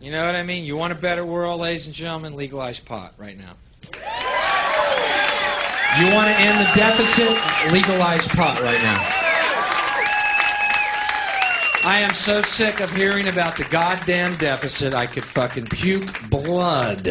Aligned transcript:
You 0.00 0.10
know 0.10 0.26
what 0.26 0.34
I 0.34 0.42
mean? 0.42 0.64
You 0.64 0.76
want 0.76 0.92
a 0.92 0.96
better 0.96 1.24
world, 1.24 1.60
ladies 1.60 1.86
and 1.86 1.94
gentlemen? 1.94 2.34
Legalize 2.36 2.80
pot 2.80 3.14
right 3.16 3.36
now. 3.38 3.54
You 5.98 6.14
want 6.14 6.28
to 6.28 6.36
end 6.38 6.60
the 6.60 6.70
deficit? 6.74 7.30
Legalize 7.72 8.28
pot 8.28 8.60
right 8.60 8.82
now. 8.82 9.02
I 11.88 12.00
am 12.00 12.12
so 12.12 12.42
sick 12.42 12.80
of 12.80 12.90
hearing 12.90 13.28
about 13.28 13.56
the 13.56 13.64
goddamn 13.64 14.36
deficit, 14.36 14.92
I 14.92 15.06
could 15.06 15.24
fucking 15.24 15.66
puke 15.66 16.28
blood. 16.28 17.04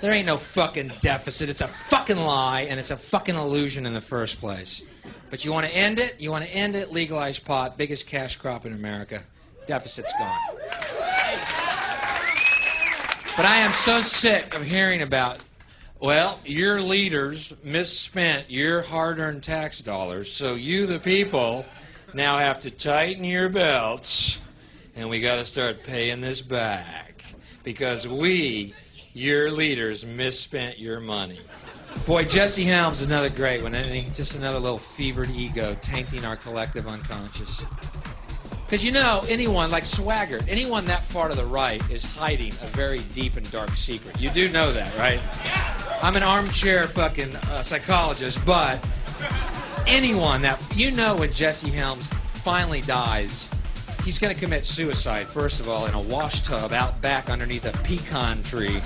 There 0.00 0.12
ain't 0.12 0.26
no 0.26 0.38
fucking 0.38 0.92
deficit. 1.00 1.50
It's 1.50 1.60
a 1.60 1.68
fucking 1.68 2.16
lie, 2.16 2.62
and 2.62 2.78
it's 2.78 2.92
a 2.92 2.96
fucking 2.96 3.34
illusion 3.34 3.84
in 3.84 3.92
the 3.92 4.00
first 4.00 4.38
place. 4.38 4.82
But 5.30 5.44
you 5.44 5.52
want 5.52 5.66
to 5.66 5.74
end 5.74 5.98
it? 5.98 6.20
You 6.20 6.30
want 6.30 6.44
to 6.44 6.50
end 6.50 6.74
it? 6.74 6.90
Legalize 6.90 7.38
pot, 7.38 7.76
biggest 7.76 8.06
cash 8.06 8.36
crop 8.36 8.64
in 8.64 8.72
America. 8.72 9.22
Deficit's 9.66 10.12
gone. 10.18 10.38
But 13.36 13.46
I 13.46 13.56
am 13.56 13.72
so 13.72 14.00
sick 14.00 14.54
of 14.54 14.62
hearing 14.62 15.02
about, 15.02 15.40
well, 16.00 16.40
your 16.44 16.80
leaders 16.80 17.52
misspent 17.62 18.50
your 18.50 18.82
hard 18.82 19.20
earned 19.20 19.42
tax 19.42 19.80
dollars, 19.80 20.32
so 20.32 20.54
you, 20.54 20.86
the 20.86 20.98
people, 20.98 21.64
now 22.14 22.38
have 22.38 22.62
to 22.62 22.70
tighten 22.70 23.22
your 23.22 23.48
belts, 23.48 24.40
and 24.96 25.08
we 25.08 25.20
got 25.20 25.36
to 25.36 25.44
start 25.44 25.84
paying 25.84 26.20
this 26.20 26.40
back. 26.40 27.22
Because 27.62 28.08
we, 28.08 28.74
your 29.12 29.50
leaders, 29.50 30.04
misspent 30.04 30.78
your 30.78 31.00
money. 31.00 31.38
Boy, 32.06 32.24
Jesse 32.24 32.64
Helms 32.64 33.02
another 33.02 33.28
great 33.28 33.62
one, 33.62 33.74
isn't 33.74 33.92
he? 33.92 34.10
Just 34.12 34.34
another 34.34 34.58
little 34.58 34.78
fevered 34.78 35.30
ego 35.30 35.76
tainting 35.82 36.24
our 36.24 36.36
collective 36.36 36.86
unconscious. 36.86 37.62
Because 38.64 38.84
you 38.84 38.92
know, 38.92 39.24
anyone 39.28 39.70
like 39.70 39.86
Swagger, 39.86 40.40
anyone 40.46 40.84
that 40.86 41.02
far 41.02 41.28
to 41.28 41.34
the 41.34 41.46
right 41.46 41.82
is 41.90 42.04
hiding 42.04 42.52
a 42.52 42.66
very 42.68 42.98
deep 43.14 43.36
and 43.36 43.50
dark 43.50 43.70
secret. 43.70 44.20
You 44.20 44.30
do 44.30 44.50
know 44.50 44.72
that, 44.72 44.94
right? 44.98 45.20
I'm 46.02 46.16
an 46.16 46.22
armchair 46.22 46.84
fucking 46.84 47.34
uh, 47.34 47.62
psychologist, 47.62 48.44
but 48.44 48.78
anyone 49.86 50.42
that 50.42 50.62
you 50.76 50.90
know 50.90 51.16
when 51.16 51.32
Jesse 51.32 51.70
Helms 51.70 52.08
finally 52.34 52.82
dies, 52.82 53.48
he's 54.04 54.18
going 54.18 54.34
to 54.34 54.40
commit 54.40 54.66
suicide. 54.66 55.26
First 55.26 55.60
of 55.60 55.68
all, 55.68 55.86
in 55.86 55.94
a 55.94 56.00
wash 56.00 56.42
tub 56.42 56.72
out 56.72 57.00
back 57.00 57.30
underneath 57.30 57.64
a 57.64 57.72
pecan 57.84 58.42
tree. 58.42 58.82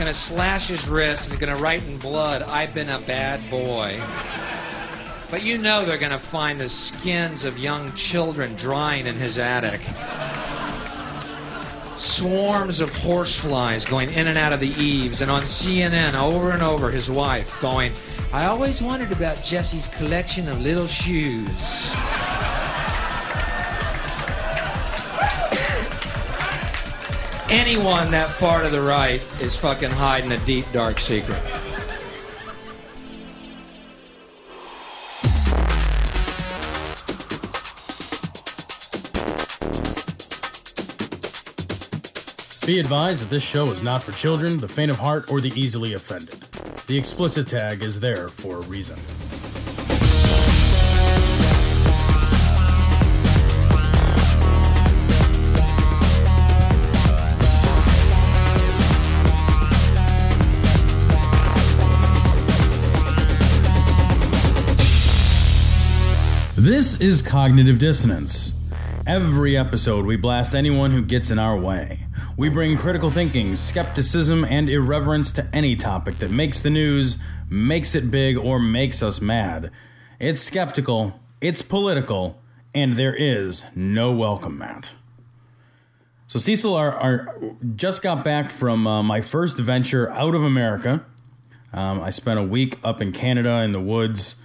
Going 0.00 0.14
to 0.14 0.18
slash 0.18 0.68
his 0.68 0.88
wrist 0.88 1.28
and 1.28 1.38
going 1.38 1.54
to 1.54 1.60
write 1.60 1.86
in 1.86 1.98
blood, 1.98 2.40
"I've 2.40 2.72
been 2.72 2.88
a 2.88 3.00
bad 3.00 3.50
boy." 3.50 4.00
But 5.30 5.42
you 5.42 5.58
know 5.58 5.84
they're 5.84 5.98
going 5.98 6.10
to 6.10 6.18
find 6.18 6.58
the 6.58 6.70
skins 6.70 7.44
of 7.44 7.58
young 7.58 7.92
children 7.92 8.54
drying 8.54 9.06
in 9.06 9.16
his 9.16 9.38
attic. 9.38 9.82
Swarms 11.96 12.80
of 12.80 12.90
horseflies 12.96 13.84
going 13.84 14.10
in 14.14 14.26
and 14.26 14.38
out 14.38 14.54
of 14.54 14.60
the 14.60 14.72
eaves, 14.82 15.20
and 15.20 15.30
on 15.30 15.42
CNN 15.42 16.14
over 16.14 16.52
and 16.52 16.62
over, 16.62 16.90
his 16.90 17.10
wife 17.10 17.60
going, 17.60 17.92
I 18.32 18.46
always 18.46 18.80
wondered 18.80 19.12
about 19.12 19.44
Jesse's 19.44 19.88
collection 19.88 20.48
of 20.48 20.62
little 20.62 20.86
shoes. 20.86 21.92
Anyone 27.50 28.12
that 28.12 28.30
far 28.30 28.62
to 28.62 28.70
the 28.70 28.80
right 28.80 29.20
is 29.40 29.56
fucking 29.56 29.90
hiding 29.90 30.30
a 30.30 30.38
deep, 30.46 30.64
dark 30.72 31.00
secret. 31.00 31.42
Be 42.64 42.78
advised 42.78 43.20
that 43.20 43.30
this 43.30 43.42
show 43.42 43.72
is 43.72 43.82
not 43.82 44.00
for 44.00 44.12
children, 44.12 44.58
the 44.58 44.68
faint 44.68 44.92
of 44.92 44.98
heart, 45.00 45.28
or 45.28 45.40
the 45.40 45.50
easily 45.60 45.94
offended. 45.94 46.40
The 46.86 46.96
explicit 46.96 47.48
tag 47.48 47.82
is 47.82 47.98
there 47.98 48.28
for 48.28 48.58
a 48.58 48.60
reason. 48.66 48.96
This 66.62 67.00
is 67.00 67.22
Cognitive 67.22 67.78
Dissonance. 67.78 68.52
Every 69.06 69.56
episode, 69.56 70.04
we 70.04 70.16
blast 70.16 70.54
anyone 70.54 70.90
who 70.90 71.00
gets 71.00 71.30
in 71.30 71.38
our 71.38 71.56
way. 71.56 72.06
We 72.36 72.50
bring 72.50 72.76
critical 72.76 73.08
thinking, 73.08 73.56
skepticism, 73.56 74.44
and 74.44 74.68
irreverence 74.68 75.32
to 75.32 75.48
any 75.54 75.74
topic 75.74 76.18
that 76.18 76.30
makes 76.30 76.60
the 76.60 76.68
news, 76.68 77.16
makes 77.48 77.94
it 77.94 78.10
big, 78.10 78.36
or 78.36 78.58
makes 78.58 79.02
us 79.02 79.22
mad. 79.22 79.70
It's 80.18 80.40
skeptical, 80.40 81.18
it's 81.40 81.62
political, 81.62 82.38
and 82.74 82.92
there 82.92 83.14
is 83.14 83.64
no 83.74 84.12
welcome 84.12 84.58
mat. 84.58 84.92
So, 86.26 86.38
Cecil, 86.38 86.74
our, 86.74 86.92
our 86.92 87.36
just 87.74 88.02
got 88.02 88.22
back 88.22 88.50
from 88.50 88.86
uh, 88.86 89.02
my 89.02 89.22
first 89.22 89.56
venture 89.56 90.10
out 90.10 90.34
of 90.34 90.42
America. 90.42 91.06
Um, 91.72 92.02
I 92.02 92.10
spent 92.10 92.38
a 92.38 92.42
week 92.44 92.78
up 92.84 93.00
in 93.00 93.12
Canada 93.12 93.62
in 93.62 93.72
the 93.72 93.80
woods, 93.80 94.36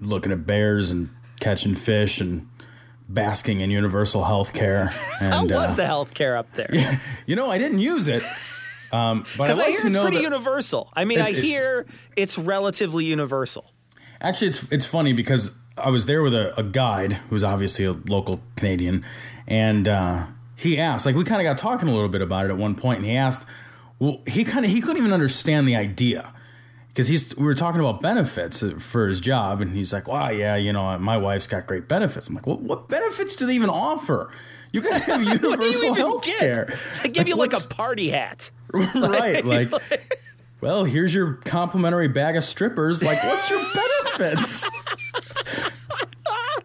looking 0.00 0.32
at 0.32 0.46
bears 0.46 0.90
and 0.90 1.10
catching 1.40 1.74
fish 1.74 2.20
and 2.20 2.48
basking 3.08 3.60
in 3.60 3.70
universal 3.70 4.24
health 4.24 4.52
care. 4.52 4.86
How 5.20 5.44
was 5.44 5.52
uh, 5.52 5.74
the 5.74 5.86
health 5.86 6.14
care 6.14 6.36
up 6.36 6.52
there? 6.54 7.00
You 7.26 7.36
know, 7.36 7.50
I 7.50 7.58
didn't 7.58 7.80
use 7.80 8.08
it. 8.08 8.22
Um, 8.90 9.24
but 9.36 9.50
I'd 9.50 9.54
Because 9.54 9.58
I, 9.58 9.68
hear 9.70 9.86
it's 9.86 9.96
pretty 9.96 10.18
universal. 10.18 10.90
I 10.94 11.04
mean, 11.04 11.18
It- 11.18 11.24
I 11.26 11.28
it- 11.30 11.36
hear 11.44 11.86
it's 12.16 12.38
relatively 12.38 13.04
universal. 13.04 13.70
Actually, 14.20 14.48
it's 14.48 14.62
it's 14.72 14.86
funny 14.86 15.12
because 15.12 15.52
I 15.76 15.90
was 15.90 16.06
there 16.06 16.22
with 16.22 16.34
a, 16.34 16.58
a 16.58 16.62
guide 16.64 17.12
who's 17.30 17.44
obviously 17.44 17.84
a 17.84 17.92
local 17.92 18.40
Canadian, 18.56 19.04
and 19.46 19.86
uh, 19.86 20.26
he 20.56 20.78
asked, 20.78 21.06
like, 21.06 21.14
we 21.14 21.22
kind 21.22 21.40
of 21.40 21.44
got 21.44 21.58
talking 21.58 21.88
a 21.88 21.92
little 21.92 22.08
bit 22.08 22.20
about 22.22 22.46
it 22.46 22.50
at 22.50 22.56
one 22.56 22.74
point, 22.74 22.98
and 22.98 23.06
he 23.06 23.14
asked, 23.16 23.46
well, 24.00 24.20
he 24.26 24.42
kind 24.42 24.64
of 24.64 24.72
he 24.72 24.80
couldn't 24.80 24.96
even 24.96 25.12
understand 25.12 25.68
the 25.68 25.76
idea 25.76 26.32
because 26.98 27.06
he's 27.06 27.36
we 27.36 27.44
were 27.44 27.54
talking 27.54 27.78
about 27.78 28.00
benefits 28.00 28.60
uh, 28.60 28.76
for 28.80 29.06
his 29.06 29.20
job, 29.20 29.60
and 29.60 29.70
he's 29.70 29.92
like, 29.92 30.08
well, 30.08 30.32
yeah, 30.32 30.56
you 30.56 30.72
know, 30.72 30.98
my 30.98 31.16
wife's 31.16 31.46
got 31.46 31.64
great 31.64 31.86
benefits. 31.86 32.26
I'm 32.26 32.34
like, 32.34 32.44
well, 32.44 32.58
what 32.58 32.88
benefits 32.88 33.36
do 33.36 33.46
they 33.46 33.54
even 33.54 33.70
offer? 33.70 34.32
You 34.72 34.80
guys 34.80 35.04
have 35.04 35.22
What 35.42 35.60
do 35.60 35.66
you 35.66 35.70
universal 35.70 35.94
health 35.94 36.24
care. 36.24 36.74
They 37.04 37.10
give 37.10 37.28
you 37.28 37.36
like 37.36 37.52
a 37.52 37.60
party 37.60 38.08
hat. 38.08 38.50
right 38.74 39.44
like 39.44 39.72
well 40.60 40.84
here's 40.84 41.14
your 41.14 41.34
complimentary 41.44 42.08
bag 42.08 42.36
of 42.36 42.44
strippers 42.44 43.02
like 43.02 43.22
what's 43.24 43.48
your 43.48 43.64
benefits 43.72 44.68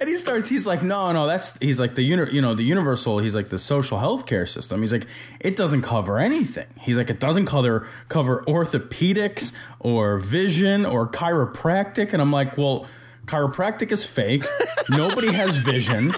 and 0.03 0.11
he 0.11 0.17
starts 0.17 0.49
he's 0.49 0.65
like 0.65 0.83
no 0.83 1.13
no 1.13 1.25
that's 1.25 1.57
he's 1.59 1.79
like 1.79 1.95
the 1.95 2.01
uni, 2.01 2.29
you 2.33 2.41
know 2.41 2.53
the 2.53 2.63
universal 2.63 3.19
he's 3.19 3.33
like 3.33 3.47
the 3.47 3.57
social 3.57 3.97
health 3.97 4.25
care 4.25 4.45
system. 4.45 4.81
He's 4.81 4.91
like 4.91 5.07
it 5.39 5.55
doesn't 5.55 5.83
cover 5.83 6.19
anything. 6.19 6.67
He's 6.81 6.97
like 6.97 7.09
it 7.09 7.21
doesn't 7.21 7.45
cover 7.45 7.87
cover 8.09 8.43
orthopedics 8.45 9.53
or 9.79 10.17
vision 10.19 10.85
or 10.85 11.07
chiropractic. 11.07 12.11
And 12.11 12.21
i'm 12.21 12.33
like 12.33 12.57
well 12.57 12.85
chiropractic 13.25 13.93
is 13.93 14.03
fake. 14.03 14.43
Nobody 14.89 15.31
has 15.31 15.55
vision. 15.55 16.11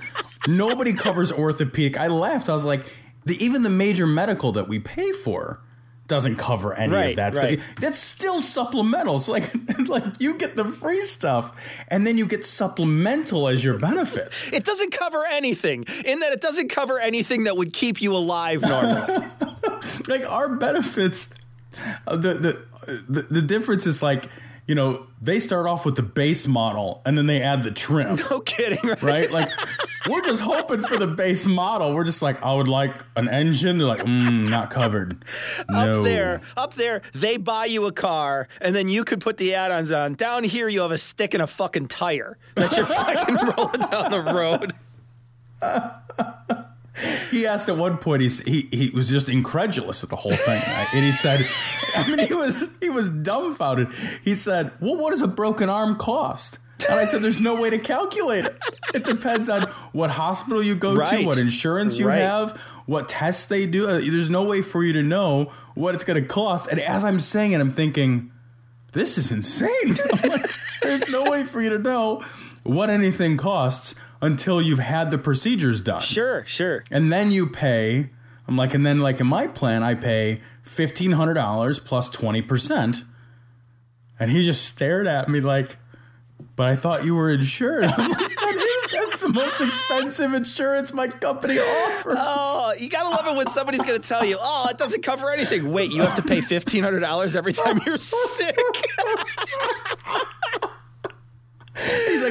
Nobody 0.47 0.94
covers 0.94 1.31
orthopedic. 1.31 1.97
I 1.97 2.07
laughed. 2.07 2.50
I 2.50 2.53
was 2.53 2.66
like 2.66 2.91
the, 3.25 3.44
even 3.44 3.62
the 3.62 3.69
major 3.69 4.07
medical 4.07 4.53
that 4.53 4.67
we 4.67 4.79
pay 4.79 5.12
for 5.12 5.62
doesn't 6.07 6.35
cover 6.35 6.73
any 6.73 6.93
Right, 6.93 7.09
of 7.11 7.16
that. 7.16 7.35
right. 7.35 7.59
So 7.59 7.66
that's 7.81 7.97
still 7.99 8.39
supplemental. 8.41 9.19
So 9.19 9.31
like, 9.31 9.51
like 9.88 10.03
you 10.19 10.35
get 10.38 10.55
the 10.55 10.66
free 10.66 11.01
stuff, 11.01 11.51
and 11.88 12.05
then 12.05 12.17
you 12.17 12.25
get 12.27 12.45
supplemental 12.45 13.47
as 13.47 13.63
your 13.63 13.77
benefit. 13.79 14.31
It 14.53 14.63
doesn't 14.66 14.91
cover 14.91 15.23
anything, 15.31 15.85
in 16.05 16.19
that 16.19 16.31
it 16.34 16.41
doesn't 16.41 16.69
cover 16.69 16.99
anything 16.99 17.46
that 17.46 17.57
would 17.57 17.73
keep 17.73 18.02
you 18.02 18.13
alive 18.16 18.61
normally. 18.61 19.28
like 20.07 20.29
our 20.29 20.55
benefits, 20.57 21.29
uh, 22.08 22.16
the, 22.17 22.34
the 22.35 22.66
the 23.09 23.22
the 23.23 23.41
difference 23.41 23.87
is 23.87 24.03
like 24.03 24.25
you 24.67 24.76
know 24.76 25.08
they 25.22 25.40
start 25.40 25.67
off 25.67 25.85
with 25.85 25.96
the 25.96 26.03
base 26.03 26.47
model 26.47 27.02
and 27.06 27.17
then 27.17 27.26
they 27.26 27.41
add 27.41 27.64
the 27.64 27.72
trim. 27.72 28.17
no 28.29 28.40
kidding, 28.40 28.79
right? 28.84 29.02
Right, 29.02 29.32
like 29.32 29.50
we're 30.09 30.22
just 30.22 30.41
hoping 30.41 30.84
for 30.84 30.97
the 30.97 31.08
base 31.08 31.46
model. 31.46 31.94
We're 31.94 32.03
just 32.03 32.22
like, 32.22 32.41
I 32.44 32.53
would 32.53 32.67
like 32.67 32.94
an 33.16 33.28
engine. 33.28 33.78
They're 33.78 33.88
like, 33.88 34.03
mm, 34.03 34.50
not 34.50 34.70
covered. 34.70 35.23
No. 35.70 36.00
Up 36.00 36.03
there, 36.03 36.41
up 36.56 36.73
there, 36.76 37.02
they 37.14 37.38
buy 37.38 37.66
you 37.66 37.85
a 37.85 37.91
car, 37.91 38.47
and 38.62 38.76
then 38.76 38.88
you 38.88 39.03
could 39.03 39.22
put 39.22 39.38
the 39.38 39.56
add-ons 39.56 39.91
on. 39.91 40.14
Down 40.14 40.44
here, 40.44 40.68
you 40.68 40.82
have 40.82 40.91
a 40.91 40.97
stick 40.97 41.34
and 41.34 41.41
a 41.41 41.47
fucking 41.47 41.88
tire 41.88 42.38
that 42.56 42.76
you're 42.76 42.85
fucking 42.85 43.35
rolling 43.58 43.82
down 43.90 44.11
the 44.11 44.22
road. 44.34 44.73
he 47.32 47.46
asked 47.46 47.68
at 47.70 47.78
one 47.78 47.97
point 47.97 48.22
he's, 48.22 48.40
he 48.42 48.68
he 48.72 48.90
was 48.92 49.09
just 49.09 49.28
incredulous 49.30 50.03
at 50.03 50.09
the 50.09 50.16
whole 50.16 50.32
thing 50.32 50.62
right? 50.62 50.88
and 50.94 51.03
he 51.03 51.12
said 51.12 51.46
i 51.96 52.08
mean 52.08 52.20
he 52.28 52.34
was 52.34 52.68
he 52.80 52.90
was 52.90 53.09
dumbfounded 53.09 53.90
he 54.24 54.34
said 54.36 54.72
well 54.80 54.96
what 54.97 55.12
does 55.12 55.22
a 55.22 55.28
broken 55.28 55.70
arm 55.70 55.96
cost 55.97 56.59
And 56.90 57.00
I 57.00 57.06
said, 57.06 57.22
there's 57.22 57.40
no 57.40 57.56
way 57.59 57.70
to 57.70 57.78
calculate 57.80 58.44
it. 58.46 58.58
It 58.94 59.06
depends 59.06 59.47
on 59.50 59.64
what 59.94 60.09
hospital 60.12 60.62
you 60.62 60.76
go 60.76 60.94
Right. 60.94 61.22
to, 61.22 61.26
what 61.26 61.38
insurance 61.38 61.97
you 61.97 62.06
Right. 62.08 62.20
have, 62.20 62.59
what 62.86 63.08
tests 63.08 63.46
they 63.47 63.66
do. 63.66 63.88
Uh, 63.88 64.00
There's 64.02 64.30
no 64.30 64.44
way 64.44 64.62
for 64.62 64.84
you 64.84 64.92
to 64.94 65.02
know 65.02 65.52
what 65.74 65.96
it's 65.96 66.03
going 66.03 66.22
to 66.22 66.28
cost. 66.28 66.68
And 66.70 66.80
as 66.82 67.03
I'm 67.06 67.20
saying 67.22 67.53
it, 67.53 67.62
I'm 67.62 67.72
thinking, 67.72 68.30
this 68.92 69.18
is 69.18 69.32
insane. 69.32 69.97
Like, 70.30 70.52
there's 70.82 71.08
no 71.09 71.24
way 71.32 71.44
for 71.46 71.62
you 71.62 71.70
to 71.72 71.80
know 71.80 72.24
what 72.64 72.90
anything 72.90 73.38
costs 73.38 73.96
until 74.22 74.62
you've 74.62 74.79
had 74.79 75.12
the 75.12 75.17
procedures 75.17 75.82
done. 75.82 76.02
Sure, 76.02 76.46
sure. 76.46 76.84
And 76.91 77.12
then 77.12 77.32
you 77.32 77.47
pay. 77.47 78.09
I'm 78.47 78.58
like, 78.58 78.73
and 78.73 78.85
then 78.85 79.00
like 79.00 79.20
in 79.20 79.28
my 79.28 79.47
plan, 79.47 79.84
I 79.84 79.96
pay 79.96 80.41
fifteen 80.64 81.12
hundred 81.12 81.35
dollars 81.35 81.79
plus 81.79 82.09
twenty 82.09 82.41
percent. 82.41 83.03
And 84.20 84.32
he 84.32 84.44
just 84.46 84.66
stared 84.66 85.08
at 85.08 85.28
me 85.29 85.41
like, 85.41 85.78
"But 86.56 86.67
I 86.67 86.76
thought 86.76 87.03
you 87.06 87.16
were 87.16 87.32
insured." 87.32 87.84
I'm 87.97 88.09
like, 88.12 88.17
that 88.20 88.56
is 88.56 88.91
that's 88.91 89.22
the 89.22 89.29
most 89.29 89.59
expensive 89.59 90.34
insurance 90.34 90.94
my 90.94 91.08
company 91.08 91.58
offers. 91.58 92.16
Oh, 92.18 92.73
you 92.79 92.90
gotta 92.90 93.09
love 93.09 93.28
it 93.28 93.35
when 93.35 93.47
somebody's 93.47 93.84
gonna 93.84 94.00
tell 94.00 94.23
you, 94.26 94.38
"Oh, 94.40 94.68
it 94.70 94.78
doesn't 94.78 95.02
cover 95.03 95.32
anything." 95.32 95.72
Wait, 95.72 95.91
you 95.91 96.02
have 96.02 96.16
to 96.16 96.22
pay 96.22 96.41
fifteen 96.41 96.84
hundred 96.84 97.02
dollars 97.02 97.35
every 97.35 97.52
time 97.53 97.79
you're 97.85 97.97
sick. 97.97 98.58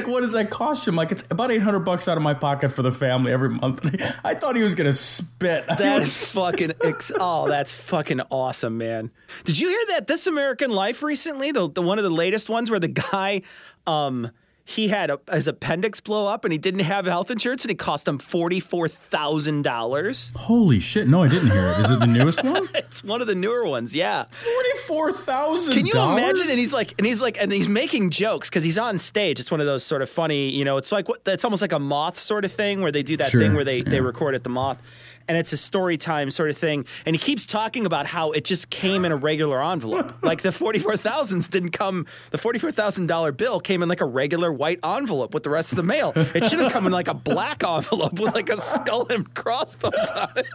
Like, 0.05 0.13
"What 0.13 0.21
does 0.21 0.31
that 0.33 0.49
cost 0.49 0.85
you?" 0.85 0.91
I'm 0.91 0.95
like, 0.95 1.11
"It's 1.11 1.23
about 1.29 1.51
eight 1.51 1.61
hundred 1.61 1.79
bucks 1.81 2.07
out 2.07 2.17
of 2.17 2.23
my 2.23 2.33
pocket 2.33 2.69
for 2.69 2.81
the 2.81 2.91
family 2.91 3.31
every 3.31 3.49
month." 3.49 3.83
I 4.23 4.33
thought 4.33 4.55
he 4.55 4.63
was 4.63 4.75
gonna 4.75 4.93
spit. 4.93 5.65
I 5.69 5.75
That 5.75 5.95
was- 5.99 6.07
is 6.07 6.31
fucking. 6.31 6.73
Ex- 6.83 7.11
oh, 7.19 7.47
that's 7.47 7.71
fucking 7.71 8.21
awesome, 8.31 8.77
man. 8.77 9.11
Did 9.45 9.57
you 9.59 9.69
hear 9.69 9.81
that 9.89 10.07
This 10.07 10.27
American 10.27 10.71
Life 10.71 11.03
recently? 11.03 11.51
The, 11.51 11.69
the 11.69 11.81
one 11.81 11.97
of 11.97 12.03
the 12.03 12.09
latest 12.09 12.49
ones 12.49 12.69
where 12.69 12.79
the 12.79 12.87
guy, 12.89 13.41
um, 13.87 14.31
he 14.67 14.87
had 14.87 15.11
a, 15.11 15.19
his 15.31 15.47
appendix 15.47 15.99
blow 15.99 16.27
up 16.27 16.43
and 16.43 16.51
he 16.51 16.57
didn't 16.57 16.79
have 16.81 17.05
health 17.05 17.29
insurance 17.29 17.63
and 17.63 17.71
it 17.71 17.75
cost 17.79 18.07
him 18.07 18.17
forty 18.17 18.59
four 18.59 18.87
thousand 18.87 19.61
dollars. 19.61 20.31
Holy 20.35 20.79
shit! 20.79 21.07
No, 21.07 21.21
I 21.23 21.27
didn't 21.29 21.51
hear 21.51 21.67
it. 21.67 21.79
Is 21.81 21.91
it 21.91 21.99
the 21.99 22.07
newest 22.07 22.43
one? 22.43 22.67
It's 22.75 23.03
one 23.03 23.19
of 23.21 23.27
the 23.27 23.35
newer 23.35 23.67
ones. 23.67 23.93
Yeah. 23.95 24.23
Forty-four 24.29 25.11
thousand. 25.11 25.73
Can 25.73 25.85
you 25.85 25.93
imagine? 25.93 26.49
And 26.49 26.57
he's 26.57 26.71
like, 26.73 26.93
and 26.97 27.05
he's 27.05 27.19
like, 27.21 27.41
and 27.41 27.51
he's 27.51 27.67
making 27.67 28.09
jokes 28.11 28.49
because 28.49 28.63
he's 28.63 28.77
on 28.77 28.97
stage. 28.97 29.39
It's 29.39 29.51
one 29.51 29.59
of 29.59 29.65
those 29.65 29.83
sort 29.83 30.01
of 30.01 30.09
funny, 30.09 30.49
you 30.49 30.63
know. 30.65 30.77
It's 30.77 30.91
like 30.91 31.09
what? 31.09 31.21
It's 31.25 31.43
almost 31.43 31.61
like 31.61 31.73
a 31.73 31.79
moth 31.79 32.17
sort 32.17 32.45
of 32.45 32.51
thing 32.51 32.81
where 32.81 32.91
they 32.91 33.03
do 33.03 33.17
that 33.17 33.31
Sure, 33.31 33.41
thing 33.41 33.53
where 33.53 33.65
they 33.65 33.81
they 33.81 33.99
record 34.01 34.33
at 34.35 34.43
the 34.43 34.49
moth, 34.49 34.77
and 35.27 35.37
it's 35.37 35.53
a 35.53 35.57
story 35.57 35.97
time 35.97 36.29
sort 36.29 36.49
of 36.49 36.57
thing. 36.57 36.85
And 37.05 37.15
he 37.15 37.19
keeps 37.19 37.45
talking 37.45 37.85
about 37.85 38.05
how 38.05 38.31
it 38.31 38.45
just 38.45 38.69
came 38.69 39.05
in 39.05 39.11
a 39.11 39.15
regular 39.15 39.63
envelope. 39.63 40.13
like 40.23 40.41
the 40.41 40.51
forty 40.51 40.79
four 40.79 40.97
thousands 40.97 41.47
didn't 41.47 41.71
come. 41.71 42.05
The 42.31 42.37
forty 42.37 42.59
four 42.59 42.71
thousand 42.71 43.07
dollar 43.07 43.31
bill 43.31 43.59
came 43.59 43.81
in 43.83 43.89
like 43.89 44.01
a 44.01 44.05
regular 44.05 44.51
white 44.51 44.79
envelope 44.83 45.33
with 45.33 45.43
the 45.43 45.49
rest 45.49 45.71
of 45.71 45.77
the 45.77 45.83
mail. 45.83 46.13
It 46.15 46.45
should 46.45 46.59
have 46.59 46.71
come 46.71 46.85
in 46.85 46.91
like 46.91 47.07
a 47.07 47.13
black 47.13 47.63
envelope 47.63 48.19
with 48.19 48.33
like 48.33 48.49
a 48.49 48.57
skull 48.57 49.07
and 49.09 49.33
crossbones 49.33 49.95
on 50.15 50.29
it. 50.35 50.45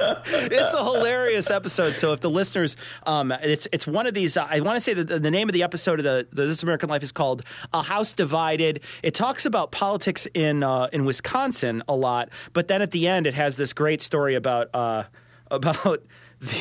it's 0.00 0.74
a 0.74 0.84
hilarious 0.84 1.50
episode. 1.50 1.94
So 1.94 2.12
if 2.12 2.20
the 2.20 2.30
listeners, 2.30 2.76
um, 3.06 3.32
it's 3.32 3.68
it's 3.72 3.86
one 3.86 4.06
of 4.06 4.14
these. 4.14 4.36
Uh, 4.36 4.46
I 4.48 4.60
want 4.60 4.76
to 4.76 4.80
say 4.80 4.94
that 4.94 5.08
the, 5.08 5.18
the 5.18 5.30
name 5.30 5.48
of 5.48 5.52
the 5.52 5.62
episode 5.62 6.00
of 6.00 6.04
the, 6.04 6.26
the 6.32 6.46
This 6.46 6.62
American 6.62 6.88
Life 6.88 7.02
is 7.02 7.12
called 7.12 7.42
"A 7.72 7.82
House 7.82 8.12
Divided." 8.12 8.80
It 9.02 9.14
talks 9.14 9.46
about 9.46 9.72
politics 9.72 10.26
in 10.34 10.62
uh, 10.62 10.88
in 10.92 11.04
Wisconsin 11.04 11.82
a 11.88 11.94
lot, 11.94 12.28
but 12.52 12.68
then 12.68 12.82
at 12.82 12.90
the 12.90 13.06
end, 13.06 13.26
it 13.26 13.34
has 13.34 13.56
this 13.56 13.72
great 13.72 14.00
story 14.00 14.15
about 14.24 14.68
uh, 14.74 15.04
about 15.50 16.02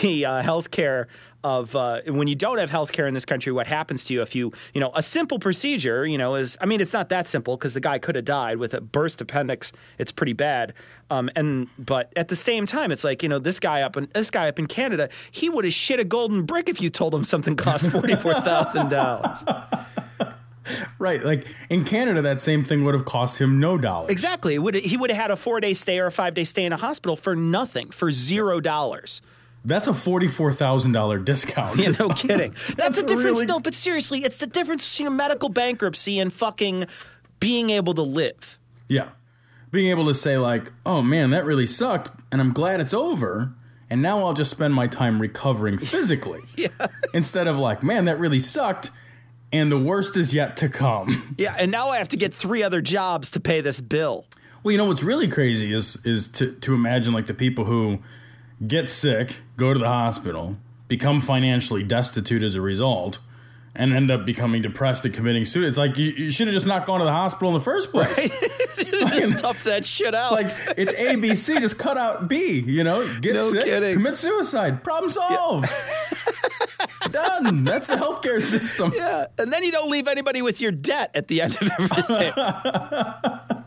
the 0.02 0.26
uh, 0.26 0.42
healthcare 0.42 1.08
of 1.46 1.76
uh, 1.76 2.02
when 2.08 2.28
you 2.28 2.34
don't 2.34 2.58
have 2.58 2.72
health 2.72 2.92
care 2.92 3.06
in 3.06 3.14
this 3.14 3.24
country, 3.24 3.52
what 3.52 3.68
happens 3.68 4.06
to 4.06 4.16
you 4.16 4.24
if 4.24 4.34
you, 4.34 4.52
you 4.74 4.82
know, 4.82 4.90
a 4.96 5.04
simple 5.04 5.38
procedure, 5.38 6.04
you 6.04 6.18
know, 6.18 6.34
is, 6.34 6.58
I 6.60 6.66
mean, 6.66 6.82
it's 6.82 6.92
not 6.92 7.10
that 7.10 7.28
simple 7.28 7.56
because 7.56 7.76
the 7.76 7.80
guy 7.80 8.00
could 8.00 8.16
have 8.16 8.26
died 8.26 8.58
with 8.58 8.74
a 8.74 8.82
burst 8.82 9.22
appendix. 9.22 9.72
It's 10.00 10.12
pretty 10.12 10.34
bad. 10.34 10.74
Um, 11.12 11.30
and, 11.36 11.68
but 11.78 12.12
at 12.16 12.30
the 12.30 12.36
same 12.36 12.66
time, 12.66 12.92
it's 12.92 13.04
like, 13.04 13.22
you 13.22 13.30
know, 13.30 13.38
this 13.38 13.60
guy 13.60 13.84
up 13.84 13.96
in, 13.96 14.10
this 14.16 14.32
guy 14.32 14.48
up 14.48 14.58
in 14.58 14.66
Canada, 14.66 15.08
he 15.30 15.48
would 15.48 15.66
have 15.66 15.74
shit 15.74 16.00
a 16.00 16.04
golden 16.04 16.48
brick 16.48 16.68
if 16.68 16.82
you 16.82 16.90
told 16.90 17.14
him 17.14 17.24
something 17.24 17.56
cost 17.56 17.86
$44,000. 17.86 19.85
Right, 21.00 21.24
like 21.24 21.46
in 21.70 21.86
Canada, 21.86 22.22
that 22.24 22.42
same 22.42 22.64
thing 22.64 22.84
would 22.86 22.94
have 22.94 23.06
cost 23.06 23.40
him 23.40 23.60
no 23.60 23.78
dollars. 23.78 24.10
exactly. 24.12 24.56
It 24.56 24.60
would, 24.60 24.76
he 24.76 24.98
would 24.98 25.10
have 25.12 25.20
had 25.22 25.32
a 25.32 25.36
four 25.36 25.60
day 25.60 25.74
stay 25.74 26.00
or 26.00 26.08
a 26.08 26.12
five 26.12 26.34
day 26.34 26.44
stay 26.44 26.66
in 26.66 26.74
a 26.74 26.78
hospital 26.78 27.16
for 27.16 27.36
nothing, 27.36 27.92
for 27.92 28.12
zero 28.12 28.60
dollars. 28.60 29.22
That's 29.64 29.88
a 29.88 29.94
forty-four 29.94 30.54
thousand 30.54 30.92
dollar 30.92 31.18
discount. 31.20 31.80
Yeah, 31.80 31.90
no 32.00 32.10
kidding. 32.10 32.52
That's, 32.68 32.74
That's 32.76 33.02
the 33.02 33.08
difference. 33.08 33.24
really- 33.32 33.46
No, 33.48 33.60
but 33.60 33.74
seriously, 33.74 34.20
it's 34.24 34.38
the 34.38 34.48
difference 34.48 34.88
between 34.90 35.08
a 35.08 35.12
medical 35.12 35.50
bankruptcy 35.50 36.20
and 36.20 36.32
fucking 36.32 36.86
being 37.40 37.70
able 37.72 37.94
to 37.96 38.04
live. 38.04 38.60
Yeah, 38.88 39.10
being 39.72 39.90
able 39.90 40.06
to 40.06 40.14
say 40.14 40.38
like, 40.38 40.72
"Oh 40.86 41.02
man, 41.02 41.32
that 41.32 41.46
really 41.46 41.66
sucked," 41.66 42.12
and 42.32 42.40
I'm 42.42 42.54
glad 42.54 42.80
it's 42.80 42.94
over. 42.94 43.54
And 43.90 44.02
now 44.02 44.20
I'll 44.26 44.34
just 44.34 44.50
spend 44.52 44.74
my 44.74 44.88
time 44.88 45.22
recovering 45.22 45.78
physically. 45.78 46.42
yeah. 46.56 46.68
Instead 47.14 47.48
of 47.48 47.58
like, 47.58 47.82
"Man, 47.84 48.06
that 48.06 48.20
really 48.20 48.40
sucked," 48.40 48.92
and 49.56 49.72
the 49.72 49.78
worst 49.78 50.18
is 50.18 50.34
yet 50.34 50.58
to 50.58 50.70
come. 50.70 51.34
Yeah, 51.38 51.56
and 51.58 51.72
now 51.72 51.90
I 51.90 51.98
have 51.98 52.10
to 52.10 52.18
get 52.18 52.34
three 52.34 52.64
other 52.64 52.82
jobs 52.82 53.32
to 53.32 53.40
pay 53.40 53.62
this 53.62 53.82
bill. 53.82 54.26
Well, 54.64 54.72
you 54.72 54.78
know 54.78 54.86
what's 54.86 55.04
really 55.04 55.28
crazy 55.28 55.74
is 55.74 55.98
is 56.06 56.28
to 56.34 56.52
to 56.62 56.74
imagine 56.74 57.14
like 57.14 57.28
the 57.28 57.34
people 57.34 57.66
who 57.66 58.00
get 58.66 58.90
sick, 58.90 59.36
go 59.58 59.74
to 59.74 59.80
the 59.80 59.88
hospital, 59.88 60.58
become 60.88 61.22
financially 61.22 61.84
destitute 61.84 62.42
as 62.42 62.56
a 62.56 62.62
result, 62.62 63.20
and 63.76 63.94
end 63.94 64.10
up 64.10 64.26
becoming 64.26 64.62
depressed 64.62 65.06
and 65.06 65.14
committing 65.14 65.46
suicide. 65.46 65.68
It's 65.70 65.78
like 65.78 65.98
you, 65.98 66.12
you 66.12 66.32
should 66.32 66.48
have 66.48 66.54
just 66.54 66.66
not 66.66 66.86
gone 66.86 67.00
to 67.00 67.06
the 67.06 67.12
hospital 67.12 67.50
in 67.50 67.54
the 67.56 67.64
first 67.64 67.92
place. 67.92 68.18
Just 69.16 69.40
tough 69.44 69.64
that 69.64 69.86
shit 69.86 70.14
out. 70.14 70.34
Like 70.34 70.48
it's 70.78 70.94
A 70.94 71.16
B 71.16 71.36
C, 71.36 71.60
just 71.60 71.78
cut 71.78 71.98
out 71.98 72.28
B. 72.28 72.60
You 72.60 72.84
know, 72.84 73.08
get 73.20 73.34
No 73.34 73.50
sick, 73.52 73.64
kidding. 73.64 73.94
commit 73.94 74.18
suicide, 74.18 74.84
problem 74.84 75.10
solved. 75.12 75.70
Done. 77.16 77.64
That's 77.64 77.88
the 77.88 77.96
healthcare 77.96 78.42
system. 78.42 78.92
yeah, 78.96 79.28
and 79.38 79.52
then 79.52 79.64
you 79.64 79.72
don't 79.72 79.90
leave 79.90 80.08
anybody 80.08 80.42
with 80.42 80.62
your 80.62 80.72
debt 80.72 81.12
at 81.16 81.28
the 81.28 81.42
end 81.42 81.58
of 81.62 81.70
everything. 81.80 82.34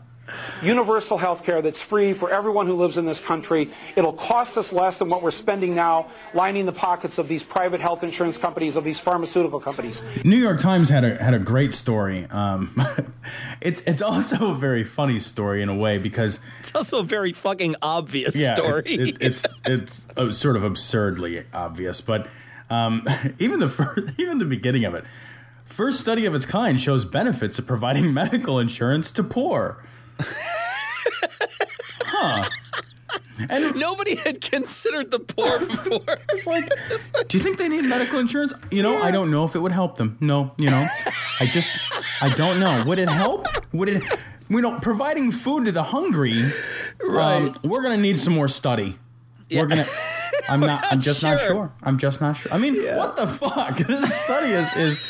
universal 0.61 1.17
health 1.17 1.43
care 1.43 1.61
that's 1.61 1.81
free 1.81 2.13
for 2.13 2.31
everyone 2.31 2.67
who 2.67 2.73
lives 2.73 2.97
in 2.97 3.05
this 3.05 3.19
country. 3.19 3.69
It'll 3.95 4.13
cost 4.13 4.57
us 4.57 4.73
less 4.73 4.99
than 4.99 5.09
what 5.09 5.21
we're 5.21 5.31
spending 5.31 5.75
now 5.75 6.07
lining 6.33 6.65
the 6.65 6.71
pockets 6.71 7.17
of 7.17 7.27
these 7.27 7.43
private 7.43 7.81
health 7.81 8.03
insurance 8.03 8.37
companies, 8.37 8.75
of 8.75 8.83
these 8.83 8.99
pharmaceutical 8.99 9.59
companies. 9.59 10.03
New 10.25 10.37
York 10.37 10.59
Times 10.59 10.89
had 10.89 11.03
a 11.03 11.21
had 11.21 11.33
a 11.33 11.39
great 11.39 11.73
story. 11.73 12.25
Um, 12.29 12.75
it's 13.61 13.81
it's 13.81 14.01
also 14.01 14.51
a 14.51 14.55
very 14.55 14.83
funny 14.83 15.19
story 15.19 15.61
in 15.61 15.69
a 15.69 15.75
way 15.75 15.97
because 15.97 16.39
it's 16.61 16.75
also 16.75 16.99
a 16.99 17.03
very 17.03 17.31
fucking 17.31 17.75
obvious 17.81 18.35
yeah, 18.35 18.55
story. 18.55 18.83
it- 18.85 19.17
it's 19.21 19.45
it's 19.65 20.07
uh, 20.17 20.31
sort 20.31 20.55
of 20.55 20.63
absurdly 20.63 21.43
obvious, 21.53 22.01
but 22.01 22.27
um, 22.69 23.05
even 23.39 23.59
the 23.59 23.69
first, 23.69 24.13
even 24.19 24.37
the 24.37 24.45
beginning 24.45 24.85
of 24.85 24.93
it, 24.95 25.03
first 25.65 25.99
study 25.99 26.25
of 26.25 26.35
its 26.35 26.45
kind 26.45 26.79
shows 26.79 27.05
benefits 27.05 27.59
of 27.59 27.67
providing 27.67 28.13
medical 28.13 28.59
insurance 28.59 29.11
to 29.11 29.23
poor. 29.23 29.83
huh. 32.05 32.49
And 33.49 33.73
Nobody 33.77 34.15
had 34.15 34.41
considered 34.41 35.11
the 35.11 35.19
poor 35.19 35.59
before. 35.65 36.17
it's 36.33 36.45
like, 36.45 36.69
do 37.29 37.37
you 37.37 37.43
think 37.43 37.57
they 37.57 37.69
need 37.69 37.83
medical 37.85 38.19
insurance? 38.19 38.53
You 38.69 38.83
know, 38.83 38.97
I 39.01 39.11
don't 39.11 39.31
know 39.31 39.45
if 39.45 39.55
it 39.55 39.59
would 39.59 39.71
help 39.71 39.95
them. 39.95 40.17
No, 40.19 40.51
you 40.57 40.69
know, 40.69 40.85
I 41.39 41.45
just, 41.45 41.69
I 42.19 42.29
don't 42.35 42.59
know. 42.59 42.83
Would 42.85 42.99
it 42.99 43.07
help? 43.07 43.47
Would 43.71 43.87
it? 43.87 44.03
You 44.49 44.59
know, 44.61 44.77
providing 44.81 45.31
food 45.31 45.65
to 45.65 45.71
the 45.71 45.83
hungry. 45.83 46.43
Right. 47.01 47.55
Um, 47.55 47.55
we're 47.63 47.81
gonna 47.81 47.95
need 47.95 48.19
some 48.19 48.33
more 48.33 48.49
study. 48.49 48.97
We're 49.49 49.67
gonna. 49.67 49.85
I'm 50.49 50.59
not. 50.59 50.85
I'm 50.91 50.99
just 51.09 51.23
not 51.23 51.39
sure. 51.39 51.47
sure. 51.47 51.71
I'm 51.83 51.97
just 51.97 52.21
not 52.21 52.37
sure. 52.37 52.53
I 52.53 52.57
mean, 52.57 52.75
what 52.95 53.17
the 53.17 53.27
fuck? 53.27 53.77
This 53.87 54.13
study 54.23 54.49
is 54.49 54.75
is. 54.75 55.01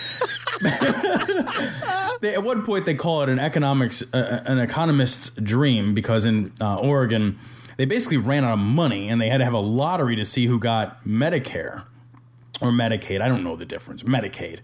they, 2.22 2.34
at 2.34 2.44
one 2.44 2.64
point, 2.64 2.86
they 2.86 2.96
call 2.96 3.22
it 3.22 3.30
an 3.30 3.40
economics, 3.40 4.04
uh, 4.14 4.44
an 4.46 4.60
economist's 4.60 5.30
dream 5.32 5.94
because 5.94 6.26
in 6.26 6.52
uh, 6.60 6.76
Oregon, 6.76 7.40
they 7.78 7.86
basically 7.86 8.18
ran 8.18 8.44
out 8.44 8.54
of 8.54 8.60
money 8.60 9.10
and 9.10 9.22
they 9.22 9.30
had 9.30 9.38
to 9.38 9.46
have 9.46 9.54
a 9.54 9.60
lottery 9.60 10.16
to 10.18 10.26
see 10.26 10.48
who 10.48 10.60
got 10.60 11.06
Medicare 11.06 11.84
or 12.62 12.72
Medicaid. 12.72 13.22
I 13.22 13.30
don't 13.30 13.44
know 13.44 13.56
the 13.56 13.66
difference. 13.66 14.04
Medicaid. 14.04 14.60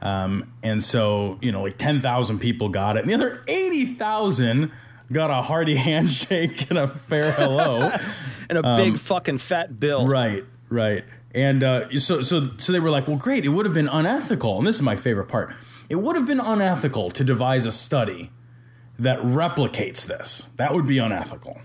Um, 0.00 0.52
and 0.62 0.82
so, 0.82 1.38
you 1.40 1.52
know, 1.52 1.62
like 1.62 1.78
10,000 1.78 2.38
people 2.38 2.68
got 2.68 2.96
it, 2.96 3.00
and 3.00 3.10
the 3.10 3.14
other 3.14 3.42
80,000 3.48 4.70
got 5.12 5.30
a 5.30 5.42
hearty 5.42 5.74
handshake 5.88 6.70
and 6.70 6.78
a 6.78 6.88
fair 6.88 7.32
hello. 7.32 7.90
and 8.48 8.58
a 8.58 8.76
big 8.76 8.98
fucking 8.98 9.38
fat 9.38 9.78
bill. 9.78 10.02
Um, 10.02 10.08
right, 10.08 10.44
right. 10.68 11.04
And 11.34 11.62
uh, 11.62 11.90
so, 11.98 12.22
so, 12.22 12.50
so 12.56 12.72
they 12.72 12.80
were 12.80 12.90
like, 12.90 13.06
well, 13.06 13.16
great. 13.16 13.44
It 13.44 13.50
would 13.50 13.66
have 13.66 13.74
been 13.74 13.88
unethical. 13.88 14.58
And 14.58 14.66
this 14.66 14.76
is 14.76 14.82
my 14.82 14.96
favorite 14.96 15.26
part. 15.26 15.54
It 15.88 15.96
would 15.96 16.16
have 16.16 16.26
been 16.26 16.40
unethical 16.40 17.10
to 17.12 17.24
devise 17.24 17.64
a 17.64 17.72
study 17.72 18.30
that 18.98 19.20
replicates 19.20 20.06
this. 20.06 20.48
That 20.56 20.74
would 20.74 20.86
be 20.86 20.98
unethical. 20.98 21.60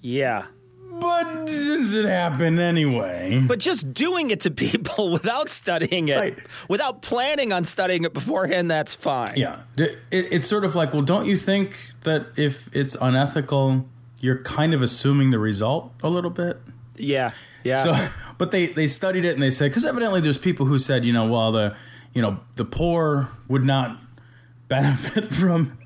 Yeah. 0.00 0.46
But 0.90 1.48
since 1.48 1.92
it 1.92 2.04
happened 2.06 2.60
anyway. 2.60 3.42
But 3.46 3.58
just 3.58 3.92
doing 3.92 4.30
it 4.30 4.40
to 4.40 4.50
people 4.50 5.10
without 5.18 5.48
studying 5.48 6.08
it, 6.08 6.16
Right. 6.16 6.38
without 6.68 7.02
planning 7.02 7.52
on 7.52 7.64
studying 7.64 8.04
it 8.04 8.14
beforehand, 8.14 8.70
that's 8.70 8.94
fine. 8.94 9.34
Yeah. 9.36 9.62
It, 9.76 9.98
it's 10.10 10.46
sort 10.46 10.64
of 10.64 10.74
like, 10.74 10.92
well, 10.92 11.02
don't 11.02 11.26
you 11.26 11.36
think 11.36 11.90
that 12.04 12.26
if 12.36 12.68
it's 12.72 12.96
unethical, 13.00 13.86
you're 14.20 14.42
kind 14.42 14.72
of 14.72 14.82
assuming 14.82 15.30
the 15.30 15.38
result 15.38 15.92
a 16.02 16.08
little 16.08 16.30
bit? 16.30 16.58
Yeah. 16.96 17.32
Yeah. 17.64 17.82
So, 17.82 18.08
but 18.38 18.50
they 18.52 18.66
they 18.66 18.86
studied 18.86 19.24
it 19.24 19.34
and 19.34 19.42
they 19.42 19.50
said 19.50 19.70
because 19.70 19.84
evidently 19.84 20.20
there's 20.20 20.38
people 20.38 20.66
who 20.66 20.78
said 20.78 21.04
you 21.04 21.12
know 21.12 21.26
well 21.26 21.50
the 21.50 21.74
you 22.12 22.20
know 22.22 22.38
the 22.56 22.64
poor 22.64 23.28
would 23.48 23.64
not 23.64 23.98
benefit 24.68 25.32
from 25.34 25.76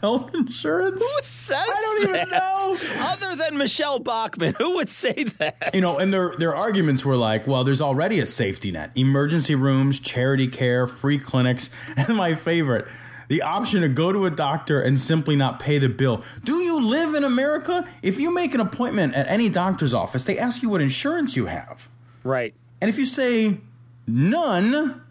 health 0.00 0.34
insurance. 0.34 1.00
Who 1.00 1.20
says 1.20 1.66
I 1.68 1.98
don't 2.00 2.08
even 2.08 2.30
know. 2.30 2.76
Other 3.00 3.36
than 3.36 3.58
Michele 3.58 3.98
Bachmann, 3.98 4.54
who 4.58 4.76
would 4.76 4.88
say 4.88 5.24
that? 5.38 5.70
You 5.74 5.80
know, 5.80 5.98
and 5.98 6.12
their 6.12 6.34
their 6.36 6.54
arguments 6.54 7.04
were 7.04 7.16
like, 7.16 7.46
well, 7.46 7.64
there's 7.64 7.80
already 7.80 8.20
a 8.20 8.26
safety 8.26 8.70
net, 8.70 8.92
emergency 8.94 9.54
rooms, 9.54 10.00
charity 10.00 10.48
care, 10.48 10.86
free 10.86 11.18
clinics, 11.18 11.70
and 11.96 12.16
my 12.16 12.34
favorite, 12.34 12.86
the 13.28 13.42
option 13.42 13.82
to 13.82 13.88
go 13.88 14.12
to 14.12 14.26
a 14.26 14.30
doctor 14.30 14.80
and 14.80 14.98
simply 14.98 15.36
not 15.36 15.60
pay 15.60 15.78
the 15.78 15.88
bill. 15.88 16.22
Do 16.44 16.56
you 16.56 16.80
live 16.80 17.14
in 17.14 17.24
America? 17.24 17.86
If 18.02 18.18
you 18.18 18.32
make 18.32 18.54
an 18.54 18.60
appointment 18.60 19.14
at 19.14 19.28
any 19.28 19.48
doctor's 19.48 19.94
office, 19.94 20.24
they 20.24 20.38
ask 20.38 20.62
you 20.62 20.68
what 20.68 20.80
insurance 20.80 21.36
you 21.36 21.46
have. 21.46 21.88
Right. 22.24 22.54
And 22.80 22.88
if 22.88 22.98
you 22.98 23.04
say 23.04 23.58
none, 24.06 25.02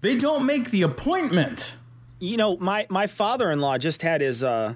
they 0.00 0.16
don't 0.16 0.46
make 0.46 0.70
the 0.70 0.82
appointment. 0.82 1.74
You 2.20 2.36
know, 2.36 2.56
my 2.56 2.86
my 2.90 3.06
father-in-law 3.06 3.78
just 3.78 4.02
had 4.02 4.20
his 4.20 4.42
uh 4.42 4.74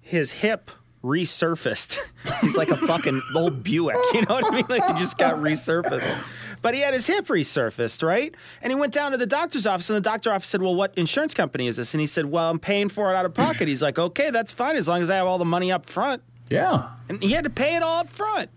his 0.00 0.32
hip 0.32 0.70
resurfaced. 1.02 1.98
He's 2.40 2.56
like 2.56 2.68
a 2.68 2.76
fucking 2.76 3.22
old 3.34 3.62
Buick, 3.62 3.96
you 4.14 4.22
know 4.22 4.34
what 4.34 4.52
I 4.52 4.56
mean? 4.56 4.64
Like 4.68 4.84
he 4.86 4.94
just 4.94 5.18
got 5.18 5.36
resurfaced. 5.36 6.24
But 6.60 6.74
he 6.74 6.80
had 6.80 6.92
his 6.92 7.06
hip 7.06 7.26
resurfaced, 7.26 8.02
right? 8.02 8.34
And 8.62 8.72
he 8.72 8.78
went 8.78 8.92
down 8.92 9.12
to 9.12 9.16
the 9.16 9.26
doctor's 9.26 9.64
office, 9.64 9.90
and 9.90 9.96
the 9.96 10.00
doctor 10.00 10.32
office 10.32 10.48
said, 10.48 10.60
"Well, 10.60 10.74
what 10.74 10.92
insurance 10.96 11.34
company 11.34 11.68
is 11.68 11.76
this?" 11.76 11.94
And 11.94 12.00
he 12.00 12.06
said, 12.06 12.26
"Well, 12.26 12.50
I'm 12.50 12.58
paying 12.58 12.88
for 12.88 13.12
it 13.12 13.16
out 13.16 13.24
of 13.24 13.34
pocket." 13.34 13.68
He's 13.68 13.82
like, 13.82 13.98
"Okay, 13.98 14.30
that's 14.30 14.50
fine 14.50 14.74
as 14.74 14.88
long 14.88 15.00
as 15.00 15.08
I 15.08 15.16
have 15.16 15.26
all 15.26 15.38
the 15.38 15.44
money 15.44 15.70
up 15.70 15.86
front." 15.86 16.22
Yeah. 16.50 16.88
And 17.08 17.22
he 17.22 17.32
had 17.32 17.44
to 17.44 17.50
pay 17.50 17.76
it 17.76 17.82
all 17.82 18.00
up 18.00 18.08
front. 18.08 18.50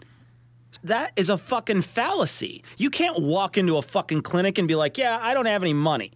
That 0.83 1.11
is 1.15 1.29
a 1.29 1.37
fucking 1.37 1.83
fallacy. 1.83 2.63
You 2.77 2.89
can't 2.89 3.19
walk 3.21 3.57
into 3.57 3.77
a 3.77 3.81
fucking 3.81 4.21
clinic 4.21 4.57
and 4.57 4.67
be 4.67 4.75
like, 4.75 4.97
yeah, 4.97 5.19
I 5.21 5.33
don't 5.33 5.45
have 5.45 5.61
any 5.61 5.73
money. 5.73 6.13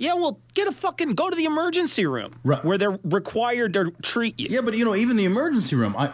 Yeah, 0.00 0.14
well, 0.14 0.40
get 0.54 0.68
a 0.68 0.72
fucking 0.72 1.10
go 1.14 1.28
to 1.28 1.34
the 1.36 1.44
emergency 1.44 2.06
room 2.06 2.30
Right. 2.44 2.64
where 2.64 2.78
they're 2.78 2.98
required 3.02 3.72
to 3.74 3.90
treat 4.00 4.38
you. 4.38 4.46
Yeah, 4.48 4.60
but 4.64 4.76
you 4.76 4.84
know, 4.84 4.94
even 4.94 5.16
the 5.16 5.24
emergency 5.24 5.74
room. 5.74 5.96
I, 5.98 6.12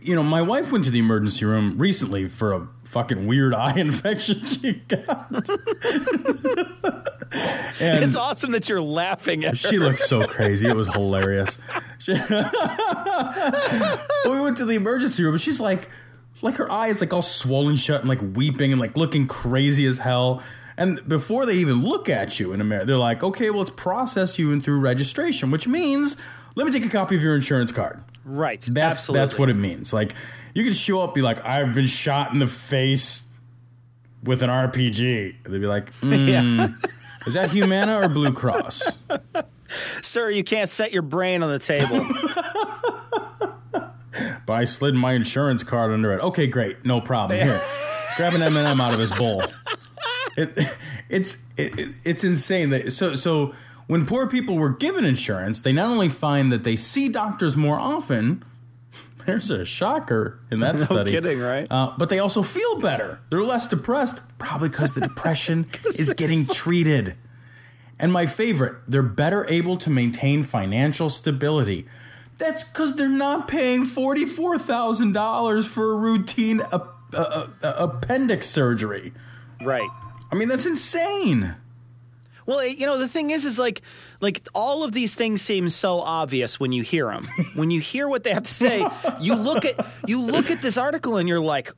you 0.00 0.14
know, 0.14 0.22
my 0.22 0.40
wife 0.40 0.72
went 0.72 0.84
to 0.86 0.90
the 0.90 0.98
emergency 0.98 1.44
room 1.44 1.76
recently 1.78 2.26
for 2.26 2.52
a 2.54 2.66
fucking 2.84 3.26
weird 3.26 3.52
eye 3.66 3.74
infection 3.78 4.42
she 4.46 4.72
got. 4.88 5.30
and 7.80 8.02
It's 8.02 8.16
awesome 8.16 8.52
that 8.52 8.66
you're 8.68 8.80
laughing 8.80 9.44
at 9.44 9.50
her. 9.60 9.68
she 9.68 9.78
looked 9.78 10.00
so 10.00 10.26
crazy. 10.26 10.66
It 10.66 10.74
was 10.74 10.88
hilarious. 10.88 11.58
We 14.24 14.40
went 14.40 14.56
to 14.58 14.64
the 14.64 14.74
emergency 14.74 15.22
room, 15.22 15.34
and 15.34 15.40
she's 15.42 15.60
like, 15.60 15.90
like 16.40 16.54
her 16.56 16.70
eyes 16.70 17.00
like 17.00 17.12
all 17.12 17.22
swollen 17.22 17.76
shut 17.76 18.00
and 18.00 18.08
like 18.08 18.20
weeping 18.36 18.72
and 18.72 18.80
like 18.80 18.96
looking 18.96 19.26
crazy 19.26 19.86
as 19.86 19.98
hell. 19.98 20.42
And 20.78 21.06
before 21.08 21.44
they 21.44 21.56
even 21.56 21.82
look 21.82 22.08
at 22.08 22.38
you 22.38 22.52
in 22.52 22.60
America, 22.60 22.86
they're 22.86 22.96
like, 22.96 23.24
okay, 23.24 23.50
well, 23.50 23.58
let's 23.58 23.70
process 23.70 24.38
you 24.38 24.52
in 24.52 24.60
through 24.60 24.78
registration, 24.78 25.50
which 25.50 25.66
means 25.66 26.16
let 26.54 26.66
me 26.66 26.72
take 26.72 26.86
a 26.86 26.88
copy 26.88 27.16
of 27.16 27.22
your 27.22 27.34
insurance 27.34 27.72
card. 27.72 28.00
Right. 28.24 28.60
That's 28.60 28.78
absolutely. 28.78 29.26
that's 29.26 29.38
what 29.38 29.50
it 29.50 29.54
means. 29.54 29.92
Like 29.92 30.14
you 30.54 30.62
can 30.62 30.72
show 30.72 31.00
up, 31.00 31.14
be 31.14 31.20
like, 31.20 31.44
I've 31.44 31.74
been 31.74 31.86
shot 31.86 32.32
in 32.32 32.38
the 32.38 32.46
face 32.46 33.26
with 34.22 34.42
an 34.44 34.50
RPG. 34.50 35.42
They'd 35.42 35.60
be 35.60 35.66
like, 35.66 35.92
mm, 35.96 36.88
is 37.26 37.34
that 37.34 37.50
Humana 37.50 38.00
or 38.00 38.08
Blue 38.08 38.32
Cross? 38.32 39.00
Sir, 40.02 40.30
you 40.30 40.44
can't 40.44 40.70
set 40.70 40.92
your 40.92 41.02
brain 41.02 41.42
on 41.42 41.50
the 41.50 41.58
table. 41.58 42.06
But 44.46 44.54
I 44.54 44.64
slid 44.64 44.94
my 44.94 45.12
insurance 45.12 45.62
card 45.62 45.92
under 45.92 46.10
it. 46.14 46.22
Okay, 46.22 46.46
great, 46.46 46.82
no 46.82 47.02
problem. 47.02 47.38
Here, 47.38 47.60
grab 48.16 48.32
an 48.32 48.42
M 48.42 48.56
and 48.56 48.66
m 48.66 48.80
out 48.80 48.94
of 48.94 48.98
his 48.98 49.12
bowl. 49.12 49.42
It, 50.38 50.58
it's 51.08 51.38
it, 51.56 51.94
it's 52.04 52.24
insane 52.24 52.70
that 52.70 52.92
so 52.92 53.14
so 53.14 53.54
when 53.86 54.06
poor 54.06 54.26
people 54.26 54.56
were 54.56 54.70
given 54.70 55.04
insurance, 55.04 55.60
they 55.62 55.72
not 55.72 55.88
only 55.90 56.08
find 56.08 56.52
that 56.52 56.64
they 56.64 56.76
see 56.76 57.08
doctors 57.08 57.56
more 57.56 57.78
often. 57.78 58.44
There's 59.26 59.50
a 59.50 59.64
shocker 59.64 60.38
in 60.50 60.60
that 60.60 60.78
study. 60.80 61.10
kidding, 61.10 61.40
right? 61.40 61.66
Uh, 61.70 61.92
but 61.98 62.08
they 62.08 62.18
also 62.18 62.42
feel 62.42 62.80
better. 62.80 63.20
They're 63.30 63.42
less 63.42 63.68
depressed, 63.68 64.22
probably 64.38 64.68
because 64.70 64.92
the 64.94 65.02
depression 65.02 65.66
is 65.84 66.08
getting 66.14 66.46
treated. 66.46 67.14
And 67.98 68.12
my 68.12 68.26
favorite, 68.26 68.76
they're 68.88 69.02
better 69.02 69.44
able 69.48 69.76
to 69.78 69.90
maintain 69.90 70.44
financial 70.44 71.10
stability. 71.10 71.86
That's 72.38 72.62
because 72.64 72.94
they're 72.96 73.08
not 73.08 73.48
paying 73.48 73.84
$44,000 73.84 75.66
for 75.66 75.92
a 75.92 75.96
routine 75.96 76.60
ap- 76.60 76.88
uh, 77.14 77.48
uh, 77.62 77.74
appendix 77.76 78.48
surgery. 78.48 79.12
right. 79.62 79.88
I 80.30 80.34
mean, 80.34 80.48
that's 80.48 80.66
insane. 80.66 81.54
Well, 82.46 82.66
you 82.66 82.86
know, 82.86 82.96
the 82.96 83.08
thing 83.08 83.30
is, 83.30 83.44
is 83.44 83.58
like, 83.58 83.82
like 84.22 84.48
all 84.54 84.82
of 84.82 84.92
these 84.92 85.14
things 85.14 85.42
seem 85.42 85.68
so 85.68 86.00
obvious 86.00 86.58
when 86.58 86.72
you 86.72 86.82
hear 86.82 87.06
them. 87.08 87.24
when 87.54 87.70
you 87.70 87.78
hear 87.78 88.08
what 88.08 88.24
they 88.24 88.32
have 88.32 88.44
to 88.44 88.50
say, 88.50 88.86
you 89.20 89.34
look 89.34 89.66
at 89.66 89.86
you 90.06 90.20
look 90.20 90.50
at 90.50 90.62
this 90.62 90.78
article 90.78 91.18
and 91.18 91.28
you're 91.28 91.40
like, 91.40 91.70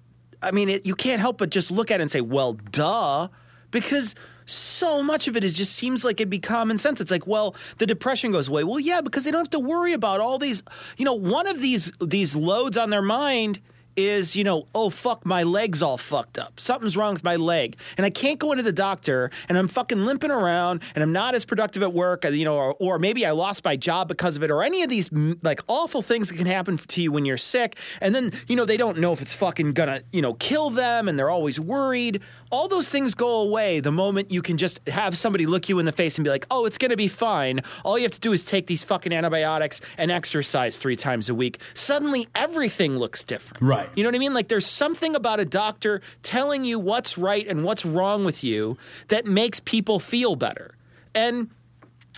I 0.43 0.53
mean, 0.53 0.69
it, 0.69 0.87
you 0.87 0.95
can't 0.95 1.21
help 1.21 1.39
but 1.39 1.51
just 1.51 1.73
look 1.73 1.91
at 1.91 2.01
it 2.01 2.03
and 2.03 2.11
say, 2.11 2.21
well, 2.21 2.53
duh, 2.53 3.29
because 3.73 4.15
so 4.47 5.03
much 5.03 5.29
of 5.29 5.37
it 5.37 5.45
is 5.45 5.55
just 5.55 5.73
seems 5.75 6.05
like 6.05 6.21
it'd 6.21 6.31
be 6.31 6.39
common 6.39 6.79
sense. 6.79 7.01
It's 7.01 7.11
like, 7.11 7.27
well, 7.27 7.55
the 7.79 7.87
depression 7.87 8.33
goes 8.33 8.49
away. 8.49 8.65
Well, 8.65 8.81
yeah, 8.81 9.01
because 9.01 9.25
they 9.25 9.31
don't 9.31 9.41
have 9.41 9.51
to 9.51 9.59
worry 9.59 9.93
about 9.93 10.21
all 10.21 10.39
these. 10.39 10.63
You 10.97 11.05
know, 11.05 11.15
one 11.15 11.47
of 11.49 11.61
these 11.61 11.93
these 12.01 12.37
loads 12.37 12.77
on 12.77 12.91
their 12.91 13.03
mind 13.03 13.61
is, 13.97 14.37
you 14.37 14.45
know, 14.45 14.67
oh 14.75 14.91
fuck, 14.91 15.25
my 15.27 15.43
leg's 15.43 15.83
all 15.83 15.99
fucked 15.99 16.39
up. 16.39 16.59
Something's 16.59 16.97
wrong 16.97 17.13
with 17.13 17.25
my 17.25 17.37
leg, 17.37 17.77
and 17.97 18.07
I 18.07 18.11
can't 18.11 18.39
go 18.39 18.53
into 18.53 18.63
the 18.63 18.73
doctor, 18.73 19.31
and 19.49 19.57
I'm 19.59 19.69
fucking 19.69 20.05
limping 20.05 20.31
around, 20.31 20.83
and 20.95 21.03
I'm 21.03 21.13
not 21.13 21.35
as 21.35 21.45
productive 21.45 21.83
at 21.83 21.93
work, 21.93 22.25
uh, 22.25 22.29
you 22.29 22.45
know, 22.45 22.57
or, 22.57 22.75
or 22.79 22.99
maybe 22.99 23.27
I 23.27 23.33
lost 23.33 23.65
my 23.65 23.77
job 23.77 24.09
because 24.09 24.37
of 24.37 24.43
it, 24.43 24.51
or 24.51 24.63
any 24.63 24.83
of 24.83 24.89
these 24.89 25.11
like 25.43 25.61
awful 25.69 26.03
things 26.03 26.29
that 26.29 26.37
can 26.37 26.47
happen 26.47 26.77
to 26.77 27.03
you 27.03 27.13
when 27.13 27.25
you're 27.25 27.37
sick, 27.37 27.77
and 28.01 28.15
then 28.15 28.33
you 28.47 28.57
know 28.57 28.65
they 28.65 28.77
don't 28.77 28.99
know 28.99 29.13
if 29.13 29.21
it's 29.21 29.35
fucking 29.35 29.73
gonna, 29.73 30.03
you 30.13 30.23
know, 30.23 30.35
kill 30.35 30.71
them, 30.71 31.09
and 31.09 31.19
they're 31.19 31.31
always 31.31 31.59
worried. 31.61 32.21
All 32.51 32.69
those 32.69 32.89
things 32.89 33.15
go 33.15 33.41
away 33.43 33.81
the 33.81 33.93
moment 33.93 34.31
you 34.31 34.43
can 34.43 34.57
just 34.57 34.87
have 34.89 35.17
somebody 35.17 35.47
look 35.47 35.69
you 35.69 35.79
in 35.79 35.87
the 35.87 35.93
face 35.93 36.19
and 36.19 36.25
be 36.25 36.31
like, 36.31 36.47
oh, 36.51 36.67
it's 36.67 36.79
gonna 36.79 36.97
be 36.97 37.09
fine. 37.09 37.61
All 37.85 37.97
you 37.97 38.05
have 38.05 38.13
to 38.13 38.21
do 38.21 38.33
is 38.33 38.45
take 38.45 38.67
these 38.67 38.83
fucking 38.83 39.13
antibiotics 39.13 39.81
and 39.97 40.11
exercise 40.11 40.77
three 40.79 40.97
times 40.97 41.29
a 41.29 41.35
week. 41.35 41.61
Suddenly, 41.75 42.27
everything 42.35 42.99
looks 42.99 43.25
different. 43.25 43.63
Right. 43.63 43.89
You 43.95 44.03
know 44.03 44.09
what 44.09 44.17
I 44.17 44.19
mean? 44.19 44.35
Like 44.35 44.49
there's 44.49 44.67
something 44.67 45.15
about 45.15 45.41
a 45.41 45.45
doctor 45.45 46.01
telling 46.23 46.65
you 46.65 46.79
what's 46.79 47.17
right 47.17 47.47
and 47.47 47.65
what's 47.65 47.85
wrong 47.85 48.25
with 48.25 48.43
you 48.43 48.77
that 49.09 49.27
makes 49.27 49.61
people 49.61 50.01
feel 50.01 50.37
better. 50.37 50.75
And 51.15 51.51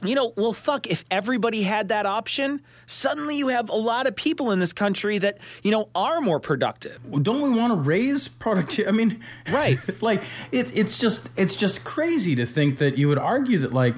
you 0.03 0.15
know, 0.15 0.33
well, 0.37 0.53
fuck, 0.53 0.89
if 0.89 1.05
everybody 1.11 1.63
had 1.63 1.89
that 1.89 2.07
option, 2.07 2.63
suddenly 2.93 3.37
you 3.39 3.49
have 3.49 3.69
a 3.71 3.75
lot 3.77 4.07
of 4.07 4.15
people 4.15 4.51
in 4.53 4.59
this 4.61 4.73
country 4.73 5.19
that, 5.19 5.39
you 5.63 5.71
know, 5.71 5.89
are 5.95 6.21
more 6.21 6.39
productive. 6.41 6.99
don't 7.23 7.43
we 7.43 7.59
want 7.59 7.73
to 7.73 7.79
raise 7.81 8.29
productivity? 8.29 8.89
I 8.89 8.93
mean, 8.93 9.21
Right. 9.53 9.79
like 10.03 10.23
it, 10.53 10.77
it's 10.77 10.99
just 10.99 11.29
it's 11.37 11.57
just 11.57 11.85
crazy 11.85 12.35
to 12.37 12.47
think 12.47 12.79
that 12.79 12.99
you 12.99 13.09
would 13.09 13.19
argue 13.19 13.59
that 13.59 13.73
like, 13.73 13.97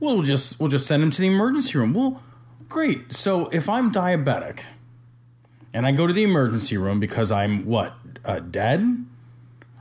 well, 0.00 0.14
we'll 0.16 0.24
just 0.24 0.58
we'll 0.60 0.68
just 0.70 0.86
send 0.86 1.02
him 1.02 1.10
to 1.10 1.20
the 1.20 1.28
emergency 1.28 1.78
room. 1.78 1.94
Well, 1.94 2.22
great. 2.68 3.12
So 3.12 3.48
if 3.48 3.68
I'm 3.68 3.92
diabetic, 3.92 4.60
and 5.74 5.86
I 5.86 5.92
go 5.92 6.06
to 6.06 6.12
the 6.12 6.22
emergency 6.24 6.76
room 6.76 7.00
because 7.00 7.30
I'm 7.30 7.64
what 7.66 7.94
uh, 8.24 8.40
dead. 8.40 9.06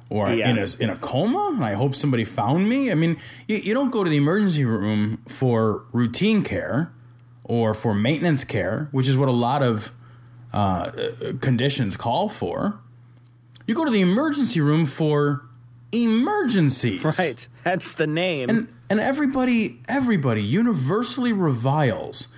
Or 0.10 0.30
Yeah. 0.30 0.50
in 0.50 0.58
a 0.58 0.68
in 0.80 0.89
a 0.89 0.98
coma, 0.98 1.51
and 1.56 1.63
I 1.63 1.74
hope 1.74 1.96
somebody 1.96 2.25
found 2.25 2.68
me. 2.68 2.91
I 2.91 2.96
mean, 2.96 3.15
you, 3.48 3.58
you 3.58 3.74
don't 3.74 3.91
go 3.91 4.03
to 4.03 4.10
the 4.10 4.18
emergency 4.18 4.65
room 4.65 5.20
for 5.25 5.84
routine 5.94 6.44
care 6.44 6.91
or 7.51 7.74
for 7.74 7.93
maintenance 7.93 8.46
care, 8.46 8.88
which 8.91 9.10
is 9.10 9.17
what 9.17 9.27
a 9.27 9.34
lot 9.34 9.62
of 9.62 9.91
uh, 10.53 10.89
conditions 11.41 11.98
call 11.98 12.29
for. 12.29 12.79
You 13.67 13.75
go 13.75 13.84
to 13.84 13.91
the 13.91 14.00
emergency 14.00 14.62
room 14.62 14.86
for 14.86 15.43
emergencies. 15.91 17.03
Right. 17.03 17.46
That's 17.65 17.93
the 17.96 18.08
name. 18.08 18.50
And 18.50 18.74
and 18.89 19.01
everybody 19.01 19.81
everybody 19.89 20.41
universally 20.41 21.34
reviles 21.34 22.29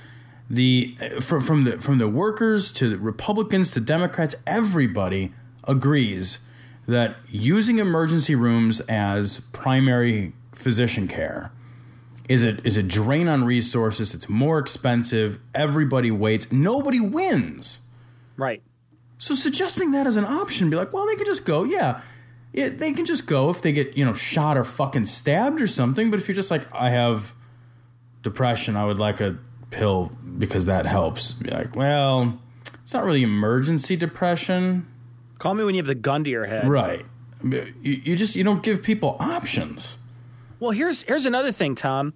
the 0.49 0.97
from 1.21 1.41
from 1.41 1.63
the 1.65 1.79
from 1.79 1.99
the 1.99 2.07
workers 2.07 2.71
to 2.73 2.89
the 2.89 2.97
Republicans 2.97 3.69
to 3.71 3.79
Democrats 3.79 4.33
everybody 4.47 5.31
agrees 5.65 6.39
that 6.87 7.17
using 7.29 7.77
emergency 7.77 8.33
rooms 8.33 8.79
as 8.81 9.41
primary 9.51 10.33
physician 10.53 11.07
care 11.07 11.51
is 12.29 12.43
a 12.43 12.65
is 12.65 12.77
a 12.77 12.83
drain 12.83 13.27
on 13.27 13.43
resources 13.43 14.13
it's 14.13 14.29
more 14.29 14.59
expensive 14.59 15.39
everybody 15.53 16.09
waits 16.11 16.51
nobody 16.51 16.99
wins 16.99 17.79
right. 18.37 18.61
So 19.19 19.35
suggesting 19.35 19.91
that 19.91 20.05
as 20.05 20.17
an 20.17 20.25
option, 20.25 20.69
be 20.69 20.75
like, 20.75 20.91
well, 20.91 21.07
they 21.07 21.15
could 21.15 21.27
just 21.27 21.45
go, 21.45 21.63
yeah, 21.63 22.01
it, 22.51 22.79
they 22.79 22.91
can 22.91 23.05
just 23.05 23.25
go 23.25 23.49
if 23.51 23.61
they 23.61 23.71
get 23.71 23.95
you 23.95 24.03
know 24.03 24.13
shot 24.13 24.57
or 24.57 24.65
fucking 24.65 25.05
stabbed 25.05 25.61
or 25.61 25.67
something. 25.67 26.11
But 26.11 26.19
if 26.19 26.27
you're 26.27 26.35
just 26.35 26.51
like, 26.51 26.67
I 26.73 26.89
have 26.89 27.33
depression, 28.21 28.75
I 28.75 28.85
would 28.85 28.99
like 28.99 29.21
a 29.21 29.37
pill 29.71 30.11
because 30.37 30.65
that 30.65 30.85
helps. 30.85 31.31
Be 31.31 31.51
like, 31.51 31.73
well, 31.73 32.37
it's 32.83 32.93
not 32.93 33.05
really 33.05 33.23
emergency 33.23 33.95
depression, 33.95 34.87
Call 35.39 35.53
me 35.53 35.63
when 35.63 35.73
you 35.75 35.79
have 35.79 35.87
the 35.87 35.95
gun 35.95 36.25
to 36.25 36.29
your 36.29 36.45
head. 36.45 36.67
right? 36.67 37.05
You, 37.43 37.71
you 37.81 38.15
just 38.17 38.35
you 38.35 38.43
don't 38.43 38.61
give 38.61 38.83
people 38.83 39.15
options, 39.21 39.97
Well, 40.63 40.71
here's 40.71 41.01
here's 41.01 41.25
another 41.25 41.51
thing, 41.51 41.75
Tom. 41.75 42.13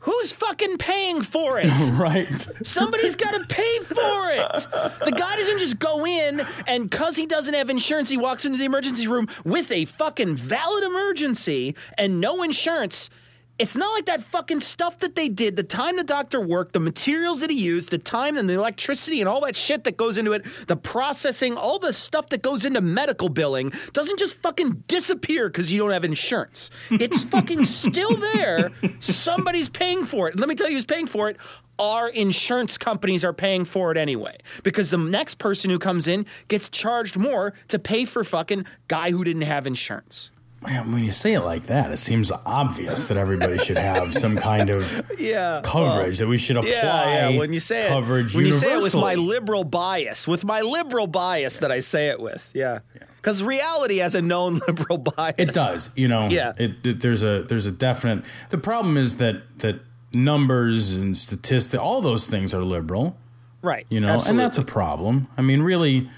Who's 0.00 0.32
fucking 0.32 0.76
paying 0.78 1.22
for 1.22 1.60
it? 1.60 1.66
right? 1.92 2.28
Somebody's 2.64 3.14
got 3.14 3.30
to 3.30 3.46
pay 3.46 3.78
for 3.78 3.94
it. 3.94 4.66
The 5.04 5.14
guy 5.16 5.36
doesn't 5.36 5.60
just 5.60 5.78
go 5.78 6.04
in 6.04 6.44
and 6.66 6.90
because 6.90 7.14
he 7.14 7.26
doesn't 7.26 7.54
have 7.54 7.70
insurance, 7.70 8.10
he 8.10 8.18
walks 8.18 8.44
into 8.44 8.58
the 8.58 8.64
emergency 8.64 9.06
room 9.06 9.28
with 9.44 9.70
a 9.70 9.84
fucking 9.84 10.34
valid 10.34 10.82
emergency 10.82 11.76
and 11.96 12.20
no 12.20 12.42
insurance. 12.42 13.08
It's 13.56 13.76
not 13.76 13.92
like 13.92 14.06
that 14.06 14.24
fucking 14.24 14.62
stuff 14.62 14.98
that 14.98 15.14
they 15.14 15.28
did, 15.28 15.54
the 15.54 15.62
time 15.62 15.94
the 15.94 16.02
doctor 16.02 16.40
worked, 16.40 16.72
the 16.72 16.80
materials 16.80 17.40
that 17.40 17.50
he 17.50 17.56
used, 17.56 17.90
the 17.90 17.98
time 17.98 18.36
and 18.36 18.48
the 18.48 18.54
electricity 18.54 19.20
and 19.20 19.28
all 19.28 19.40
that 19.42 19.54
shit 19.54 19.84
that 19.84 19.96
goes 19.96 20.16
into 20.16 20.32
it, 20.32 20.44
the 20.66 20.76
processing, 20.76 21.56
all 21.56 21.78
the 21.78 21.92
stuff 21.92 22.30
that 22.30 22.42
goes 22.42 22.64
into 22.64 22.80
medical 22.80 23.28
billing 23.28 23.72
doesn't 23.92 24.18
just 24.18 24.34
fucking 24.42 24.82
disappear 24.88 25.48
because 25.48 25.70
you 25.70 25.78
don't 25.78 25.92
have 25.92 26.04
insurance. 26.04 26.72
It's 26.90 27.22
fucking 27.30 27.64
still 27.64 28.16
there. 28.16 28.72
Somebody's 28.98 29.68
paying 29.68 30.04
for 30.04 30.28
it. 30.28 30.36
Let 30.36 30.48
me 30.48 30.56
tell 30.56 30.68
you 30.68 30.74
who's 30.74 30.84
paying 30.84 31.06
for 31.06 31.28
it. 31.28 31.36
Our 31.78 32.08
insurance 32.08 32.76
companies 32.76 33.24
are 33.24 33.32
paying 33.32 33.66
for 33.66 33.92
it 33.92 33.96
anyway 33.96 34.36
because 34.64 34.90
the 34.90 34.98
next 34.98 35.38
person 35.38 35.70
who 35.70 35.78
comes 35.78 36.08
in 36.08 36.26
gets 36.48 36.68
charged 36.68 37.16
more 37.16 37.54
to 37.68 37.78
pay 37.78 38.04
for 38.04 38.24
fucking 38.24 38.66
guy 38.88 39.12
who 39.12 39.22
didn't 39.22 39.42
have 39.42 39.64
insurance. 39.64 40.30
Man, 40.66 40.92
when 40.92 41.04
you 41.04 41.10
say 41.10 41.34
it 41.34 41.42
like 41.42 41.64
that, 41.64 41.90
it 41.92 41.98
seems 41.98 42.32
obvious 42.46 43.06
that 43.06 43.16
everybody 43.18 43.58
should 43.58 43.76
have 43.76 44.14
some 44.14 44.36
kind 44.36 44.70
of 44.70 45.02
Yeah, 45.18 45.60
coverage 45.62 46.18
that 46.18 46.26
we 46.26 46.38
should 46.38 46.56
apply. 46.56 46.70
Yeah, 46.70 47.28
yeah. 47.28 47.38
When 47.38 47.52
you 47.52 47.60
say 47.60 47.88
coverage 47.88 48.34
it, 48.34 48.36
when 48.36 48.46
you 48.46 48.52
say 48.52 48.74
it 48.74 48.82
with 48.82 48.94
my 48.94 49.14
liberal 49.14 49.64
bias, 49.64 50.26
with 50.26 50.44
my 50.44 50.62
liberal 50.62 51.06
bias 51.06 51.58
that 51.58 51.70
I 51.70 51.80
say 51.80 52.08
it 52.08 52.18
with, 52.20 52.50
yeah, 52.54 52.78
because 53.16 53.42
reality 53.42 53.98
has 53.98 54.14
a 54.14 54.22
known 54.22 54.60
liberal 54.68 54.98
bias. 54.98 55.34
It 55.38 55.52
does, 55.52 55.90
you 55.96 56.08
know. 56.08 56.28
Yeah. 56.28 56.52
It, 56.56 56.86
it, 56.86 57.00
there's 57.00 57.22
a 57.22 57.42
there's 57.42 57.66
a 57.66 57.72
definite. 57.72 58.24
The 58.50 58.58
problem 58.58 58.96
is 58.96 59.18
that 59.18 59.42
that 59.58 59.80
numbers 60.14 60.94
and 60.94 61.16
statistics, 61.16 61.80
all 61.80 62.00
those 62.00 62.26
things 62.26 62.54
are 62.54 62.62
liberal, 62.62 63.16
right? 63.62 63.86
you 63.90 64.00
know, 64.00 64.18
and 64.26 64.38
that's 64.38 64.58
a 64.58 64.62
problem. 64.64 65.28
I 65.36 65.42
mean, 65.42 65.62
really, 65.62 66.08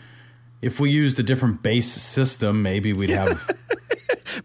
if 0.63 0.79
we 0.79 0.91
used 0.91 1.19
a 1.19 1.23
different 1.23 1.63
base 1.63 1.91
system, 1.91 2.63
maybe 2.63 2.93
we'd 2.93 3.11
have. 3.11 3.51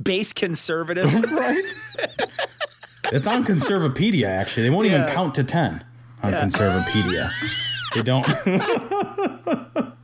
base 0.02 0.34
conservative. 0.34 1.14
right. 1.32 1.76
It's 3.12 3.28
on 3.28 3.44
Conservapedia. 3.44 4.26
Actually, 4.28 4.64
they 4.64 4.70
won't 4.70 4.88
Yeah. 4.88 5.04
even 5.04 5.14
count 5.14 5.36
to 5.36 5.44
ten 5.44 5.84
on 6.24 6.34
Conservapedia. 6.34 7.30
They 7.94 8.02
don't. 8.04 8.28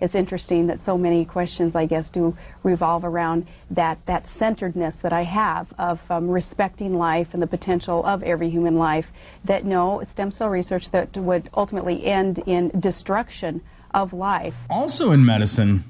It's 0.00 0.14
interesting 0.14 0.68
that 0.68 0.78
so 0.78 0.96
many 0.96 1.24
questions, 1.24 1.74
I 1.74 1.84
guess, 1.84 2.08
do 2.08 2.36
revolve 2.62 3.04
around 3.04 3.46
that, 3.70 3.98
that 4.06 4.26
centeredness 4.28 4.96
that 4.96 5.12
I 5.12 5.22
have 5.24 5.72
of 5.78 6.00
um, 6.10 6.28
respecting 6.30 6.96
life 6.96 7.34
and 7.34 7.42
the 7.42 7.46
potential 7.46 8.04
of 8.06 8.22
every 8.22 8.48
human 8.48 8.76
life. 8.78 9.12
That 9.44 9.64
no 9.64 10.02
stem 10.06 10.30
cell 10.30 10.48
research 10.48 10.90
that 10.92 11.16
would 11.16 11.50
ultimately 11.54 12.04
end 12.06 12.38
in 12.46 12.70
destruction 12.78 13.60
of 13.92 14.12
life. 14.12 14.54
also 14.70 15.10
in 15.12 15.24
medicine, 15.24 15.82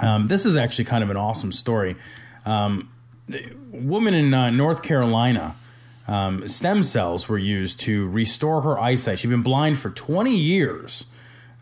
um, 0.00 0.28
this 0.28 0.46
is 0.46 0.56
actually 0.56 0.84
kind 0.84 1.02
of 1.02 1.10
an 1.10 1.16
awesome 1.16 1.52
story. 1.52 1.96
Um, 2.44 2.90
woman 3.70 4.14
in 4.14 4.32
uh, 4.32 4.50
North 4.50 4.82
Carolina, 4.82 5.54
um, 6.06 6.46
stem 6.48 6.82
cells 6.82 7.28
were 7.28 7.38
used 7.38 7.80
to 7.80 8.08
restore 8.08 8.62
her 8.62 8.78
eyesight. 8.78 9.18
She'd 9.18 9.30
been 9.30 9.42
blind 9.42 9.78
for 9.78 9.90
20 9.90 10.34
years 10.34 11.06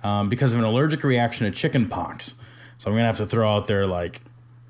um, 0.02 0.28
because 0.28 0.52
of 0.52 0.60
an 0.60 0.64
allergic 0.64 1.02
reaction 1.02 1.50
to 1.50 1.56
chicken 1.56 1.88
pox. 1.88 2.34
So 2.78 2.90
I'm 2.90 2.94
going 2.94 3.02
to 3.02 3.06
have 3.06 3.16
to 3.16 3.26
throw 3.26 3.48
out 3.48 3.66
there 3.66 3.86
like, 3.86 4.20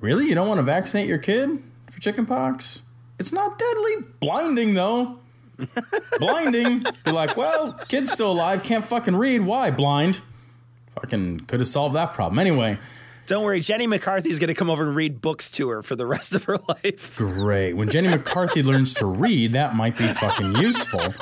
really? 0.01 0.27
You 0.27 0.35
don't 0.35 0.49
want 0.49 0.59
to 0.59 0.65
vaccinate 0.65 1.09
your 1.09 1.19
kid 1.19 1.63
for 1.91 2.01
chicken 2.01 2.25
pox? 2.25 2.83
It's 3.19 3.33
not 3.33 3.59
deadly. 3.59 3.97
Blinding, 4.21 4.75
though. 4.75 5.19
Blinding. 6.19 6.85
Be 7.05 7.13
like, 7.13 7.37
well, 7.37 7.73
kid's 7.89 8.13
still 8.13 8.33
alive, 8.33 8.63
can't 8.63 8.85
fucking 8.85 9.17
read. 9.17 9.41
Why? 9.41 9.71
Blind 9.71 10.21
fucking 11.01 11.41
could 11.41 11.61
have 11.61 11.69
solved 11.69 11.95
that 11.95 12.15
problem. 12.15 12.39
Anyway, 12.39 12.79
Don't 13.27 13.45
worry, 13.45 13.61
Jenny 13.61 13.87
McCarthy's 13.87 14.39
going 14.39 14.49
to 14.49 14.55
come 14.55 14.71
over 14.71 14.85
and 14.85 14.95
read 14.95 15.21
books 15.21 15.51
to 15.53 15.69
her 15.71 15.83
for 15.83 15.97
the 15.97 16.07
rest 16.07 16.35
of 16.35 16.45
her 16.45 16.57
life. 16.69 17.17
great. 17.17 17.73
When 17.75 17.91
Jenny 17.91 18.09
McCarthy 18.09 18.63
learns 18.63 18.95
to 18.95 19.07
read, 19.07 19.53
that 19.55 19.75
might 19.75 19.99
be 19.99 20.07
fucking 20.07 20.57
useful. 20.57 21.13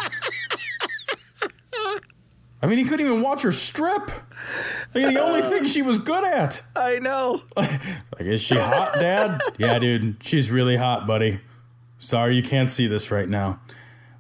I 2.63 2.67
mean, 2.67 2.79
he 2.79 2.85
couldn't 2.85 3.05
even 3.07 3.21
watch 3.21 3.43
her 3.43 3.53
strip. 3.53 4.11
Like, 4.95 5.13
the 5.15 5.21
only 5.21 5.43
thing 5.43 5.67
she 5.67 5.83
was 5.83 5.99
good 5.99 6.25
at. 6.25 6.63
I 6.77 6.99
know. 6.99 7.43
Like, 8.17 8.29
is 8.29 8.41
she 8.43 8.55
hot, 8.55 8.95
Dad? 8.95 9.41
yeah, 9.59 9.77
dude, 9.81 10.19
she's 10.21 10.49
really 10.49 10.77
hot, 10.77 11.05
buddy. 11.05 11.41
Sorry 11.99 12.37
you 12.37 12.45
can't 12.45 12.71
see 12.71 12.87
this 12.87 13.11
right 13.11 13.29
now. 13.29 13.59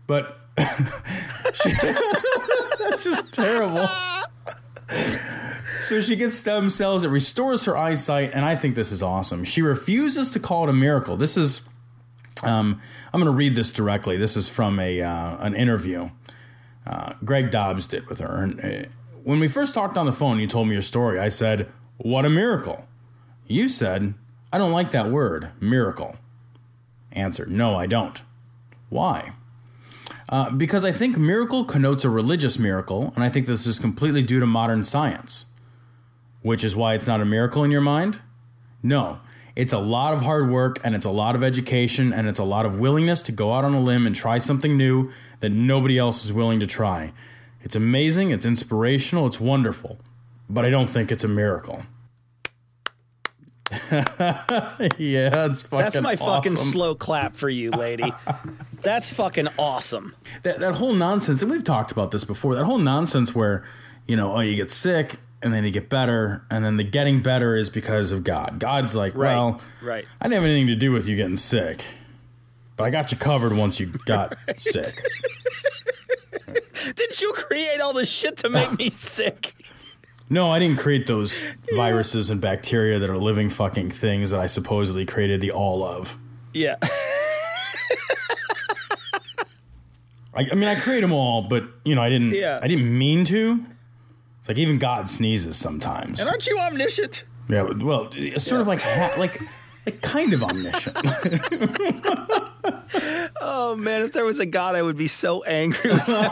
But 0.09 0.37
she, 0.59 1.71
that's 2.79 3.05
just 3.05 3.33
terrible. 3.33 3.89
So 5.85 6.01
she 6.01 6.17
gets 6.17 6.35
stem 6.35 6.71
cells, 6.71 7.05
it 7.05 7.09
restores 7.09 7.65
her 7.65 7.77
eyesight, 7.77 8.31
and 8.33 8.45
I 8.45 8.57
think 8.57 8.75
this 8.75 8.91
is 8.91 9.03
awesome. 9.03 9.45
She 9.45 9.61
refuses 9.61 10.31
to 10.31 10.41
call 10.41 10.65
it 10.65 10.71
a 10.71 10.73
miracle. 10.73 11.17
This 11.17 11.37
is, 11.37 11.61
um, 12.43 12.81
I'm 13.13 13.21
going 13.21 13.31
to 13.31 13.37
read 13.37 13.55
this 13.55 13.71
directly. 13.71 14.17
This 14.17 14.37
is 14.37 14.49
from 14.49 14.81
a 14.81 15.03
uh, 15.03 15.37
an 15.45 15.55
interview 15.55 16.11
uh, 16.87 17.15
Greg 17.25 17.51
Dobbs 17.51 17.87
did 17.87 18.09
with 18.09 18.21
her. 18.21 18.43
And, 18.43 18.65
uh, 18.65 18.89
when 19.23 19.41
we 19.41 19.49
first 19.49 19.75
talked 19.75 19.97
on 19.97 20.07
the 20.07 20.13
phone, 20.13 20.39
you 20.39 20.47
told 20.47 20.69
me 20.69 20.75
your 20.75 20.83
story. 20.83 21.19
I 21.19 21.29
said, 21.29 21.71
"What 21.97 22.25
a 22.25 22.31
miracle!" 22.31 22.87
You 23.47 23.69
said, 23.69 24.15
"I 24.53 24.59
don't 24.59 24.73
like 24.73 24.91
that 24.91 25.11
word, 25.11 25.49
miracle." 25.61 26.17
Answer: 27.13 27.47
No, 27.47 27.75
I 27.75 27.87
don't. 27.87 28.21
Why? 28.91 29.33
Uh, 30.29 30.51
because 30.51 30.85
I 30.85 30.93
think 30.93 31.17
miracle 31.17 31.65
connotes 31.65 32.05
a 32.05 32.11
religious 32.11 32.59
miracle, 32.59 33.13
and 33.15 33.25
I 33.25 33.29
think 33.29 33.47
this 33.47 33.67
is 33.67 33.79
completely 33.79 34.23
due 34.23 34.41
to 34.41 34.47
modern 34.47 34.85
science. 34.85 35.47
Which 36.45 36.63
is 36.63 36.77
why 36.77 36.93
it's 36.93 37.07
not 37.07 37.23
a 37.23 37.25
miracle 37.25 37.65
in 37.65 37.71
your 37.71 37.81
mind? 37.81 38.21
No. 38.83 39.19
It's 39.57 39.73
a 39.73 39.79
lot 39.79 40.13
of 40.13 40.21
hard 40.21 40.51
work, 40.51 40.79
and 40.85 40.95
it's 40.95 41.07
a 41.07 41.11
lot 41.11 41.35
of 41.35 41.43
education, 41.43 42.13
and 42.13 42.29
it's 42.29 42.39
a 42.39 42.45
lot 42.45 42.67
of 42.67 42.79
willingness 42.79 43.23
to 43.23 43.33
go 43.33 43.51
out 43.55 43.65
on 43.65 43.73
a 43.73 43.81
limb 43.81 44.07
and 44.07 44.15
try 44.15 44.37
something 44.37 44.77
new 44.77 45.11
that 45.41 45.49
nobody 45.49 45.97
else 45.97 46.23
is 46.23 46.35
willing 46.35 46.61
to 46.61 46.67
try. 46.67 47.15
It's 47.63 47.75
amazing, 47.75 48.31
it's 48.31 48.45
inspirational, 48.45 49.27
it's 49.27 49.41
wonderful, 49.41 50.01
but 50.51 50.67
I 50.67 50.69
don't 50.69 50.89
think 50.89 51.11
it's 51.11 51.25
a 51.25 51.29
miracle. 51.29 51.85
yeah, 53.91 54.11
it's 54.99 55.63
fucking 55.63 55.79
That's 55.79 56.01
my 56.03 56.17
fucking 56.17 56.57
slow 56.57 56.95
clap 56.95 57.37
for 57.37 57.49
you, 57.49 57.71
lady. 57.71 58.13
That's 58.83 59.11
fucking 59.11 59.49
awesome. 59.59 60.15
that 60.43 60.61
that 60.61 60.75
whole 60.75 60.93
nonsense, 60.93 61.41
and 61.41 61.51
we've 61.51 61.65
talked 61.65 61.91
about 61.91 62.11
this 62.11 62.23
before. 62.23 62.55
That 62.55 62.67
whole 62.67 62.77
nonsense 62.77 63.35
where, 63.35 63.65
you 64.07 64.15
know, 64.15 64.37
oh, 64.37 64.41
you 64.41 64.57
get 64.57 64.71
sick 64.71 65.17
and 65.45 65.53
then 65.53 65.63
you 65.65 65.71
get 65.71 65.89
better, 65.89 66.45
and 66.51 66.65
then 66.65 66.77
the 66.79 66.85
getting 66.85 67.21
better 67.23 67.55
is 67.55 67.69
because 67.71 68.11
of 68.11 68.25
God. 68.25 68.59
God's 68.59 68.95
like, 68.95 69.15
Right, 69.15 69.35
well, 69.35 69.61
right. 69.83 70.05
I 70.21 70.25
didn't 70.25 70.35
have 70.43 70.45
anything 70.45 70.67
to 70.69 70.75
do 70.77 70.91
with 70.91 71.07
you 71.07 71.15
getting 71.17 71.37
sick, 71.37 71.85
but 72.77 72.85
I 72.85 72.91
got 72.91 73.13
you 73.13 73.19
covered 73.19 73.53
once 73.53 73.79
you 73.79 73.87
got 74.07 74.37
sick. 74.57 75.01
Did 76.97 77.21
you 77.21 77.33
create 77.33 77.81
all 77.81 77.93
this 77.93 78.11
shit 78.11 78.39
to 78.39 78.49
make 78.49 78.79
me 78.79 78.91
sick? 78.91 79.55
No, 80.31 80.51
I 80.51 80.59
didn't 80.59 80.79
create 80.79 81.07
those 81.07 81.39
viruses 81.75 82.31
and 82.31 82.41
bacteria 82.41 82.99
that 82.99 83.11
are 83.11 83.19
living 83.19 83.51
fucking 83.51 83.91
things 83.91 84.31
that 84.31 84.41
I 84.41 84.47
supposedly 84.47 85.05
created 85.05 85.41
the 85.43 85.53
all 85.53 85.85
of. 85.85 86.17
Yeah. 86.55 86.77
I, 90.37 90.49
I 90.51 90.55
mean, 90.55 90.69
I 90.69 90.75
create 90.75 91.03
them 91.03 91.13
all, 91.13 91.43
but 91.43 91.65
you 91.85 91.95
know, 91.95 92.03
I 92.03 92.09
didn't. 92.09 92.33
Yeah. 92.33 92.59
I 92.63 92.67
didn't 92.69 92.97
mean 92.97 93.25
to. 93.27 93.65
It's 94.45 94.49
like 94.51 94.59
even 94.59 94.77
God 94.77 95.09
sneezes 95.09 95.57
sometimes. 95.57 96.21
And 96.21 96.29
aren't 96.29 96.47
you 96.47 96.59
omniscient? 96.59 97.25
Yeah, 97.49 97.63
well, 97.63 98.11
sort 98.37 98.61
of 98.61 98.67
like 98.67 98.81
ha- 98.83 99.15
like 99.19 99.41
like 99.87 100.03
kind 100.03 100.35
of 100.35 100.43
omniscient. 100.43 100.99
Oh 103.41 103.77
man, 103.77 104.03
if 104.07 104.13
there 104.13 104.25
was 104.25 104.39
a 104.39 104.47
God, 104.47 104.75
I 104.75 104.81
would 104.83 104.97
be 104.97 105.07
so 105.09 105.43
angry. 105.45 105.91
With 105.91 106.01
him. 106.07 106.15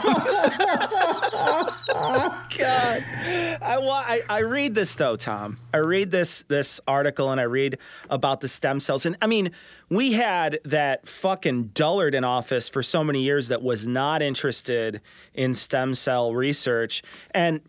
God, 2.57 3.05
I, 3.61 3.77
wa- 3.79 4.03
I 4.05 4.21
I 4.29 4.39
read 4.41 4.73
this 4.73 4.95
though, 4.95 5.15
Tom. 5.15 5.59
I 5.73 5.77
read 5.77 6.09
this 6.09 6.43
this 6.47 6.79
article 6.87 7.31
and 7.31 7.39
I 7.39 7.43
read 7.43 7.77
about 8.09 8.41
the 8.41 8.47
stem 8.47 8.79
cells, 8.79 9.05
and 9.05 9.15
I 9.21 9.27
mean, 9.27 9.51
we 9.89 10.13
had 10.13 10.59
that 10.65 11.07
fucking 11.07 11.65
dullard 11.73 12.15
in 12.15 12.23
office 12.23 12.67
for 12.67 12.81
so 12.81 13.03
many 13.03 13.21
years 13.21 13.49
that 13.49 13.61
was 13.61 13.87
not 13.87 14.21
interested 14.23 15.01
in 15.33 15.53
stem 15.53 15.93
cell 15.95 16.33
research, 16.33 17.03
and 17.31 17.61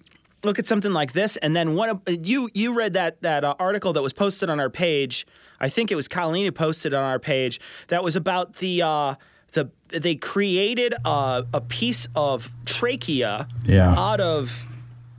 look 0.44 0.58
at 0.58 0.66
something 0.66 0.92
like 0.92 1.12
this, 1.12 1.36
and 1.38 1.54
then 1.56 1.74
one 1.74 1.88
of 1.90 2.00
you 2.26 2.48
you 2.54 2.74
read 2.74 2.92
that 2.94 3.20
that 3.22 3.44
uh, 3.44 3.54
article 3.58 3.92
that 3.94 4.02
was 4.02 4.12
posted 4.12 4.50
on 4.50 4.60
our 4.60 4.70
page. 4.70 5.26
I 5.60 5.68
think 5.68 5.90
it 5.90 5.94
was 5.94 6.08
Colleen 6.08 6.44
who 6.44 6.52
posted 6.52 6.92
on 6.94 7.02
our 7.04 7.18
page 7.18 7.60
that 7.88 8.02
was 8.04 8.16
about 8.16 8.56
the 8.56 8.82
uh, 8.82 9.14
the 9.52 9.70
they 9.88 10.16
created 10.16 10.94
a, 11.04 11.44
a 11.54 11.60
piece 11.60 12.08
of 12.16 12.50
trachea 12.64 13.46
Yeah. 13.64 13.94
out 13.96 14.20
of 14.20 14.66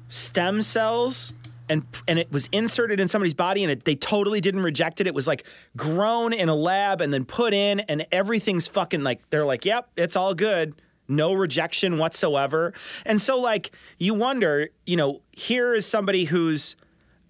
stem 0.09 0.61
cells. 0.61 1.33
And, 1.67 1.83
and 2.07 2.19
it 2.19 2.31
was 2.31 2.47
inserted 2.51 2.99
in 2.99 3.07
somebody's 3.07 3.33
body 3.33 3.63
and 3.63 3.71
it, 3.71 3.85
they 3.85 3.95
totally 3.95 4.39
didn't 4.39 4.61
reject 4.61 5.01
it. 5.01 5.07
It 5.07 5.15
was 5.15 5.25
like 5.25 5.45
grown 5.75 6.31
in 6.31 6.47
a 6.47 6.53
lab 6.53 7.01
and 7.01 7.11
then 7.11 7.25
put 7.25 7.55
in 7.55 7.79
and 7.79 8.05
everything's 8.11 8.67
fucking 8.67 9.01
like 9.01 9.27
they're 9.31 9.47
like, 9.47 9.65
yep, 9.65 9.89
it's 9.97 10.15
all 10.15 10.35
good. 10.35 10.75
No 11.07 11.33
rejection 11.33 11.97
whatsoever. 11.97 12.73
And 13.05 13.19
so 13.21 13.39
like 13.39 13.71
you 13.99 14.13
wonder, 14.13 14.69
you 14.85 14.97
know, 14.97 15.21
here 15.31 15.73
is 15.73 15.85
somebody 15.85 16.25
who's 16.25 16.75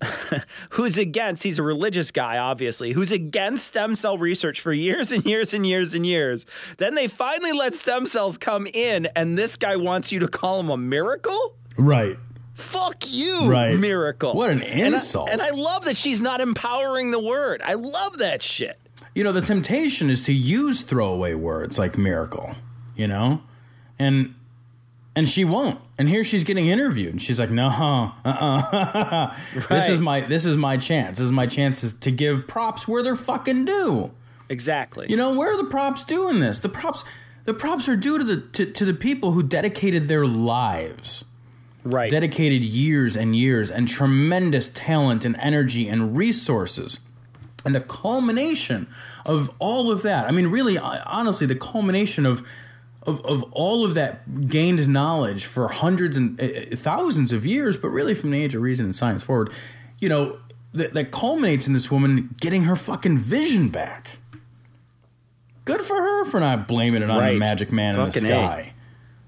who's 0.72 0.98
against 0.98 1.42
he's 1.44 1.58
a 1.58 1.64
religious 1.64 2.12
guy 2.12 2.38
obviously 2.38 2.92
who's 2.92 3.14
against 3.14 3.66
stem 3.66 3.96
cell 3.96 4.18
research 4.18 4.60
for 4.60 4.74
years 4.74 5.14
and 5.14 5.26
years 5.26 5.54
and 5.54 5.66
years 5.66 5.94
and 5.94 6.06
years 6.06 6.46
then 6.80 6.96
they 6.96 7.08
finally 7.08 7.54
let 7.54 7.74
stem 7.74 8.06
cells 8.06 8.38
come 8.38 8.68
in 8.74 9.08
and 9.16 9.38
this 9.38 9.56
guy 9.56 9.78
wants 9.78 10.12
you 10.12 10.20
to 10.20 10.28
call 10.28 10.60
him 10.60 10.70
a 10.70 10.76
miracle 10.76 11.56
Right. 11.78 12.18
fuck 12.54 13.06
you 13.08 13.50
Right. 13.50 13.80
miracle 13.80 14.34
What 14.34 14.50
an 14.50 14.62
And 14.62 14.94
I- 14.94 14.98
insult. 14.98 15.30
and 15.32 15.42
I, 15.42 15.52
love 15.52 15.86
that 15.86 15.96
she's 15.96 16.20
not 16.20 16.42
empowering 16.42 17.12
the 17.12 17.24
word 17.24 17.62
i 17.64 17.74
love 17.76 18.18
that 18.18 18.44
shit 18.44 18.78
You 19.16 19.24
know, 19.24 19.32
the 19.32 19.42
temptation 19.42 20.10
is 20.10 20.24
to 20.24 20.34
use 20.34 20.82
throwaway 20.82 21.36
words 21.36 21.80
like 21.80 21.98
miracle, 21.98 22.56
you 22.98 23.08
know? 23.08 23.42
And 23.98 24.36
and 25.16 25.28
she 25.28 25.46
won't. 25.46 25.80
And 25.98 26.10
here 26.10 26.24
she's 26.24 26.44
getting 26.44 26.68
interviewed 26.68 27.14
and 27.14 27.22
she's 27.22 27.40
like, 27.40 27.50
"No, 27.50 27.68
uh-uh. 27.68 29.36
this 29.70 29.90
is 29.90 30.00
my 30.00 30.22
this 30.22 30.46
is 30.46 30.58
my 30.58 30.78
chance. 30.78 31.18
This 31.18 31.26
is 31.26 31.32
my 31.32 31.48
chance 31.48 31.94
to 31.94 32.12
give 32.12 32.48
props 32.48 32.88
where 32.88 33.04
they're 33.04 33.16
fucking 33.16 33.66
due." 33.66 34.12
exactly 34.50 35.08
You 35.10 35.18
know, 35.18 35.34
where 35.34 35.54
are 35.54 35.58
the 35.58 35.70
props 35.70 36.04
doing 36.04 36.40
this? 36.40 36.60
The 36.60 36.70
props 36.70 37.04
the 37.46 37.54
props 37.54 37.88
are 37.88 37.96
due 37.96 38.18
to 38.18 38.24
the 38.24 38.38
to, 38.42 38.66
to 38.66 38.86
the 38.86 38.94
people 38.94 39.32
who 39.32 39.44
dedicated 39.44 40.08
their 40.08 40.26
lives 40.26 41.26
right 41.84 42.12
dedicated 42.12 42.64
years 42.64 43.16
and 43.16 43.36
years 43.36 43.72
and 43.72 43.88
tremendous 43.88 44.70
talent 44.70 45.26
and 45.26 45.36
energy 45.40 45.88
and 45.88 46.18
resources. 46.18 47.00
And 47.64 47.74
the 47.74 47.82
culmination 47.82 48.86
of 49.26 49.52
all 49.58 49.90
of 49.90 50.04
that, 50.04 50.28
I 50.28 50.32
mean, 50.32 50.48
really, 50.48 50.78
honestly, 50.78 51.48
the 51.48 51.56
culmination 51.56 52.24
of 52.24 52.48
of, 53.06 53.24
of 53.26 53.44
all 53.52 53.86
of 53.86 53.96
that 53.96 54.48
gained 54.48 54.88
knowledge 54.88 55.46
for 55.46 55.68
hundreds 55.68 56.18
and 56.18 56.40
uh, 56.40 56.76
thousands 56.76 57.32
of 57.32 57.46
years, 57.46 57.78
but 57.78 57.90
really 57.90 58.14
from 58.14 58.32
the 58.32 58.44
age 58.44 58.56
of 58.56 58.62
reason 58.62 58.86
and 58.86 58.96
science 58.96 59.24
forward, 59.24 59.52
you 60.00 60.10
know, 60.10 60.40
that, 60.74 60.94
that 60.94 61.12
culminates 61.12 61.68
in 61.68 61.74
this 61.74 61.90
woman 61.90 62.36
getting 62.40 62.64
her 62.64 62.76
fucking 62.76 63.18
vision 63.18 63.70
back. 63.70 64.20
Good 65.64 65.82
for 65.82 65.96
her 65.96 66.26
for 66.26 66.40
not 66.40 66.68
blaming 66.68 67.02
it 67.02 67.10
on 67.10 67.26
the 67.26 67.40
magic 67.40 67.72
man 67.72 67.96
in 67.96 68.02
the 68.02 68.08
Fucking 68.08 68.26
A. 68.26 68.28
sky. 68.28 68.74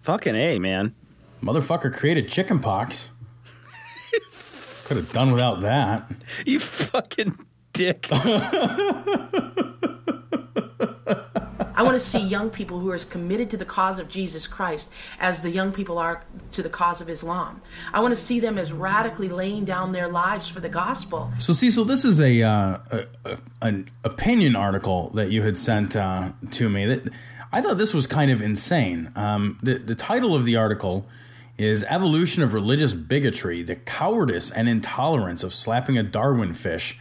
fucking 0.02 0.36
a 0.36 0.60
man 0.60 0.94
Motherfucker 1.42 1.94
created 1.94 2.28
chicken 2.28 2.60
pox. 2.60 3.12
Could 4.86 4.98
have 4.98 5.12
done 5.12 5.32
without 5.32 5.62
that. 5.62 6.12
you 6.46 6.60
fucking 6.60 7.38
dick 7.74 8.08
I 11.78 11.84
want 11.84 11.94
to 11.94 12.00
see 12.00 12.18
young 12.18 12.50
people 12.50 12.80
who 12.80 12.90
are 12.90 12.96
as 12.96 13.06
committed 13.06 13.52
to 13.52 13.58
the 13.58 13.64
cause 13.64 14.00
of 14.00 14.10
Jesus 14.10 14.48
Christ 14.48 14.92
as 15.20 15.44
the 15.44 15.52
young 15.52 15.72
people 15.72 16.00
are 16.00 16.24
to 16.52 16.64
the 16.64 16.70
cause 16.70 17.02
of 17.02 17.10
Islam. 17.10 17.62
I 17.94 18.00
want 18.00 18.14
to 18.14 18.20
see 18.20 18.40
them 18.40 18.58
as 18.58 18.74
radically 18.74 19.30
laying 19.30 19.64
down 19.64 19.92
their 19.92 20.08
lives 20.08 20.50
for 20.50 20.60
the 20.60 20.70
gospel. 20.70 21.32
So, 21.38 21.54
Cecil, 21.54 21.86
this 21.86 22.04
is 22.04 22.20
a, 22.20 22.42
uh, 22.42 22.78
a, 22.92 23.06
a 23.26 23.38
an 23.62 23.90
opinion 24.04 24.56
article 24.56 25.12
that 25.12 25.30
you 25.30 25.44
had 25.44 25.60
sent 25.60 25.96
uh, 25.96 26.32
to 26.50 26.68
me. 26.68 26.86
That 26.88 27.14
I 27.54 27.62
thought 27.62 27.78
this 27.78 27.94
was 27.94 28.08
kind 28.08 28.32
of 28.32 28.42
insane. 28.42 29.12
Um, 29.16 29.60
the 29.62 29.78
the 29.78 29.96
title 29.96 30.34
of 30.34 30.46
the 30.46 30.56
article 30.56 31.08
is 31.60 31.84
"Evolution 31.84 32.42
of 32.42 32.56
Religious 32.56 32.96
Bigotry: 32.96 33.62
The 33.62 33.76
Cowardice 33.76 34.50
and 34.50 34.68
Intolerance 34.68 35.44
of 35.44 35.54
Slapping 35.54 35.96
a 35.96 36.02
Darwin 36.02 36.54
Fish 36.54 37.00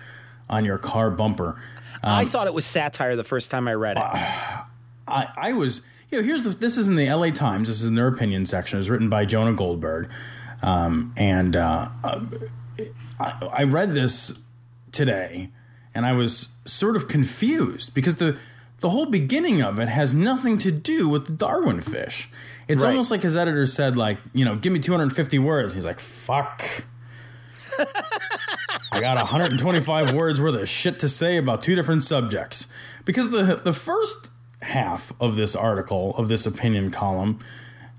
on 0.51 0.67
Your 0.67 0.77
Car 0.77 1.11
Bumper." 1.11 1.59
I 2.03 2.23
Um, 2.23 2.29
thought 2.29 2.47
it 2.47 2.55
was 2.55 2.65
satire 2.65 3.17
the 3.17 3.25
first 3.25 3.51
time 3.51 3.69
i 3.69 3.75
read 3.75 3.97
it 3.97 4.03
I, 5.09 5.29
I 5.37 5.53
was, 5.53 5.83
you 6.11 6.19
know, 6.19 6.25
here's 6.25 6.43
the, 6.43 6.51
this 6.51 6.77
is 6.77 6.89
in 6.89 6.97
the 6.97 7.09
LA 7.09 7.31
Times. 7.31 7.69
This 7.69 7.81
is 7.81 7.87
in 7.89 7.95
their 7.95 8.09
opinion 8.09 8.45
section. 8.45 8.77
It 8.77 8.81
was 8.81 8.91
written 8.91 9.09
by 9.09 9.25
Jonah 9.25 9.53
Goldberg. 9.53 10.11
Um, 10.63 11.15
and 11.17 11.55
uh, 11.55 11.91
uh, 12.03 12.21
I, 13.21 13.49
I 13.59 13.63
read 13.65 13.95
this 13.95 14.37
today 14.91 15.51
and 15.95 16.05
I 16.05 16.13
was 16.13 16.49
sort 16.65 16.97
of 16.97 17.07
confused 17.07 17.95
because 17.95 18.17
the, 18.17 18.37
the 18.81 18.91
whole 18.91 19.07
beginning 19.07 19.63
of 19.63 19.79
it 19.79 19.89
has 19.89 20.13
nothing 20.13 20.59
to 20.59 20.73
do 20.73 21.09
with 21.09 21.27
the 21.27 21.33
Darwin 21.33 21.81
fish. 21.83 22.29
It's 22.67 22.83
Right. 22.83 22.89
almost 22.91 23.13
like 23.13 23.23
his 23.23 23.37
editor 23.37 23.65
said, 23.67 23.97
like, 23.97 24.19
you 24.35 24.45
know, 24.45 24.57
give 24.57 24.73
me 24.73 24.81
250 24.81 25.39
words. 25.39 25.73
He's 25.73 25.85
like, 25.85 26.01
fuck. 26.01 26.65
I 28.93 29.01
got 29.01 29.17
125 29.17 30.15
words 30.15 30.41
worth 30.41 30.55
of 30.55 30.69
shit 30.69 31.01
to 31.01 31.09
say 31.09 31.37
about 31.37 31.63
two 31.63 31.75
different 31.75 32.03
subjects. 32.03 32.67
Because 33.05 33.31
the 33.31 33.57
the 33.57 33.73
first 33.73 34.31
half 34.63 35.13
of 35.21 35.37
this 35.37 35.55
article, 35.55 36.17
of 36.17 36.29
this 36.29 36.47
opinion 36.47 36.91
column, 36.91 37.39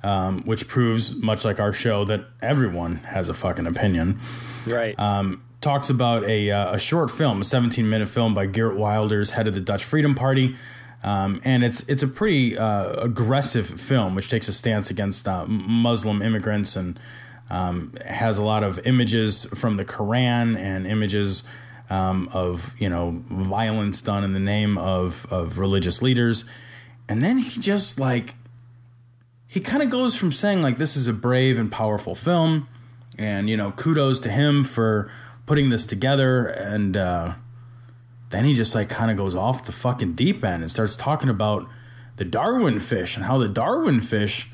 um, 0.03 0.43
which 0.43 0.67
proves, 0.67 1.15
much 1.15 1.45
like 1.45 1.59
our 1.59 1.73
show, 1.73 2.05
that 2.05 2.25
everyone 2.41 2.97
has 2.97 3.29
a 3.29 3.33
fucking 3.33 3.67
opinion, 3.67 4.19
right 4.65 4.97
um, 4.99 5.43
talks 5.61 5.89
about 5.89 6.23
a, 6.25 6.51
uh, 6.51 6.75
a 6.75 6.79
short 6.79 7.09
film, 7.09 7.41
a 7.41 7.43
17 7.43 7.89
minute 7.89 8.09
film 8.09 8.33
by 8.33 8.45
Geert 8.45 8.75
Wilders, 8.75 9.31
head 9.31 9.47
of 9.47 9.53
the 9.53 9.61
Dutch 9.61 9.83
Freedom 9.83 10.15
Party. 10.15 10.55
Um, 11.03 11.41
and 11.45 11.63
it's 11.63 11.81
it's 11.83 12.03
a 12.03 12.07
pretty 12.07 12.57
uh, 12.57 12.93
aggressive 13.01 13.79
film, 13.79 14.15
which 14.15 14.29
takes 14.29 14.47
a 14.47 14.53
stance 14.53 14.89
against 14.89 15.27
uh, 15.27 15.45
Muslim 15.45 16.21
immigrants 16.21 16.75
and 16.75 16.99
um, 17.49 17.93
has 18.05 18.37
a 18.37 18.43
lot 18.43 18.63
of 18.63 18.79
images 18.85 19.45
from 19.55 19.77
the 19.77 19.85
Quran 19.85 20.57
and 20.57 20.85
images 20.85 21.43
um, 21.89 22.29
of 22.33 22.73
you 22.79 22.89
know 22.89 23.23
violence 23.29 24.01
done 24.01 24.23
in 24.23 24.33
the 24.33 24.39
name 24.39 24.77
of 24.77 25.25
of 25.29 25.57
religious 25.57 26.01
leaders. 26.01 26.45
And 27.09 27.23
then 27.23 27.37
he 27.37 27.59
just 27.59 27.99
like 27.99 28.35
he 29.47 29.59
kind 29.59 29.81
of 29.81 29.89
goes 29.89 30.15
from 30.15 30.31
saying 30.31 30.61
like 30.61 30.77
this 30.77 30.97
is 30.97 31.07
a 31.07 31.13
brave 31.13 31.57
and 31.57 31.71
powerful 31.71 32.15
film 32.15 32.67
and 33.17 33.49
you 33.49 33.57
know 33.57 33.71
kudos 33.71 34.19
to 34.19 34.29
him 34.29 34.63
for 34.63 35.09
putting 35.45 35.69
this 35.69 35.85
together 35.85 36.45
and 36.45 36.97
uh, 36.97 37.33
then 38.29 38.43
he 38.43 38.53
just 38.53 38.75
like 38.75 38.89
kind 38.89 39.09
of 39.09 39.17
goes 39.17 39.33
off 39.33 39.65
the 39.65 39.71
fucking 39.71 40.13
deep 40.13 40.43
end 40.43 40.61
and 40.61 40.71
starts 40.71 40.95
talking 40.95 41.29
about 41.29 41.67
the 42.17 42.25
darwin 42.25 42.79
fish 42.79 43.15
and 43.15 43.25
how 43.25 43.37
the 43.37 43.47
darwin 43.47 44.01
fish 44.01 44.49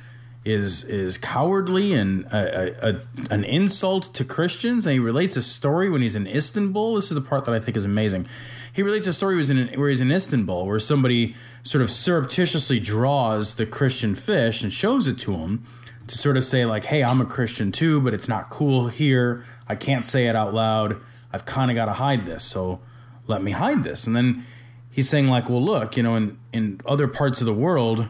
is 0.46 0.84
is 0.84 1.18
cowardly 1.18 1.94
and 1.94 2.26
a, 2.26 2.88
a, 2.88 2.92
a, 2.92 3.00
an 3.32 3.44
insult 3.46 4.14
to 4.14 4.26
christians 4.26 4.86
and 4.86 4.94
he 4.94 5.00
relates 5.00 5.38
a 5.38 5.42
story 5.42 5.90
when 5.90 6.02
he's 6.02 6.16
in 6.16 6.28
istanbul 6.28 6.96
this 6.96 7.06
is 7.06 7.16
the 7.16 7.22
part 7.22 7.46
that 7.46 7.54
i 7.54 7.60
think 7.60 7.78
is 7.78 7.86
amazing 7.86 8.28
he 8.74 8.84
relates 8.84 9.08
a 9.08 9.14
story 9.14 9.36
where 9.36 9.40
he's 9.40 9.50
in, 9.50 9.80
where 9.80 9.90
he's 9.90 10.02
in 10.02 10.12
istanbul 10.12 10.68
where 10.68 10.80
somebody 10.80 11.34
sort 11.64 11.82
of 11.82 11.90
surreptitiously 11.90 12.80
draws 12.80 13.56
the 13.56 13.66
christian 13.66 14.16
fish 14.16 14.62
and 14.62 14.74
shows 14.74 15.08
it 15.08 15.18
to 15.18 15.34
him 15.34 15.66
to 16.08 16.18
sort 16.18 16.38
of 16.38 16.44
say 16.44 16.66
like, 16.66 16.86
"Hey, 16.86 17.04
I'm 17.04 17.22
a 17.22 17.26
Christian 17.26 17.72
too, 17.72 18.02
but 18.02 18.14
it's 18.14 18.28
not 18.28 18.50
cool 18.50 18.88
here. 18.88 19.44
I 19.68 19.76
can't 19.76 20.06
say 20.06 20.28
it 20.28 20.36
out 20.36 20.54
loud. 20.54 20.98
I've 21.32 21.46
kind 21.46 21.72
of 21.72 21.76
got 21.76 21.86
to 21.86 21.94
hide 21.94 22.26
this. 22.26 22.44
So 22.44 22.80
let 23.28 23.42
me 23.42 23.52
hide 23.52 23.84
this." 23.84 24.06
And 24.06 24.16
then 24.16 24.46
he's 24.90 25.10
saying 25.10 25.28
like, 25.28 25.50
"Well, 25.50 25.64
look, 25.64 25.96
you 25.98 26.04
know, 26.04 26.16
in 26.16 26.38
in 26.52 26.82
other 26.86 27.08
parts 27.08 27.42
of 27.42 27.48
the 27.48 27.54
world, 27.54 28.10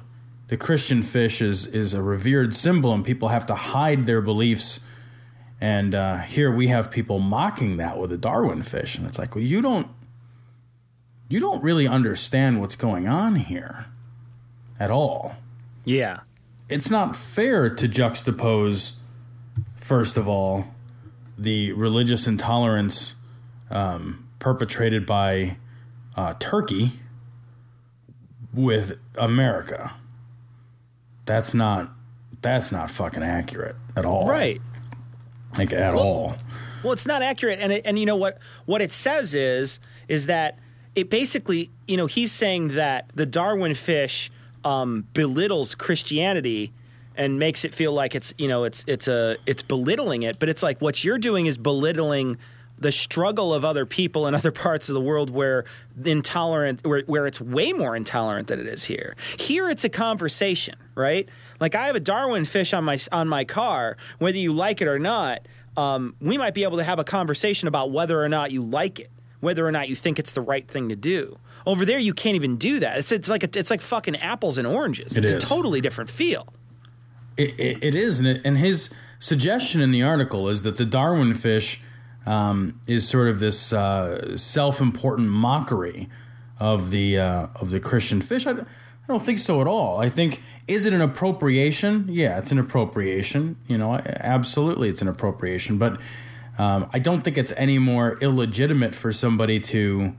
the 0.53 0.57
Christian 0.57 1.01
fish 1.01 1.41
is 1.41 1.65
is 1.65 1.93
a 1.93 2.01
revered 2.01 2.53
symbol, 2.53 2.93
and 2.93 3.03
people 3.03 3.29
have 3.29 3.45
to 3.47 3.55
hide 3.55 4.05
their 4.05 4.21
beliefs." 4.21 4.79
And 5.59 5.95
uh, 5.95 6.17
here 6.17 6.53
we 6.53 6.67
have 6.67 6.91
people 6.91 7.19
mocking 7.19 7.77
that 7.77 7.97
with 7.97 8.11
a 8.11 8.17
Darwin 8.17 8.63
fish, 8.63 8.97
and 8.97 9.07
it's 9.07 9.17
like, 9.17 9.33
well, 9.33 9.43
you 9.43 9.61
don't, 9.61 9.87
you 11.29 11.39
don't 11.39 11.63
really 11.63 11.87
understand 11.87 12.59
what's 12.59 12.75
going 12.75 13.07
on 13.07 13.35
here 13.35 13.85
at 14.77 14.91
all 14.91 15.37
yeah 15.85 16.19
it's 16.69 16.89
not 16.89 17.15
fair 17.15 17.69
to 17.69 17.87
juxtapose, 17.87 18.93
first 19.75 20.17
of 20.17 20.27
all, 20.27 20.67
the 21.37 21.71
religious 21.73 22.25
intolerance 22.25 23.15
um, 23.69 24.27
perpetrated 24.39 25.05
by 25.05 25.57
uh, 26.15 26.33
Turkey 26.39 26.93
with 28.53 28.97
America. 29.15 29.93
That's 31.25 31.53
not 31.53 31.91
that's 32.41 32.71
not 32.71 32.91
fucking 32.91 33.23
accurate 33.23 33.75
at 33.95 34.05
all. 34.05 34.27
right 34.27 34.61
Like 35.57 35.73
at 35.73 35.93
all. 35.93 36.35
Well, 36.83 36.91
it's 36.91 37.05
not 37.05 37.21
accurate, 37.21 37.59
and 37.61 37.71
it, 37.71 37.83
and 37.85 37.97
you 37.97 38.05
know 38.05 38.17
what 38.17 38.39
what 38.65 38.81
it 38.81 38.91
says 38.91 39.33
is 39.33 39.79
is 40.07 40.25
that 40.25 40.59
it 40.95 41.09
basically 41.09 41.71
you 41.87 41.97
know 41.97 42.05
he's 42.05 42.31
saying 42.31 42.69
that 42.69 43.09
the 43.15 43.25
Darwin 43.25 43.73
fish 43.73 44.31
um, 44.65 45.07
belittles 45.13 45.75
Christianity, 45.75 46.73
and 47.15 47.39
makes 47.39 47.63
it 47.63 47.73
feel 47.73 47.91
like 47.91 48.15
it's 48.15 48.33
you 48.37 48.47
know 48.47 48.63
it's 48.63 48.83
it's 48.87 49.07
a 49.07 49.37
it's 49.45 49.61
belittling 49.63 50.23
it 50.23 50.39
but 50.39 50.49
it's 50.49 50.63
like 50.63 50.81
what 50.81 51.03
you're 51.03 51.17
doing 51.17 51.45
is 51.45 51.57
belittling 51.57 52.37
the 52.77 52.91
struggle 52.91 53.53
of 53.53 53.63
other 53.63 53.85
people 53.85 54.27
in 54.27 54.35
other 54.39 54.51
parts 54.51 54.89
of 54.89 54.95
the 54.95 55.01
world 55.01 55.29
where 55.29 55.65
intolerant 56.03 56.85
where, 56.85 57.03
where 57.05 57.25
it's 57.25 57.39
way 57.41 57.73
more 57.73 57.95
intolerant 57.95 58.47
than 58.47 58.59
it 58.59 58.67
is 58.67 58.85
here. 58.85 59.15
Here 59.37 59.69
it's 59.69 59.83
a 59.83 59.89
conversation 59.89 60.75
right? 60.95 61.27
Like 61.59 61.75
i 61.75 61.87
have 61.87 61.95
a 61.95 61.99
darwin 61.99 62.45
fish 62.45 62.73
on 62.73 62.83
my 62.83 62.97
on 63.11 63.27
my 63.27 63.45
car 63.45 63.97
whether 64.19 64.37
you 64.37 64.53
like 64.53 64.81
it 64.81 64.87
or 64.87 64.99
not 64.99 65.47
um, 65.75 66.15
we 66.21 66.37
might 66.37 66.53
be 66.53 66.63
able 66.63 66.77
to 66.77 66.83
have 66.83 66.99
a 66.99 67.03
conversation 67.03 67.67
about 67.67 67.89
whether 67.89 68.21
or 68.21 68.29
not 68.29 68.51
you 68.51 68.61
like 68.61 68.99
it 68.99 69.09
whether 69.43 69.67
or 69.67 69.71
not 69.73 69.89
you 69.89 69.95
think 69.95 70.19
it's 70.19 70.31
the 70.31 70.41
right 70.41 70.65
thing 70.69 70.87
to 70.87 70.95
do. 70.95 71.37
Over 71.65 71.83
there 71.83 71.99
you 71.99 72.13
can't 72.13 72.35
even 72.35 72.55
do 72.55 72.79
that. 72.79 72.97
It's, 72.97 73.11
it's 73.11 73.27
like 73.27 73.43
a, 73.43 73.59
it's 73.59 73.69
like 73.69 73.81
fucking 73.81 74.15
apples 74.15 74.57
and 74.57 74.65
oranges. 74.65 75.17
It 75.17 75.25
it's 75.25 75.43
a 75.43 75.47
totally 75.47 75.81
different 75.81 76.09
feel. 76.09 76.47
It, 77.35 77.59
it, 77.59 77.83
it 77.83 77.95
is, 77.95 78.19
and, 78.19 78.27
it, 78.27 78.41
and 78.45 78.57
his 78.57 78.89
suggestion 79.19 79.81
in 79.81 79.91
the 79.91 80.01
article 80.01 80.47
is 80.47 80.63
that 80.63 80.77
the 80.77 80.85
Darwin 80.85 81.33
fish 81.33 81.81
um, 82.25 82.79
is 82.87 83.07
sort 83.07 83.27
of 83.27 83.39
this 83.39 83.73
uh, 83.73 84.37
self-important 84.37 85.29
mockery 85.29 86.09
of 86.59 86.91
the 86.91 87.19
uh, 87.19 87.47
of 87.59 87.71
the 87.71 87.79
Christian 87.79 88.21
fish. 88.21 88.47
I, 88.47 88.51
I 88.51 89.07
don't 89.07 89.23
think 89.23 89.39
so 89.39 89.59
at 89.59 89.67
all. 89.67 89.99
I 89.99 90.09
think 90.09 90.41
is 90.67 90.85
it 90.85 90.93
an 90.93 91.01
appropriation? 91.01 92.07
Yeah, 92.09 92.37
it's 92.39 92.51
an 92.51 92.59
appropriation. 92.59 93.57
You 93.67 93.77
know, 93.77 93.95
absolutely, 93.95 94.89
it's 94.89 95.01
an 95.01 95.07
appropriation. 95.07 95.77
But 95.77 95.99
um, 96.57 96.89
I 96.93 96.99
don't 96.99 97.21
think 97.21 97.37
it's 97.37 97.51
any 97.57 97.79
more 97.79 98.17
illegitimate 98.19 98.95
for 98.95 99.11
somebody 99.11 99.59
to 99.59 100.15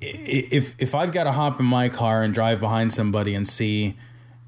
if 0.00 0.74
if 0.78 0.94
I've 0.94 1.12
got 1.12 1.24
to 1.24 1.32
hop 1.32 1.60
in 1.60 1.66
my 1.66 1.88
car 1.88 2.22
and 2.22 2.32
drive 2.32 2.60
behind 2.60 2.92
somebody 2.92 3.34
and 3.34 3.46
see 3.46 3.96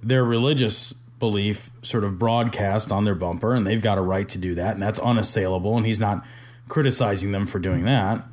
their 0.02 0.24
religious 0.24 0.92
belief 1.18 1.70
sort 1.82 2.04
of 2.04 2.18
broadcast 2.18 2.92
on 2.92 3.04
their 3.04 3.14
bumper, 3.14 3.54
and 3.54 3.66
they've 3.66 3.82
got 3.82 3.98
a 3.98 4.02
right 4.02 4.28
to 4.28 4.38
do 4.38 4.54
that, 4.54 4.74
and 4.74 4.82
that's 4.82 4.98
unassailable, 4.98 5.76
and 5.76 5.86
he's 5.86 6.00
not 6.00 6.24
criticizing 6.68 7.32
them 7.32 7.46
for 7.46 7.58
doing 7.58 7.84
that. 7.84 8.26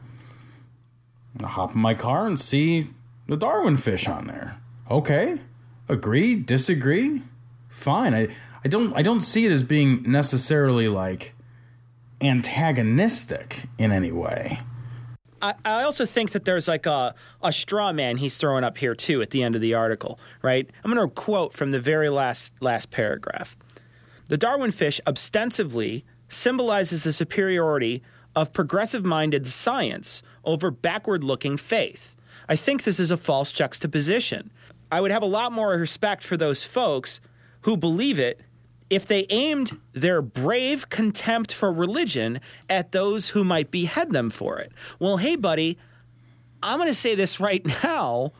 I'll 1.40 1.48
hop 1.48 1.76
in 1.76 1.82
my 1.82 1.94
car 1.94 2.28
and 2.28 2.40
see 2.40 2.88
the 3.28 3.38
Darwin 3.38 3.78
fish 3.78 4.08
on 4.08 4.28
there. 4.28 4.58
Okay, 4.90 5.40
agree, 5.90 6.36
disagree, 6.36 7.24
fine. 7.70 8.14
I 8.14 8.28
I 8.64 8.70
don't 8.70 8.96
I 8.96 9.02
don't 9.02 9.22
see 9.22 9.46
it 9.46 9.52
as 9.52 9.64
being 9.64 10.04
necessarily 10.04 10.88
like 10.88 11.34
antagonistic 12.22 13.66
in 13.78 13.92
any 13.92 14.12
way. 14.12 14.58
I, 15.42 15.56
I 15.66 15.84
also 15.84 16.06
think 16.06 16.32
that 16.32 16.46
there's 16.46 16.70
like 16.70 16.86
a, 16.86 17.14
a 17.42 17.52
straw 17.52 17.92
man 17.92 18.18
he's 18.18 18.38
throwing 18.38 18.64
up 18.64 18.78
here 18.78 18.96
too 18.96 19.22
at 19.22 19.32
the 19.32 19.44
end 19.44 19.56
of 19.56 19.62
the 19.62 19.74
article, 19.74 20.18
right? 20.42 20.70
I'm 20.84 20.94
going 20.94 21.06
to 21.06 21.14
quote 21.14 21.54
from 21.54 21.72
the 21.72 21.82
very 21.82 22.10
last 22.10 22.54
last 22.62 22.92
paragraph. 22.92 23.58
The 24.30 24.38
Darwin 24.38 24.72
fish 24.72 25.02
ostensibly 25.06 26.06
symbolizes 26.30 27.04
the 27.04 27.12
superiority 27.12 28.02
of 28.36 28.54
progressive-minded 28.54 29.48
science 29.48 30.24
over 30.44 30.72
backward-looking 30.72 31.58
faith. 31.58 32.16
I 32.48 32.56
think 32.56 32.84
this 32.84 33.00
is 33.00 33.12
a 33.12 33.18
false 33.18 33.52
juxtaposition. 33.52 34.52
I 34.92 35.02
would 35.02 35.12
have 35.12 35.24
a 35.24 35.28
lot 35.28 35.52
more 35.52 35.70
respect 35.70 36.24
for 36.24 36.38
those 36.38 36.64
folks 36.64 37.20
who 37.62 37.78
believe 37.78 38.20
it 38.20 38.42
if 38.90 39.08
they 39.08 39.26
aimed 39.30 39.80
their 39.94 40.22
brave 40.22 40.90
contempt 40.90 41.54
for 41.54 41.74
religion 41.74 42.40
at 42.70 42.92
those 42.92 43.30
who 43.30 43.44
might 43.44 43.72
behead 43.72 44.12
them 44.12 44.30
for 44.30 44.60
it. 44.60 44.72
Well, 45.00 45.18
hey, 45.18 45.36
buddy, 45.36 45.78
I'm 46.62 46.78
going 46.78 46.90
to 46.90 46.96
say 46.96 47.16
this 47.16 47.40
right 47.40 47.66
now. 47.84 48.34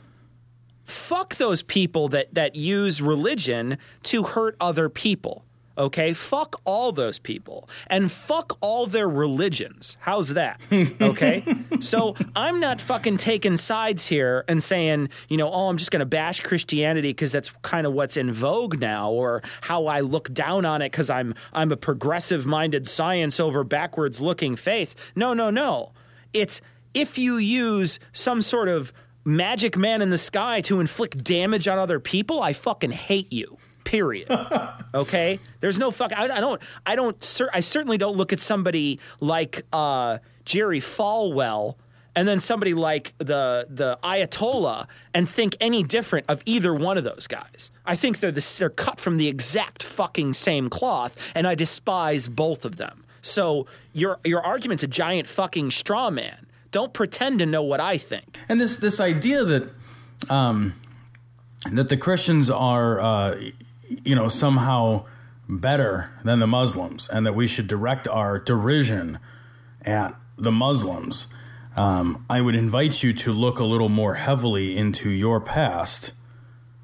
Fuck 0.86 1.36
those 1.36 1.64
people 1.64 2.10
that, 2.10 2.34
that 2.36 2.56
use 2.56 3.02
religion 3.02 3.78
to 4.04 4.24
hurt 4.24 4.56
other 4.60 4.90
people. 4.90 5.46
Okay? 5.78 6.14
Fuck 6.14 6.62
all 6.66 6.92
those 6.92 7.20
people. 7.20 7.70
And 7.88 8.12
fuck 8.12 8.58
all 8.62 8.86
their 8.86 9.10
religions. 9.10 9.98
How's 10.02 10.34
that? 10.34 10.62
Okay? 11.02 11.44
so 11.80 12.16
I'm 12.36 12.60
not 12.60 12.80
fucking 12.80 13.18
taking 13.18 13.58
sides 13.58 14.08
here 14.08 14.46
and 14.48 14.62
saying, 14.62 15.10
you 15.28 15.38
know, 15.38 15.50
oh, 15.52 15.70
I'm 15.70 15.78
just 15.78 15.92
going 15.92 16.00
to 16.02 16.06
bash 16.06 16.40
Christianity 16.42 17.10
because 17.10 17.32
that's 17.32 17.52
kind 17.62 17.86
of 17.86 17.94
what's 17.94 18.16
in 18.18 18.32
vogue 18.32 18.80
now, 18.80 19.10
or 19.12 19.42
how 19.62 19.88
I 19.88 20.02
look 20.02 20.34
down 20.34 20.66
on 20.66 20.82
it 20.82 20.92
because 20.92 21.10
I'm, 21.10 21.36
I'm 21.52 21.72
a 21.72 21.78
progressive 21.78 22.46
minded 22.46 22.88
science 22.88 23.40
over 23.40 23.64
backwards 23.64 24.22
looking 24.22 24.56
faith. 24.56 25.12
No, 25.16 25.34
no, 25.34 25.50
no. 25.50 25.92
It's 26.34 26.62
if 26.94 27.18
you 27.18 27.38
use 27.38 28.00
some 28.12 28.42
sort 28.42 28.70
of 28.70 28.94
magic 29.26 29.78
man 29.78 30.02
in 30.02 30.10
the 30.10 30.18
sky 30.18 30.62
to 30.62 30.80
inflict 30.80 31.24
damage 31.24 31.68
on 31.68 31.80
other 31.80 32.00
people, 32.00 32.42
I 32.42 32.54
fucking 32.54 32.92
hate 32.92 33.32
you. 33.32 33.58
Period. 33.84 34.28
Okay. 34.96 35.40
There's 35.60 35.80
no 35.80 35.90
fuck. 35.90 36.14
I, 36.16 36.26
I 36.26 36.40
don't. 36.40 36.62
I 36.86 36.96
don't. 36.96 37.22
Cer- 37.24 37.50
I 37.52 37.62
certainly 37.62 37.98
don't 37.98 38.16
look 38.16 38.32
at 38.32 38.40
somebody 38.40 39.00
like 39.20 39.64
uh, 39.74 40.20
Jerry 40.46 40.80
Falwell 40.80 41.78
and 42.16 42.28
then 42.28 42.40
somebody 42.40 42.76
like 42.76 43.16
the 43.18 43.66
the 43.72 43.98
Ayatollah 44.04 44.86
and 45.16 45.28
think 45.28 45.56
any 45.60 45.82
different 45.82 46.28
of 46.30 46.44
either 46.46 46.76
one 46.76 47.00
of 47.00 47.04
those 47.04 47.26
guys. 47.26 47.72
I 47.88 47.96
think 47.96 48.20
they're 48.20 48.32
the, 48.32 48.56
they're 48.60 48.70
cut 48.70 49.00
from 49.00 49.18
the 49.18 49.28
exact 49.28 49.82
fucking 49.82 50.34
same 50.34 50.70
cloth, 50.70 51.32
and 51.34 51.48
I 51.48 51.56
despise 51.56 52.30
both 52.30 52.64
of 52.64 52.78
them. 52.78 53.04
So 53.24 53.66
your 53.94 54.20
your 54.24 54.42
argument's 54.46 54.84
a 54.84 54.88
giant 54.88 55.28
fucking 55.28 55.72
straw 55.72 56.12
man. 56.12 56.46
Don't 56.70 56.94
pretend 56.94 57.40
to 57.40 57.48
know 57.48 57.64
what 57.64 57.80
I 57.80 57.98
think. 57.98 58.38
and 58.48 58.62
this 58.62 58.76
this 58.76 59.00
idea 59.00 59.44
that 59.44 59.74
um, 60.30 60.76
that 61.72 61.90
the 61.90 61.98
Christians 61.98 62.52
are 62.52 63.00
uh, 63.00 63.36
you 64.04 64.16
know 64.16 64.30
somehow 64.30 65.06
better 65.48 66.12
than 66.24 66.40
the 66.40 66.48
Muslims, 66.48 67.08
and 67.10 67.26
that 67.26 67.34
we 67.34 67.48
should 67.48 67.68
direct 67.68 68.08
our 68.08 68.40
derision 68.40 69.20
at 69.84 70.16
the 70.38 70.52
Muslims. 70.52 71.28
Um, 71.76 72.26
I 72.30 72.42
would 72.42 72.56
invite 72.56 73.04
you 73.04 73.14
to 73.14 73.32
look 73.32 73.60
a 73.60 73.64
little 73.64 73.90
more 73.90 74.16
heavily 74.16 74.78
into 74.78 75.10
your 75.10 75.42
past 75.42 76.14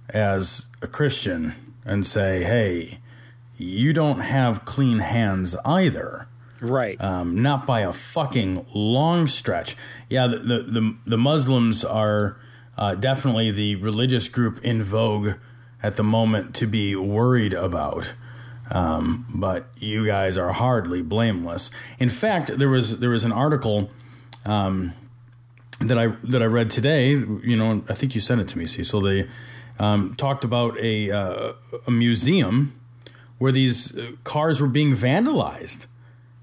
as 0.10 0.66
a 0.82 0.88
Christian 0.88 1.56
and 1.86 2.06
say, 2.06 2.44
"Hey, 2.44 3.00
you 3.58 3.94
don't 3.94 4.20
have 4.20 4.66
clean 4.66 5.00
hands 5.00 5.56
either." 5.66 6.28
Right. 6.62 7.00
um, 7.02 7.42
not 7.42 7.66
by 7.66 7.82
a 7.82 7.94
fucking 7.94 8.66
long 8.74 9.28
stretch. 9.28 9.78
Yeah, 10.10 10.28
the 10.28 10.40
the 10.40 10.60
the, 10.64 10.96
the 11.06 11.18
Muslims 11.18 11.86
are 11.86 12.38
uh, 12.78 12.96
definitely 12.96 13.52
the 13.52 13.76
religious 13.76 14.28
group 14.28 14.64
in 14.64 14.84
vogue 14.84 15.36
at 15.82 15.96
the 15.96 16.04
moment 16.04 16.56
to 16.56 16.68
be 16.68 16.96
worried 16.96 17.54
about. 17.54 18.14
Um, 18.72 19.26
but 19.34 19.68
you 19.78 20.06
guys 20.06 20.38
are 20.38 20.52
hardly 20.52 21.02
blameless. 21.02 21.72
In 21.98 22.10
fact, 22.10 22.58
there 22.58 22.70
was 22.70 23.00
there 23.00 23.10
was 23.10 23.24
an 23.24 23.32
article 23.32 23.90
um, 24.46 24.94
that 25.80 25.98
I 25.98 26.08
that 26.24 26.44
I 26.44 26.46
read 26.46 26.70
today. 26.70 27.10
You 27.12 27.58
know, 27.58 27.84
I 27.90 27.96
think 27.96 28.14
you 28.14 28.22
sent 28.22 28.42
it 28.42 28.48
to 28.50 28.58
me, 28.58 28.68
Cecil. 28.68 29.02
They 29.02 29.28
um, 29.80 30.14
talked 30.16 30.44
about 30.44 30.78
a 30.80 31.10
uh, 31.10 31.54
a 31.88 31.92
museum 31.92 32.80
where 33.40 33.52
these 33.52 33.98
uh, 33.98 34.12
cars 34.24 34.62
were 34.62 34.68
being 34.68 34.96
vandalized 34.96 35.88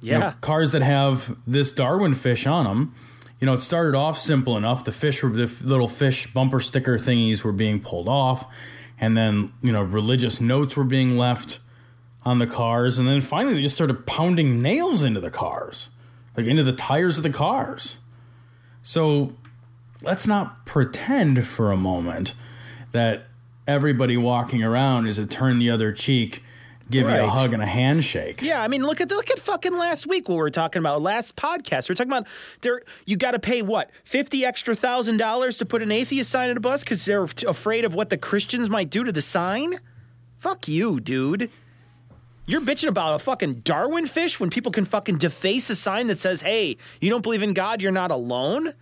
you 0.06 0.12
know, 0.12 0.18
yeah. 0.18 0.32
cars 0.40 0.72
that 0.72 0.82
have 0.82 1.36
this 1.46 1.72
Darwin 1.72 2.14
fish 2.14 2.46
on 2.46 2.64
them. 2.64 2.94
You 3.40 3.46
know, 3.46 3.54
it 3.54 3.60
started 3.60 3.96
off 3.96 4.18
simple 4.18 4.56
enough. 4.56 4.84
The 4.84 4.92
fish 4.92 5.22
were 5.22 5.30
the 5.30 5.52
little 5.62 5.88
fish 5.88 6.32
bumper 6.32 6.60
sticker 6.60 6.98
thingies 6.98 7.42
were 7.42 7.52
being 7.52 7.80
pulled 7.80 8.08
off, 8.08 8.46
and 8.98 9.16
then 9.16 9.52
you 9.62 9.72
know 9.72 9.82
religious 9.82 10.40
notes 10.40 10.76
were 10.76 10.84
being 10.84 11.16
left 11.16 11.58
on 12.24 12.38
the 12.38 12.46
cars, 12.46 12.98
and 12.98 13.06
then 13.06 13.20
finally 13.20 13.54
they 13.54 13.62
just 13.62 13.74
started 13.74 14.06
pounding 14.06 14.60
nails 14.60 15.02
into 15.02 15.20
the 15.20 15.30
cars, 15.30 15.90
like 16.36 16.46
into 16.46 16.62
the 16.62 16.72
tires 16.72 17.16
of 17.16 17.22
the 17.22 17.30
cars. 17.30 17.96
So 18.82 19.34
let's 20.02 20.26
not 20.26 20.66
pretend 20.66 21.46
for 21.46 21.72
a 21.72 21.76
moment 21.76 22.34
that 22.92 23.26
everybody 23.66 24.16
walking 24.16 24.62
around 24.62 25.06
is 25.06 25.18
a 25.18 25.26
turn 25.26 25.58
the 25.58 25.70
other 25.70 25.92
cheek, 25.92 26.42
give 26.90 27.08
you 27.08 27.14
a 27.14 27.26
hug 27.26 27.52
and 27.52 27.62
a 27.62 27.66
handshake. 27.66 28.42
Yeah, 28.42 28.62
I 28.62 28.68
mean, 28.68 28.82
look 28.84 29.00
at 29.00 29.10
look 29.10 29.30
at 29.30 29.38
fucking 29.38 29.76
last 29.76 30.06
week 30.06 30.28
what 30.28 30.36
we 30.36 30.40
were 30.40 30.50
talking 30.50 30.80
about. 30.80 31.02
Last 31.02 31.36
podcast, 31.36 31.88
we 31.88 31.92
are 31.92 31.96
talking 31.96 32.12
about 32.12 32.26
there. 32.62 32.82
You 33.04 33.16
got 33.16 33.32
to 33.32 33.38
pay 33.38 33.62
what 33.62 33.90
fifty 34.04 34.44
extra 34.44 34.74
thousand 34.74 35.16
dollars 35.16 35.58
to 35.58 35.66
put 35.66 35.82
an 35.82 35.90
atheist 35.92 36.30
sign 36.30 36.50
in 36.50 36.56
a 36.56 36.60
bus 36.60 36.82
because 36.82 37.04
they're 37.04 37.24
afraid 37.24 37.84
of 37.84 37.94
what 37.94 38.10
the 38.10 38.18
Christians 38.18 38.68
might 38.70 38.90
do 38.90 39.04
to 39.04 39.12
the 39.12 39.22
sign. 39.22 39.78
Fuck 40.38 40.68
you, 40.68 41.00
dude. 41.00 41.50
You're 42.46 42.60
bitching 42.60 42.88
about 42.88 43.16
a 43.16 43.18
fucking 43.18 43.54
Darwin 43.60 44.06
fish 44.06 44.38
when 44.38 44.50
people 44.50 44.70
can 44.70 44.84
fucking 44.84 45.18
deface 45.18 45.68
a 45.68 45.74
sign 45.74 46.06
that 46.06 46.18
says, 46.18 46.42
"Hey, 46.42 46.76
you 47.00 47.10
don't 47.10 47.22
believe 47.22 47.42
in 47.42 47.54
God, 47.54 47.82
you're 47.82 47.90
not 47.90 48.10
alone." 48.10 48.74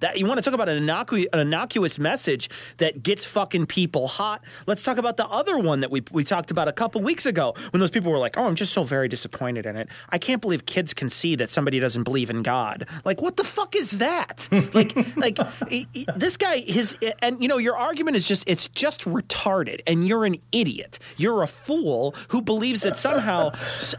That 0.00 0.18
you 0.18 0.26
want 0.26 0.38
to 0.38 0.42
talk 0.42 0.54
about 0.54 0.68
an, 0.68 0.84
innocu- 0.86 1.26
an 1.32 1.40
innocuous 1.40 1.98
message 1.98 2.48
that 2.76 3.02
gets 3.02 3.24
fucking 3.24 3.66
people 3.66 4.06
hot. 4.06 4.42
Let's 4.66 4.82
talk 4.82 4.98
about 4.98 5.16
the 5.16 5.26
other 5.26 5.58
one 5.58 5.80
that 5.80 5.90
we 5.90 6.02
we 6.12 6.24
talked 6.24 6.50
about 6.50 6.68
a 6.68 6.72
couple 6.72 7.02
weeks 7.02 7.26
ago 7.26 7.54
when 7.70 7.80
those 7.80 7.90
people 7.90 8.12
were 8.12 8.18
like, 8.18 8.36
"Oh, 8.38 8.44
I'm 8.46 8.54
just 8.54 8.72
so 8.72 8.84
very 8.84 9.08
disappointed 9.08 9.66
in 9.66 9.76
it. 9.76 9.88
I 10.10 10.18
can't 10.18 10.40
believe 10.40 10.66
kids 10.66 10.94
can 10.94 11.08
see 11.08 11.34
that 11.36 11.50
somebody 11.50 11.80
doesn't 11.80 12.04
believe 12.04 12.30
in 12.30 12.42
God." 12.42 12.86
Like, 13.04 13.20
what 13.20 13.36
the 13.36 13.44
fuck 13.44 13.74
is 13.74 13.98
that? 13.98 14.48
like, 14.74 14.94
like 15.16 15.38
he- 15.68 15.88
he- 15.92 16.06
this 16.16 16.36
guy, 16.36 16.58
his 16.58 16.96
and 17.20 17.42
you 17.42 17.48
know, 17.48 17.58
your 17.58 17.76
argument 17.76 18.16
is 18.16 18.26
just 18.26 18.44
it's 18.48 18.68
just 18.68 19.00
retarded, 19.02 19.80
and 19.86 20.06
you're 20.06 20.24
an 20.24 20.36
idiot. 20.52 20.98
You're 21.16 21.42
a 21.42 21.48
fool 21.48 22.14
who 22.28 22.42
believes 22.42 22.82
that 22.82 22.96
somehow 22.96 23.50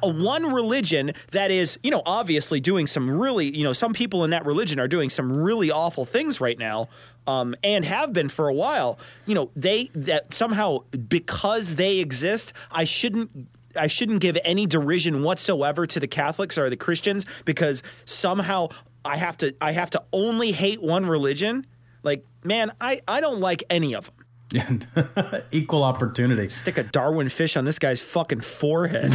a 0.04 0.10
one 0.10 0.54
religion 0.54 1.12
that 1.32 1.52
is, 1.52 1.78
you 1.84 1.92
know, 1.92 2.02
obviously 2.06 2.60
doing 2.60 2.88
some 2.88 3.10
really, 3.20 3.56
you 3.56 3.64
know, 3.64 3.74
some 3.74 3.94
people 3.94 4.24
in 4.24 4.30
that 4.30 4.46
religion 4.46 4.80
are 4.80 4.88
doing 4.88 5.10
some 5.10 5.32
really 5.42 5.72
awful 5.72 5.89
things 6.06 6.40
right 6.42 6.58
now. 6.58 6.90
Um, 7.28 7.56
and 7.64 7.86
have 7.86 8.12
been 8.12 8.28
for 8.30 8.48
a 8.48 8.54
while, 8.54 8.98
you 9.28 9.36
know, 9.36 9.50
they 9.56 9.90
that 9.94 10.34
somehow 10.34 10.80
because 11.08 11.76
they 11.76 12.00
exist, 12.00 12.54
I 12.72 12.86
shouldn't 12.86 13.50
I 13.76 13.88
shouldn't 13.88 14.22
give 14.22 14.38
any 14.44 14.66
derision 14.66 15.22
whatsoever 15.22 15.86
to 15.86 16.00
the 16.00 16.08
Catholics 16.08 16.58
or 16.58 16.70
the 16.72 16.78
Christians 16.78 17.26
because 17.46 17.84
somehow 18.06 18.70
I 19.06 19.18
have 19.18 19.38
to 19.38 19.54
I 19.62 19.74
have 19.74 19.92
to 19.92 20.04
only 20.12 20.52
hate 20.52 20.82
one 20.82 21.06
religion. 21.06 21.66
Like, 22.04 22.26
man, 22.44 22.72
I, 22.80 23.02
I 23.08 23.22
don't 23.22 23.40
like 23.40 23.64
any 23.70 23.94
of 23.94 24.10
them. 24.10 24.16
Equal 25.52 25.84
opportunity. 25.84 26.50
Stick 26.50 26.78
a 26.78 26.84
Darwin 26.84 27.30
fish 27.30 27.56
on 27.56 27.66
this 27.66 27.78
guy's 27.78 28.02
fucking 28.02 28.42
forehead. 28.42 29.12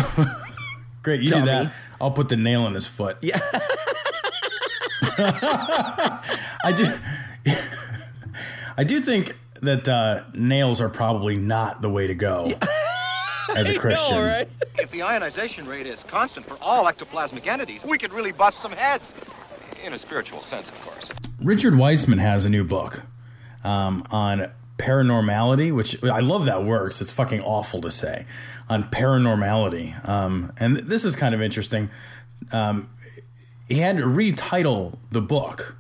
Great, 1.02 1.20
you 1.20 1.30
Dummy. 1.30 1.42
do 1.42 1.46
that. 1.46 1.74
I'll 2.00 2.12
put 2.12 2.28
the 2.28 2.36
nail 2.36 2.66
in 2.66 2.74
his 2.74 2.86
foot. 2.86 3.18
Yeah. 3.20 3.40
I 6.64 6.72
do. 6.72 6.86
I 8.76 8.84
do 8.84 9.00
think 9.00 9.36
that 9.60 9.88
uh, 9.88 10.24
nails 10.32 10.80
are 10.80 10.88
probably 10.88 11.36
not 11.36 11.82
the 11.82 11.90
way 11.90 12.06
to 12.06 12.14
go 12.14 12.52
as 13.56 13.68
a 13.68 13.78
Christian. 13.78 14.48
If 14.78 14.90
the 14.90 15.02
ionization 15.02 15.66
rate 15.66 15.86
is 15.86 16.02
constant 16.04 16.46
for 16.46 16.56
all 16.60 16.84
ectoplasmic 16.84 17.46
entities, 17.46 17.84
we 17.84 17.98
could 17.98 18.12
really 18.12 18.32
bust 18.32 18.60
some 18.60 18.72
heads. 18.72 19.12
In 19.84 19.92
a 19.92 19.98
spiritual 19.98 20.42
sense, 20.42 20.68
of 20.68 20.80
course. 20.80 21.10
Richard 21.42 21.76
Wiseman 21.76 22.18
has 22.18 22.46
a 22.46 22.50
new 22.50 22.64
book 22.64 23.02
um, 23.62 24.02
on 24.10 24.50
paranormality, 24.78 25.74
which 25.74 26.02
I 26.02 26.20
love 26.20 26.46
that 26.46 26.64
works. 26.64 27.02
It's 27.02 27.10
fucking 27.10 27.42
awful 27.42 27.82
to 27.82 27.90
say 27.90 28.24
on 28.70 28.84
paranormality, 28.84 30.08
um, 30.08 30.52
and 30.58 30.78
this 30.78 31.04
is 31.04 31.14
kind 31.14 31.34
of 31.34 31.42
interesting. 31.42 31.90
Um, 32.50 32.88
he 33.68 33.76
had 33.76 33.98
to 33.98 34.04
retitle 34.04 34.98
the 35.10 35.20
book 35.20 35.76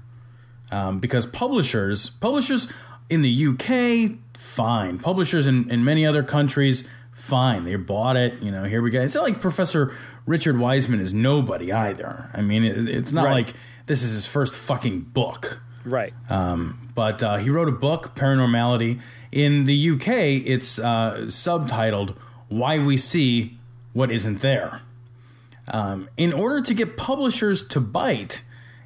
um, 0.74 0.98
because 0.98 1.24
publishers, 1.26 2.10
publishers 2.10 2.66
in 3.08 3.22
the 3.22 3.46
UK, 3.46 4.18
fine. 4.36 4.98
Publishers 4.98 5.46
in, 5.46 5.70
in 5.70 5.84
many 5.84 6.04
other 6.04 6.22
countries, 6.22 6.86
fine. 7.12 7.64
They 7.64 7.76
bought 7.76 8.16
it. 8.16 8.40
You 8.40 8.50
know, 8.50 8.64
here 8.64 8.82
we 8.82 8.90
go. 8.90 9.00
It's 9.00 9.14
not 9.14 9.24
like 9.24 9.40
Professor 9.40 9.94
Richard 10.26 10.58
Wiseman 10.58 11.00
is 11.00 11.14
nobody 11.14 11.72
either. 11.72 12.30
I 12.34 12.42
mean, 12.42 12.64
it, 12.64 12.88
it's 12.88 13.12
not 13.12 13.26
Right. 13.26 13.46
like 13.46 13.54
this 13.86 14.02
is 14.02 14.12
his 14.12 14.26
first 14.26 14.54
fucking 14.56 15.00
book. 15.12 15.60
right. 15.84 16.12
Um, 16.30 16.90
but 16.94 17.22
uh, 17.22 17.36
he 17.36 17.50
wrote 17.50 17.68
a 17.68 17.72
book, 17.72 18.14
Paranormality. 18.16 19.00
In 19.30 19.64
the 19.66 19.90
UK, 19.90 20.08
it's 20.46 20.78
uh, 20.78 21.24
subtitled 21.26 22.16
Why 22.48 22.78
We 22.78 22.96
See 22.96 23.58
What 23.92 24.10
Isn't 24.10 24.40
There. 24.40 24.80
Um, 25.68 26.08
in 26.16 26.32
order 26.32 26.60
to 26.62 26.74
get 26.74 26.96
publishers 26.96 27.66
to 27.68 27.80
bite, 27.80 28.42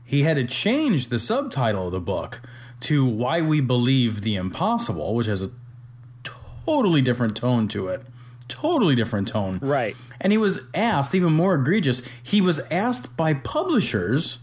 he 0.08 0.22
had 0.22 0.36
to 0.36 0.44
change 0.44 1.08
the 1.08 1.18
subtitle 1.18 1.88
of 1.88 1.92
the 1.92 2.00
book 2.00 2.40
to 2.80 3.04
Why 3.04 3.42
We 3.42 3.60
Believe 3.60 4.22
the 4.22 4.36
Impossible, 4.36 5.14
which 5.14 5.26
has 5.26 5.42
a 5.42 5.50
totally 6.24 7.02
different 7.02 7.36
tone 7.36 7.68
to 7.68 7.88
it. 7.88 8.00
Totally 8.48 8.94
different 8.94 9.28
tone. 9.28 9.58
Right. 9.60 9.94
And 10.18 10.32
he 10.32 10.38
was 10.38 10.62
asked, 10.72 11.14
even 11.14 11.34
more 11.34 11.56
egregious, 11.56 12.00
he 12.22 12.40
was 12.40 12.58
asked 12.70 13.18
by 13.18 13.34
publishers 13.34 14.38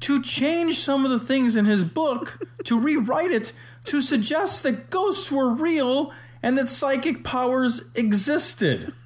to 0.00 0.22
change 0.22 0.78
some 0.78 1.04
of 1.04 1.10
the 1.10 1.20
things 1.20 1.56
in 1.56 1.66
his 1.66 1.84
book, 1.84 2.40
to 2.64 2.80
rewrite 2.80 3.32
it, 3.32 3.52
to 3.84 4.00
suggest 4.00 4.62
that 4.62 4.88
ghosts 4.88 5.30
were 5.30 5.50
real 5.50 6.10
and 6.42 6.56
that 6.56 6.70
psychic 6.70 7.22
powers 7.22 7.82
existed. 7.94 8.94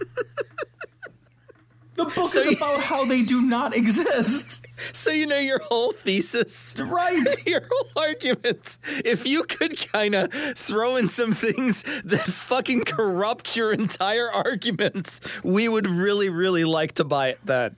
The 1.97 2.05
book 2.07 2.31
So 2.31 2.41
is 2.41 2.57
about 2.57 2.81
how 2.81 3.05
they 3.05 3.23
do 3.23 3.41
not 3.41 3.77
exist. 3.77 4.64
So 4.93 5.11
you 5.11 5.27
know 5.27 5.39
your 5.39 5.61
whole 5.61 5.93
thesis, 5.93 6.75
Right. 6.79 7.25
your 7.47 7.63
whole 7.71 8.03
argument. 8.03 8.79
If 9.05 9.27
you 9.27 9.45
could 9.45 9.77
kind 9.93 10.15
of 10.15 10.33
throw 10.57 10.97
in 10.97 11.09
some 11.09 11.33
things 11.33 11.83
that 12.05 12.23
fucking 12.25 12.85
corrupt 12.85 13.57
your 13.57 13.73
entire 13.73 14.31
argument, 14.31 15.21
we 15.43 15.69
would 15.69 15.87
really, 15.87 16.29
really 16.29 16.65
like 16.65 16.95
to 16.95 17.05
buy 17.05 17.29
it. 17.29 17.39
Then 17.45 17.77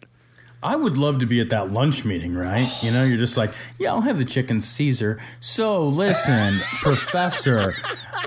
I 0.62 0.74
would 0.76 0.96
love 0.96 1.18
to 1.20 1.26
be 1.26 1.40
at 1.40 1.50
that 1.50 1.70
lunch 1.70 2.04
meeting, 2.04 2.34
right? 2.34 2.68
You 2.82 2.90
know, 2.90 3.04
you're 3.04 3.18
just 3.18 3.36
like, 3.36 3.52
yeah, 3.78 3.90
I'll 3.90 4.00
have 4.00 4.18
the 4.18 4.24
chicken 4.24 4.60
Caesar. 4.60 5.20
So 5.40 5.86
listen, 5.86 6.58
Professor, 6.82 7.74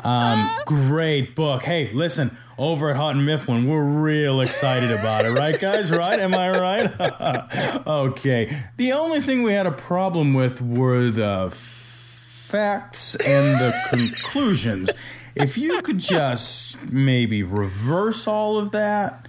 um, 0.03 0.49
great 0.65 1.35
book. 1.35 1.63
Hey, 1.63 1.91
listen, 1.91 2.37
over 2.59 2.89
at 2.89 2.97
Houghton 2.97 3.23
Mifflin, 3.23 3.67
we're 3.67 3.81
real 3.81 4.41
excited 4.41 4.91
about 4.91 5.25
it, 5.25 5.31
right, 5.31 5.57
guys? 5.57 5.89
Right? 5.89 6.19
Am 6.19 6.35
I 6.35 6.49
right? 6.59 7.81
okay. 7.87 8.63
The 8.75 8.91
only 8.91 9.21
thing 9.21 9.43
we 9.43 9.53
had 9.53 9.65
a 9.65 9.71
problem 9.71 10.33
with 10.33 10.61
were 10.61 11.09
the 11.09 11.49
facts 11.51 13.15
and 13.15 13.59
the 13.59 13.73
conclusions. 13.89 14.91
If 15.35 15.57
you 15.57 15.81
could 15.81 15.99
just 15.99 16.81
maybe 16.91 17.43
reverse 17.43 18.27
all 18.27 18.57
of 18.57 18.71
that. 18.71 19.27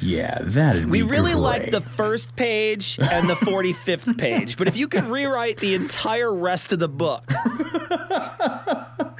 Yeah, 0.00 0.38
that'd 0.42 0.90
we 0.90 1.02
really 1.02 1.32
great. 1.32 1.40
like 1.40 1.70
the 1.70 1.80
first 1.80 2.36
page 2.36 2.98
and 3.00 3.30
the 3.30 3.36
forty-fifth 3.36 4.18
page, 4.18 4.58
but 4.58 4.68
if 4.68 4.76
you 4.76 4.88
could 4.88 5.04
rewrite 5.04 5.56
the 5.56 5.74
entire 5.74 6.34
rest 6.34 6.70
of 6.72 6.80
the 6.80 6.88
book, 6.88 7.32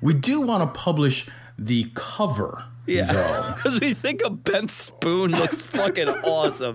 We 0.00 0.14
do 0.14 0.40
want 0.40 0.62
to 0.62 0.80
publish 0.80 1.26
the 1.58 1.90
cover, 1.94 2.64
yeah, 2.86 3.52
because 3.54 3.80
we 3.80 3.94
think 3.94 4.22
a 4.24 4.30
bent 4.30 4.70
spoon 4.70 5.32
looks 5.32 5.62
fucking 5.62 6.08
awesome. 6.08 6.74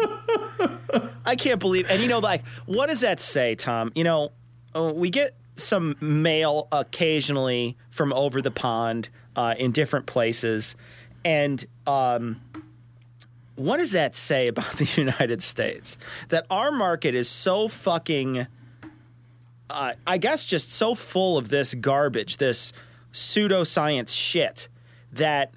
I 1.26 1.36
can't 1.36 1.60
believe, 1.60 1.90
and 1.90 2.02
you 2.02 2.08
know, 2.08 2.20
like, 2.20 2.46
what 2.66 2.88
does 2.88 3.02
that 3.02 3.20
say, 3.20 3.56
Tom? 3.56 3.92
You 3.96 4.04
know, 4.04 4.32
uh, 4.76 4.94
we 4.96 5.10
get 5.10 5.36
some 5.56 5.96
mail 6.00 6.68
occasionally 6.72 7.78
from 7.90 8.14
over 8.14 8.42
the 8.42 8.52
pond 8.52 9.10
uh, 9.36 9.56
in 9.58 9.72
different 9.72 10.06
places, 10.06 10.76
and 11.24 11.66
um, 11.88 12.42
what 13.56 13.78
does 13.78 13.92
that 13.92 14.16
say 14.16 14.48
about 14.48 14.74
the 14.74 14.86
United 14.96 15.42
States? 15.42 15.98
That 16.30 16.46
our 16.50 16.72
market 16.72 17.16
is 17.16 17.30
so 17.30 17.68
fucking, 17.68 18.48
uh, 19.70 19.94
I 20.06 20.18
guess, 20.18 20.46
just 20.46 20.72
so 20.72 20.96
full 20.96 21.38
of 21.38 21.50
this 21.50 21.74
garbage, 21.74 22.38
this 22.38 22.74
pseudoscience 23.12 24.10
shit 24.10 24.68
that 25.14 25.54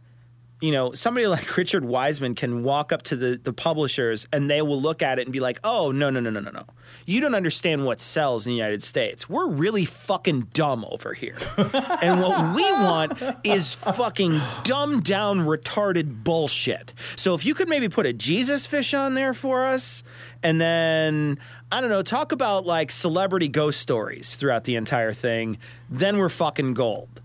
you 0.60 0.72
know, 0.72 0.92
somebody 0.92 1.26
like 1.28 1.56
Richard 1.56 1.84
Wiseman 1.84 2.34
can 2.34 2.62
walk 2.62 2.92
up 2.92 3.02
to 3.02 3.16
the, 3.16 3.40
the 3.42 3.52
publishers 3.52 4.26
and 4.32 4.50
they 4.50 4.62
will 4.62 4.80
look 4.80 5.02
at 5.02 5.18
it 5.18 5.22
and 5.26 5.32
be 5.32 5.40
like, 5.40 5.60
oh, 5.64 5.92
no, 5.92 6.10
no, 6.10 6.20
no, 6.20 6.30
no, 6.30 6.40
no, 6.40 6.50
no. 6.50 6.64
You 7.06 7.20
don't 7.20 7.34
understand 7.34 7.84
what 7.84 8.00
sells 8.00 8.46
in 8.46 8.52
the 8.52 8.56
United 8.56 8.82
States. 8.82 9.28
We're 9.28 9.48
really 9.48 9.84
fucking 9.84 10.48
dumb 10.52 10.84
over 10.90 11.14
here. 11.14 11.36
and 12.02 12.20
what 12.20 12.54
we 12.54 12.62
want 12.72 13.22
is 13.44 13.74
fucking 13.74 14.40
dumbed 14.64 15.04
down, 15.04 15.40
retarded 15.40 16.24
bullshit. 16.24 16.92
So 17.16 17.34
if 17.34 17.44
you 17.44 17.54
could 17.54 17.68
maybe 17.68 17.88
put 17.88 18.06
a 18.06 18.12
Jesus 18.12 18.66
fish 18.66 18.94
on 18.94 19.14
there 19.14 19.34
for 19.34 19.64
us 19.64 20.02
and 20.42 20.60
then, 20.60 21.38
I 21.70 21.80
don't 21.80 21.90
know, 21.90 22.02
talk 22.02 22.32
about 22.32 22.66
like 22.66 22.90
celebrity 22.90 23.48
ghost 23.48 23.80
stories 23.80 24.34
throughout 24.36 24.64
the 24.64 24.76
entire 24.76 25.12
thing, 25.12 25.58
then 25.90 26.18
we're 26.18 26.28
fucking 26.28 26.74
gold. 26.74 27.17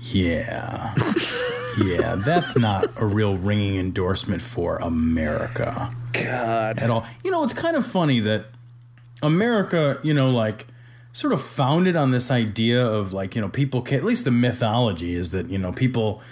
Yeah. 0.00 0.94
yeah, 1.84 2.16
that's 2.16 2.56
not 2.56 2.86
a 3.00 3.06
real 3.06 3.36
ringing 3.36 3.76
endorsement 3.76 4.42
for 4.42 4.76
America 4.76 5.94
God. 6.12 6.78
at 6.78 6.90
all. 6.90 7.06
You 7.22 7.30
know, 7.30 7.44
it's 7.44 7.54
kind 7.54 7.76
of 7.76 7.86
funny 7.86 8.20
that 8.20 8.46
America, 9.22 9.98
you 10.02 10.14
know, 10.14 10.30
like 10.30 10.66
sort 11.12 11.32
of 11.32 11.42
founded 11.42 11.96
on 11.96 12.10
this 12.10 12.30
idea 12.30 12.84
of 12.84 13.12
like, 13.12 13.34
you 13.34 13.40
know, 13.40 13.48
people, 13.48 13.82
ca- 13.82 13.96
at 13.96 14.04
least 14.04 14.24
the 14.24 14.30
mythology 14.30 15.14
is 15.14 15.30
that, 15.30 15.48
you 15.48 15.58
know, 15.58 15.72
people 15.72 16.22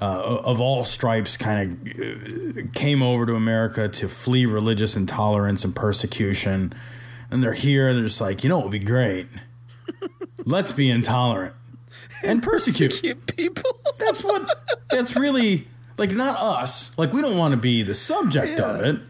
uh, 0.00 0.04
of 0.44 0.60
all 0.60 0.84
stripes 0.84 1.36
kind 1.36 1.88
of 1.96 2.58
uh, 2.58 2.62
came 2.74 3.02
over 3.02 3.24
to 3.26 3.34
America 3.34 3.88
to 3.88 4.08
flee 4.08 4.44
religious 4.44 4.94
intolerance 4.94 5.64
and 5.64 5.74
persecution. 5.74 6.74
And 7.30 7.42
they're 7.42 7.54
here 7.54 7.88
and 7.88 7.96
they're 7.98 8.06
just 8.06 8.20
like, 8.20 8.44
you 8.44 8.48
know, 8.48 8.60
it 8.60 8.62
would 8.64 8.72
be 8.72 8.78
great. 8.78 9.26
Let's 10.44 10.70
be 10.70 10.90
intolerant 10.90 11.54
and 12.22 12.42
persecute. 12.42 12.92
Cute 13.00 13.26
people. 13.36 13.70
That's 13.98 14.22
what. 14.22 14.48
That's 14.90 15.16
really 15.16 15.66
like 15.98 16.12
not 16.12 16.40
us. 16.40 16.96
Like 16.98 17.12
we 17.12 17.22
don't 17.22 17.36
want 17.36 17.52
to 17.52 17.58
be 17.58 17.82
the 17.82 17.94
subject 17.94 18.60
of 18.60 18.80
it. 18.80 19.00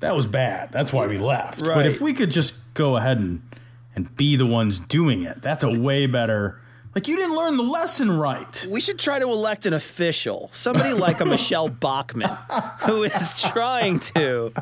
That 0.00 0.16
was 0.16 0.26
bad. 0.26 0.72
That's 0.72 0.92
why 0.92 1.06
we 1.06 1.18
left. 1.18 1.60
Right. 1.60 1.74
But 1.74 1.86
if 1.86 2.00
we 2.00 2.12
could 2.12 2.30
just 2.30 2.54
go 2.74 2.96
ahead 2.96 3.18
and 3.18 3.42
and 3.94 4.14
be 4.16 4.36
the 4.36 4.46
ones 4.46 4.80
doing 4.80 5.22
it. 5.22 5.40
That's 5.40 5.62
a 5.62 5.78
way 5.78 6.06
better. 6.06 6.60
Like 6.94 7.08
you 7.08 7.16
didn't 7.16 7.36
learn 7.36 7.56
the 7.56 7.62
lesson 7.62 8.10
right. 8.16 8.66
We 8.70 8.80
should 8.80 8.98
try 8.98 9.18
to 9.18 9.26
elect 9.26 9.66
an 9.66 9.72
official, 9.72 10.48
somebody 10.52 10.92
like 10.92 11.20
a 11.20 11.24
Michele 11.26 11.68
Bachmann, 11.68 12.36
who 12.86 13.02
is 13.02 13.42
trying 13.42 13.98
to. 14.00 14.52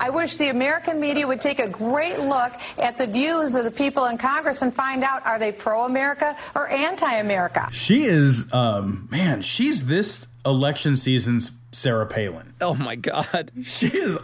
I 0.00 0.08
wish 0.08 0.36
the 0.36 0.48
American 0.48 0.98
media 0.98 1.26
would 1.26 1.42
take 1.42 1.58
a 1.58 1.68
great 1.68 2.18
look 2.18 2.54
at 2.78 2.96
the 2.96 3.06
views 3.06 3.54
of 3.54 3.64
the 3.64 3.70
people 3.70 4.06
in 4.06 4.16
Congress 4.16 4.62
and 4.62 4.74
find 4.74 5.04
out 5.04 5.26
are 5.26 5.38
they 5.38 5.52
pro 5.52 5.84
America 5.84 6.34
or 6.54 6.68
anti 6.68 7.16
America? 7.16 7.68
She 7.70 8.04
is, 8.04 8.52
um, 8.54 9.08
man, 9.10 9.42
she's 9.42 9.86
this 9.86 10.26
election 10.46 10.96
season's 10.96 11.50
Sarah 11.72 12.06
Palin. 12.06 12.54
Oh 12.62 12.74
my 12.74 12.96
God. 12.96 13.52
She 13.62 13.88
is 13.88 14.18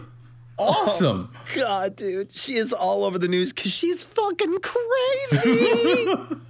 awesome. 0.57 1.29
Oh, 1.31 1.55
God, 1.55 1.95
dude. 1.95 2.35
She 2.35 2.55
is 2.55 2.73
all 2.73 3.03
over 3.03 3.19
the 3.19 3.27
news 3.27 3.53
because 3.53 3.71
she's 3.71 4.01
fucking 4.01 4.57
crazy. 4.61 6.07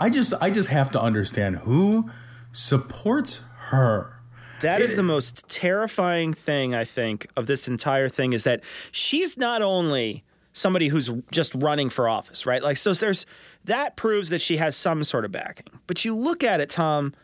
I 0.00 0.10
just, 0.12 0.34
I 0.40 0.50
just 0.50 0.68
have 0.70 0.90
to 0.90 1.00
understand 1.00 1.58
who 1.58 2.10
supports 2.52 3.44
her. 3.68 4.17
That 4.60 4.80
is 4.80 4.96
the 4.96 5.02
most 5.02 5.48
terrifying 5.48 6.32
thing, 6.34 6.74
I 6.74 6.84
think, 6.84 7.28
of 7.36 7.46
this 7.46 7.68
entire 7.68 8.08
thing 8.08 8.32
is 8.32 8.42
that 8.42 8.62
she's 8.90 9.36
not 9.36 9.62
only 9.62 10.24
somebody 10.52 10.88
who's 10.88 11.10
just 11.30 11.54
running 11.54 11.88
for 11.88 12.08
office, 12.08 12.44
right? 12.44 12.62
Like, 12.62 12.76
so 12.76 12.92
there's 12.92 13.24
that 13.64 13.96
proves 13.96 14.30
that 14.30 14.40
she 14.40 14.56
has 14.56 14.76
some 14.76 15.04
sort 15.04 15.24
of 15.24 15.32
backing. 15.32 15.78
But 15.86 16.04
you 16.04 16.16
look 16.16 16.42
at 16.42 16.60
it, 16.60 16.70
Tom, 16.70 17.14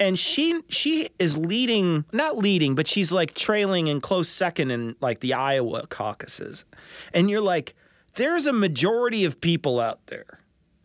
and 0.00 0.18
she 0.18 0.62
she 0.68 1.08
is 1.18 1.36
leading, 1.36 2.04
not 2.12 2.38
leading, 2.38 2.74
but 2.74 2.86
she's 2.86 3.12
like 3.12 3.34
trailing 3.34 3.88
in 3.88 4.00
close 4.00 4.28
second 4.28 4.70
in 4.70 4.96
like 5.00 5.20
the 5.20 5.34
Iowa 5.34 5.86
caucuses, 5.88 6.64
and 7.12 7.28
you're 7.28 7.40
like, 7.40 7.74
there's 8.14 8.46
a 8.46 8.52
majority 8.52 9.24
of 9.24 9.40
people 9.40 9.80
out 9.80 10.06
there 10.06 10.37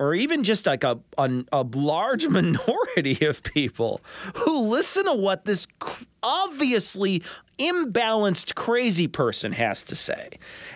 or 0.03 0.13
even 0.13 0.43
just 0.43 0.65
like 0.65 0.83
a, 0.83 0.99
a, 1.17 1.45
a, 1.53 1.63
large 1.63 2.27
minority 2.39 3.25
of 3.25 3.41
people 3.43 4.01
who 4.35 4.59
listen 4.67 5.05
to 5.05 5.13
what 5.13 5.45
this 5.45 5.65
obviously 6.21 7.23
imbalanced 7.57 8.53
crazy 8.55 9.07
person 9.07 9.53
has 9.53 9.83
to 9.83 9.95
say. 9.95 10.29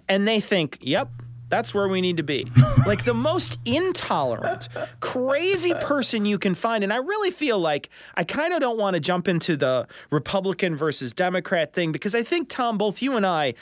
And 0.07 0.25
they 0.27 0.39
think, 0.39 0.77
yep, 0.81 1.09
that's 1.49 1.73
where 1.73 1.89
we 1.89 1.99
need 1.99 2.17
to 2.17 2.23
be. 2.23 2.49
like 2.87 3.03
the 3.03 3.13
most 3.13 3.59
intolerant, 3.65 4.69
crazy 5.01 5.73
person 5.81 6.25
you 6.25 6.37
can 6.37 6.55
find. 6.55 6.83
And 6.83 6.93
I 6.93 6.97
really 6.97 7.31
feel 7.31 7.59
like 7.59 7.89
I 8.15 8.23
kind 8.23 8.53
of 8.53 8.61
don't 8.61 8.77
want 8.77 8.93
to 8.93 9.01
jump 9.01 9.27
into 9.27 9.57
the 9.57 9.87
Republican 10.09 10.77
versus 10.77 11.11
Democrat 11.11 11.73
thing 11.73 11.91
because 11.91 12.15
I 12.15 12.23
think, 12.23 12.47
Tom, 12.47 12.77
both 12.77 13.01
you 13.01 13.17
and 13.17 13.25
I, 13.25 13.55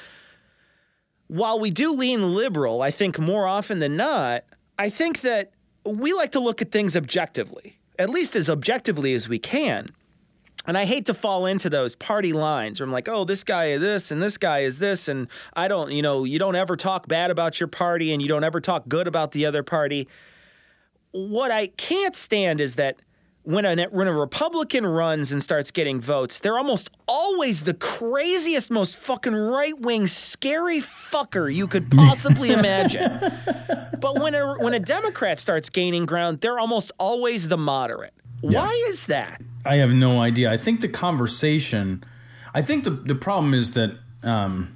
while 1.27 1.59
we 1.59 1.71
do 1.71 1.93
lean 1.93 2.35
liberal, 2.35 2.83
I 2.83 2.91
think 2.91 3.17
more 3.17 3.47
often 3.47 3.79
than 3.79 3.97
not, 3.97 4.43
I 4.77 4.89
think 4.89 5.21
that 5.21 5.51
we 5.85 6.13
like 6.13 6.31
to 6.31 6.39
look 6.39 6.61
at 6.61 6.71
things 6.71 6.95
objectively, 6.95 7.77
at 7.99 8.09
least 8.09 8.35
as 8.35 8.49
objectively 8.49 9.13
as 9.13 9.29
we 9.29 9.39
can. 9.39 9.89
And 10.67 10.77
I 10.77 10.85
hate 10.85 11.05
to 11.05 11.13
fall 11.13 11.45
into 11.45 11.69
those 11.69 11.95
party 11.95 12.33
lines 12.33 12.79
where 12.79 12.85
I'm 12.85 12.91
like, 12.91 13.07
oh, 13.07 13.23
this 13.23 13.43
guy 13.43 13.65
is 13.65 13.81
this 13.81 14.09
and 14.09 14.21
this 14.21 14.37
guy 14.37 14.59
is 14.59 14.79
this. 14.79 15.07
And 15.07 15.27
I 15.53 15.67
don't, 15.67 15.91
you 15.91 16.01
know, 16.01 16.23
you 16.23 16.39
don't 16.39 16.55
ever 16.55 16.75
talk 16.75 17.07
bad 17.07 17.29
about 17.29 17.59
your 17.59 17.67
party 17.67 18.11
and 18.11 18.21
you 18.21 18.27
don't 18.27 18.43
ever 18.43 18.59
talk 18.59 18.87
good 18.87 19.07
about 19.07 19.31
the 19.31 19.45
other 19.45 19.61
party. 19.61 20.07
What 21.11 21.51
I 21.51 21.67
can't 21.67 22.15
stand 22.15 22.59
is 22.59 22.75
that 22.75 22.99
when 23.45 23.63
a, 23.63 23.85
when 23.85 24.07
a 24.07 24.13
Republican 24.13 24.85
runs 24.85 25.31
and 25.31 25.41
starts 25.41 25.71
getting 25.71 26.01
votes, 26.01 26.39
they're 26.39 26.57
almost 26.57 26.89
always 27.07 27.63
the 27.63 27.75
craziest, 27.75 28.71
most 28.71 28.97
fucking 28.97 29.35
right 29.35 29.79
wing, 29.79 30.07
scary 30.07 30.81
fucker 30.81 31.53
you 31.53 31.67
could 31.67 31.89
possibly 31.91 32.51
imagine. 32.51 33.19
but 34.01 34.19
when 34.19 34.33
a, 34.33 34.55
when 34.55 34.73
a 34.73 34.79
Democrat 34.79 35.39
starts 35.39 35.69
gaining 35.69 36.05
ground, 36.05 36.41
they're 36.41 36.59
almost 36.59 36.91
always 36.97 37.47
the 37.47 37.57
moderate. 37.57 38.13
Yeah. 38.41 38.59
Why 38.59 38.83
is 38.87 39.05
that? 39.05 39.41
I 39.63 39.75
have 39.75 39.91
no 39.93 40.19
idea. 40.19 40.51
I 40.51 40.57
think 40.57 40.81
the 40.81 40.89
conversation, 40.89 42.03
I 42.53 42.63
think 42.63 42.83
the, 42.83 42.91
the 42.91 43.15
problem 43.15 43.53
is 43.53 43.73
that 43.73 43.97
um, 44.23 44.75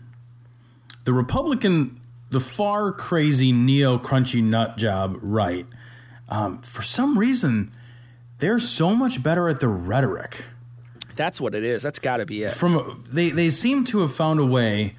the 1.06 1.14
Republican, 1.14 2.00
the 2.30 2.40
far 2.40 2.92
crazy 2.92 3.52
neo 3.52 3.98
crunchy 3.98 4.44
nut 4.44 4.78
job 4.78 5.18
right, 5.22 5.66
um, 6.30 6.62
for 6.62 6.84
some 6.84 7.18
reason, 7.18 7.72
they're 8.40 8.60
so 8.60 8.96
much 8.96 9.22
better 9.22 9.48
at 9.48 9.60
the 9.60 9.68
rhetoric. 9.68 10.46
That's 11.16 11.40
what 11.40 11.54
it 11.54 11.64
is. 11.64 11.84
That's 11.84 12.00
got 12.00 12.18
to 12.18 12.26
be 12.26 12.44
it. 12.44 12.54
From 12.54 13.04
they 13.12 13.30
they 13.30 13.50
seem 13.50 13.84
to 13.86 14.00
have 14.00 14.16
found 14.16 14.40
a 14.40 14.46
way. 14.46 14.96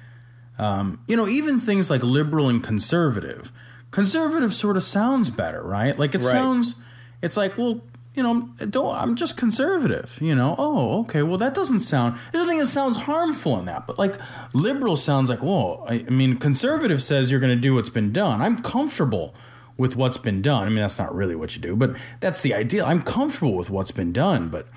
Um, 0.59 1.03
you 1.07 1.17
know, 1.17 1.27
even 1.27 1.59
things 1.59 1.89
like 1.89 2.03
liberal 2.03 2.47
and 2.47 2.63
conservative. 2.63 3.51
Conservative 3.89 4.53
sort 4.53 4.77
of 4.77 4.83
sounds 4.83 5.31
better, 5.31 5.63
right? 5.63 5.97
Like 5.97 6.13
it 6.13 6.21
right. 6.21 6.31
sounds. 6.31 6.75
It's 7.23 7.35
like, 7.35 7.57
well, 7.57 7.81
you 8.13 8.21
know, 8.21 8.49
don't, 8.69 8.95
I'm 8.95 9.15
just 9.15 9.37
conservative. 9.37 10.19
You 10.21 10.35
know, 10.35 10.55
oh, 10.59 10.99
okay. 11.01 11.23
Well, 11.23 11.39
that 11.39 11.55
doesn't 11.55 11.79
sound. 11.79 12.19
There's 12.31 12.45
a 12.45 12.47
thing 12.47 12.59
that 12.59 12.67
sounds 12.67 12.97
harmful 12.97 13.57
in 13.57 13.65
that, 13.65 13.87
but 13.87 13.97
like 13.97 14.15
liberal 14.53 14.97
sounds 14.97 15.29
like, 15.29 15.41
whoa. 15.41 15.83
I, 15.89 16.05
I 16.07 16.11
mean, 16.11 16.37
conservative 16.37 17.01
says 17.01 17.31
you're 17.31 17.39
going 17.39 17.55
to 17.55 17.61
do 17.61 17.73
what's 17.73 17.89
been 17.89 18.13
done. 18.13 18.41
I'm 18.41 18.61
comfortable 18.61 19.33
with 19.81 19.95
what's 19.95 20.19
been 20.19 20.43
done. 20.43 20.67
I 20.67 20.69
mean, 20.69 20.77
that's 20.77 20.99
not 20.99 21.13
really 21.13 21.35
what 21.35 21.55
you 21.55 21.61
do, 21.61 21.75
but 21.75 21.97
that's 22.19 22.41
the 22.41 22.53
ideal. 22.53 22.85
I'm 22.85 23.01
comfortable 23.01 23.55
with 23.55 23.71
what's 23.71 23.89
been 23.89 24.13
done, 24.13 24.47
but 24.49 24.67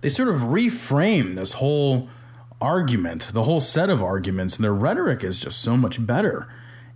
they 0.00 0.08
sort 0.08 0.28
of 0.28 0.42
reframe 0.42 1.34
this 1.34 1.54
whole 1.54 2.08
argument, 2.60 3.32
the 3.32 3.42
whole 3.42 3.60
set 3.60 3.90
of 3.90 4.00
arguments, 4.00 4.54
and 4.54 4.64
their 4.64 4.72
rhetoric 4.72 5.24
is 5.24 5.40
just 5.40 5.60
so 5.60 5.76
much 5.76 6.06
better. 6.06 6.46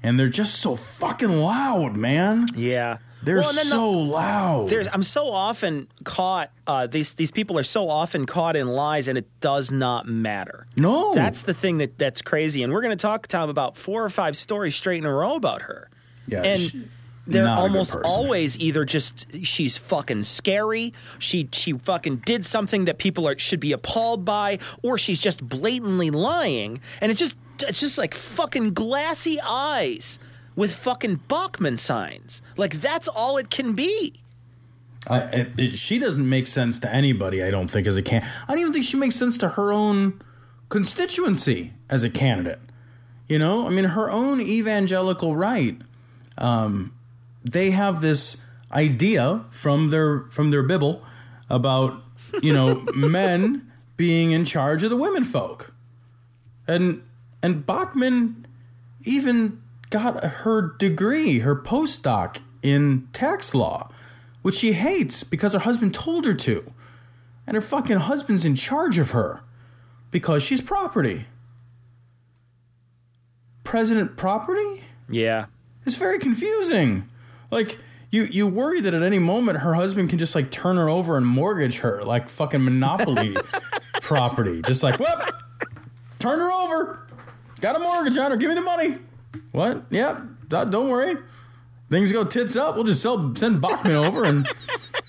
And 0.05 0.17
they're 0.17 0.29
just 0.29 0.55
so 0.55 0.77
fucking 0.77 1.33
loud, 1.33 1.97
man. 1.97 2.47
Yeah. 2.55 2.99
They're 3.25 3.39
well, 3.39 3.53
so 3.53 3.65
the, 3.65 3.99
loud. 3.99 4.73
I'm 4.93 5.03
so 5.03 5.29
often 5.29 5.89
caught. 6.05 6.53
Uh, 6.69 6.87
these 6.87 7.15
these 7.15 7.33
people 7.33 7.59
are 7.59 7.65
so 7.65 7.89
often 7.89 8.25
caught 8.25 8.55
in 8.55 8.69
lies, 8.69 9.09
and 9.09 9.19
it 9.19 9.27
does 9.41 9.73
not 9.73 10.07
matter. 10.07 10.69
No, 10.77 11.17
that's 11.17 11.43
the 11.43 11.53
thing 11.53 11.79
that 11.79 11.99
that's 11.99 12.23
crazy. 12.23 12.63
And 12.63 12.73
we're 12.73 12.83
going 12.83 12.97
to 12.97 13.03
talk, 13.03 13.27
Tom, 13.27 13.51
about 13.51 13.77
four 13.77 14.05
or 14.05 14.09
five 14.09 14.37
stories 14.37 14.77
straight 14.77 14.99
in 14.99 15.05
a 15.05 15.13
row 15.13 15.35
about 15.35 15.63
her. 15.63 15.89
Yeah, 16.29 16.43
and 16.45 16.61
she, 16.61 16.85
they're 17.29 17.47
almost 17.47 17.97
always 18.05 18.59
either 18.59 18.85
just 18.85 19.45
she's 19.45 19.77
fucking 19.77 20.23
scary, 20.23 20.95
she 21.19 21.49
she 21.53 21.73
fucking 21.73 22.17
did 22.17 22.45
something 22.45 22.87
that 22.87 22.99
people 22.99 23.29
are 23.29 23.39
should 23.39 23.61
be 23.61 23.73
appalled 23.73 24.25
by, 24.25 24.59
or 24.83 24.99
she's 24.99 25.21
just 25.21 25.47
blatantly 25.47 26.11
lying, 26.11 26.81
and 27.01 27.11
it's 27.11 27.21
just 27.21 27.37
it's 27.61 27.81
just 27.81 27.99
like 27.99 28.15
fucking 28.15 28.73
glassy 28.73 29.39
eyes 29.41 30.19
with 30.57 30.75
fucking 30.75 31.21
Bachmann 31.29 31.77
signs. 31.77 32.43
Like 32.57 32.81
that's 32.81 33.09
all 33.09 33.37
it 33.37 33.51
can 33.51 33.75
be. 33.75 34.21
I, 35.09 35.21
it, 35.21 35.49
it, 35.57 35.71
she 35.71 35.99
doesn't 35.99 36.29
make 36.29 36.47
sense 36.47 36.79
to 36.81 36.93
anybody. 36.93 37.43
I 37.43 37.51
don't 37.51 37.69
think 37.69 37.87
as 37.87 37.97
a 37.97 38.03
can. 38.03 38.27
I 38.47 38.53
don't 38.53 38.61
even 38.61 38.73
think 38.73 38.85
she 38.85 38.97
makes 38.97 39.17
sense 39.17 39.39
to 39.39 39.51
her 39.51 39.73
own 39.73 40.21
constituency 40.69 41.73
as 41.89 42.05
a 42.05 42.11
candidate. 42.11 42.61
You 43.29 43.39
know, 43.39 43.67
I 43.67 43.71
mean, 43.71 43.85
her 43.85 44.11
own 44.11 44.41
evangelical 44.41 45.37
right. 45.37 45.81
Um, 46.39 46.95
they 47.53 47.71
have 47.71 48.01
this 48.01 48.37
idea 48.73 49.45
from 49.51 49.91
their 49.91 50.25
from 50.31 50.51
their 50.51 50.63
Bible 50.63 51.03
about 51.49 52.03
you 52.43 52.53
know 52.53 52.75
men 52.95 53.71
being 53.97 54.33
in 54.33 54.45
charge 54.45 54.85
of 54.85 54.91
the 54.91 54.97
women 54.97 55.25
folk, 55.25 55.73
and 56.67 57.03
and 57.43 57.67
Bachmann 57.67 58.47
even 59.05 59.63
got 59.91 60.23
her 60.23 60.75
degree, 60.79 61.39
her 61.39 61.57
postdoc 61.57 62.39
in 62.63 63.09
tax 63.13 63.55
law, 63.55 63.91
which 64.43 64.57
she 64.57 64.73
hates 64.73 65.25
because 65.25 65.53
her 65.53 65.61
husband 65.61 65.95
told 65.95 66.27
her 66.27 66.35
to, 66.35 66.73
and 67.47 67.55
her 67.55 67.61
fucking 67.61 67.97
husband's 67.97 68.45
in 68.45 68.55
charge 68.55 68.99
of 68.99 69.13
her 69.13 69.41
because 70.11 70.43
she's 70.43 70.61
property. 70.61 71.27
President 73.65 74.17
property? 74.17 74.85
Yeah. 75.09 75.47
It's 75.87 75.97
very 75.97 76.19
confusing. 76.19 77.09
Like 77.51 77.79
you 78.11 78.25
you 78.25 78.47
worry 78.47 78.81
that 78.81 78.95
at 78.95 79.03
any 79.03 79.19
moment 79.19 79.59
her 79.59 79.75
husband 79.75 80.11
can 80.11 80.19
just 80.19 80.35
like 80.35 80.51
turn 80.51 80.77
her 80.77 80.89
over 80.89 81.17
and 81.17 81.27
mortgage 81.27 81.79
her 81.79 82.03
like 82.03 82.29
fucking 82.29 82.65
monopoly 82.65 83.37
property. 84.01 84.63
Just 84.63 84.83
like, 84.83 84.99
what? 84.99 85.35
Turn 86.19 86.39
her 86.41 86.51
over. 86.51 87.07
Got 87.61 87.77
a 87.77 87.79
mortgage 87.79 88.17
on 88.17 88.31
her. 88.31 88.37
Give 88.37 88.49
me 88.49 88.55
the 88.55 88.63
money. 88.63 88.99
What? 89.53 89.85
Yep. 89.91 90.19
Yeah, 90.51 90.65
don't 90.65 90.89
worry. 90.89 91.17
Things 91.91 92.13
go 92.13 92.25
tits 92.25 92.57
up. 92.57 92.75
We'll 92.75 92.85
just 92.85 93.03
sell, 93.03 93.35
send 93.35 93.61
Bachmann 93.61 93.97
over 93.97 94.25
and 94.25 94.49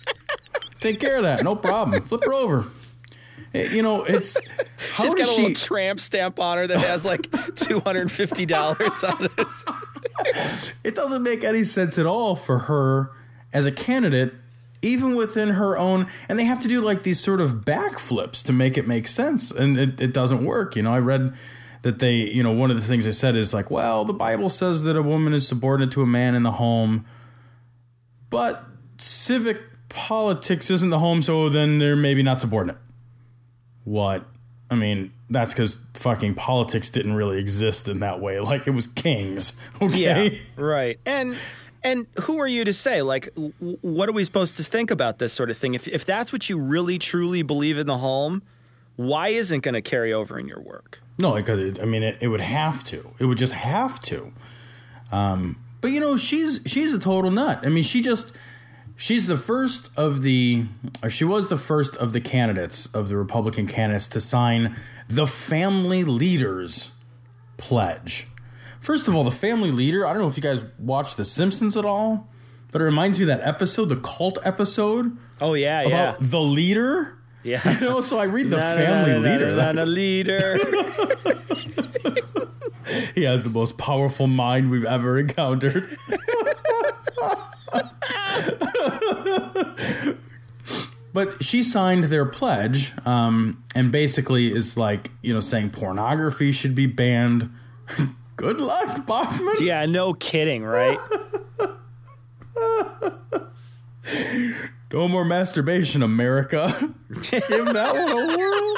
take 0.80 1.00
care 1.00 1.18
of 1.18 1.24
that. 1.24 1.44
No 1.44 1.56
problem. 1.56 2.02
Flip 2.04 2.24
her 2.24 2.34
over. 2.34 2.66
Eh, 3.54 3.74
you 3.74 3.82
know, 3.82 4.04
it's 4.04 4.38
how 4.94 5.04
she's 5.04 5.14
got 5.14 5.28
a 5.28 5.32
she... 5.32 5.42
little 5.42 5.56
tramp 5.56 6.00
stamp 6.00 6.40
on 6.40 6.58
her 6.58 6.68
that 6.68 6.80
has 6.80 7.04
like 7.04 7.30
two 7.56 7.80
hundred 7.82 8.02
and 8.02 8.12
fifty 8.12 8.46
dollars 8.46 9.04
on 9.04 9.26
it. 9.38 9.48
it 10.84 10.96
doesn't 10.96 11.24
make 11.24 11.44
any 11.44 11.64
sense 11.64 11.98
at 11.98 12.06
all 12.06 12.36
for 12.36 12.60
her 12.60 13.12
as 13.54 13.66
a 13.66 13.72
candidate, 13.72 14.34
even 14.82 15.16
within 15.16 15.50
her 15.50 15.78
own. 15.78 16.08
And 16.28 16.38
they 16.38 16.46
have 16.46 16.60
to 16.60 16.68
do 16.68 16.82
like 16.82 17.04
these 17.04 17.20
sort 17.20 17.42
of 17.42 17.66
backflips 17.66 18.44
to 18.46 18.54
make 18.54 18.78
it 18.78 18.88
make 18.88 19.08
sense, 19.08 19.52
and 19.52 19.78
it, 19.78 20.02
it 20.02 20.14
doesn't 20.14 20.44
work. 20.46 20.76
You 20.76 20.84
know, 20.84 20.94
I 20.94 21.00
read 21.00 21.34
that 21.82 22.00
they, 22.00 22.16
you 22.16 22.44
know, 22.44 22.52
one 22.52 22.72
of 22.72 22.78
the 22.78 22.84
things 22.84 23.06
they 23.06 23.12
said 23.12 23.36
is 23.36 23.54
like, 23.54 23.72
well, 23.72 24.04
the 24.04 24.14
Bible 24.14 24.50
says 24.50 24.84
that 24.84 24.98
a 24.98 25.02
woman 25.02 25.34
is 25.34 25.48
subordinate 25.48 25.92
to 25.94 26.02
a 26.02 26.08
man 26.08 26.36
in 26.36 26.44
the 26.44 26.52
home, 26.52 27.06
but 28.30 28.64
civic 28.98 29.62
politics 29.88 30.70
isn't 30.70 30.90
the 30.90 31.00
home, 31.00 31.22
so 31.22 31.50
then 31.50 31.80
they're 31.80 31.96
maybe 31.96 32.22
not 32.22 32.40
subordinate. 32.40 32.78
What? 33.86 34.26
I 34.70 34.76
mean, 34.76 35.12
that's 35.30 35.52
because 35.54 35.78
fucking 35.96 36.36
politics 36.36 36.90
didn't 36.90 37.14
really 37.14 37.40
exist 37.40 37.88
in 37.88 38.00
that 38.00 38.20
way. 38.20 38.40
Like 38.50 38.68
it 38.68 38.72
was 38.72 38.88
kings. 38.88 39.54
Okay. 39.82 39.98
Yeah, 39.98 40.30
right. 40.64 41.00
And 41.06 41.38
and 41.84 42.08
who 42.22 42.40
are 42.40 42.48
you 42.48 42.66
to 42.66 42.74
say? 42.74 43.02
Like, 43.02 43.34
w- 43.36 43.54
what 43.82 44.10
are 44.10 44.12
we 44.12 44.24
supposed 44.26 44.58
to 44.58 44.64
think 44.64 44.92
about 44.92 45.20
this 45.20 45.32
sort 45.32 45.50
of 45.50 45.58
thing? 45.58 45.76
If 45.76 45.88
if 45.88 46.04
that's 46.06 46.34
what 46.34 46.50
you 46.50 46.60
really 46.60 46.98
truly 46.98 47.42
believe 47.42 47.78
in 47.78 47.88
the 47.88 47.98
home, 48.00 48.42
why 48.96 49.30
isn't 49.30 49.62
going 49.62 49.76
to 49.76 49.82
carry 49.82 50.12
over 50.12 50.38
in 50.38 50.48
your 50.48 50.60
work? 50.62 51.02
No, 51.18 51.36
because 51.36 51.80
I 51.80 51.86
mean, 51.86 52.04
it, 52.04 52.18
it 52.22 52.28
would 52.28 52.42
have 52.42 52.84
to. 52.86 53.14
It 53.20 53.26
would 53.26 53.38
just 53.38 53.54
have 53.54 54.02
to. 54.04 54.34
Um, 55.12 55.58
but 55.82 55.92
you 55.92 56.00
know, 56.00 56.18
she's 56.18 56.62
she's 56.66 56.94
a 56.94 57.00
total 57.00 57.32
nut. 57.32 57.60
I 57.64 57.70
mean, 57.70 57.84
she 57.84 58.02
just 58.02 58.34
she's 59.00 59.28
the 59.28 59.38
first 59.38 59.90
of 59.98 60.22
the, 60.24 60.66
or 61.02 61.10
she 61.10 61.24
was 61.24 61.48
the 61.48 61.58
first 61.58 61.96
of 61.96 62.12
the 62.14 62.20
candidates 62.22 62.86
of 62.94 63.08
the 63.08 63.16
Republican 63.16 63.66
candidates 63.66 64.10
to 64.10 64.20
sign 64.20 64.76
the 65.08 65.26
family 65.26 66.04
leaders 66.04 66.92
pledge. 67.58 68.28
First 68.82 69.08
of 69.08 69.16
all, 69.16 69.24
the 69.24 69.32
family 69.32 69.72
leader. 69.72 70.06
I 70.06 70.12
don't 70.14 70.22
know 70.22 70.28
if 70.28 70.36
you 70.38 70.44
guys 70.44 70.62
watch 70.78 71.16
The 71.16 71.24
Simpsons 71.26 71.76
at 71.78 71.86
all, 71.86 72.28
but 72.72 72.82
it 72.82 72.86
reminds 72.86 73.18
me 73.18 73.24
of 73.24 73.28
that 73.30 73.42
episode, 73.48 73.86
the 73.90 73.96
cult 73.98 74.38
episode. 74.44 75.18
Oh 75.42 75.54
yeah, 75.54 75.82
about 75.82 75.92
yeah, 76.22 76.28
the 76.28 76.42
leader. 76.42 77.18
yeah. 77.44 77.62
You 77.80 77.88
know, 77.88 78.02
so 78.02 78.18
I 78.18 78.26
read 78.26 78.50
the 78.50 78.58
Na- 78.58 78.76
family 78.76 79.12
na- 79.14 79.20
na- 79.20 79.30
leader. 79.32 79.56
na- 79.56 79.72
na- 79.72 79.84
leader. 79.84 80.60
He 83.14 83.24
has 83.24 83.44
the 83.44 83.50
most 83.50 83.78
powerful 83.78 84.26
mind 84.28 84.72
we've 84.72 84.84
ever 84.86 85.20
encountered. 85.20 85.96
but 91.14 91.44
she 91.44 91.64
signed 91.64 92.06
their 92.06 92.26
pledge 92.26 92.94
um, 93.06 93.64
and 93.76 93.92
basically 93.92 94.52
is 94.52 94.78
like, 94.78 95.12
you 95.22 95.34
know, 95.34 95.40
saying 95.40 95.72
pornography 95.72 96.52
should 96.52 96.76
be 96.76 96.86
banned. 96.86 97.50
Good 98.36 98.60
luck, 98.62 99.06
Bachmann. 99.06 99.56
yeah, 99.60 99.86
no 99.86 100.14
kidding, 100.14 100.64
right? 100.64 100.98
No 104.92 105.08
more 105.08 105.24
masturbation, 105.24 106.02
America. 106.02 106.94
Give 107.22 107.48
that 107.48 107.94
one 107.94 108.12
a 108.12 108.38
whirl. 108.38 108.78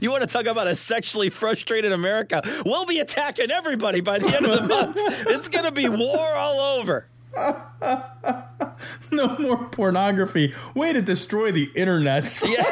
You 0.00 0.12
want 0.12 0.22
to 0.22 0.28
talk 0.28 0.46
about 0.46 0.68
a 0.68 0.76
sexually 0.76 1.28
frustrated 1.28 1.90
America? 1.90 2.40
We'll 2.64 2.86
be 2.86 3.00
attacking 3.00 3.50
everybody 3.50 4.00
by 4.00 4.20
the 4.20 4.28
end 4.28 4.46
of 4.46 4.62
the 4.62 4.68
month. 4.68 4.96
It's 5.26 5.48
going 5.48 5.64
to 5.64 5.72
be 5.72 5.88
war 5.88 6.34
all 6.34 6.78
over. 6.78 7.08
No 9.12 9.36
more 9.38 9.64
pornography. 9.68 10.54
Way 10.74 10.92
to 10.92 11.02
destroy 11.02 11.52
the 11.52 11.70
internet. 11.74 12.42
Yeah. 12.48 12.64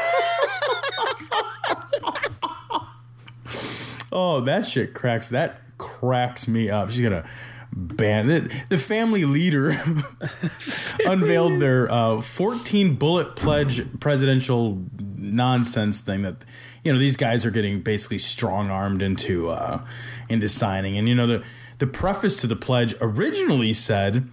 Oh, 4.11 4.41
that 4.41 4.67
shit 4.67 4.95
cracks. 4.95 5.29
That 5.29 5.61
cracks 5.79 6.49
me 6.49 6.71
up. 6.71 6.91
She's 6.91 7.03
gonna 7.03 7.29
ban 7.73 8.31
it. 8.31 8.51
The 8.69 8.79
family 8.79 9.25
leader 9.25 9.69
unveiled 11.07 11.61
their 11.61 11.91
uh, 11.91 12.21
14 12.21 12.97
bullet 12.97 13.37
pledge 13.37 13.85
presidential 14.01 14.83
nonsense 15.17 16.01
thing 16.01 16.23
that 16.23 16.45
you 16.83 16.93
know 16.93 16.99
these 16.99 17.17
guys 17.17 17.45
are 17.45 17.51
getting 17.51 17.81
basically 17.83 18.19
strong 18.19 18.71
armed 18.71 19.03
into 19.03 19.51
uh, 19.51 19.85
into 20.29 20.49
signing. 20.49 20.97
And 20.97 21.09
you 21.09 21.15
know 21.15 21.27
the 21.27 21.45
the 21.79 21.87
preface 21.87 22.41
to 22.41 22.47
the 22.47 22.57
pledge 22.57 22.95
originally 23.01 23.73
said 23.73 24.29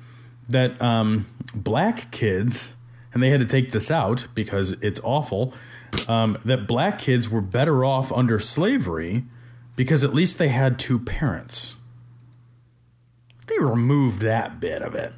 that 0.49 0.81
um, 0.81 1.25
black 1.53 2.11
kids, 2.11 2.75
and 3.13 3.21
they 3.23 3.29
had 3.29 3.39
to 3.39 3.45
take 3.45 3.71
this 3.71 3.89
out 3.89 4.27
because 4.35 4.71
it's 4.81 4.99
awful. 5.03 5.53
Um, 6.07 6.37
that 6.45 6.67
black 6.67 6.99
kids 6.99 7.29
were 7.29 7.41
better 7.41 7.85
off 7.85 8.11
under 8.11 8.37
slavery 8.39 9.23
because 9.75 10.03
at 10.03 10.13
least 10.13 10.37
they 10.37 10.49
had 10.49 10.77
two 10.77 10.99
parents. 10.99 11.75
They 13.47 13.59
removed 13.59 14.19
that 14.21 14.59
bit 14.59 14.81
of 14.81 14.95
it 14.95 15.13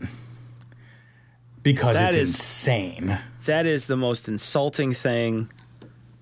because 1.63 1.95
That 1.95 2.13
it's 2.13 2.17
is- 2.17 2.35
insane. 2.35 3.19
That 3.45 3.65
is 3.65 3.85
the 3.85 3.95
most 3.95 4.27
insulting 4.27 4.93
thing 4.93 5.49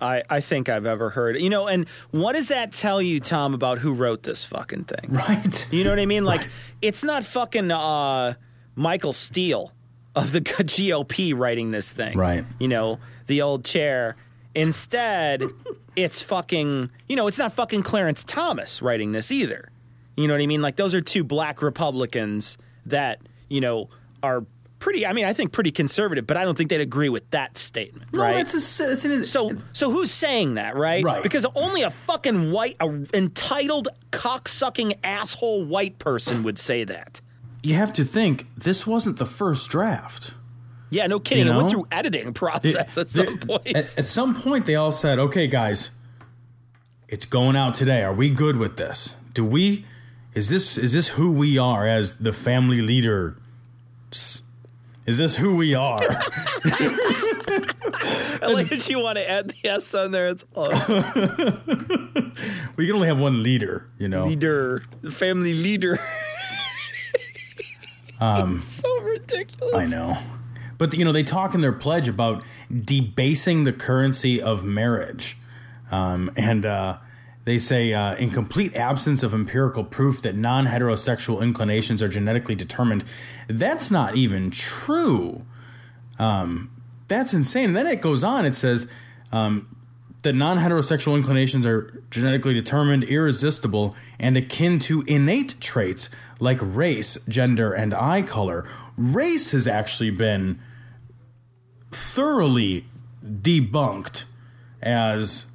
I, 0.00 0.22
I 0.30 0.40
think 0.40 0.68
I've 0.68 0.86
ever 0.86 1.10
heard. 1.10 1.40
You 1.40 1.50
know, 1.50 1.66
and 1.66 1.88
what 2.12 2.34
does 2.34 2.48
that 2.48 2.70
tell 2.72 3.02
you, 3.02 3.18
Tom, 3.18 3.52
about 3.52 3.78
who 3.78 3.92
wrote 3.92 4.22
this 4.22 4.44
fucking 4.44 4.84
thing? 4.84 5.10
Right. 5.12 5.72
You 5.72 5.82
know 5.82 5.90
what 5.90 5.98
I 5.98 6.06
mean? 6.06 6.24
Like, 6.24 6.46
it's 6.82 7.02
not 7.02 7.24
fucking 7.24 7.70
uh, 7.72 8.34
Michael 8.76 9.12
Steele 9.12 9.72
of 10.14 10.30
the 10.32 10.40
GOP 10.42 11.36
writing 11.36 11.72
this 11.72 11.90
thing. 11.90 12.16
Right. 12.16 12.44
You 12.60 12.68
know, 12.68 13.00
the 13.26 13.42
old 13.42 13.64
chair. 13.64 14.16
Instead, 14.54 15.42
it's 15.96 16.22
fucking, 16.22 16.90
you 17.08 17.16
know, 17.16 17.26
it's 17.26 17.38
not 17.38 17.54
fucking 17.54 17.82
Clarence 17.82 18.22
Thomas 18.22 18.80
writing 18.80 19.12
this 19.12 19.32
either. 19.32 19.70
You 20.16 20.28
know 20.28 20.34
what 20.34 20.40
I 20.40 20.46
mean? 20.46 20.62
Like, 20.62 20.76
those 20.76 20.94
are 20.94 21.00
two 21.00 21.24
black 21.24 21.60
Republicans 21.60 22.56
that, 22.86 23.20
you 23.48 23.60
know, 23.60 23.90
are 24.22 24.44
pretty, 24.78 25.06
I 25.06 25.12
mean, 25.12 25.26
I 25.26 25.34
think 25.34 25.52
pretty 25.52 25.70
conservative, 25.70 26.26
but 26.26 26.38
I 26.38 26.44
don't 26.44 26.56
think 26.56 26.70
they'd 26.70 26.80
agree 26.80 27.10
with 27.10 27.30
that 27.32 27.58
statement. 27.58 28.12
No, 28.14 28.20
right? 28.20 28.34
that's 28.34 28.54
a, 28.80 28.92
it's 28.92 29.04
an, 29.04 29.24
So, 29.24 29.52
so 29.74 29.90
who's 29.90 30.10
saying 30.10 30.54
that, 30.54 30.74
right? 30.74 31.04
Right. 31.04 31.22
Because 31.22 31.44
only 31.54 31.82
a 31.82 31.90
fucking 31.90 32.50
white, 32.50 32.76
a 32.80 33.04
entitled, 33.12 33.88
cocksucking 34.10 34.98
asshole 35.04 35.66
white 35.66 35.98
person 35.98 36.42
would 36.44 36.58
say 36.58 36.84
that. 36.84 37.20
You 37.66 37.74
have 37.74 37.92
to 37.94 38.04
think 38.04 38.46
this 38.56 38.86
wasn't 38.86 39.18
the 39.18 39.26
first 39.26 39.68
draft. 39.68 40.32
Yeah, 40.88 41.08
no 41.08 41.18
kidding. 41.18 41.46
You 41.46 41.52
It 41.52 41.56
went 41.56 41.70
through 41.70 41.88
editing 41.90 42.32
process 42.32 42.96
at 42.96 43.10
some 43.10 43.38
point. 43.38 43.66
At, 43.74 43.98
at 43.98 44.06
some 44.06 44.34
point, 44.34 44.66
they 44.66 44.76
all 44.76 44.92
said, 44.92 45.18
"Okay, 45.18 45.48
guys, 45.48 45.90
it's 47.08 47.26
going 47.26 47.56
out 47.56 47.74
today. 47.74 48.04
Are 48.04 48.12
we 48.12 48.30
good 48.30 48.56
with 48.56 48.76
this? 48.76 49.16
Do 49.34 49.44
we? 49.44 49.84
Is 50.32 50.48
this 50.48 50.78
is 50.78 50.92
this 50.92 51.08
who 51.08 51.32
we 51.32 51.58
are 51.58 51.88
as 51.88 52.18
the 52.18 52.32
family 52.32 52.80
leader? 52.80 53.36
Is 54.12 55.18
this 55.18 55.34
who 55.34 55.56
we 55.56 55.74
are?" 55.74 56.00
I 58.42 58.52
like 58.52 58.68
that 58.68 58.88
you 58.88 59.02
want 59.02 59.18
to 59.18 59.28
add 59.28 59.48
the 59.48 59.68
S 59.68 59.92
on 59.92 60.12
there. 60.12 60.28
It's 60.28 60.44
awesome. 60.54 60.94
we 62.76 62.86
can 62.86 62.94
only 62.94 63.08
have 63.08 63.18
one 63.18 63.42
leader, 63.42 63.88
you 63.98 64.08
know. 64.08 64.26
leader, 64.26 64.84
the 65.02 65.10
family 65.10 65.54
leader. 65.54 65.98
Um, 68.20 68.62
so 68.62 69.00
ridiculous. 69.02 69.74
I 69.74 69.86
know. 69.86 70.18
But 70.78 70.94
you 70.94 71.04
know, 71.04 71.12
they 71.12 71.22
talk 71.22 71.54
in 71.54 71.60
their 71.60 71.72
pledge 71.72 72.08
about 72.08 72.42
debasing 72.70 73.64
the 73.64 73.72
currency 73.72 74.42
of 74.42 74.64
marriage, 74.64 75.36
um, 75.90 76.30
and 76.36 76.66
uh, 76.66 76.98
they 77.46 77.58
say, 77.58 77.92
uh, 77.92 78.16
in 78.16 78.30
complete 78.30 78.74
absence 78.74 79.22
of 79.22 79.32
empirical 79.32 79.84
proof 79.84 80.20
that 80.22 80.34
non-heterosexual 80.34 81.42
inclinations 81.42 82.02
are 82.02 82.08
genetically 82.08 82.56
determined. 82.56 83.04
That's 83.46 83.88
not 83.88 84.16
even 84.16 84.50
true. 84.50 85.46
Um, 86.18 86.72
that's 87.06 87.32
insane. 87.32 87.66
And 87.66 87.76
then 87.76 87.86
it 87.86 88.00
goes 88.00 88.24
on. 88.24 88.44
It 88.46 88.56
says 88.56 88.88
um, 89.30 89.76
that 90.24 90.32
non-heterosexual 90.32 91.16
inclinations 91.16 91.64
are 91.64 92.02
genetically 92.10 92.52
determined, 92.52 93.04
irresistible, 93.04 93.94
and 94.18 94.36
akin 94.36 94.80
to 94.80 95.02
innate 95.02 95.60
traits 95.60 96.10
like 96.38 96.58
race, 96.60 97.18
gender, 97.28 97.72
and 97.72 97.94
eye 97.94 98.22
color. 98.22 98.68
Race 98.96 99.50
has 99.50 99.66
actually 99.66 100.10
been 100.10 100.58
thoroughly 101.90 102.86
debunked 103.24 104.24
as 104.82 105.46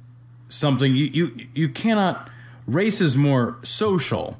something 0.48 0.94
you, 0.94 1.06
you 1.06 1.46
you 1.54 1.68
cannot 1.68 2.28
race 2.66 3.00
is 3.00 3.16
more 3.16 3.58
social 3.62 4.38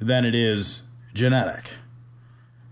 than 0.00 0.24
it 0.24 0.34
is 0.34 0.82
genetic 1.12 1.72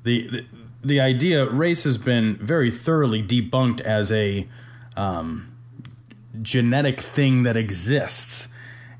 the, 0.04 0.28
the 0.28 0.46
the 0.82 1.00
idea 1.00 1.48
race 1.50 1.84
has 1.84 1.98
been 1.98 2.36
very 2.36 2.70
thoroughly 2.70 3.22
debunked 3.22 3.80
as 3.82 4.10
a 4.10 4.48
um, 4.96 5.54
genetic 6.40 7.00
thing 7.00 7.42
that 7.42 7.56
exists 7.56 8.48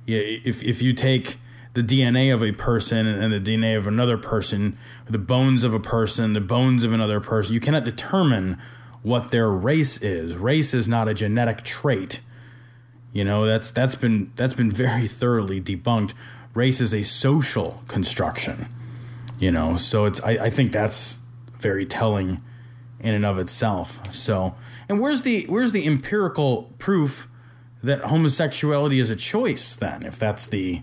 if 0.07 0.63
if 0.63 0.83
you 0.83 0.93
take 0.93 1.39
the 1.73 1.83
DNA 1.83 2.35
of 2.35 2.43
a 2.43 2.53
person 2.53 3.07
and 3.07 3.33
the 3.33 3.41
DNA 3.41 3.77
of 3.77 3.87
another 3.87 4.19
person, 4.19 4.77
the 5.09 5.19
bones 5.19 5.63
of 5.63 5.73
a 5.73 5.81
person, 5.81 6.33
the 6.33 6.41
bones 6.41 6.83
of 6.83 6.93
another 6.93 7.21
person, 7.21 7.55
you 7.55 7.61
cannot 7.61 7.85
determine 7.85 8.59
what 9.03 9.31
their 9.31 9.49
race 9.49 10.01
is. 10.03 10.35
Race 10.35 10.75
is 10.75 10.89
not 10.89 11.09
a 11.09 11.15
genetic 11.15 11.63
trait. 11.63 12.21
You 13.13 13.25
know, 13.25 13.47
that's 13.47 13.71
that's 13.71 13.95
been 13.95 14.33
that's 14.37 14.55
been 14.55 14.71
very 14.71 15.07
thoroughly 15.07 15.61
debunked. 15.61 16.13
Race 16.55 16.81
is 16.81 16.93
a 16.93 17.03
social 17.03 17.83
construction. 17.87 18.67
You 19.39 19.51
know, 19.51 19.77
so 19.77 20.05
it's 20.05 20.21
I, 20.23 20.33
I 20.33 20.51
think 20.51 20.73
that's 20.73 21.19
very 21.59 21.87
telling 21.87 22.43
in 22.99 23.15
and 23.15 23.25
of 23.25 23.39
itself. 23.39 24.01
So 24.15 24.55
and 24.89 25.01
where's 25.01 25.23
the 25.23 25.47
where's 25.47 25.73
the 25.73 25.87
empirical 25.87 26.75
proof 26.79 27.29
that 27.83 28.03
homosexuality 28.03 29.01
is 29.01 29.09
a 29.09 29.17
choice 29.17 29.75
then, 29.77 30.03
if 30.03 30.19
that's 30.19 30.47
the 30.47 30.83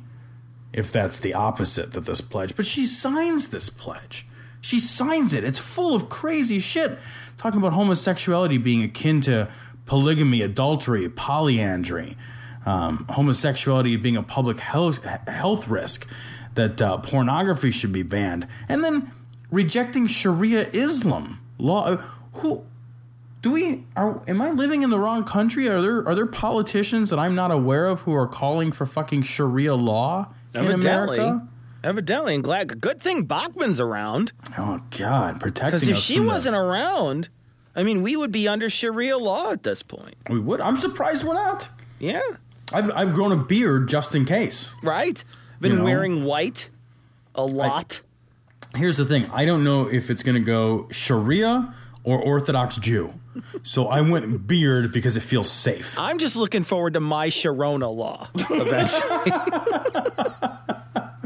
if 0.74 0.92
that's 0.92 1.20
the 1.20 1.34
opposite 1.34 1.94
that 1.94 2.06
this 2.06 2.22
pledge, 2.22 2.56
but 2.56 2.66
she 2.66 2.86
signs 2.86 3.50
this 3.50 3.70
pledge. 3.70 4.26
She 4.62 4.80
signs 4.80 5.34
it. 5.34 5.44
It's 5.44 5.60
full 5.60 5.96
of 5.96 6.10
crazy 6.10 6.60
shit. 6.60 6.98
Talking 7.38 7.60
about 7.60 7.74
homosexuality 7.74 8.58
being 8.58 8.84
akin 8.84 9.22
to 9.22 9.50
polygamy, 9.86 10.42
adultery, 10.42 11.08
polyandry, 11.08 12.18
um, 12.66 13.06
homosexuality 13.10 13.96
being 13.96 14.18
a 14.18 14.24
public 14.24 14.60
health, 14.60 15.04
health 15.28 15.68
risk, 15.68 16.08
that 16.56 16.82
uh, 16.82 16.98
pornography 16.98 17.72
should 17.72 17.94
be 17.94 18.04
banned, 18.04 18.48
and 18.68 18.84
then 18.84 19.12
rejecting 19.52 20.08
Sharia 20.08 20.68
Islam 20.74 21.40
law. 21.58 21.86
Uh, 21.86 22.02
who 22.34 22.64
do 23.42 23.52
we 23.52 23.86
are? 23.96 24.22
Am 24.28 24.42
I 24.42 24.52
living 24.52 24.84
in 24.84 24.90
the 24.90 25.00
wrong 25.00 25.24
country? 25.24 25.70
Are 25.70 25.82
there 25.82 26.08
are 26.08 26.16
there 26.16 26.26
politicians 26.26 27.12
that 27.12 27.20
I'm 27.20 27.36
not 27.36 27.52
aware 27.52 27.86
of 27.86 28.02
who 28.02 28.14
are 28.14 28.28
calling 28.28 28.72
for 28.72 28.86
fucking 28.86 29.22
Sharia 29.22 29.76
law 29.76 30.34
in 30.66 30.72
Evidently. 30.72 31.20
America? 31.20 31.48
Evidently, 31.84 32.36
and 32.36 32.44
glad. 32.44 32.82
Good 32.82 33.02
thing 33.02 33.24
Bachmann's 33.24 33.80
around. 33.80 34.32
Oh 34.58 34.82
God, 34.98 35.40
protecting 35.40 35.76
us. 35.76 35.82
Because 35.86 35.98
if 35.98 36.04
she 36.04 36.20
wasn't 36.20 36.56
around, 36.56 37.30
I 37.76 37.84
mean, 37.84 38.02
we 38.02 38.16
would 38.16 38.32
be 38.32 38.48
under 38.48 38.70
Sharia 38.70 39.18
law 39.18 39.52
at 39.52 39.64
this 39.64 39.84
point. 39.84 40.16
we 40.30 40.40
would. 40.40 40.60
I'm 40.60 40.78
surprised 40.78 41.24
we're 41.26 41.36
not. 41.36 41.70
Yeah. 42.00 42.22
I've 42.74 42.92
I've 42.94 43.14
grown 43.14 43.32
a 43.32 43.38
beard 43.38 43.88
just 43.88 44.16
in 44.16 44.26
case. 44.26 44.74
Right? 44.84 45.24
Been 45.62 45.72
You 45.74 45.78
know? 45.78 45.84
wearing 45.86 46.24
white 46.26 46.70
a 47.36 47.46
lot. 47.46 48.02
Here's 48.76 48.98
the 48.98 49.06
thing. 49.06 49.30
I 49.32 49.46
don't 49.46 49.64
know 49.64 49.88
if 49.88 50.10
it's 50.10 50.24
going 50.24 50.36
to 50.36 50.42
go 50.44 50.88
Sharia 50.92 51.74
or 52.04 52.20
Orthodox 52.20 52.78
Jew. 52.78 53.14
So 53.64 53.88
I 53.88 54.02
went 54.02 54.48
beard 54.48 54.92
because 54.92 55.16
it 55.18 55.22
feels 55.22 55.52
safe. 55.52 55.98
I'm 55.98 56.18
just 56.18 56.36
looking 56.36 56.64
forward 56.64 56.94
to 56.94 57.00
my 57.00 57.30
Sharona 57.30 57.94
law 57.94 58.30
eventually. 58.36 59.32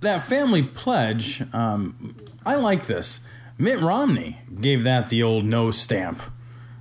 That 0.00 0.22
family 0.22 0.62
pledge, 0.62 1.42
um, 1.52 2.16
I 2.46 2.56
like 2.56 2.86
this. 2.86 3.20
Mitt 3.58 3.80
Romney 3.80 4.38
gave 4.60 4.84
that 4.84 5.10
the 5.10 5.22
old 5.22 5.44
no 5.44 5.70
stamp. 5.70 6.22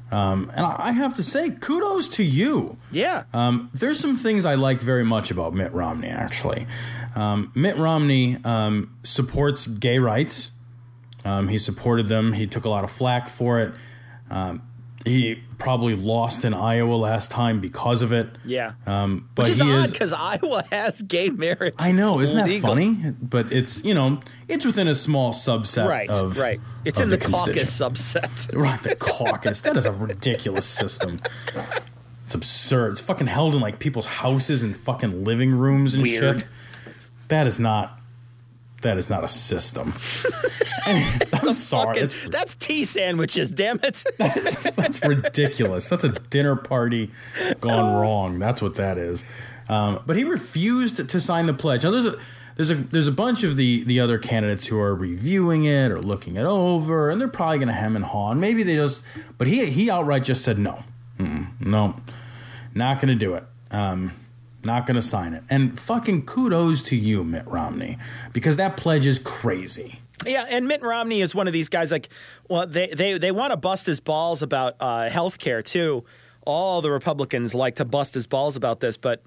Um, 0.09 0.49
and 0.55 0.65
I 0.65 0.93
have 0.93 1.15
to 1.17 1.23
say, 1.23 1.49
kudos 1.51 2.07
to 2.09 2.23
you. 2.23 2.77
yeah. 2.91 3.25
Um, 3.33 3.69
there's 3.73 3.99
some 3.99 4.15
things 4.15 4.45
I 4.45 4.55
like 4.55 4.79
very 4.79 5.03
much 5.03 5.29
about 5.31 5.53
Mitt 5.53 5.73
Romney, 5.73 6.07
actually. 6.07 6.65
Um, 7.13 7.51
Mitt 7.53 7.75
Romney 7.75 8.37
um, 8.45 8.95
supports 9.03 9.67
gay 9.67 9.99
rights. 9.99 10.51
Um, 11.25 11.49
he 11.49 11.57
supported 11.57 12.07
them. 12.07 12.33
He 12.33 12.47
took 12.47 12.63
a 12.63 12.69
lot 12.69 12.85
of 12.85 12.89
flack 12.89 13.27
for 13.27 13.59
it. 13.59 13.73
Um, 14.29 14.63
he 15.05 15.41
probably 15.57 15.95
lost 15.95 16.43
in 16.43 16.53
Iowa 16.53 16.93
last 16.95 17.31
time 17.31 17.61
because 17.61 18.01
of 18.01 18.11
it. 18.11 18.27
yeah. 18.45 18.73
Um, 18.85 19.29
but 19.33 19.43
Which 19.43 19.53
is 19.53 19.61
he 19.61 19.71
odd 19.71 19.91
because 19.91 20.11
Iowa 20.11 20.63
has 20.71 21.01
gay 21.01 21.29
marriage. 21.29 21.73
I 21.79 21.93
know, 21.93 22.19
It's 22.19 22.31
isn't 22.31 22.47
that 22.47 22.61
funny? 22.61 23.13
But 23.21 23.51
it's 23.51 23.83
you 23.85 23.93
know, 23.93 24.19
it's 24.49 24.65
within 24.65 24.87
a 24.89 24.93
small 24.95 25.31
subset 25.33 25.87
Right, 25.87 26.09
of 26.09 26.37
right. 26.37 26.59
It's 26.83 26.99
of 26.99 27.05
in 27.05 27.09
the, 27.11 27.17
constituent- 27.17 27.55
caucus 27.69 27.79
subset. 27.79 28.55
Right, 28.55 28.81
the 28.83 28.95
caucus. 28.99 29.61
That 29.61 29.77
is 29.77 29.85
a 29.85 29.91
ridiculous 29.93 30.65
system. 30.65 31.19
It's 32.25 32.35
absurd. 32.35 32.91
It's 32.91 33.01
fucking 33.01 33.27
held 33.27 33.55
in 33.55 33.61
like 33.61 33.79
people's 33.79 34.05
houses 34.05 34.63
and 34.63 34.75
fucking 34.75 35.23
living 35.23 35.51
rooms 35.51 35.93
and 35.95 36.03
Weird. 36.03 36.41
shit. 36.41 36.47
That 37.29 37.47
is 37.47 37.57
not. 37.57 37.98
That 38.81 38.97
is 38.97 39.09
not 39.09 39.23
a 39.23 39.27
system. 39.27 39.93
I'm 40.85 41.53
sorry. 41.53 41.99
Fucking- 42.07 42.31
that's 42.31 42.55
tea 42.55 42.85
sandwiches, 42.85 43.51
damn 43.51 43.79
it. 43.83 44.03
that's 44.17 45.05
ridiculous. 45.05 45.89
That's 45.89 46.03
a 46.03 46.09
dinner 46.09 46.55
party 46.55 47.11
gone 47.59 47.99
wrong. 48.01 48.39
That's 48.39 48.61
what 48.61 48.75
that 48.75 48.97
is. 48.97 49.23
Um, 49.67 50.01
but 50.07 50.15
he 50.15 50.23
refused 50.23 51.07
to 51.09 51.21
sign 51.21 51.45
the 51.45 51.53
pledge. 51.53 51.83
Now 51.83 51.91
there's 51.91 52.05
a 52.07 52.19
there's 52.55 52.71
a 52.71 52.75
there's 52.75 53.07
a 53.07 53.11
bunch 53.11 53.43
of 53.43 53.55
the 53.55 53.83
the 53.83 53.99
other 53.99 54.17
candidates 54.17 54.65
who 54.65 54.79
are 54.79 54.95
reviewing 54.95 55.65
it 55.65 55.91
or 55.91 56.01
looking 56.01 56.35
it 56.37 56.45
over, 56.45 57.09
and 57.09 57.21
they're 57.21 57.27
probably 57.27 57.57
going 57.59 57.67
to 57.67 57.73
hem 57.73 57.95
and 57.95 58.03
haw. 58.03 58.31
And 58.31 58.41
maybe 58.41 58.63
they 58.63 58.75
just, 58.75 59.03
but 59.37 59.47
he 59.47 59.65
he 59.67 59.91
outright 59.91 60.23
just 60.23 60.43
said 60.43 60.57
no, 60.57 60.83
Mm-mm, 61.19 61.47
no, 61.61 61.95
not 62.73 62.99
going 62.99 63.09
to 63.09 63.15
do 63.15 63.35
it. 63.35 63.43
Um, 63.71 64.11
not 64.63 64.85
going 64.85 64.95
to 64.95 65.01
sign 65.01 65.33
it. 65.33 65.43
And 65.49 65.79
fucking 65.79 66.25
kudos 66.25 66.83
to 66.83 66.95
you, 66.95 67.23
Mitt 67.23 67.47
Romney, 67.47 67.97
because 68.33 68.57
that 68.57 68.77
pledge 68.77 69.05
is 69.05 69.19
crazy. 69.19 69.99
Yeah, 70.25 70.45
and 70.49 70.67
Mitt 70.67 70.81
Romney 70.81 71.21
is 71.21 71.33
one 71.33 71.47
of 71.47 71.53
these 71.53 71.69
guys. 71.69 71.91
Like, 71.91 72.09
well, 72.49 72.67
they 72.67 72.87
they 72.87 73.17
they 73.17 73.31
want 73.31 73.51
to 73.51 73.57
bust 73.57 73.85
his 73.85 73.99
balls 73.99 74.41
about 74.41 74.75
uh, 74.79 75.09
health 75.09 75.39
care 75.39 75.61
too. 75.61 76.03
All 76.45 76.81
the 76.81 76.91
Republicans 76.91 77.55
like 77.55 77.75
to 77.75 77.85
bust 77.85 78.13
his 78.13 78.27
balls 78.27 78.55
about 78.55 78.79
this, 78.79 78.97
but 78.97 79.23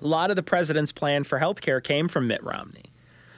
a 0.00 0.06
lot 0.06 0.30
of 0.30 0.36
the 0.36 0.42
president's 0.42 0.90
plan 0.90 1.22
for 1.22 1.38
health 1.38 1.60
care 1.60 1.80
came 1.80 2.08
from 2.08 2.26
Mitt 2.26 2.42
Romney. 2.42 2.84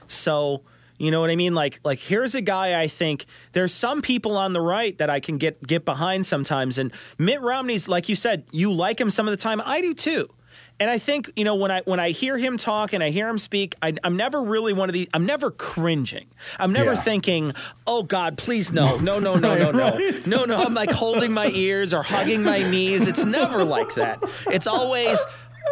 So 0.08 0.62
you 0.98 1.10
know 1.10 1.20
what 1.20 1.30
I 1.30 1.36
mean? 1.36 1.54
Like 1.54 1.80
like 1.84 1.98
here's 1.98 2.34
a 2.34 2.40
guy 2.40 2.80
I 2.80 2.88
think 2.88 3.26
there's 3.52 3.74
some 3.74 4.00
people 4.00 4.36
on 4.36 4.52
the 4.54 4.60
right 4.60 4.96
that 4.98 5.10
I 5.10 5.20
can 5.20 5.36
get 5.36 5.64
get 5.66 5.84
behind 5.84 6.24
sometimes. 6.24 6.78
And 6.78 6.90
Mitt 7.18 7.42
Romney's 7.42 7.86
like 7.86 8.08
you 8.08 8.16
said, 8.16 8.44
you 8.50 8.72
like 8.72 9.00
him 9.00 9.10
some 9.10 9.26
of 9.26 9.30
the 9.32 9.36
time. 9.36 9.60
I 9.64 9.80
do 9.80 9.92
too. 9.92 10.30
And 10.78 10.90
I 10.90 10.98
think 10.98 11.30
you 11.36 11.44
know 11.44 11.54
when 11.54 11.70
I 11.70 11.80
when 11.86 12.00
I 12.00 12.10
hear 12.10 12.36
him 12.36 12.58
talk 12.58 12.92
and 12.92 13.02
I 13.02 13.08
hear 13.10 13.28
him 13.28 13.38
speak, 13.38 13.74
I, 13.80 13.94
I'm 14.04 14.16
never 14.16 14.42
really 14.42 14.74
one 14.74 14.90
of 14.90 14.92
these. 14.92 15.08
I'm 15.14 15.24
never 15.24 15.50
cringing. 15.50 16.26
I'm 16.58 16.72
never 16.72 16.90
Yeah. 16.92 16.96
thinking, 17.00 17.52
"Oh 17.86 18.02
God, 18.02 18.36
please 18.36 18.72
no, 18.72 18.98
no, 18.98 19.18
no, 19.18 19.36
no, 19.36 19.56
no, 19.56 19.70
no, 19.70 19.88
Right. 19.96 20.26
no, 20.26 20.44
no." 20.44 20.56
I'm 20.62 20.74
like 20.74 20.90
holding 20.90 21.32
my 21.32 21.50
ears 21.54 21.94
or 21.94 22.02
hugging 22.02 22.42
my 22.42 22.58
knees. 22.70 23.06
It's 23.08 23.24
never 23.24 23.64
like 23.64 23.94
that. 23.94 24.22
It's 24.48 24.66
always. 24.66 25.18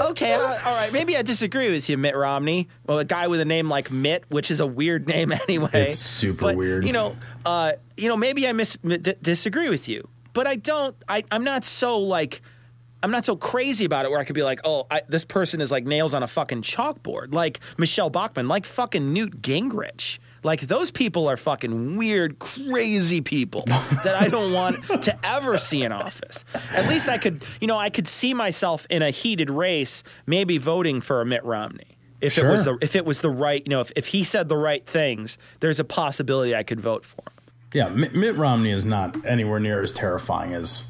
Okay, 0.03 0.33
all 0.33 0.43
all 0.43 0.75
right. 0.75 0.93
Maybe 0.93 1.17
I 1.17 1.23
disagree 1.23 1.71
with 1.71 1.89
you, 1.91 1.97
Mitt 1.99 2.17
Romney. 2.17 2.69
Well, 2.87 2.99
a 2.99 3.05
guy 3.05 3.29
with 3.29 3.41
a 3.41 3.45
name 3.45 3.69
like 3.69 3.93
Mitt, 3.93 4.25
which 4.29 4.51
is 4.51 4.59
a 4.59 4.67
weird 4.67 5.07
name 5.07 5.33
anyway. 5.49 5.69
It's 5.91 6.01
super 6.01 6.47
But, 6.47 6.57
weird. 6.57 6.85
You 6.87 6.93
know, 6.95 7.15
uh, 7.47 7.73
you 7.97 8.09
know, 8.09 8.17
maybe 8.17 8.49
I 8.49 8.53
mis- 8.53 8.77
d- 8.83 9.15
disagree 9.23 9.69
with 9.69 9.89
you, 9.89 10.09
but 10.33 10.47
I 10.49 10.57
don't. 10.57 10.97
I, 11.09 11.23
I'm 11.31 11.45
not 11.45 11.65
so 11.65 11.99
like. 11.99 12.41
I'm 13.05 13.11
not 13.11 13.27
so 13.27 13.37
crazy 13.37 13.85
about 13.85 14.07
it 14.07 14.11
where 14.11 14.19
I 14.19 14.25
could 14.25 14.35
be 14.35 14.43
like, 14.43 14.61
oh, 14.65 14.87
I, 14.91 15.03
this 15.07 15.27
person 15.27 15.61
is 15.61 15.71
like 15.71 15.85
nails 15.85 16.15
on 16.15 16.23
a 16.23 16.27
fucking 16.27 16.63
chalkboard, 16.63 17.35
like 17.35 17.61
Michele 17.77 18.09
Bachmann, 18.09 18.49
like 18.49 18.65
fucking 18.65 19.13
Newt 19.13 19.43
Gingrich. 19.43 20.19
Like 20.43 20.63
those 20.63 20.91
people 20.91 21.29
are 21.29 21.37
fucking 21.37 21.99
weird, 21.99 22.39
crazy 22.39 23.21
people 23.21 23.63
that 23.67 24.17
I 24.19 24.29
don't 24.29 24.55
want 24.55 25.03
to 25.03 25.19
ever 25.23 25.59
see 25.59 25.83
in 25.83 25.93
office. 25.93 26.47
At 26.71 26.89
least 26.89 27.07
I 27.07 27.19
could, 27.19 27.45
you 27.61 27.67
know, 27.67 27.77
I 27.79 27.91
could 27.91 28.09
see 28.09 28.33
myself 28.33 28.87
in 28.89 29.03
a 29.03 29.11
heated 29.11 29.51
race, 29.51 30.03
maybe 30.27 30.57
voting 30.57 31.03
for 31.03 31.21
a 31.21 31.27
Mitt 31.27 31.45
Romney. 31.45 31.99
If 32.23 32.39
it 32.39 32.47
was 32.47 32.65
the, 32.65 32.79
if 32.81 32.97
it 32.97 33.05
was 33.05 33.21
the 33.21 33.29
right, 33.29 33.63
you 33.67 33.69
know, 33.69 33.83
if, 33.83 33.93
if 33.97 34.07
he 34.07 34.25
said 34.25 34.49
the 34.49 34.57
right 34.57 34.87
things, 34.87 35.37
there's 35.61 35.79
a 35.79 35.85
possibility 35.85 36.57
I 36.57 36.63
could 36.63 36.81
vote 36.81 37.05
for 37.05 37.21
him. 37.21 37.35
Yeah, 37.75 37.91
Mitt 37.91 38.37
Romney 38.37 38.71
is 38.71 38.87
not 38.87 39.27
anywhere 39.27 39.61
near 39.61 39.83
as 39.83 39.93
terrifying 39.93 40.55
as. 40.55 40.89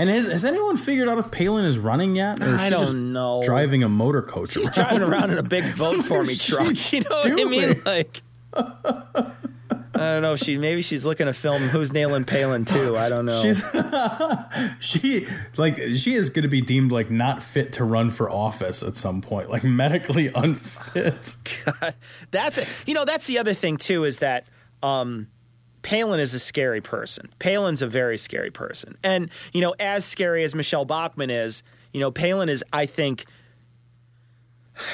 And 0.00 0.08
has, 0.08 0.28
has 0.28 0.46
anyone 0.46 0.78
figured 0.78 1.10
out 1.10 1.18
if 1.18 1.30
Palin 1.30 1.66
is 1.66 1.76
running 1.76 2.16
yet? 2.16 2.40
Or 2.40 2.54
is 2.54 2.54
I 2.54 2.64
she 2.64 2.70
don't 2.70 2.80
just 2.80 2.94
know. 2.94 3.42
Driving 3.44 3.82
a 3.82 3.88
motor 3.90 4.22
coach 4.22 4.52
She's 4.52 4.64
around? 4.64 4.72
driving 4.74 5.02
around 5.02 5.30
in 5.30 5.36
a 5.36 5.42
big 5.42 5.62
vote 5.74 6.02
for 6.02 6.24
me 6.24 6.36
truck. 6.36 6.74
You 6.92 7.00
know 7.00 7.10
what 7.10 7.30
I 7.30 7.44
mean? 7.44 7.82
Like, 7.84 8.22
I 8.54 9.32
don't 9.94 10.22
know. 10.22 10.36
She 10.36 10.56
maybe 10.56 10.80
she's 10.80 11.04
looking 11.04 11.26
to 11.26 11.34
film 11.34 11.60
Who's 11.60 11.92
Nailing 11.92 12.24
Palin 12.24 12.64
too. 12.64 12.96
I 12.96 13.10
don't 13.10 13.26
know. 13.26 13.42
She's 13.42 13.62
she 14.80 15.26
like 15.58 15.76
she 15.76 16.14
is 16.14 16.30
going 16.30 16.44
to 16.44 16.48
be 16.48 16.62
deemed 16.62 16.92
like 16.92 17.10
not 17.10 17.42
fit 17.42 17.74
to 17.74 17.84
run 17.84 18.10
for 18.10 18.30
office 18.30 18.82
at 18.82 18.96
some 18.96 19.20
point, 19.20 19.50
like 19.50 19.64
medically 19.64 20.30
unfit. 20.34 21.36
that's 22.30 22.56
it. 22.56 22.68
You 22.86 22.94
know, 22.94 23.04
that's 23.04 23.26
the 23.26 23.38
other 23.38 23.52
thing 23.52 23.76
too 23.76 24.04
is 24.04 24.20
that 24.20 24.46
um, 24.82 25.28
Palin 25.82 26.20
is 26.20 26.34
a 26.34 26.38
scary 26.38 26.80
person. 26.80 27.32
Palin's 27.38 27.82
a 27.82 27.86
very 27.86 28.18
scary 28.18 28.50
person, 28.50 28.96
and 29.02 29.30
you 29.52 29.60
know, 29.60 29.74
as 29.80 30.04
scary 30.04 30.44
as 30.44 30.54
Michele 30.54 30.84
Bachmann 30.84 31.30
is, 31.30 31.62
you 31.92 32.00
know, 32.00 32.10
Palin 32.10 32.48
is. 32.48 32.62
I 32.72 32.86
think 32.86 33.24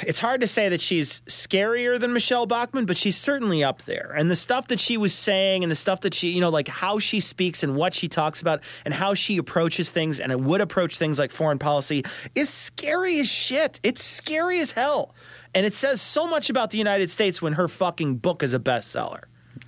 it's 0.03 0.19
hard 0.19 0.41
to 0.41 0.47
say 0.47 0.69
that 0.69 0.81
she's 0.81 1.21
scarier 1.23 1.99
than 1.99 2.13
Michele 2.13 2.47
Bachmann, 2.47 2.87
but 2.87 2.97
she's 2.97 3.17
certainly 3.17 3.63
up 3.63 3.83
there. 3.83 4.15
And 4.17 4.31
the 4.31 4.37
stuff 4.37 4.69
that 4.69 4.81
she 4.81 4.97
was 4.97 5.15
saying, 5.15 5.63
and 5.63 5.71
the 5.71 5.77
stuff 5.77 6.01
that 6.01 6.15
she, 6.15 6.31
you 6.31 6.41
know, 6.41 6.51
like 6.51 6.69
how 6.69 6.99
she 6.99 7.21
speaks 7.21 7.63
and 7.63 7.77
what 7.77 7.95
she 7.95 8.09
talks 8.09 8.41
about, 8.41 8.63
and 8.85 8.95
how 8.95 9.15
she 9.15 9.37
approaches 9.37 9.91
things, 9.91 10.21
and 10.21 10.47
would 10.47 10.61
approach 10.61 10.99
things 10.99 11.19
like 11.19 11.31
foreign 11.31 11.59
policy, 11.59 12.05
is 12.35 12.49
scary 12.49 13.21
as 13.21 13.29
shit. 13.29 13.81
It's 13.83 14.03
scary 14.03 14.61
as 14.61 14.73
hell. 14.73 15.15
And 15.55 15.65
it 15.65 15.75
says 15.75 16.01
so 16.01 16.27
much 16.27 16.51
about 16.51 16.71
the 16.71 16.79
United 16.79 17.11
States 17.11 17.41
when 17.41 17.55
her 17.55 17.69
fucking 17.69 18.17
book 18.17 18.43
is 18.43 18.55
a 18.55 18.59
bestseller. 18.59 19.25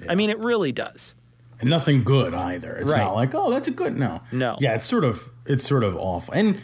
I 0.09 0.15
mean, 0.15 0.31
it 0.31 0.39
really 0.39 0.73
does. 0.73 1.15
And 1.61 1.69
nothing 1.71 2.05
good 2.05 2.35
either. 2.35 2.77
It's 2.77 2.93
Right. 2.93 2.99
not 2.99 3.15
like 3.15 3.35
oh 3.35 3.51
that's 3.51 3.67
a 3.67 3.73
good 3.73 3.97
no 3.97 4.21
No. 4.31 4.57
yeah 4.61 4.75
it's 4.77 4.87
sort 4.87 5.03
of 5.05 5.29
it's 5.47 5.67
sort 5.67 5.83
of 5.85 5.97
awful. 5.97 6.33
And 6.35 6.61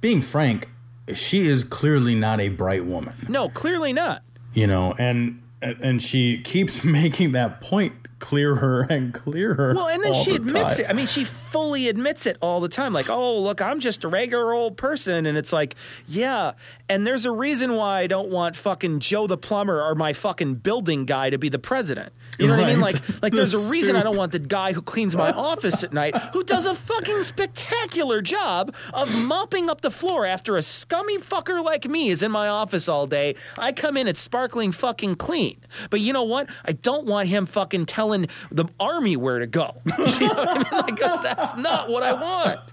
being 0.00 0.20
frank, 0.22 0.68
she 1.14 1.46
is 1.46 1.62
clearly 1.64 2.14
not 2.16 2.40
a 2.40 2.48
bright 2.48 2.84
woman. 2.84 3.14
No, 3.28 3.48
clearly 3.48 3.92
not. 3.92 4.22
you 4.54 4.66
know 4.66 4.94
and 4.98 5.40
and 5.62 6.02
she 6.02 6.38
keeps 6.42 6.82
making 7.00 7.32
that 7.32 7.60
point 7.60 7.92
clearer 8.18 8.86
and 8.90 9.14
clearer 9.14 9.74
Well, 9.76 9.88
and 9.88 10.02
then 10.02 10.12
she 10.14 10.30
the 10.30 10.36
admits 10.36 10.76
time. 10.76 10.86
it. 10.86 10.90
I 10.90 10.92
mean, 10.92 11.06
she 11.06 11.24
fully 11.52 11.88
admits 11.88 12.24
it 12.24 12.38
all 12.40 12.60
the 12.60 12.68
time. 12.68 12.94
Like, 12.94 13.10
oh, 13.10 13.38
look, 13.38 13.60
I'm 13.60 13.78
just 13.78 14.04
a 14.04 14.08
regular 14.08 14.54
old 14.54 14.78
person. 14.78 15.26
And 15.26 15.36
it's 15.36 15.52
like, 15.52 15.76
yeah. 16.06 16.52
And 16.88 17.06
there's 17.06 17.26
a 17.26 17.30
reason 17.30 17.74
why 17.74 18.00
I 18.00 18.06
don't 18.06 18.30
want 18.30 18.56
fucking 18.56 19.00
Joe 19.00 19.26
the 19.26 19.36
plumber 19.36 19.82
or 19.82 19.94
my 19.94 20.14
fucking 20.14 20.56
building 20.56 21.04
guy 21.04 21.28
to 21.30 21.38
be 21.38 21.50
the 21.50 21.58
president. 21.58 22.12
You 22.38 22.46
know 22.46 22.56
what 22.56 22.64
I 22.64 22.70
mean? 22.70 22.80
Like, 22.80 22.96
like 23.22 23.32
there's 23.34 23.52
a 23.52 23.58
reason 23.70 23.94
I 23.94 24.02
don't 24.02 24.16
want 24.16 24.32
the 24.32 24.38
guy 24.38 24.72
who 24.72 24.80
cleans 24.80 25.14
my 25.14 25.30
office 25.30 25.84
at 25.84 25.92
night, 25.92 26.16
who 26.32 26.42
does 26.42 26.64
a 26.64 26.74
fucking 26.74 27.22
spectacular 27.22 28.22
job 28.22 28.74
of 28.94 29.14
mopping 29.24 29.68
up 29.68 29.82
the 29.82 29.90
floor 29.90 30.24
after 30.24 30.56
a 30.56 30.62
scummy 30.62 31.18
fucker 31.18 31.62
like 31.62 31.86
me 31.86 32.08
is 32.08 32.22
in 32.22 32.30
my 32.30 32.48
office 32.48 32.88
all 32.88 33.06
day. 33.06 33.34
I 33.58 33.72
come 33.72 33.98
in, 33.98 34.08
it's 34.08 34.20
sparkling 34.20 34.72
fucking 34.72 35.16
clean. 35.16 35.58
But 35.90 36.00
you 36.00 36.12
know 36.14 36.22
what? 36.24 36.48
I 36.64 36.72
don't 36.72 37.06
want 37.06 37.28
him 37.28 37.44
fucking 37.44 37.86
telling 37.86 38.26
the 38.50 38.66
army 38.80 39.16
where 39.16 39.38
to 39.38 39.46
go. 39.46 39.82
You 40.22 40.28
know 40.28 40.34
what 40.34 40.72
I 40.72 40.76
mean? 40.76 40.94
Because 40.94 41.22
that's 41.42 41.56
not 41.60 41.88
what 41.88 42.02
I 42.02 42.12
want. 42.14 42.72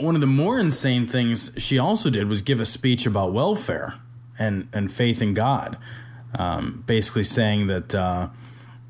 one 0.02 0.14
of 0.14 0.20
the 0.20 0.26
more 0.26 0.58
insane 0.58 1.06
things 1.06 1.50
she 1.56 1.78
also 1.78 2.10
did 2.10 2.28
was 2.28 2.42
give 2.42 2.60
a 2.60 2.66
speech 2.66 3.06
about 3.06 3.32
welfare 3.32 3.94
and 4.38 4.68
and 4.72 4.92
faith 4.92 5.20
in 5.22 5.34
God, 5.34 5.76
um, 6.38 6.84
basically 6.86 7.24
saying 7.24 7.66
that 7.68 7.94
uh, 7.94 8.28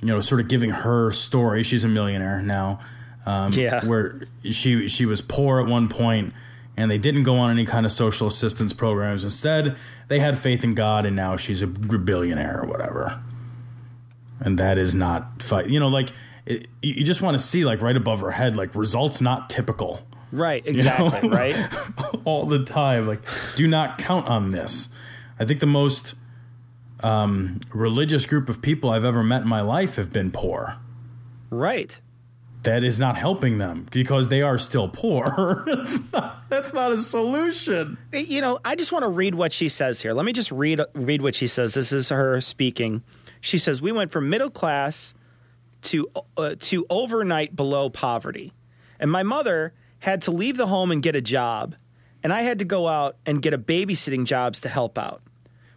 you 0.00 0.08
know, 0.08 0.20
sort 0.20 0.40
of 0.40 0.48
giving 0.48 0.70
her 0.70 1.10
story. 1.10 1.62
She's 1.62 1.84
a 1.84 1.88
millionaire 1.88 2.42
now. 2.42 2.80
Um, 3.26 3.52
Yeah. 3.52 3.84
where 3.84 4.22
she 4.44 4.88
she 4.88 5.04
was 5.06 5.20
poor 5.20 5.60
at 5.60 5.66
one 5.66 5.88
point, 5.88 6.32
and 6.76 6.90
they 6.90 6.98
didn't 6.98 7.24
go 7.24 7.36
on 7.36 7.50
any 7.50 7.64
kind 7.66 7.84
of 7.84 7.92
social 7.92 8.26
assistance 8.26 8.72
programs. 8.72 9.24
Instead, 9.24 9.76
they 10.08 10.20
had 10.20 10.38
faith 10.38 10.64
in 10.64 10.74
God, 10.74 11.04
and 11.04 11.14
now 11.14 11.36
she's 11.36 11.60
a 11.60 11.66
billionaire 11.66 12.60
or 12.62 12.66
whatever. 12.66 13.20
And 14.40 14.58
that 14.58 14.78
is 14.78 14.94
not 14.94 15.42
fight. 15.42 15.68
You 15.68 15.80
know, 15.80 15.88
like 15.88 16.10
it, 16.48 16.66
you 16.82 17.04
just 17.04 17.20
want 17.22 17.36
to 17.36 17.42
see 17.42 17.64
like 17.64 17.80
right 17.82 17.96
above 17.96 18.20
her 18.20 18.30
head, 18.30 18.56
like 18.56 18.74
results 18.74 19.20
not 19.20 19.50
typical 19.50 20.00
Right, 20.30 20.64
you 20.66 20.82
know? 20.82 21.06
exactly, 21.06 21.28
right? 21.30 21.56
all 22.26 22.44
the 22.46 22.64
time. 22.64 23.06
Like, 23.06 23.22
do 23.56 23.66
not 23.66 23.96
count 23.98 24.26
on 24.26 24.50
this. 24.50 24.88
I 25.40 25.44
think 25.46 25.60
the 25.60 25.66
most 25.66 26.14
um, 27.02 27.60
religious 27.72 28.26
group 28.26 28.48
of 28.48 28.60
people 28.60 28.90
I've 28.90 29.04
ever 29.04 29.22
met 29.22 29.42
in 29.42 29.48
my 29.48 29.60
life 29.62 29.96
have 29.96 30.12
been 30.12 30.30
poor. 30.30 30.76
Right. 31.50 31.98
That 32.64 32.82
is 32.84 32.98
not 32.98 33.16
helping 33.16 33.58
them 33.58 33.86
because 33.90 34.28
they 34.28 34.42
are 34.42 34.58
still 34.58 34.88
poor. 34.88 35.64
Not- 36.12 36.34
that's 36.50 36.72
not 36.72 36.92
a 36.92 36.98
solution. 36.98 37.98
you 38.12 38.40
know, 38.40 38.58
I 38.64 38.74
just 38.74 38.90
want 38.90 39.02
to 39.04 39.08
read 39.08 39.34
what 39.34 39.52
she 39.52 39.68
says 39.68 40.00
here. 40.02 40.12
Let 40.14 40.24
me 40.26 40.32
just 40.32 40.50
read 40.50 40.80
read 40.94 41.20
what 41.22 41.34
she 41.34 41.46
says. 41.46 41.74
This 41.74 41.92
is 41.92 42.08
her 42.08 42.40
speaking. 42.40 43.02
She 43.42 43.58
says, 43.58 43.80
"We 43.82 43.92
went 43.92 44.10
from 44.10 44.28
middle 44.30 44.48
class 44.50 45.12
to 45.88 46.08
uh, 46.36 46.54
to 46.58 46.86
overnight 46.90 47.56
below 47.56 47.90
poverty, 47.90 48.52
and 48.98 49.10
my 49.10 49.22
mother 49.22 49.72
had 50.00 50.22
to 50.22 50.30
leave 50.30 50.56
the 50.56 50.66
home 50.66 50.90
and 50.90 51.02
get 51.02 51.16
a 51.16 51.20
job, 51.20 51.74
and 52.22 52.32
I 52.32 52.42
had 52.42 52.58
to 52.60 52.64
go 52.64 52.88
out 52.88 53.16
and 53.26 53.42
get 53.42 53.54
a 53.54 53.58
babysitting 53.58 54.24
jobs 54.24 54.60
to 54.60 54.68
help 54.68 54.98
out. 54.98 55.22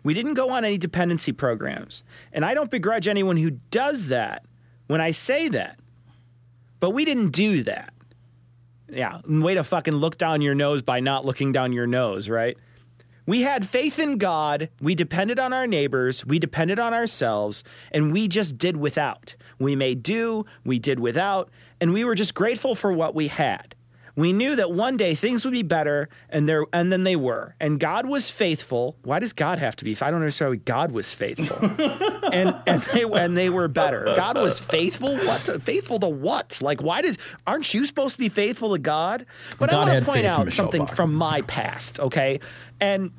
We 0.03 0.13
didn't 0.13 0.33
go 0.33 0.49
on 0.49 0.65
any 0.65 0.77
dependency 0.77 1.31
programs, 1.31 2.03
and 2.33 2.43
I 2.43 2.53
don't 2.53 2.71
begrudge 2.71 3.07
anyone 3.07 3.37
who 3.37 3.51
does 3.51 4.07
that 4.07 4.45
when 4.87 5.01
I 5.01 5.11
say 5.11 5.47
that, 5.49 5.79
but 6.79 6.91
we 6.91 7.05
didn't 7.05 7.29
do 7.29 7.63
that." 7.63 7.93
Yeah, 8.89 9.21
way 9.25 9.53
to 9.53 9.63
fucking 9.63 9.95
look 9.95 10.17
down 10.17 10.41
your 10.41 10.55
nose 10.55 10.81
by 10.81 10.99
not 10.99 11.25
looking 11.25 11.53
down 11.53 11.71
your 11.71 11.87
nose, 11.87 12.27
right? 12.27 12.57
We 13.25 13.43
had 13.43 13.67
faith 13.67 13.99
in 13.99 14.17
God. 14.17 14.69
We 14.81 14.95
depended 14.95 15.39
on 15.39 15.53
our 15.53 15.67
neighbors. 15.67 16.25
We 16.25 16.39
depended 16.39 16.79
on 16.79 16.93
ourselves, 16.93 17.63
and 17.91 18.11
we 18.11 18.27
just 18.27 18.57
did 18.57 18.75
without. 18.75 19.35
We 19.61 19.75
made 19.75 20.03
do, 20.03 20.45
we 20.65 20.79
did 20.79 20.99
without, 20.99 21.49
and 21.79 21.93
we 21.93 22.03
were 22.03 22.15
just 22.15 22.33
grateful 22.33 22.75
for 22.75 22.91
what 22.91 23.15
we 23.15 23.27
had. 23.27 23.75
We 24.15 24.33
knew 24.33 24.55
that 24.57 24.71
one 24.71 24.97
day 24.97 25.15
things 25.15 25.45
would 25.45 25.53
be 25.53 25.63
better, 25.63 26.09
and 26.29 26.47
there, 26.47 26.65
and 26.73 26.91
then 26.91 27.03
they 27.03 27.15
were. 27.15 27.55
And 27.59 27.79
God 27.79 28.05
was 28.05 28.29
faithful. 28.29 28.97
Why 29.03 29.19
does 29.19 29.33
God 29.33 29.57
have 29.59 29.75
to 29.77 29.85
be? 29.85 29.91
If 29.93 30.03
I 30.03 30.11
don't 30.11 30.19
understand 30.19 30.51
why 30.51 30.55
God 30.57 30.91
was 30.91 31.13
faithful. 31.13 31.57
and 32.33 32.55
and 32.67 32.81
they 32.81 33.03
and 33.03 33.37
they 33.37 33.49
were 33.49 33.67
better. 33.67 34.03
God 34.17 34.37
was 34.37 34.59
faithful. 34.59 35.15
What? 35.15 35.41
To, 35.43 35.59
faithful 35.59 35.99
to 35.99 36.09
what? 36.09 36.59
Like, 36.61 36.83
why 36.83 37.01
does? 37.01 37.17
Aren't 37.47 37.73
you 37.73 37.85
supposed 37.85 38.15
to 38.15 38.19
be 38.19 38.29
faithful 38.29 38.73
to 38.73 38.79
God? 38.79 39.25
But 39.57 39.69
God 39.69 39.87
I 39.87 39.93
want 39.93 40.05
to 40.05 40.11
point 40.11 40.25
out 40.25 40.45
Michele 40.45 40.65
something 40.65 40.81
Bachmann. 40.81 40.95
from 40.95 41.13
my 41.13 41.41
past. 41.43 41.99
Okay, 41.99 42.41
and 42.81 43.11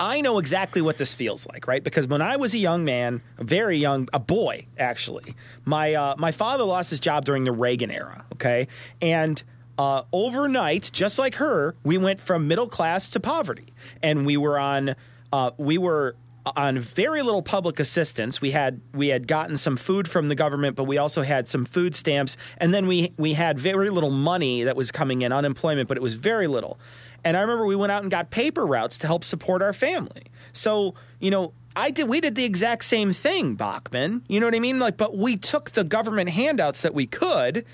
I 0.00 0.20
know 0.20 0.38
exactly 0.38 0.80
what 0.80 0.98
this 0.98 1.12
feels 1.12 1.46
like, 1.46 1.66
right? 1.66 1.82
Because 1.82 2.06
when 2.06 2.22
I 2.22 2.36
was 2.36 2.54
a 2.54 2.58
young 2.58 2.84
man, 2.84 3.20
a 3.36 3.44
very 3.44 3.78
young, 3.78 4.08
a 4.12 4.20
boy 4.20 4.66
actually, 4.78 5.34
my 5.64 5.94
uh, 5.94 6.14
my 6.18 6.30
father 6.30 6.64
lost 6.64 6.90
his 6.90 7.00
job 7.00 7.24
during 7.24 7.44
the 7.44 7.52
Reagan 7.52 7.90
era. 7.90 8.24
Okay, 8.34 8.68
and 9.02 9.42
uh, 9.76 10.02
overnight, 10.12 10.90
just 10.92 11.18
like 11.18 11.36
her, 11.36 11.74
we 11.84 11.98
went 11.98 12.20
from 12.20 12.46
middle 12.48 12.68
class 12.68 13.10
to 13.10 13.20
poverty, 13.20 13.72
and 14.02 14.24
we 14.24 14.36
were 14.36 14.58
on 14.58 14.94
uh, 15.32 15.50
we 15.56 15.78
were 15.78 16.14
on 16.56 16.78
very 16.78 17.22
little 17.22 17.42
public 17.42 17.80
assistance. 17.80 18.40
We 18.40 18.52
had 18.52 18.80
we 18.94 19.08
had 19.08 19.26
gotten 19.26 19.56
some 19.56 19.76
food 19.76 20.08
from 20.08 20.28
the 20.28 20.34
government, 20.34 20.76
but 20.76 20.84
we 20.84 20.98
also 20.98 21.22
had 21.22 21.48
some 21.48 21.64
food 21.64 21.94
stamps, 21.94 22.36
and 22.58 22.72
then 22.72 22.86
we 22.86 23.12
we 23.16 23.34
had 23.34 23.58
very 23.58 23.90
little 23.90 24.10
money 24.10 24.64
that 24.64 24.76
was 24.76 24.90
coming 24.90 25.22
in, 25.22 25.32
unemployment, 25.32 25.88
but 25.88 25.96
it 25.96 26.02
was 26.02 26.14
very 26.14 26.46
little. 26.46 26.78
And 27.24 27.36
I 27.36 27.40
remember 27.40 27.66
we 27.66 27.76
went 27.76 27.92
out 27.92 28.02
and 28.02 28.10
got 28.10 28.30
paper 28.30 28.66
routes 28.66 28.98
to 28.98 29.06
help 29.06 29.24
support 29.24 29.62
our 29.62 29.72
family. 29.72 30.24
So, 30.52 30.94
you 31.20 31.30
know, 31.30 31.52
I 31.76 31.90
did 31.90 32.08
we 32.08 32.20
did 32.20 32.34
the 32.34 32.44
exact 32.44 32.84
same 32.84 33.12
thing, 33.12 33.54
Bachmann. 33.54 34.24
You 34.28 34.40
know 34.40 34.46
what 34.46 34.54
I 34.54 34.60
mean? 34.60 34.78
Like, 34.78 34.96
but 34.96 35.16
we 35.16 35.36
took 35.36 35.70
the 35.70 35.84
government 35.84 36.30
handouts 36.30 36.82
that 36.82 36.94
we 36.94 37.06
could 37.06 37.64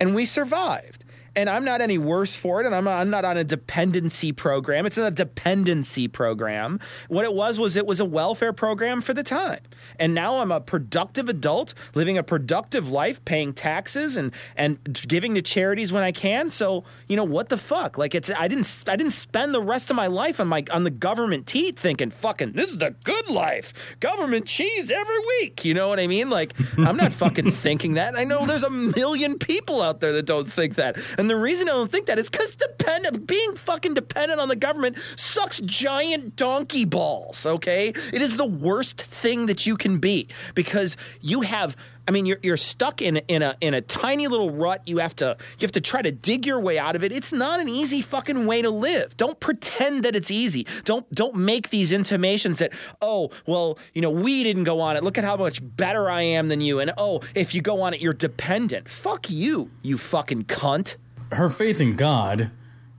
and 0.00 0.14
we 0.14 0.24
survived. 0.24 1.04
And 1.36 1.50
I'm 1.50 1.64
not 1.64 1.80
any 1.80 1.98
worse 1.98 2.36
for 2.36 2.60
it, 2.60 2.66
and 2.66 2.74
I'm 2.74 2.84
not, 2.84 3.00
I'm 3.00 3.10
not 3.10 3.24
on 3.24 3.36
a 3.36 3.42
dependency 3.42 4.30
program. 4.30 4.86
It's 4.86 4.96
not 4.96 5.08
a 5.08 5.14
dependency 5.14 6.06
program. 6.06 6.78
What 7.08 7.24
it 7.24 7.34
was 7.34 7.58
was 7.58 7.74
it 7.74 7.86
was 7.86 7.98
a 7.98 8.04
welfare 8.04 8.52
program 8.52 9.00
for 9.00 9.14
the 9.14 9.24
time. 9.24 9.58
And 9.98 10.14
now 10.14 10.40
I'm 10.40 10.50
a 10.50 10.60
productive 10.60 11.28
adult, 11.28 11.74
living 11.94 12.18
a 12.18 12.22
productive 12.22 12.90
life, 12.90 13.24
paying 13.24 13.52
taxes 13.52 14.16
and 14.16 14.32
and 14.56 14.78
giving 15.08 15.34
to 15.34 15.42
charities 15.42 15.92
when 15.92 16.02
I 16.02 16.12
can. 16.12 16.50
So 16.50 16.84
you 17.08 17.16
know 17.16 17.24
what 17.24 17.48
the 17.48 17.56
fuck? 17.56 17.98
Like 17.98 18.14
it's 18.14 18.30
I 18.30 18.48
didn't 18.48 18.84
I 18.88 18.96
didn't 18.96 19.12
spend 19.12 19.54
the 19.54 19.62
rest 19.62 19.90
of 19.90 19.96
my 19.96 20.06
life 20.06 20.40
on 20.40 20.48
my 20.48 20.64
on 20.72 20.84
the 20.84 20.90
government 20.90 21.46
teat 21.46 21.78
thinking 21.78 22.10
fucking 22.10 22.52
this 22.52 22.70
is 22.70 22.78
the 22.78 22.94
good 23.04 23.28
life, 23.30 23.96
government 24.00 24.46
cheese 24.46 24.90
every 24.90 25.18
week. 25.40 25.64
You 25.64 25.74
know 25.74 25.88
what 25.88 26.00
I 26.00 26.06
mean? 26.06 26.30
Like 26.30 26.54
I'm 26.78 26.96
not 26.96 27.12
fucking 27.12 27.50
thinking 27.64 27.94
that. 27.94 28.16
I 28.16 28.24
know 28.24 28.46
there's 28.46 28.62
a 28.62 28.70
million 28.70 29.38
people 29.38 29.82
out 29.82 30.00
there 30.00 30.12
that 30.12 30.26
don't 30.26 30.50
think 30.50 30.76
that. 30.76 30.98
And 31.18 31.28
the 31.28 31.36
reason 31.36 31.68
I 31.68 31.72
don't 31.72 31.90
think 31.90 32.06
that 32.06 32.18
is 32.18 32.28
because 32.28 32.56
dependent 32.56 33.26
being 33.26 33.56
fucking 33.56 33.94
dependent 33.94 34.40
on 34.40 34.48
the 34.48 34.56
government 34.56 34.96
sucks 35.16 35.60
giant 35.60 36.36
donkey 36.36 36.84
balls. 36.84 37.46
Okay, 37.46 37.88
it 37.88 38.22
is 38.22 38.36
the 38.36 38.46
worst 38.46 39.00
thing 39.00 39.46
that 39.46 39.66
you 39.66 39.73
can 39.76 39.98
be 39.98 40.28
because 40.54 40.96
you 41.20 41.42
have. 41.42 41.76
I 42.06 42.10
mean, 42.10 42.26
you're 42.26 42.38
you're 42.42 42.58
stuck 42.58 43.00
in 43.00 43.16
in 43.28 43.42
a 43.42 43.56
in 43.62 43.72
a 43.72 43.80
tiny 43.80 44.28
little 44.28 44.50
rut. 44.50 44.86
You 44.86 44.98
have 44.98 45.16
to 45.16 45.36
you 45.58 45.64
have 45.64 45.72
to 45.72 45.80
try 45.80 46.02
to 46.02 46.12
dig 46.12 46.44
your 46.44 46.60
way 46.60 46.78
out 46.78 46.96
of 46.96 47.02
it. 47.02 47.12
It's 47.12 47.32
not 47.32 47.60
an 47.60 47.68
easy 47.68 48.02
fucking 48.02 48.46
way 48.46 48.60
to 48.60 48.68
live. 48.68 49.16
Don't 49.16 49.40
pretend 49.40 50.04
that 50.04 50.14
it's 50.14 50.30
easy. 50.30 50.66
Don't 50.84 51.10
don't 51.12 51.34
make 51.34 51.70
these 51.70 51.92
intimations 51.92 52.58
that 52.58 52.72
oh 53.00 53.30
well 53.46 53.78
you 53.94 54.02
know 54.02 54.10
we 54.10 54.42
didn't 54.42 54.64
go 54.64 54.80
on 54.80 54.96
it. 54.98 55.02
Look 55.02 55.16
at 55.16 55.24
how 55.24 55.36
much 55.36 55.60
better 55.62 56.10
I 56.10 56.22
am 56.22 56.48
than 56.48 56.60
you. 56.60 56.78
And 56.78 56.92
oh 56.98 57.22
if 57.34 57.54
you 57.54 57.62
go 57.62 57.80
on 57.80 57.94
it 57.94 58.02
you're 58.02 58.12
dependent. 58.12 58.90
Fuck 58.90 59.30
you, 59.30 59.70
you 59.82 59.96
fucking 59.96 60.44
cunt. 60.44 60.96
her 61.32 61.48
faith 61.48 61.80
in 61.80 61.96
God 61.96 62.50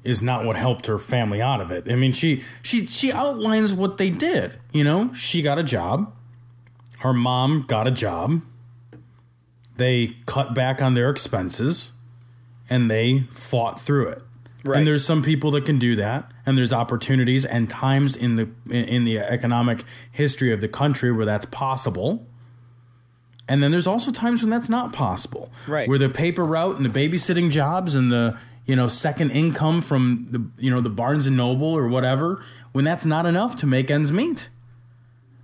is 0.03 0.21
not 0.21 0.45
what 0.45 0.55
helped 0.55 0.85
her 0.85 0.97
family 0.99 1.41
out 1.41 1.59
of 1.59 1.71
it. 1.71 1.91
I 1.91 1.95
mean, 1.95 2.11
she 2.11 2.43
she 2.61 2.85
she 2.85 3.11
outlines 3.11 3.73
what 3.73 3.97
they 3.97 4.09
did. 4.09 4.59
You 4.71 4.83
know, 4.83 5.13
she 5.13 5.41
got 5.41 5.57
a 5.57 5.63
job. 5.63 6.13
Her 7.05 7.13
mom 7.13 7.61
got 7.67 7.85
a 7.85 7.91
job. 7.91 8.41
They 9.77 10.17
cut 10.25 10.55
back 10.55 10.81
on 10.81 10.95
their 10.95 11.11
expenses 11.11 11.91
and 12.67 12.89
they 12.89 13.25
fought 13.31 13.79
through 13.79 14.07
it. 14.07 14.23
Right. 14.63 14.79
And 14.79 14.87
there's 14.87 15.05
some 15.05 15.21
people 15.21 15.51
that 15.51 15.63
can 15.65 15.77
do 15.77 15.95
that, 15.97 16.31
and 16.47 16.57
there's 16.57 16.73
opportunities 16.73 17.45
and 17.45 17.69
times 17.69 18.15
in 18.15 18.37
the 18.37 18.49
in 18.71 19.05
the 19.05 19.19
economic 19.19 19.83
history 20.11 20.51
of 20.51 20.61
the 20.61 20.67
country 20.67 21.11
where 21.11 21.27
that's 21.27 21.45
possible. 21.45 22.25
And 23.47 23.61
then 23.61 23.69
there's 23.69 23.85
also 23.85 24.11
times 24.11 24.41
when 24.41 24.49
that's 24.49 24.69
not 24.69 24.91
possible. 24.91 25.51
Right. 25.67 25.87
Where 25.87 25.99
the 25.99 26.09
paper 26.09 26.43
route 26.43 26.77
and 26.77 26.83
the 26.83 26.89
babysitting 26.89 27.51
jobs 27.51 27.93
and 27.93 28.11
the, 28.11 28.39
you 28.65 28.75
know, 28.75 28.87
second 28.87 29.29
income 29.29 29.83
from 29.83 30.25
the, 30.31 30.43
you 30.57 30.71
know, 30.71 30.81
the 30.81 30.89
Barnes 30.89 31.27
and 31.27 31.37
Noble 31.37 31.67
or 31.67 31.87
whatever, 31.87 32.43
when 32.71 32.83
that's 32.83 33.05
not 33.05 33.27
enough 33.27 33.55
to 33.57 33.67
make 33.67 33.91
ends 33.91 34.11
meet. 34.11 34.49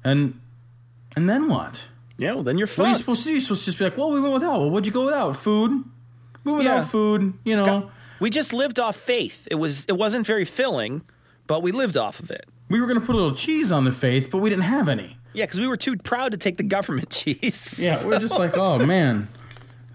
And, 0.04 0.42
and 1.16 1.30
then 1.30 1.48
what? 1.48 1.86
Yeah, 2.18 2.34
well 2.34 2.44
then 2.44 2.58
you're 2.58 2.68
What 2.68 2.88
are 2.88 2.92
you 2.92 2.98
supposed 2.98 3.24
to 3.24 3.30
do? 3.30 3.34
You're 3.34 3.42
supposed 3.42 3.62
to 3.62 3.66
just 3.66 3.78
be 3.80 3.84
like, 3.86 3.98
well, 3.98 4.12
we 4.12 4.22
went 4.22 4.34
without. 4.34 4.60
Well, 4.60 4.70
what'd 4.70 4.86
you 4.86 4.92
go 4.92 5.06
without? 5.06 5.38
Food? 5.38 5.84
We 6.44 6.52
went 6.54 6.64
Yeah. 6.66 6.76
without 6.76 6.92
food, 6.92 7.34
you 7.44 7.56
know. 7.56 7.90
we 8.20 8.30
just 8.30 8.54
lived 8.54 8.80
off 8.80 8.96
faith. 8.96 9.48
It 9.52 9.56
was 9.56 9.86
it 9.86 9.98
wasn't 9.98 10.26
very 10.28 10.46
filling, 10.46 11.04
but 11.48 11.64
we 11.64 11.72
lived 11.72 11.98
off 11.98 12.20
of 12.20 12.30
it. 12.32 12.46
We 12.70 12.80
were 12.80 12.88
going 12.88 13.00
to 13.00 13.06
put 13.06 13.16
a 13.16 13.18
little 13.18 13.36
cheese 13.36 13.72
on 13.72 13.84
the 13.86 13.92
faith, 13.92 14.30
but 14.32 14.38
we 14.38 14.50
didn't 14.50 14.64
have 14.66 14.88
any. 14.88 15.18
Yeah, 15.34 15.46
because 15.46 15.60
we 15.60 15.68
were 15.68 15.78
too 15.78 15.98
proud 15.98 16.32
to 16.34 16.38
take 16.38 16.58
the 16.58 16.64
government 16.64 17.10
cheese. 17.20 17.80
Yeah, 17.82 18.06
we're 18.06 18.20
just 18.20 18.38
like, 18.38 18.58
oh 18.58 18.80
man, 18.86 19.28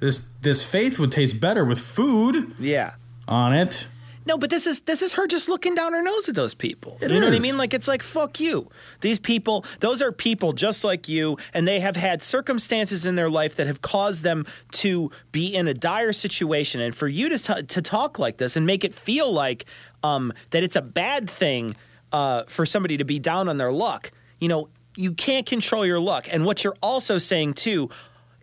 this 0.01 0.27
this 0.43 0.63
faith 0.63 0.99
would 0.99 1.13
taste 1.13 1.41
better 1.41 1.65
with 1.65 1.79
food 1.79 2.55
Yeah. 2.59 2.95
on 3.29 3.55
it. 3.55 3.87
No, 4.27 4.37
but 4.37 4.51
this 4.51 4.67
is 4.67 4.81
this 4.81 5.03
is 5.03 5.13
her 5.13 5.29
just 5.29 5.49
looking 5.49 5.75
down 5.75 5.93
her 5.93 6.03
nose 6.03 6.29
at 6.29 6.35
those 6.35 6.53
people. 6.53 6.99
It 7.01 7.13
you 7.13 7.21
know 7.21 7.27
what 7.27 7.35
I 7.35 7.39
mean? 7.39 7.57
Like 7.57 7.73
it's 7.73 7.87
like 7.87 8.03
fuck 8.03 8.41
you. 8.41 8.69
These 9.01 9.21
people, 9.21 9.65
those 9.81 10.03
are 10.03 10.11
people 10.11 10.53
just 10.53 10.83
like 10.83 11.09
you, 11.09 11.39
and 11.55 11.67
they 11.67 11.79
have 11.79 11.95
had 11.95 12.23
circumstances 12.23 13.07
in 13.07 13.15
their 13.15 13.31
life 13.31 13.55
that 13.57 13.69
have 13.69 13.83
caused 13.83 14.25
them 14.25 14.45
to 14.73 15.13
be 15.31 15.55
in 15.55 15.69
a 15.69 15.75
dire 15.75 16.13
situation. 16.13 16.81
And 16.81 16.95
for 16.95 17.07
you 17.07 17.29
to 17.29 17.39
t- 17.39 17.63
to 17.63 17.81
talk 17.81 18.19
like 18.19 18.39
this 18.39 18.57
and 18.57 18.67
make 18.67 18.83
it 18.83 18.95
feel 18.95 19.33
like 19.33 19.65
um, 20.03 20.33
that 20.51 20.65
it's 20.65 20.77
a 20.77 20.83
bad 20.83 21.31
thing 21.31 21.77
uh, 22.13 22.43
for 22.49 22.67
somebody 22.67 22.97
to 22.97 23.05
be 23.05 23.21
down 23.21 23.49
on 23.49 23.59
their 23.59 23.73
luck, 23.73 24.11
you 24.41 24.49
know, 24.49 24.69
you 24.97 25.13
can't 25.13 25.47
control 25.47 25.87
your 25.87 26.01
luck. 26.01 26.27
And 26.31 26.45
what 26.45 26.65
you're 26.65 26.77
also 26.83 27.19
saying 27.19 27.55
too 27.55 27.91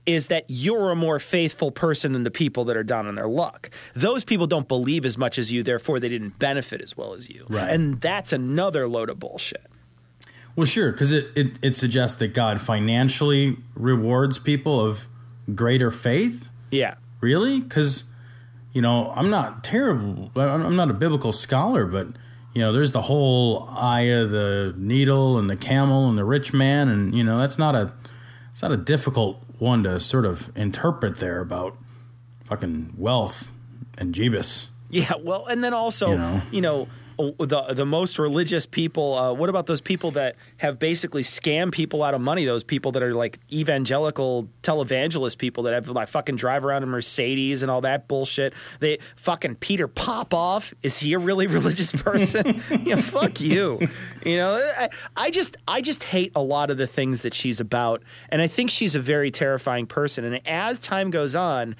is 0.05 0.27
that 0.27 0.45
you're 0.47 0.91
a 0.91 0.95
more 0.95 1.19
faithful 1.19 1.71
person 1.71 2.11
than 2.11 2.23
the 2.23 2.31
people 2.31 2.65
that 2.65 2.75
are 2.75 2.83
down 2.83 3.07
on 3.07 3.15
their 3.15 3.27
luck. 3.27 3.69
Those 3.93 4.23
people 4.23 4.47
don't 4.47 4.67
believe 4.67 5.05
as 5.05 5.17
much 5.17 5.37
as 5.37 5.51
you, 5.51 5.63
therefore 5.63 5.99
they 5.99 6.09
didn't 6.09 6.39
benefit 6.39 6.81
as 6.81 6.97
well 6.97 7.13
as 7.13 7.29
you. 7.29 7.45
Right. 7.49 7.69
And 7.69 8.01
that's 8.01 8.33
another 8.33 8.87
load 8.87 9.09
of 9.09 9.19
bullshit. 9.19 9.65
Well, 10.55 10.67
sure, 10.67 10.91
because 10.91 11.11
it, 11.11 11.29
it 11.35 11.59
it 11.63 11.75
suggests 11.75 12.19
that 12.19 12.35
God 12.35 12.61
financially 12.61 13.57
rewards 13.73 14.37
people 14.37 14.79
of 14.79 15.07
greater 15.55 15.89
faith. 15.89 16.47
Yeah. 16.69 16.95
Really? 17.21 17.59
Because, 17.59 18.03
you 18.71 18.81
know, 18.81 19.11
I'm 19.15 19.31
not 19.31 19.63
terrible. 19.63 20.31
I'm 20.35 20.63
I'm 20.63 20.75
not 20.75 20.91
a 20.91 20.93
biblical 20.93 21.31
scholar, 21.31 21.87
but, 21.87 22.07
you 22.53 22.61
know, 22.61 22.71
there's 22.71 22.91
the 22.91 23.01
whole 23.01 23.67
eye 23.69 24.01
of 24.01 24.29
the 24.29 24.75
needle 24.77 25.39
and 25.39 25.49
the 25.49 25.55
camel 25.55 26.07
and 26.07 26.17
the 26.17 26.25
rich 26.25 26.53
man. 26.53 26.87
And, 26.87 27.15
you 27.15 27.23
know, 27.23 27.39
that's 27.39 27.57
not 27.57 27.73
a, 27.73 27.91
it's 28.51 28.61
not 28.61 28.71
a 28.71 28.77
difficult 28.77 29.42
one 29.63 29.83
to 29.83 29.97
sort 29.99 30.25
of 30.25 30.51
interpret 30.57 31.17
there 31.17 31.39
about 31.39 31.77
fucking 32.43 32.93
wealth 32.97 33.51
and 33.97 34.13
Jeebus. 34.13 34.67
Yeah, 34.89 35.13
well, 35.21 35.47
and 35.47 35.63
then 35.63 35.73
also, 35.73 36.09
You 36.11 36.17
know. 36.17 36.41
you 36.51 36.61
know, 36.61 36.87
the 37.31 37.73
the 37.73 37.85
most 37.85 38.19
religious 38.19 38.65
people. 38.65 39.15
Uh, 39.15 39.33
what 39.33 39.49
about 39.49 39.65
those 39.65 39.81
people 39.81 40.11
that 40.11 40.35
have 40.57 40.79
basically 40.79 41.23
scammed 41.23 41.71
people 41.71 42.03
out 42.03 42.13
of 42.13 42.21
money? 42.21 42.45
Those 42.45 42.63
people 42.63 42.91
that 42.93 43.03
are 43.03 43.13
like 43.13 43.39
evangelical 43.51 44.49
televangelist 44.61 45.37
people 45.37 45.63
that 45.63 45.73
have 45.73 45.89
like 45.89 46.07
fucking 46.07 46.35
drive 46.35 46.65
around 46.65 46.83
in 46.83 46.89
Mercedes 46.89 47.61
and 47.61 47.71
all 47.71 47.81
that 47.81 48.07
bullshit. 48.07 48.53
They 48.79 48.99
fucking 49.15 49.55
Peter 49.55 49.87
Popoff. 49.87 50.73
Is 50.81 50.99
he 50.99 51.13
a 51.13 51.19
really 51.19 51.47
religious 51.59 51.91
person? 51.91 52.61
yeah, 52.83 52.97
fuck 52.97 53.39
you. 53.41 53.79
You 54.25 54.37
know, 54.37 54.71
I, 54.77 54.89
I 55.15 55.31
just 55.31 55.57
I 55.67 55.81
just 55.81 56.03
hate 56.03 56.31
a 56.35 56.41
lot 56.41 56.69
of 56.69 56.77
the 56.77 56.87
things 56.87 57.21
that 57.21 57.33
she's 57.33 57.59
about, 57.59 58.03
and 58.29 58.41
I 58.41 58.47
think 58.47 58.69
she's 58.69 58.95
a 58.95 58.99
very 58.99 59.31
terrifying 59.31 59.85
person. 59.85 60.25
And 60.25 60.45
as 60.47 60.79
time 60.79 61.09
goes 61.09 61.35
on 61.35 61.75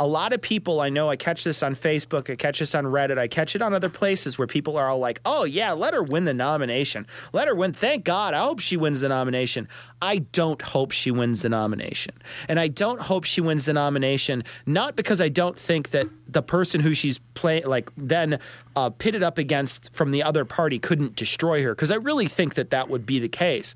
a 0.00 0.06
lot 0.06 0.32
of 0.32 0.40
people 0.40 0.80
I 0.80 0.90
know, 0.90 1.10
I 1.10 1.16
catch 1.16 1.44
this 1.44 1.62
on 1.62 1.74
Facebook, 1.74 2.30
I 2.30 2.36
catch 2.36 2.60
this 2.60 2.74
on 2.74 2.84
Reddit, 2.84 3.18
I 3.18 3.26
catch 3.26 3.56
it 3.56 3.62
on 3.62 3.74
other 3.74 3.88
places 3.88 4.38
where 4.38 4.46
people 4.46 4.76
are 4.76 4.88
all 4.88 4.98
like, 4.98 5.20
oh, 5.24 5.44
yeah, 5.44 5.72
let 5.72 5.94
her 5.94 6.02
win 6.02 6.24
the 6.24 6.34
nomination. 6.34 7.06
Let 7.32 7.48
her 7.48 7.54
win. 7.54 7.72
Thank 7.72 8.04
God. 8.04 8.34
I 8.34 8.44
hope 8.44 8.60
she 8.60 8.76
wins 8.76 9.00
the 9.00 9.08
nomination. 9.08 9.68
I 10.00 10.18
don't 10.18 10.62
hope 10.62 10.92
she 10.92 11.10
wins 11.10 11.42
the 11.42 11.48
nomination. 11.48 12.14
And 12.48 12.60
I 12.60 12.68
don't 12.68 13.00
hope 13.00 13.24
she 13.24 13.40
wins 13.40 13.64
the 13.64 13.72
nomination, 13.72 14.44
not 14.66 14.94
because 14.94 15.20
I 15.20 15.28
don't 15.28 15.58
think 15.58 15.90
that 15.90 16.06
the 16.28 16.42
person 16.42 16.80
who 16.80 16.94
she's 16.94 17.18
playing, 17.34 17.66
like, 17.66 17.90
then 17.96 18.38
uh, 18.76 18.90
pitted 18.90 19.22
up 19.22 19.38
against 19.38 19.92
from 19.92 20.12
the 20.12 20.22
other 20.22 20.44
party 20.44 20.78
couldn't 20.78 21.16
destroy 21.16 21.62
her, 21.64 21.74
because 21.74 21.90
I 21.90 21.96
really 21.96 22.26
think 22.26 22.54
that 22.54 22.70
that 22.70 22.88
would 22.88 23.04
be 23.04 23.18
the 23.18 23.28
case. 23.28 23.74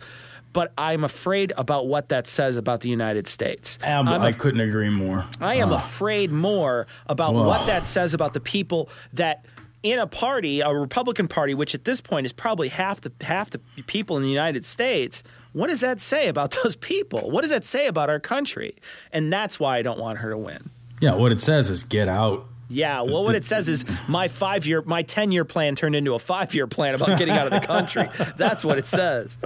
But 0.52 0.72
I'm 0.76 1.02
afraid 1.04 1.52
about 1.56 1.86
what 1.86 2.10
that 2.10 2.26
says 2.26 2.56
about 2.56 2.80
the 2.80 2.88
United 2.90 3.26
States. 3.26 3.78
I'm 3.82 4.06
I 4.08 4.28
af- 4.28 4.38
couldn't 4.38 4.60
agree 4.60 4.90
more. 4.90 5.24
I 5.40 5.54
am 5.56 5.70
Ugh. 5.72 5.80
afraid 5.80 6.30
more 6.30 6.86
about 7.06 7.34
Whoa. 7.34 7.46
what 7.46 7.66
that 7.66 7.86
says 7.86 8.12
about 8.12 8.34
the 8.34 8.40
people 8.40 8.88
that 9.14 9.46
in 9.82 9.98
a 9.98 10.06
party, 10.06 10.60
a 10.60 10.72
Republican 10.72 11.26
Party, 11.26 11.54
which 11.54 11.74
at 11.74 11.84
this 11.84 12.00
point 12.00 12.26
is 12.26 12.32
probably 12.32 12.68
half 12.68 13.00
the 13.00 13.12
half 13.22 13.50
the 13.50 13.58
people 13.86 14.16
in 14.16 14.22
the 14.22 14.28
United 14.28 14.64
States. 14.64 15.22
What 15.52 15.68
does 15.68 15.80
that 15.80 16.00
say 16.00 16.28
about 16.28 16.50
those 16.62 16.76
people? 16.76 17.30
What 17.30 17.40
does 17.42 17.50
that 17.50 17.64
say 17.64 17.86
about 17.86 18.08
our 18.10 18.20
country? 18.20 18.76
And 19.12 19.32
that's 19.32 19.58
why 19.58 19.78
I 19.78 19.82
don't 19.82 19.98
want 19.98 20.18
her 20.18 20.30
to 20.30 20.38
win. 20.38 20.70
Yeah, 21.00 21.14
what 21.14 21.32
it 21.32 21.40
says 21.40 21.68
is 21.70 21.82
get 21.82 22.08
out. 22.08 22.46
Yeah, 22.68 23.02
well, 23.02 23.22
what 23.24 23.34
it 23.34 23.44
says 23.44 23.68
is 23.68 23.84
my 24.08 24.28
five 24.28 24.64
year, 24.66 24.82
my 24.82 25.02
ten 25.02 25.30
year 25.32 25.44
plan 25.44 25.74
turned 25.74 25.94
into 25.94 26.14
a 26.14 26.18
five 26.18 26.54
year 26.54 26.66
plan 26.66 26.94
about 26.94 27.18
getting 27.18 27.34
out 27.34 27.46
of 27.46 27.52
the 27.52 27.66
country. 27.66 28.08
That's 28.36 28.64
what 28.64 28.78
it 28.78 28.86
says. 28.86 29.36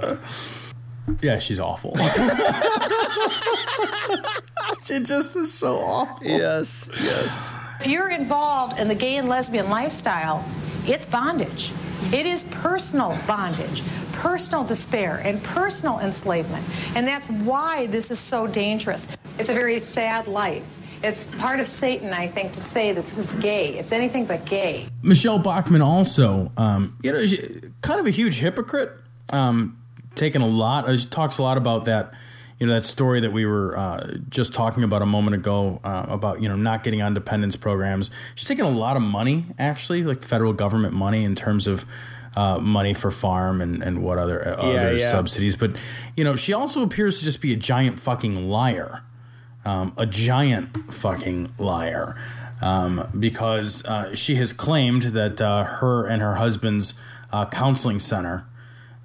Yeah, 1.21 1.39
she's 1.39 1.59
awful. 1.59 1.95
she 4.83 4.99
just 4.99 5.35
is 5.35 5.53
so 5.53 5.77
awful. 5.77 6.27
Yes, 6.27 6.89
yes. 7.01 7.49
If 7.79 7.87
you're 7.87 8.09
involved 8.09 8.79
in 8.79 8.87
the 8.87 8.95
gay 8.95 9.17
and 9.17 9.29
lesbian 9.29 9.69
lifestyle, 9.69 10.43
it's 10.85 11.05
bondage. 11.05 11.71
It 12.13 12.25
is 12.25 12.45
personal 12.45 13.17
bondage, 13.27 13.83
personal 14.13 14.63
despair, 14.63 15.21
and 15.23 15.41
personal 15.43 15.99
enslavement. 15.99 16.65
And 16.95 17.07
that's 17.07 17.29
why 17.29 17.87
this 17.87 18.11
is 18.11 18.19
so 18.19 18.47
dangerous. 18.47 19.07
It's 19.39 19.49
a 19.49 19.53
very 19.53 19.79
sad 19.79 20.27
life. 20.27 20.73
It's 21.03 21.25
part 21.37 21.59
of 21.59 21.67
Satan, 21.67 22.11
I 22.11 22.27
think, 22.27 22.53
to 22.53 22.59
say 22.59 22.91
that 22.91 23.05
this 23.05 23.17
is 23.17 23.33
gay. 23.35 23.77
It's 23.77 23.91
anything 23.91 24.25
but 24.25 24.45
gay. 24.45 24.87
Michele 25.03 25.39
Bachmann 25.39 25.83
also, 25.83 26.51
um, 26.57 26.97
you 27.03 27.11
know, 27.11 27.25
she, 27.25 27.61
kind 27.81 27.99
of 27.99 28.07
a 28.07 28.11
huge 28.11 28.39
hypocrite. 28.39 28.91
Um, 29.29 29.76
taking 30.17 30.41
a 30.41 30.47
lot, 30.47 30.85
uh, 30.85 30.97
she 30.97 31.05
talks 31.05 31.37
a 31.37 31.43
lot 31.43 31.57
about 31.57 31.85
that, 31.85 32.13
you 32.59 32.67
know, 32.67 32.73
that 32.73 32.83
story 32.83 33.19
that 33.21 33.31
we 33.31 33.45
were 33.45 33.77
uh, 33.77 34.17
just 34.29 34.53
talking 34.53 34.83
about 34.83 35.01
a 35.01 35.05
moment 35.05 35.35
ago 35.35 35.79
uh, 35.83 36.05
about, 36.09 36.41
you 36.41 36.49
know, 36.49 36.55
not 36.55 36.83
getting 36.83 37.01
on 37.01 37.13
dependence 37.13 37.55
programs. 37.55 38.09
She's 38.35 38.47
taking 38.47 38.65
a 38.65 38.69
lot 38.69 38.97
of 38.97 39.03
money, 39.03 39.45
actually, 39.59 40.03
like 40.03 40.23
federal 40.23 40.53
government 40.53 40.93
money 40.93 41.23
in 41.23 41.35
terms 41.35 41.67
of 41.67 41.85
uh, 42.35 42.59
money 42.59 42.93
for 42.93 43.11
farm 43.11 43.61
and, 43.61 43.81
and 43.81 44.03
what 44.03 44.17
other, 44.17 44.59
uh, 44.59 44.71
Yeah, 44.71 44.79
other 44.79 44.97
yeah. 44.97 45.11
subsidies. 45.11 45.55
But, 45.55 45.75
you 46.15 46.23
know, 46.23 46.35
she 46.35 46.51
also 46.53 46.81
appears 46.81 47.19
to 47.19 47.25
just 47.25 47.41
be 47.41 47.53
a 47.53 47.57
giant 47.57 47.99
fucking 47.99 48.49
liar. 48.49 49.03
Um, 49.63 49.93
a 49.97 50.05
giant 50.05 50.93
fucking 50.93 51.51
liar. 51.57 52.15
Um, 52.59 53.07
because 53.19 53.85
uh, 53.85 54.15
she 54.15 54.33
has 54.35 54.51
claimed 54.51 55.03
that 55.03 55.39
uh, 55.39 55.63
her 55.63 56.07
and 56.07 56.23
her 56.23 56.35
husband's 56.35 56.95
uh, 57.31 57.45
counseling 57.45 57.99
center 57.99 58.46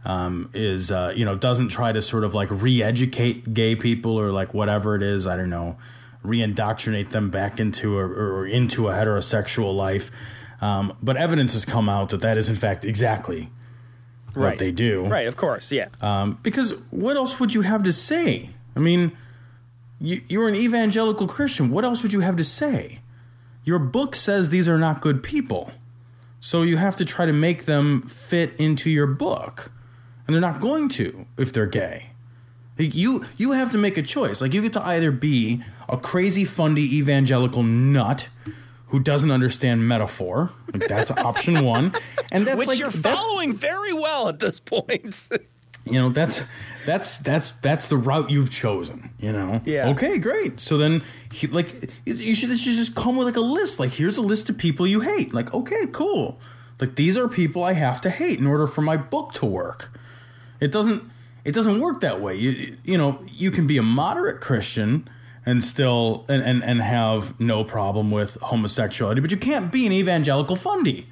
um, 0.05 0.51
is, 0.53 0.91
uh, 0.91 1.13
you 1.15 1.25
know, 1.25 1.37
doesn't 1.37 1.69
try 1.69 1.93
to 1.93 2.03
sort 2.03 2.25
of 2.25 2.35
like 2.35 2.49
re 2.51 2.83
educate 2.83 3.55
gay 3.55 3.77
people 3.77 4.19
or 4.19 4.33
like 4.33 4.53
whatever 4.55 4.97
it 4.97 5.03
is, 5.03 5.27
I 5.27 5.37
don't 5.37 5.51
know, 5.51 5.79
re 6.23 6.41
indoctrinate 6.43 7.11
them 7.11 7.31
back 7.31 7.61
into 7.61 7.99
a, 7.99 8.03
or 8.07 8.47
into 8.47 8.89
a 8.89 8.93
heterosexual 8.93 9.75
life. 9.75 10.11
Um, 10.61 10.97
but 11.03 11.17
evidence 11.17 11.53
has 11.55 11.65
come 11.65 11.89
out 11.89 12.11
that 12.11 12.21
that 12.21 12.37
is, 12.37 12.49
in 12.49 12.57
fact, 12.57 12.85
exactly 12.85 13.51
what 14.35 14.43
Right. 14.45 14.59
they 14.59 14.71
do. 14.71 15.07
Right, 15.07 15.27
of 15.27 15.37
course, 15.37 15.71
yeah. 15.73 15.89
Um, 16.01 16.39
because 16.43 16.73
what 16.91 17.17
else 17.17 17.39
would 17.41 17.53
you 17.53 17.63
have 17.63 17.83
to 17.83 17.93
say? 17.93 18.51
I 18.75 18.81
mean, 18.81 19.13
you, 20.01 20.21
you're 20.29 20.49
an 20.49 20.55
evangelical 20.55 21.27
Christian. 21.29 21.71
What 21.71 21.85
else 21.85 22.03
would 22.03 22.13
you 22.13 22.21
have 22.21 22.37
to 22.37 22.45
say? 22.45 23.01
Your 23.65 23.79
book 23.79 24.17
says 24.17 24.51
these 24.51 24.69
are 24.69 24.79
not 24.79 25.01
good 25.01 25.23
people. 25.23 25.73
So 26.41 26.63
you 26.63 26.77
have 26.77 26.97
to 26.97 27.05
try 27.05 27.27
to 27.27 27.33
make 27.33 27.67
them 27.67 28.03
fit 28.03 28.55
into 28.59 28.91
your 28.91 29.07
book. 29.07 29.71
And 30.27 30.35
they're 30.35 30.41
not 30.41 30.61
going 30.61 30.89
to 30.91 31.27
if 31.37 31.53
they're 31.53 31.67
gay. 31.67 32.11
Like, 32.79 32.95
You 32.95 33.25
you 33.37 33.53
have 33.53 33.71
to 33.73 33.79
make 33.79 33.97
a 33.99 34.03
choice. 34.03 34.41
Like 34.41 34.55
you 34.55 34.63
get 34.63 34.73
to 34.75 34.83
either 34.87 35.11
be 35.11 35.63
a 35.89 35.97
crazy 35.99 36.45
fundy 36.45 36.97
evangelical 36.99 37.63
nut 37.63 38.29
who 38.89 39.01
doesn't 39.01 39.31
understand 39.31 39.87
metaphor. 39.89 40.51
Like 40.73 40.87
that's 40.89 41.11
option 41.31 41.65
1. 41.65 41.93
And 42.31 42.47
that's 42.47 42.57
Which 42.57 42.69
like 42.69 42.79
you're 42.79 42.91
that- 42.91 43.15
following 43.17 43.55
very 43.55 43.93
well 43.93 44.29
at 44.29 44.39
this 44.39 44.61
point. 44.61 45.29
you 45.85 45.95
know 46.01 46.11
that's 46.11 46.41
that's 46.87 47.19
that's 47.19 47.51
that's 47.61 47.89
the 47.89 47.97
route 47.97 48.31
you've 48.31 48.53
chosen 48.53 49.11
you 49.19 49.33
know 49.33 49.61
Yeah. 49.65 49.89
okay 49.89 50.17
great 50.19 50.61
so 50.61 50.79
then 50.79 51.03
he, 51.33 51.49
like 51.49 51.91
you 52.07 52.15
you 52.15 52.35
should, 52.37 52.51
you 52.51 52.57
should 52.57 52.77
just 52.77 52.95
come 52.95 53.17
with 53.17 53.27
like 53.27 53.35
a 53.35 53.41
list 53.41 53.81
like 53.81 53.91
here's 53.91 54.17
a 54.17 54.21
list 54.23 54.49
of 54.49 54.57
people 54.57 54.87
you 54.87 55.01
hate 55.01 55.35
like 55.35 55.53
okay 55.53 55.87
cool 55.91 56.39
like 56.79 56.95
these 56.95 57.17
are 57.17 57.27
people 57.27 57.65
i 57.65 57.73
have 57.73 58.01
to 58.03 58.11
hate 58.11 58.39
in 58.39 58.47
order 58.47 58.69
for 58.69 58.81
my 58.81 58.97
book 58.97 59.33
to 59.33 59.45
work 59.45 59.91
it 60.63 60.73
doesn't 60.73 61.03
it 61.45 61.53
doesn't 61.53 61.81
work 61.81 62.01
that 62.01 62.21
way 62.21 62.37
you 62.37 62.77
you 62.85 62.97
know 62.97 63.21
you 63.29 63.51
can 63.51 63.67
be 63.67 63.77
a 63.77 63.83
moderate 63.83 64.41
christian 64.41 65.09
and 65.45 65.63
still 65.63 66.25
and 66.29 66.43
and, 66.43 66.63
and 66.63 66.81
have 66.81 67.39
no 67.41 67.65
problem 67.65 68.11
with 68.11 68.35
homosexuality 68.41 69.21
but 69.21 69.31
you 69.31 69.37
can't 69.37 69.73
be 69.73 69.87
an 69.87 69.93
evangelical 69.93 70.57
fundy 70.57 71.07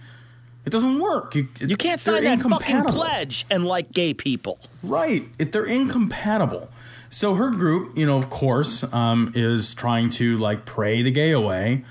it 0.64 0.70
doesn't 0.70 0.98
work 0.98 1.34
you, 1.34 1.48
You 1.58 1.76
can't 1.76 2.00
sign 2.00 2.22
that 2.22 2.42
fucking 2.42 2.84
pledge 2.84 3.46
and 3.50 3.64
like 3.64 3.92
gay 3.92 4.12
people. 4.12 4.58
Right. 4.82 5.26
If 5.38 5.52
they're 5.52 5.64
incompatible. 5.64 6.70
So 7.08 7.34
her 7.34 7.50
group, 7.50 7.96
you 7.96 8.06
know, 8.06 8.18
of 8.18 8.30
course, 8.30 8.84
um, 8.92 9.32
is 9.34 9.74
trying 9.74 10.10
to 10.10 10.36
like 10.36 10.66
pray 10.66 11.02
the 11.02 11.10
gay 11.10 11.30
away, 11.30 11.84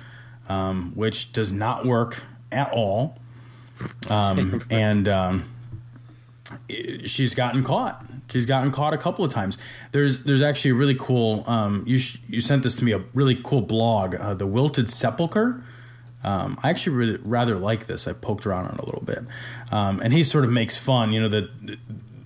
um, 0.47 0.91
which 0.95 1.34
does 1.34 1.51
not 1.51 1.86
work 1.86 2.24
at 2.51 2.72
all. 2.72 3.18
Um, 4.07 4.64
and 4.70 5.10
um, 5.10 5.49
she's 7.06 7.34
gotten 7.36 7.64
caught. 7.64 8.06
She's 8.30 8.45
gotten 8.45 8.72
caught 8.72 8.93
a 8.93 8.97
couple 8.97 9.26
of 9.26 9.32
times. 9.32 9.58
There's 9.91 10.24
there's 10.24 10.41
actually 10.41 10.72
a 10.72 10.76
really 10.76 10.95
cool. 10.95 11.43
Um, 11.47 11.84
you 11.88 11.97
sh- 11.97 12.20
you 12.28 12.41
sent 12.41 12.64
this 12.64 12.76
to 12.78 12.84
me 12.84 12.91
a 12.91 13.04
really 13.14 13.36
cool 13.36 13.62
blog, 13.62 14.16
uh, 14.16 14.34
the 14.34 14.47
Whited 14.47 14.89
Sepulchre. 14.89 15.64
Um, 16.24 16.60
I 16.62 16.70
actually 16.70 16.95
really 16.95 17.20
rather 17.24 17.58
like 17.58 17.88
this. 17.88 18.08
I 18.08 18.14
poked 18.14 18.45
around 18.45 18.66
on 18.66 18.76
it 18.76 18.82
a 18.82 18.86
little 18.86 19.04
bit, 19.04 19.20
um, 19.72 20.00
and 20.02 20.12
he 20.12 20.24
sort 20.24 20.43
of 20.43 20.52
makes 20.52 20.78
fun. 20.78 21.12
You 21.12 21.22
know 21.22 21.30
that 21.30 21.78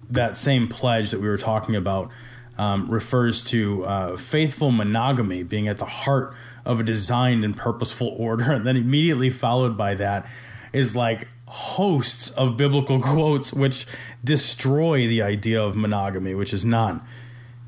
that 0.10 0.38
same 0.38 0.68
pledge 0.68 1.12
that 1.12 1.20
we 1.20 1.28
were 1.28 1.38
talking 1.38 1.76
about 1.76 2.10
um, 2.58 2.90
refers 2.90 3.44
to 3.46 3.86
uh, 3.86 4.18
faithful 4.18 4.72
monogamy 4.72 5.44
being 5.44 5.68
at 5.68 5.78
the 5.78 5.86
heart 5.86 6.34
of 6.66 6.80
a 6.80 6.84
designed 6.84 7.44
and 7.44 7.56
purposeful 7.56 8.08
order, 8.18 8.52
and 8.52 8.66
then 8.66 8.78
immediately 8.78 9.30
followed 9.30 9.78
by 9.78 9.96
that 9.96 10.28
is 10.72 10.96
like 10.96 11.28
hosts 11.54 12.30
of 12.32 12.58
biblical 12.58 13.00
quotes 13.02 13.54
which 13.54 13.86
destroy 14.24 15.08
the 15.08 15.22
idea 15.22 15.62
of 15.62 15.76
monogamy, 15.76 16.34
which 16.34 16.52
is 16.54 16.66
not 16.66 17.06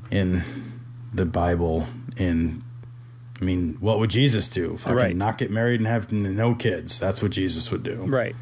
in 0.09 0.41
the 1.13 1.25
Bible. 1.25 1.85
In 2.17 2.63
I 3.39 3.43
mean, 3.43 3.75
what 3.81 3.99
would 3.99 4.09
Jesus 4.09 4.47
do? 4.49 4.77
Fucking 4.77 4.95
Right. 4.95 5.15
not 5.15 5.37
get 5.37 5.51
married 5.51 5.79
and 5.81 5.87
have 5.87 6.11
no 6.11 6.55
kids. 6.55 6.99
That's 6.99 7.21
what 7.21 7.31
Jesus 7.31 7.69
would 7.69 7.83
do. 7.83 8.03
Right. 8.07 8.33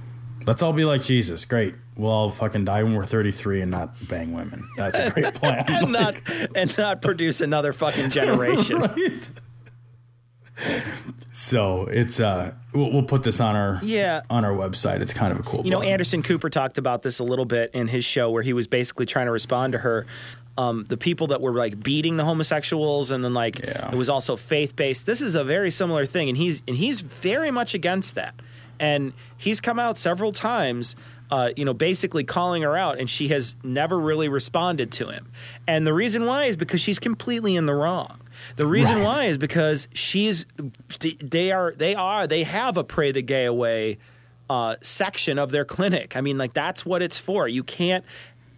Let's 0.45 0.61
all 0.61 0.73
be 0.73 0.85
like 0.85 1.01
Jesus. 1.01 1.45
Great. 1.45 1.73
We'll 1.97 2.11
all 2.11 2.29
fucking 2.31 2.65
die 2.65 2.83
when 2.83 2.93
we're 2.95 3.05
33 3.05 3.61
and 3.61 3.71
not 3.71 3.95
bang 4.07 4.33
women. 4.33 4.63
That's 4.77 4.97
a 4.97 5.09
great 5.09 5.33
plan. 5.41 5.65
And 5.67 5.91
not 5.91 6.15
and 6.55 6.77
not 6.77 7.01
produce 7.01 7.41
another 7.41 7.73
fucking 7.73 8.09
generation. 8.19 8.79
right? 8.79 9.29
So 11.32 11.88
it's 11.88 12.20
uh, 12.20 12.54
we'll, 12.74 12.91
we'll 12.91 13.04
put 13.04 13.24
this 13.24 13.39
on 13.39 13.56
our 13.56 13.80
Yeah. 13.84 14.22
on 14.30 14.45
our 14.45 14.51
website. 14.54 15.01
It's 15.01 15.14
kind 15.14 15.34
of 15.34 15.39
a 15.39 15.43
cool. 15.43 15.64
You 15.64 15.72
know. 15.72 15.82
Anderson 15.82 16.24
Cooper 16.24 16.49
talked 16.49 16.78
about 16.78 17.04
this 17.04 17.20
a 17.20 17.24
little 17.24 17.45
bit 17.45 17.72
in 17.74 17.88
his 17.88 18.06
show 18.06 18.30
where 18.30 18.43
he 18.43 18.54
was 18.54 18.68
basically 18.68 19.06
trying 19.06 19.26
to 19.26 19.32
respond 19.32 19.74
to 19.74 19.80
her. 19.80 20.06
Um, 20.56 20.84
the 20.84 20.97
people 20.97 21.28
that 21.28 21.41
were 21.41 21.54
like 21.54 21.82
beating 21.82 22.16
the 22.18 22.24
homosexuals, 22.26 23.10
and 23.10 23.24
then 23.24 23.34
like 23.34 23.60
Yeah. 23.60 23.89
it 23.91 23.95
was 23.95 24.10
also 24.10 24.36
faith 24.36 24.76
based. 24.76 25.06
This 25.08 25.22
is 25.22 25.34
a 25.34 25.43
very 25.43 25.72
similar 25.72 26.06
thing, 26.06 26.30
and 26.30 26.38
he's 26.38 26.62
and 26.68 26.78
he's 26.78 27.01
very 27.01 27.49
much 27.49 27.74
against 27.74 28.16
that. 28.16 28.36
And 28.80 29.14
he's 29.38 29.62
come 29.62 29.80
out 29.80 29.97
several 29.97 30.32
times, 30.32 30.95
uh, 31.32 31.51
you 31.56 31.64
know, 31.66 31.74
basically 31.74 32.24
calling 32.24 32.62
her 32.64 32.76
out, 32.78 32.99
and 32.99 33.10
she 33.10 33.30
has 33.30 33.56
never 33.64 33.99
really 33.99 34.28
responded 34.30 34.91
to 34.93 35.08
him. 35.10 35.32
And 35.68 35.88
the 35.88 35.93
reason 35.93 36.26
why 36.26 36.45
is 36.45 36.56
because 36.58 36.82
she's 36.82 36.99
completely 36.99 37.56
in 37.56 37.66
the 37.66 37.74
wrong. 37.74 38.20
The 38.55 38.65
reason 38.67 38.97
Right. 38.97 39.03
why 39.03 39.23
is 39.25 39.37
because 39.37 39.87
she's 39.93 40.45
they 40.99 41.51
are 41.51 41.73
they 41.75 41.95
are 41.95 42.27
they 42.27 42.43
have 42.43 42.77
a 42.77 42.83
pray 42.83 43.11
the 43.11 43.21
gay 43.21 43.45
away 43.45 43.97
uh, 44.49 44.75
section 44.81 45.39
of 45.39 45.51
their 45.51 45.65
clinic. 45.65 46.15
I 46.15 46.21
mean, 46.21 46.37
like 46.37 46.53
that's 46.53 46.85
what 46.85 47.01
it's 47.01 47.17
for. 47.17 47.47
You 47.47 47.63
can't 47.63 48.05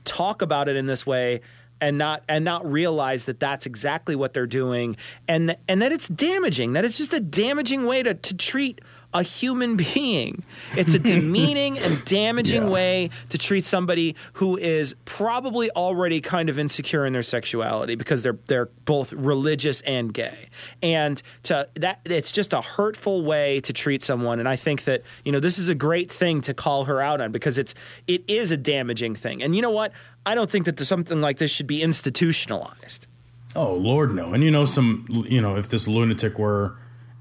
talk 0.04 0.42
about 0.42 0.68
it 0.68 0.76
in 0.76 0.86
this 0.86 1.06
way 1.06 1.42
and 1.82 1.98
not 1.98 2.24
and 2.30 2.44
not 2.46 2.70
realize 2.70 3.26
that 3.26 3.40
that's 3.40 3.66
exactly 3.66 4.16
what 4.16 4.34
they're 4.34 4.48
doing, 4.48 4.96
and 5.28 5.56
and 5.68 5.82
that 5.82 5.92
it's 5.92 6.08
damaging. 6.08 6.74
That 6.74 6.86
it's 6.86 6.98
just 6.98 7.14
a 7.14 7.20
damaging 7.20 7.86
way 7.86 8.02
to 8.04 8.14
to 8.14 8.36
treat 8.36 8.80
a 9.14 9.24
human 9.24 9.76
being. 9.94 10.44
It's 10.78 10.94
a 10.94 11.00
demeaning 11.00 11.78
and 11.78 12.04
damaging 12.06 12.64
Yeah. 12.64 12.70
way 12.70 13.10
to 13.30 13.38
treat 13.38 13.66
somebody 13.66 14.16
who 14.34 14.58
is 14.58 14.96
probably 15.06 15.70
already 15.72 16.22
kind 16.22 16.50
of 16.50 16.60
insecure 16.60 17.06
in 17.06 17.14
their 17.14 17.24
sexuality 17.24 17.96
because 17.96 18.24
they're 18.24 18.38
they're 18.48 18.70
both 18.86 19.14
religious 19.14 19.82
and 19.82 20.14
gay. 20.14 20.50
And 20.82 21.22
to 21.44 21.68
that 21.76 22.00
it's 22.06 22.32
just 22.32 22.54
a 22.54 22.62
hurtful 22.62 23.24
way 23.24 23.60
to 23.62 23.74
treat 23.74 24.04
someone 24.04 24.40
and 24.40 24.50
I 24.50 24.56
think 24.56 24.84
that, 24.86 25.04
you 25.24 25.32
know, 25.32 25.40
this 25.40 25.58
is 25.58 25.70
a 25.70 25.76
great 25.76 26.12
thing 26.12 26.42
to 26.42 26.54
call 26.54 26.86
her 26.86 27.02
out 27.02 27.22
on 27.22 27.32
because 27.32 27.58
it's 27.58 27.74
it 28.08 28.24
is 28.28 28.52
a 28.52 28.58
damaging 28.58 29.16
thing. 29.16 29.42
And 29.44 29.56
you 29.56 29.62
know 29.62 29.72
what? 29.72 29.92
I 30.26 30.36
don't 30.36 30.50
think 30.50 30.66
that 30.66 30.80
something 30.80 31.22
like 31.22 31.38
this 31.38 31.52
should 31.52 31.68
be 31.68 31.82
institutionalized. 31.84 33.08
Oh 33.56 33.74
Lord, 33.74 34.14
no. 34.14 34.34
And 34.34 34.44
you 34.44 34.52
know, 34.52 34.66
some 34.66 35.06
you 35.28 35.40
know, 35.42 35.56
if 35.56 35.70
this 35.70 35.88
lunatic 35.88 36.38
were 36.38 36.76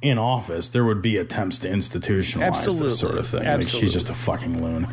in 0.05 0.19
office, 0.19 0.69
there 0.69 0.85
would 0.85 1.01
be 1.01 1.17
attempts 1.17 1.59
to 1.61 1.69
institutionalize 1.69 2.43
Absolutely. 2.49 2.89
this 2.89 2.99
sort 2.99 3.17
of 3.19 3.27
thing. 3.27 3.45
Like, 3.45 3.67
she's 3.67 3.93
just 3.93 4.11
a 4.11 4.15
fucking 4.15 4.63
loon. 4.63 4.87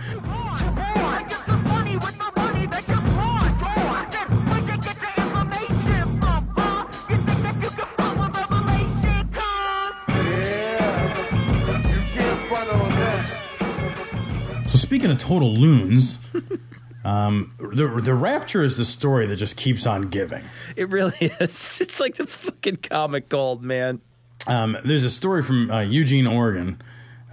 So 14.68 14.78
speaking 14.78 15.12
of 15.12 15.18
total 15.20 15.54
loons, 15.54 16.26
um, 17.04 17.54
the 17.60 17.88
the 18.02 18.14
rapture 18.14 18.64
is 18.64 18.78
the 18.78 18.86
story 18.86 19.26
that 19.26 19.36
just 19.36 19.58
keeps 19.58 19.86
on 19.86 20.04
giving. 20.04 20.44
It 20.78 20.90
really 20.90 21.18
is. 21.20 21.82
It's 21.82 22.00
like 22.00 22.16
the 22.16 22.28
fucking 22.28 22.78
comic 22.78 23.28
gold, 23.28 23.64
man. 23.64 24.00
Um, 24.48 24.78
there's 24.84 25.04
a 25.04 25.12
story 25.12 25.44
from 25.44 25.70
uh, 25.70 25.82
Eugene, 25.82 26.28
Oregon, 26.28 26.82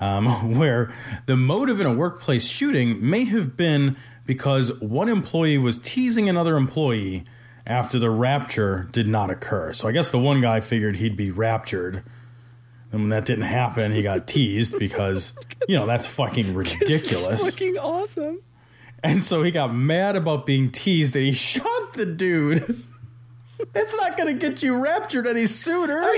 um, 0.01 0.57
where 0.59 0.93
the 1.27 1.37
motive 1.37 1.81
in 1.81 1.87
a 1.87 1.93
workplace 1.93 2.47
shooting 2.47 3.09
may 3.09 3.25
have 3.25 3.57
been 3.57 3.97
because 4.27 4.79
one 4.81 5.09
employee 5.09 5.59
was 5.59 5.79
teasing 5.79 6.29
another 6.29 6.57
employee 6.57 7.25
after 7.67 7.99
the 7.99 8.11
rapture 8.11 8.89
did 8.93 9.07
not 9.07 9.31
occur. 9.31 9.73
So 9.73 9.89
I 9.89 9.93
guess 9.93 10.09
the 10.09 10.19
one 10.19 10.41
guy 10.41 10.61
figured 10.61 10.97
he'd 10.97 11.17
be 11.17 11.31
raptured. 11.31 12.03
And 12.91 13.03
when 13.03 13.09
that 13.11 13.27
didn't 13.27 13.45
happen, 13.45 13.93
he 13.93 14.03
got 14.03 14.27
teased 14.27 14.79
because, 14.79 15.35
you 15.69 15.77
know, 15.77 15.87
that's 15.87 16.07
fucking 16.07 16.55
ridiculous. 16.55 17.43
Fucking 17.43 17.79
awesome. 17.79 18.43
And 19.03 19.23
so 19.23 19.43
he 19.43 19.51
got 19.51 19.75
mad 19.75 20.17
about 20.17 20.47
being 20.47 20.71
teased 20.71 21.15
and 21.15 21.27
he 21.27 21.33
shot 21.33 21.93
the 21.95 22.07
dude. 22.07 22.83
It's 23.75 23.97
not 23.97 24.17
going 24.17 24.33
to 24.39 24.39
get 24.51 24.63
you 24.63 24.83
raptured 24.83 25.27
any 25.27 25.47
sooner. 25.47 26.13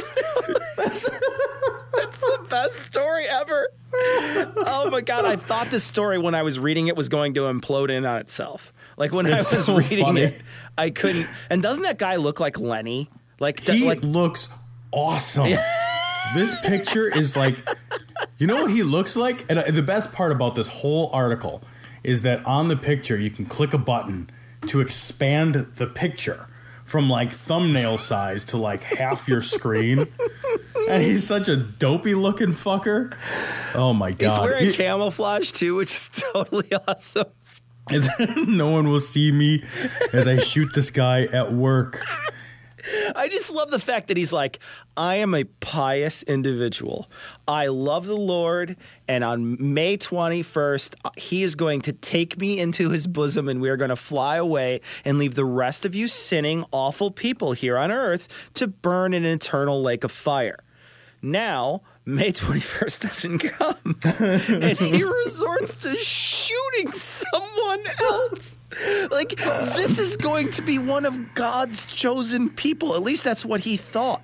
That's 0.76 2.20
the 2.20 2.46
best 2.48 2.76
story 2.76 3.24
ever. 3.26 3.68
Oh 3.92 4.88
my 4.90 5.00
god! 5.00 5.24
I 5.24 5.36
thought 5.36 5.68
this 5.70 5.82
story 5.84 6.18
when 6.18 6.34
I 6.34 6.42
was 6.42 6.58
reading 6.58 6.88
it 6.88 6.96
was 6.96 7.08
going 7.08 7.34
to 7.34 7.40
implode 7.42 7.90
in 7.90 8.06
on 8.06 8.18
itself. 8.18 8.72
Like 8.96 9.12
when 9.12 9.26
It's 9.26 9.52
I 9.52 9.56
was 9.56 9.64
so 9.64 9.76
reading 9.76 10.04
funny. 10.04 10.20
it, 10.22 10.42
I 10.78 10.90
couldn't. 10.90 11.26
And 11.48 11.62
doesn't 11.62 11.82
that 11.82 11.98
guy 11.98 12.16
look 12.16 12.38
like 12.40 12.58
Lenny? 12.58 13.08
Like, 13.40 13.62
th- 13.64 13.78
He 13.78 13.86
like 13.86 14.02
looks 14.02 14.48
awesome. 14.92 15.48
this 16.34 16.54
picture 16.60 17.08
is 17.08 17.34
like, 17.36 17.66
you 18.36 18.46
know 18.46 18.56
what 18.62 18.70
he 18.70 18.82
looks 18.82 19.16
like? 19.16 19.46
And 19.48 19.58
uh, 19.58 19.70
the 19.70 19.82
best 19.82 20.12
part 20.12 20.30
about 20.32 20.54
this 20.54 20.68
whole 20.68 21.08
article 21.12 21.62
is 22.04 22.22
that 22.22 22.44
on 22.46 22.68
the 22.68 22.76
picture, 22.76 23.16
you 23.18 23.30
can 23.30 23.46
click 23.46 23.72
a 23.72 23.78
button 23.78 24.28
to 24.66 24.80
expand 24.80 25.54
the 25.76 25.86
picture 25.86 26.46
from 26.90 27.08
like 27.08 27.32
thumbnail 27.32 27.96
size 27.96 28.44
to 28.46 28.56
like 28.56 28.82
half 28.82 29.28
your 29.28 29.40
screen. 29.42 30.06
and 30.90 31.00
he's 31.02 31.24
such 31.24 31.48
a 31.48 31.54
dopey 31.56 32.14
looking 32.14 32.48
fucker. 32.52 33.14
Oh 33.76 33.92
my 33.94 34.10
god. 34.10 34.28
he's 34.30 34.38
wearing 34.40 34.66
You- 34.66 34.72
camouflage 34.72 35.52
too, 35.52 35.76
which 35.76 35.92
is 35.92 36.10
totally 36.32 36.68
awesome. 36.88 37.26
No 38.46 38.70
one 38.70 38.88
will 38.88 39.00
see 39.00 39.30
me 39.32 39.64
as 40.12 40.26
I 40.28 40.36
shoot 40.38 40.68
this 40.74 40.90
guy 40.90 41.24
at 41.24 41.52
work. 41.52 42.00
I 43.16 43.28
just 43.28 43.52
love 43.52 43.70
the 43.70 43.78
fact 43.78 44.08
that 44.08 44.16
he's 44.16 44.32
like, 44.32 44.58
I 44.96 45.16
am 45.16 45.34
a 45.34 45.44
pious 45.44 46.22
individual. 46.22 47.10
I 47.46 47.68
love 47.68 48.06
the 48.06 48.16
Lord, 48.16 48.76
and 49.08 49.24
on 49.24 49.56
May 49.72 49.96
21st, 49.96 50.94
uh, 51.04 51.10
he 51.16 51.42
is 51.42 51.54
going 51.54 51.80
to 51.82 51.92
take 51.92 52.38
me 52.38 52.58
into 52.58 52.90
his 52.90 53.06
bosom, 53.06 53.48
and 53.48 53.60
we 53.60 53.68
are 53.68 53.76
going 53.76 53.90
to 53.90 53.96
fly 53.96 54.36
away 54.36 54.80
and 55.04 55.18
leave 55.18 55.34
the 55.34 55.44
rest 55.44 55.84
of 55.84 55.94
you 55.94 56.08
sinning, 56.08 56.64
awful 56.72 57.10
people 57.10 57.52
here 57.52 57.78
on 57.78 57.90
earth 57.90 58.50
to 58.54 58.66
burn 58.66 59.14
in 59.14 59.24
an 59.24 59.32
eternal 59.32 59.82
lake 59.82 60.04
of 60.04 60.10
fire. 60.10 60.58
Now, 61.22 61.82
May 62.10 62.32
21st 62.32 63.00
doesn't 63.02 63.38
come, 63.38 63.96
and 64.62 64.78
he 64.78 65.04
resorts 65.04 65.76
to 65.78 65.96
shooting 65.96 66.92
someone 66.92 67.84
else. 68.00 68.56
Like, 69.10 69.36
this 69.36 69.98
is 69.98 70.16
going 70.16 70.50
to 70.52 70.62
be 70.62 70.78
one 70.78 71.04
of 71.06 71.34
God's 71.34 71.84
chosen 71.84 72.50
people. 72.50 72.94
At 72.94 73.02
least 73.02 73.22
that's 73.22 73.44
what 73.44 73.60
he 73.60 73.76
thought. 73.76 74.22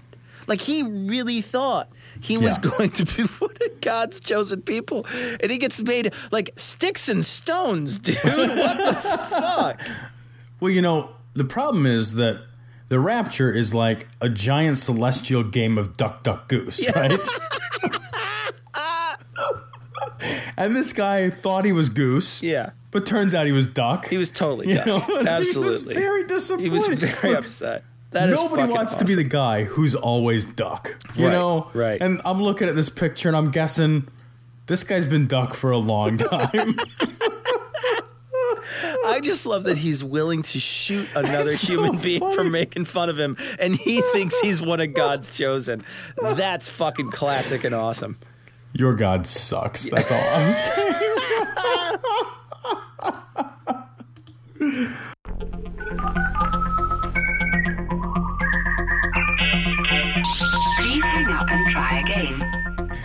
Like, 0.49 0.61
he 0.61 0.83
really 0.83 1.41
thought 1.43 1.89
he 2.21 2.39
was 2.39 2.59
Yeah. 2.63 2.71
going 2.71 2.91
to 2.91 3.05
be 3.05 3.23
one 3.39 3.51
of 3.65 3.81
God's 3.81 4.19
chosen 4.21 4.63
people. 4.63 5.07
And 5.41 5.51
he 5.51 5.59
gets 5.59 5.81
made 5.81 6.13
like 6.33 6.51
sticks 6.57 7.09
and 7.09 7.25
stones, 7.25 7.99
dude. 7.99 8.17
What 8.25 8.79
the 8.79 8.95
fuck? 9.31 9.81
Well, 10.61 10.71
you 10.73 10.83
know, 10.83 11.11
the 11.35 11.45
problem 11.45 11.87
is 11.87 12.15
that 12.15 12.41
the 12.89 13.01
rapture 13.01 13.53
is 13.53 13.75
like 13.75 14.07
a 14.21 14.29
giant 14.29 14.79
celestial 14.79 15.43
game 15.43 15.77
of 15.79 15.97
duck, 15.97 16.23
duck, 16.23 16.49
goose, 16.49 16.81
right? 16.95 17.19
and 20.57 20.75
this 20.75 20.93
guy 20.93 21.31
thought 21.31 21.65
he 21.65 21.73
was 21.73 21.89
goose. 21.91 22.43
Yeah. 22.43 22.71
But 22.91 23.05
turns 23.07 23.35
out 23.35 23.47
he 23.47 23.53
was 23.53 23.67
duck. 23.67 24.07
He 24.09 24.17
was 24.17 24.31
totally 24.31 24.69
You 24.71 24.77
dumb. 24.85 25.05
know, 25.09 25.25
Absolutely. 25.27 25.95
He 25.97 26.01
was 26.01 26.05
very 26.05 26.27
disappointed. 26.27 26.65
He 26.65 26.71
was 26.71 26.87
very 26.87 27.31
Look, 27.35 27.39
upset. 27.41 27.85
That 28.13 28.31
Nobody 28.31 28.73
wants 28.73 28.95
to 28.95 29.05
be 29.05 29.15
the 29.15 29.25
guy 29.25 29.65
who's 29.65 29.95
always 29.95 30.47
duck. 30.47 30.97
You 31.17 31.27
Right, 31.27 31.33
know? 31.33 31.71
right. 31.75 32.01
And 32.01 32.23
I'm 32.25 32.41
looking 32.43 32.69
at 32.69 32.75
this 32.77 32.89
picture 32.89 33.29
and 33.29 33.37
I'm 33.37 33.51
guessing 33.51 34.09
this 34.67 34.85
guy's 34.85 35.05
been 35.07 35.27
duck 35.27 35.53
for 35.55 35.71
a 35.73 35.77
long 35.77 36.17
time. 36.19 36.77
I 39.17 39.19
I 39.19 39.21
just 39.23 39.47
love 39.47 39.65
that 39.65 39.79
he's 39.79 40.05
willing 40.05 40.43
to 40.43 40.61
shoot 40.61 41.09
another 41.17 41.57
human 41.57 41.97
being 41.97 42.21
for 42.35 42.45
making 42.45 42.85
fun 42.85 43.09
of 43.09 43.19
him, 43.19 43.39
and 43.59 43.75
he 43.75 44.03
thinks 44.13 44.39
he's 44.41 44.61
one 44.61 44.79
of 44.79 44.93
God's 44.93 45.35
chosen. 45.35 45.87
That's 46.21 46.69
fucking 46.69 47.13
classic 47.13 47.65
and 47.65 47.75
awesome. 47.75 48.19
Your 48.75 48.93
God 48.93 49.27
sucks. 49.27 49.89
That's 49.89 50.13
all 50.13 50.21
I'm 50.21 50.53
saying. 50.53 50.93
Please 60.77 61.03
hang 61.05 61.33
up 61.33 61.51
and 61.51 61.67
try 61.69 62.01
again. 62.01 62.43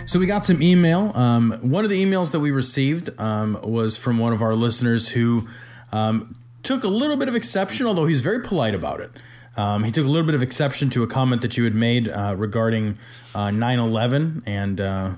So 0.04 0.18
we 0.18 0.26
got 0.26 0.44
some 0.44 0.60
email. 0.60 1.10
Um, 1.14 1.52
one 1.62 1.84
of 1.84 1.90
the 1.90 2.04
emails 2.04 2.32
that 2.32 2.40
we 2.40 2.50
received 2.50 3.18
um, 3.18 3.58
was 3.62 3.96
from 3.96 4.18
one 4.18 4.34
of 4.34 4.42
our 4.42 4.54
listeners 4.54 5.08
who 5.08 5.48
um, 5.92 6.36
took 6.62 6.84
a 6.84 6.88
little 6.88 7.16
bit 7.16 7.28
of 7.28 7.34
exception, 7.34 7.86
although 7.86 8.06
he's 8.06 8.20
very 8.20 8.40
polite 8.40 8.74
about 8.74 9.00
it. 9.00 9.10
Um, 9.56 9.84
he 9.84 9.92
took 9.92 10.06
a 10.06 10.08
little 10.08 10.24
bit 10.24 10.34
of 10.34 10.42
exception 10.42 10.88
to 10.90 11.02
a 11.02 11.06
comment 11.06 11.42
that 11.42 11.56
you 11.56 11.64
had 11.64 11.74
made 11.74 12.08
uh, 12.08 12.34
regarding 12.36 12.98
uh, 13.34 13.48
9/11, 13.48 14.42
and 14.46 14.80
uh, 14.80 15.12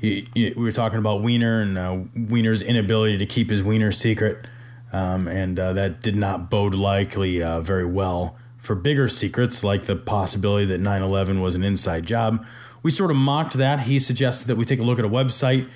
you, 0.00 0.26
you, 0.34 0.54
we 0.56 0.62
were 0.62 0.72
talking 0.72 0.98
about 0.98 1.22
Weiner 1.22 1.60
and 1.60 1.78
uh, 1.78 1.98
Weiner's 2.16 2.62
inability 2.62 3.18
to 3.18 3.26
keep 3.26 3.50
his 3.50 3.62
Wiener 3.62 3.92
secret, 3.92 4.46
um, 4.92 5.28
and 5.28 5.58
uh, 5.58 5.72
that 5.74 6.00
did 6.00 6.16
not 6.16 6.50
bode 6.50 6.74
likely 6.74 7.42
uh, 7.42 7.60
very 7.60 7.84
well 7.84 8.36
for 8.58 8.74
bigger 8.74 9.08
secrets 9.08 9.62
like 9.62 9.84
the 9.84 9.94
possibility 9.94 10.66
that 10.66 10.80
9/11 10.80 11.40
was 11.40 11.54
an 11.54 11.62
inside 11.62 12.06
job. 12.06 12.44
We 12.82 12.90
sort 12.90 13.10
of 13.10 13.16
mocked 13.16 13.54
that. 13.54 13.80
He 13.80 13.98
suggested 14.00 14.48
that 14.48 14.56
we 14.56 14.64
take 14.64 14.80
a 14.80 14.82
look 14.82 14.98
at 14.98 15.04
a 15.04 15.08
website, 15.08 15.68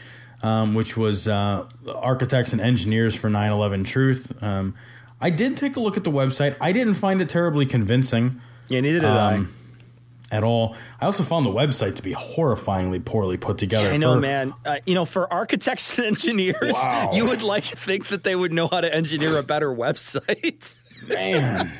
um, 0.44 0.74
which 0.74 0.96
was 0.96 1.26
uh, 1.26 1.66
Architects 1.88 2.52
and 2.52 2.60
Engineers 2.60 3.14
for 3.16 3.28
9/11 3.30 3.84
Truth. 3.86 4.40
Um, 4.42 4.74
I 5.20 5.30
did 5.30 5.56
take 5.56 5.76
a 5.76 5.80
look 5.80 5.96
at 5.96 6.04
the 6.04 6.10
website. 6.12 6.54
I 6.60 6.72
didn't 6.72 6.94
find 6.94 7.20
it 7.22 7.28
terribly 7.28 7.66
convincing. 7.66 8.40
Yeah, 8.68 8.80
neither 8.80 9.00
did 9.00 9.08
um, 9.08 9.52
At 10.30 10.42
all. 10.44 10.76
I 11.00 11.06
also 11.06 11.22
found 11.22 11.46
the 11.46 11.50
website 11.50 11.96
to 11.96 12.02
be 12.02 12.12
horrifyingly 12.14 13.02
poorly 13.04 13.36
put 13.36 13.56
together. 13.58 13.88
I. 13.90 13.94
I 13.94 13.96
know, 13.96 14.14
For- 14.14 14.20
man. 14.20 14.54
Uh, 14.64 14.76
you 14.86 14.94
know, 14.94 15.04
for 15.04 15.32
architects 15.32 15.96
and 15.98 16.06
engineers, 16.06 16.72
Wow. 16.74 17.10
you 17.14 17.26
would 17.26 17.42
like 17.42 17.64
to 17.64 17.76
think 17.76 18.08
that 18.08 18.24
they 18.24 18.34
would 18.36 18.52
know 18.52 18.68
how 18.70 18.80
to 18.80 18.94
engineer 18.94 19.38
a 19.38 19.42
better 19.42 19.68
website. 19.70 20.80
Man, 21.08 21.70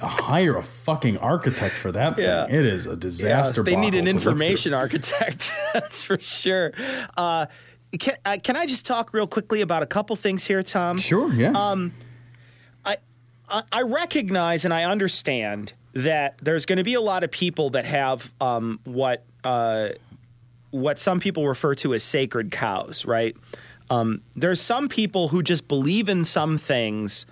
hire 0.00 0.56
a 0.56 0.62
fucking 0.62 1.18
architect 1.18 1.74
for 1.74 1.90
that 1.90 2.14
thing. 2.14 2.24
Yeah. 2.26 2.46
It 2.46 2.64
is 2.64 2.86
a 2.86 2.94
disaster. 2.94 3.64
they 3.64 3.74
need 3.74 3.94
an 3.96 4.04
to 4.04 4.12
look 4.12 4.22
through. 4.22 4.32
information 4.32 4.72
architect. 4.72 5.52
That's 5.74 6.02
for 6.02 6.16
sure. 6.20 6.72
Uh, 7.16 7.46
can, 7.98 8.16
uh, 8.24 8.36
can 8.42 8.56
I 8.56 8.66
just 8.66 8.84
talk 8.84 9.12
real 9.12 9.26
quickly 9.26 9.60
about 9.60 9.82
a 9.82 9.86
couple 9.86 10.14
things 10.16 10.44
here, 10.44 10.62
Tom? 10.62 10.98
Sure, 10.98 11.32
yeah. 11.32 11.52
Um, 11.52 11.92
I, 12.84 12.96
I 13.48 13.62
I 13.72 13.82
recognize 13.82 14.64
and 14.64 14.74
I 14.74 14.84
understand 14.84 15.72
that 15.94 16.38
there's 16.38 16.66
going 16.66 16.78
to 16.78 16.84
be 16.84 16.94
a 16.94 17.00
lot 17.00 17.24
of 17.24 17.30
people 17.30 17.70
that 17.70 17.84
have 17.84 18.32
um, 18.40 18.80
what 18.84 19.24
uh, 19.44 19.90
what 20.70 20.98
some 20.98 21.20
people 21.20 21.46
refer 21.46 21.74
to 21.76 21.94
as 21.94 22.02
sacred 22.02 22.50
cows, 22.50 23.04
right? 23.04 23.36
Um, 23.90 24.22
there's 24.36 24.60
some 24.60 24.88
people 24.88 25.28
who 25.28 25.42
just 25.42 25.66
believe 25.66 26.08
in 26.08 26.24
some 26.24 26.58
things, 26.58 27.24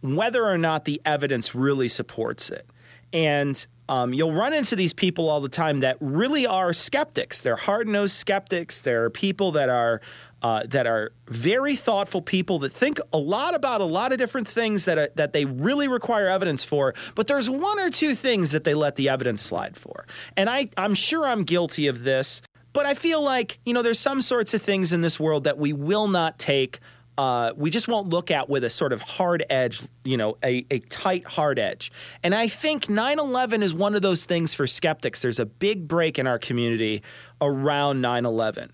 whether 0.00 0.44
or 0.44 0.58
not 0.58 0.84
the 0.84 1.00
evidence 1.04 1.54
really 1.54 1.88
supports 1.88 2.50
it. 2.50 2.66
And 3.12 3.64
um, 3.88 4.14
you'll 4.14 4.32
run 4.32 4.54
into 4.54 4.76
these 4.76 4.92
people 4.92 5.28
all 5.28 5.40
the 5.40 5.48
time 5.48 5.80
that 5.80 5.96
really 6.00 6.46
are 6.46 6.72
skeptics. 6.72 7.40
They're 7.40 7.56
hard 7.56 7.86
nosed 7.88 8.14
skeptics. 8.14 8.80
They're 8.80 9.10
people 9.10 9.52
that 9.52 9.68
are 9.68 10.00
uh, 10.42 10.62
that 10.66 10.86
are 10.86 11.10
very 11.26 11.74
thoughtful 11.74 12.20
people 12.20 12.58
that 12.58 12.70
think 12.70 12.98
a 13.14 13.18
lot 13.18 13.54
about 13.54 13.80
a 13.80 13.84
lot 13.84 14.12
of 14.12 14.18
different 14.18 14.46
things 14.46 14.84
that 14.84 14.98
are, 14.98 15.08
that 15.14 15.32
they 15.32 15.46
really 15.46 15.88
require 15.88 16.28
evidence 16.28 16.62
for. 16.62 16.94
But 17.14 17.28
there's 17.28 17.48
one 17.48 17.80
or 17.80 17.88
two 17.88 18.14
things 18.14 18.50
that 18.50 18.64
they 18.64 18.74
let 18.74 18.96
the 18.96 19.08
evidence 19.08 19.40
slide 19.40 19.74
for. 19.74 20.06
And 20.36 20.50
I, 20.50 20.68
I'm 20.76 20.92
sure 20.92 21.26
I'm 21.26 21.44
guilty 21.44 21.86
of 21.86 22.04
this. 22.04 22.42
But 22.74 22.84
I 22.84 22.92
feel 22.92 23.22
like 23.22 23.58
you 23.64 23.72
know 23.72 23.82
there's 23.82 24.00
some 24.00 24.20
sorts 24.20 24.52
of 24.52 24.60
things 24.60 24.92
in 24.92 25.00
this 25.00 25.18
world 25.18 25.44
that 25.44 25.58
we 25.58 25.72
will 25.72 26.08
not 26.08 26.38
take 26.38 26.78
uh, 27.16 27.52
we 27.56 27.70
just 27.70 27.86
won't 27.86 28.08
look 28.08 28.30
at 28.30 28.48
with 28.48 28.64
a 28.64 28.70
sort 28.70 28.92
of 28.92 29.00
hard 29.00 29.44
edge, 29.48 29.82
you 30.04 30.16
know, 30.16 30.36
a, 30.42 30.66
a 30.70 30.80
tight 30.80 31.26
hard 31.26 31.58
edge. 31.58 31.92
And 32.22 32.34
I 32.34 32.48
think 32.48 32.88
9 32.88 33.18
11 33.18 33.62
is 33.62 33.72
one 33.72 33.94
of 33.94 34.02
those 34.02 34.24
things 34.24 34.52
for 34.54 34.66
skeptics. 34.66 35.22
There's 35.22 35.38
a 35.38 35.46
big 35.46 35.86
break 35.86 36.18
in 36.18 36.26
our 36.26 36.38
community 36.38 37.02
around 37.40 38.00
9 38.00 38.26
11. 38.26 38.72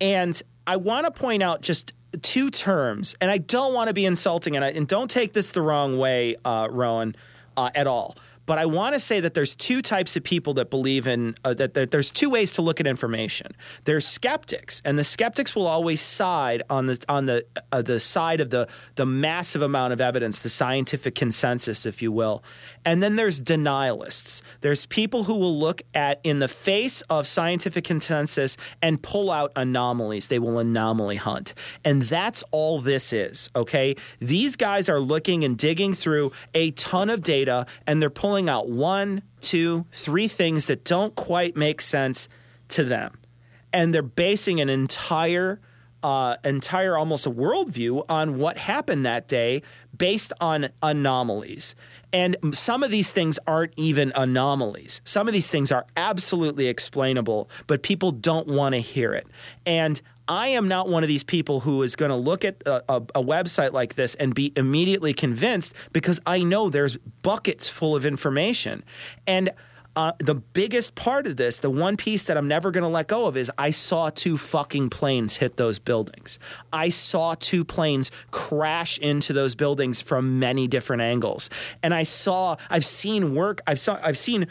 And 0.00 0.42
I 0.66 0.76
want 0.76 1.06
to 1.06 1.12
point 1.12 1.42
out 1.42 1.62
just 1.62 1.92
two 2.22 2.50
terms, 2.50 3.14
and 3.20 3.30
I 3.30 3.38
don't 3.38 3.74
want 3.74 3.88
to 3.88 3.94
be 3.94 4.04
insulting, 4.04 4.56
and, 4.56 4.64
I, 4.64 4.70
and 4.70 4.88
don't 4.88 5.10
take 5.10 5.32
this 5.32 5.52
the 5.52 5.62
wrong 5.62 5.98
way, 5.98 6.36
uh, 6.44 6.68
Rowan, 6.70 7.14
uh, 7.56 7.70
at 7.74 7.86
all. 7.86 8.16
But 8.46 8.58
I 8.58 8.66
want 8.66 8.94
to 8.94 9.00
say 9.00 9.20
that 9.20 9.34
there's 9.34 9.54
two 9.54 9.82
types 9.82 10.16
of 10.16 10.22
people 10.22 10.54
that 10.54 10.70
believe 10.70 11.06
in 11.06 11.34
uh, 11.44 11.54
that, 11.54 11.74
that 11.74 11.90
there's 11.90 12.12
two 12.12 12.30
ways 12.30 12.54
to 12.54 12.62
look 12.62 12.80
at 12.80 12.86
information. 12.86 13.52
There's 13.84 14.06
skeptics, 14.06 14.80
and 14.84 14.96
the 14.96 15.04
skeptics 15.04 15.56
will 15.56 15.66
always 15.66 16.00
side 16.00 16.62
on 16.70 16.86
the 16.86 17.04
on 17.08 17.26
the 17.26 17.44
uh, 17.72 17.82
the 17.82 17.98
side 17.98 18.40
of 18.40 18.50
the 18.50 18.68
the 18.94 19.04
massive 19.04 19.62
amount 19.62 19.92
of 19.92 20.00
evidence, 20.00 20.40
the 20.40 20.48
scientific 20.48 21.16
consensus, 21.16 21.84
if 21.84 22.00
you 22.00 22.12
will. 22.12 22.44
And 22.84 23.02
then 23.02 23.16
there's 23.16 23.40
denialists. 23.40 24.42
There's 24.60 24.86
people 24.86 25.24
who 25.24 25.34
will 25.34 25.58
look 25.58 25.82
at 25.92 26.20
in 26.22 26.38
the 26.38 26.48
face 26.48 27.02
of 27.02 27.26
scientific 27.26 27.84
consensus 27.84 28.56
and 28.80 29.02
pull 29.02 29.30
out 29.30 29.50
anomalies. 29.56 30.28
They 30.28 30.38
will 30.38 30.60
anomaly 30.60 31.16
hunt, 31.16 31.52
and 31.84 32.02
that's 32.02 32.44
all 32.52 32.80
this 32.80 33.12
is. 33.12 33.50
Okay, 33.56 33.96
these 34.20 34.54
guys 34.54 34.88
are 34.88 35.00
looking 35.00 35.42
and 35.42 35.58
digging 35.58 35.94
through 35.94 36.30
a 36.54 36.70
ton 36.72 37.10
of 37.10 37.22
data, 37.22 37.66
and 37.88 38.00
they're 38.00 38.08
pulling 38.08 38.35
out 38.48 38.68
one, 38.68 39.22
two, 39.40 39.86
three 39.92 40.28
things 40.28 40.66
that 40.66 40.84
don't 40.84 41.14
quite 41.14 41.56
make 41.56 41.80
sense 41.80 42.28
to 42.68 42.84
them, 42.84 43.18
and 43.72 43.94
they're 43.94 44.02
basing 44.02 44.60
an 44.60 44.68
entire, 44.68 45.60
uh, 46.02 46.36
entire 46.44 46.96
almost 46.96 47.26
a 47.26 47.30
worldview 47.30 48.04
on 48.08 48.38
what 48.38 48.58
happened 48.58 49.06
that 49.06 49.28
day 49.28 49.62
based 49.96 50.32
on 50.40 50.68
anomalies. 50.82 51.74
And 52.12 52.36
some 52.52 52.82
of 52.82 52.90
these 52.90 53.10
things 53.12 53.38
aren't 53.46 53.74
even 53.76 54.12
anomalies. 54.14 55.00
Some 55.04 55.28
of 55.28 55.34
these 55.34 55.48
things 55.48 55.72
are 55.72 55.86
absolutely 55.96 56.66
explainable, 56.68 57.50
but 57.66 57.82
people 57.82 58.10
don't 58.12 58.46
want 58.46 58.74
to 58.74 58.80
hear 58.80 59.12
it. 59.12 59.26
And 59.66 60.00
I 60.28 60.48
am 60.48 60.68
not 60.68 60.88
one 60.88 61.02
of 61.02 61.08
these 61.08 61.22
people 61.22 61.60
who 61.60 61.82
is 61.82 61.96
going 61.96 62.10
to 62.10 62.16
look 62.16 62.44
at 62.44 62.62
a, 62.66 62.82
a, 62.88 62.96
a, 62.96 63.22
website 63.22 63.72
like 63.72 63.94
this 63.94 64.14
and 64.16 64.34
be 64.34 64.52
immediately 64.56 65.14
convinced 65.14 65.72
because 65.92 66.20
I 66.26 66.42
know 66.42 66.68
there's 66.68 66.96
buckets 67.22 67.68
full 67.68 67.94
of 67.94 68.04
information. 68.04 68.82
And 69.26 69.50
uh, 69.96 70.12
the 70.18 70.34
biggest 70.34 70.94
part 70.94 71.26
of 71.26 71.36
this, 71.36 71.58
the 71.58 71.70
one 71.70 71.96
piece 71.96 72.24
that 72.24 72.36
I'm 72.36 72.46
never 72.46 72.70
going 72.70 72.82
to 72.82 72.88
let 72.88 73.06
go 73.06 73.26
of, 73.26 73.36
is 73.36 73.50
I 73.56 73.70
saw 73.70 74.10
two 74.10 74.36
fucking 74.36 74.90
planes 74.90 75.36
hit 75.36 75.56
those 75.56 75.78
buildings. 75.78 76.38
I 76.70 76.90
saw 76.90 77.34
two 77.34 77.64
planes 77.64 78.10
crash 78.30 78.98
into 78.98 79.32
those 79.32 79.54
buildings 79.54 80.02
from 80.02 80.38
many 80.38 80.68
different 80.68 81.00
angles, 81.00 81.48
and 81.82 81.94
I 81.94 82.02
saw, 82.02 82.56
I've 82.68 82.84
seen 82.84 83.34
work, 83.34 83.62
I've 83.66 83.80
saw, 83.80 83.98
I've 84.02 84.18
seen 84.18 84.48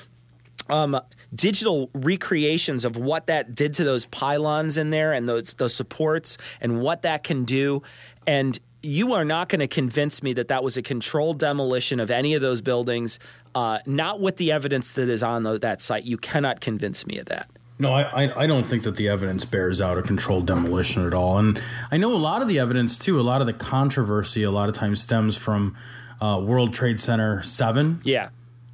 um, 0.70 1.00
digital 1.34 1.90
recreations 1.94 2.86
of 2.86 2.98
what 2.98 3.28
that 3.28 3.56
did 3.56 3.74
to 3.76 3.84
those 3.84 4.06
pylons 4.06 4.78
in 4.78 4.90
there 4.90 5.14
and 5.14 5.28
those 5.28 5.54
those 5.56 5.74
supports 5.74 6.38
and 6.62 6.82
what 6.82 7.04
that 7.04 7.24
can 7.24 7.46
do. 7.46 7.84
And 8.28 8.60
you 8.82 9.14
are 9.14 9.26
not 9.26 9.50
going 9.50 9.60
to 9.60 9.68
convince 9.68 10.22
me 10.22 10.34
that 10.34 10.48
that 10.50 10.64
was 10.64 10.78
a 10.78 10.82
controlled 10.82 11.40
demolition 11.40 12.00
of 12.00 12.12
any 12.12 12.34
of 12.36 12.42
those 12.42 12.62
buildings. 12.62 13.20
Uh, 13.54 13.80
not 13.86 14.20
with 14.20 14.36
the 14.36 14.52
evidence 14.52 14.94
that 14.94 15.08
is 15.08 15.24
on 15.24 15.44
the, 15.44 15.58
that 15.58 15.82
site. 15.82 16.04
You 16.04 16.18
cannot 16.18 16.60
convince 16.60 17.08
me 17.08 17.20
of 17.20 17.28
that. 17.28 17.50
No, 17.78 17.94
I, 17.94 18.26
I 18.26 18.44
I 18.44 18.48
don't 18.48 18.66
think 18.66 18.84
that 18.84 18.96
the 18.96 19.10
evidence 19.10 19.44
bears 19.44 19.82
out 19.82 19.98
a 19.98 20.02
controlled 20.02 20.48
demolition 20.48 21.06
at 21.06 21.14
all. 21.14 21.38
And 21.38 21.62
I 21.92 21.98
know 21.98 22.14
a 22.14 22.18
lot 22.18 22.42
of 22.42 22.48
the 22.48 22.60
evidence 22.60 22.98
too. 22.98 23.20
A 23.20 23.22
lot 23.22 23.42
of 23.42 23.48
the 23.48 23.54
controversy 23.54 24.44
a 24.44 24.52
lot 24.52 24.70
of 24.70 24.76
times 24.76 25.02
stems 25.02 25.36
from 25.36 25.76
uh, 26.22 26.42
World 26.44 26.74
Trade 26.74 27.00
Center 27.00 27.42
Seven. 27.44 28.02
Yeah, 28.04 28.30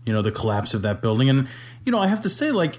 you 0.06 0.14
know 0.14 0.22
the 0.22 0.32
collapse 0.32 0.74
of 0.74 0.82
that 0.82 1.02
building. 1.02 1.30
And 1.30 1.48
you 1.86 1.92
know 1.92 2.00
i 2.00 2.08
have 2.08 2.22
to 2.22 2.30
say 2.30 2.52
like 2.52 2.78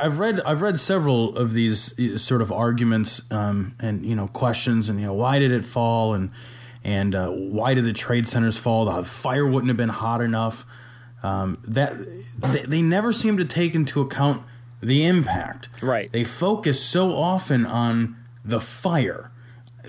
i've 0.00 0.18
read 0.18 0.40
i've 0.40 0.60
read 0.60 0.80
several 0.80 1.36
of 1.36 1.52
these 1.52 1.94
sort 2.20 2.42
of 2.42 2.50
arguments 2.50 3.22
um, 3.30 3.76
and 3.78 4.04
you 4.04 4.16
know 4.16 4.26
questions 4.26 4.88
and 4.88 4.98
you 5.00 5.06
know 5.06 5.12
why 5.14 5.38
did 5.38 5.52
it 5.52 5.64
fall 5.64 6.14
and 6.14 6.30
and 6.82 7.14
uh, 7.14 7.28
why 7.30 7.74
did 7.74 7.84
the 7.86 7.92
trade 7.94 8.28
centers 8.28 8.58
fall? 8.58 8.84
The 8.84 9.04
fire 9.04 9.46
wouldn't 9.46 9.68
have 9.68 9.76
been 9.78 9.88
hot 9.88 10.20
enough. 10.20 10.66
Um, 11.22 11.56
that 11.66 11.96
they, 12.38 12.60
they 12.60 12.82
never 12.82 13.10
seem 13.10 13.38
to 13.38 13.44
take 13.46 13.74
into 13.74 14.02
account 14.02 14.42
the 14.82 15.06
impact. 15.06 15.70
Right. 15.80 16.12
They 16.12 16.24
focus 16.24 16.84
so 16.84 17.12
often 17.12 17.64
on 17.64 18.16
the 18.44 18.60
fire. 18.60 19.30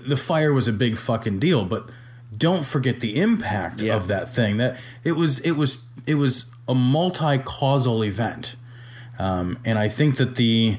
The 0.08 0.16
fire 0.16 0.54
was 0.54 0.68
a 0.68 0.72
big 0.72 0.96
fucking 0.96 1.38
deal 1.38 1.66
but 1.66 1.90
don't 2.34 2.64
forget 2.64 3.00
the 3.00 3.20
impact 3.20 3.82
Yeah. 3.82 3.96
of 3.96 4.06
that 4.08 4.34
thing. 4.34 4.56
That 4.56 4.78
it 5.04 5.12
was 5.12 5.38
it 5.40 5.52
was 5.52 5.82
it 6.06 6.14
was 6.14 6.46
a 6.68 6.74
multi-causal 6.74 8.02
event 8.02 8.56
um, 9.18 9.58
and 9.64 9.78
i 9.78 9.88
think 9.88 10.16
that 10.16 10.36
the 10.36 10.78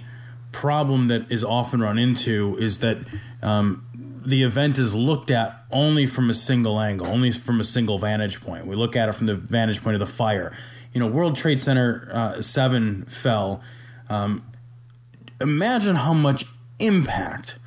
problem 0.52 1.08
that 1.08 1.32
is 1.32 1.44
often 1.44 1.82
run 1.82 1.98
into 1.98 2.56
is 2.58 2.80
that 2.80 2.98
um, 3.42 3.86
the 4.28 4.44
event 4.44 4.78
is 4.78 4.94
looked 4.94 5.32
at 5.32 5.64
only 5.72 6.06
from 6.06 6.30
a 6.30 6.34
single 6.34 6.82
angle, 6.82 7.08
only 7.08 7.32
from 7.32 7.62
a 7.62 7.64
single 7.64 7.98
vantage 7.98 8.42
point. 8.42 8.68
We 8.68 8.76
look 8.76 8.96
at 8.96 9.08
it 9.08 9.14
from 9.14 9.28
the 9.28 9.36
vantage 9.36 9.82
point 9.82 9.96
of 9.96 10.00
the 10.00 10.06
fire. 10.06 10.52
You 10.94 11.00
know, 11.00 11.08
World 11.08 11.36
Trade 11.36 11.62
Center 11.62 12.10
uh, 12.12 12.42
7 12.42 13.06
fell. 13.06 13.62
Um, 14.10 14.44
imagine 15.40 15.96
how 15.96 16.14
much 16.14 16.46
impact 16.80 17.58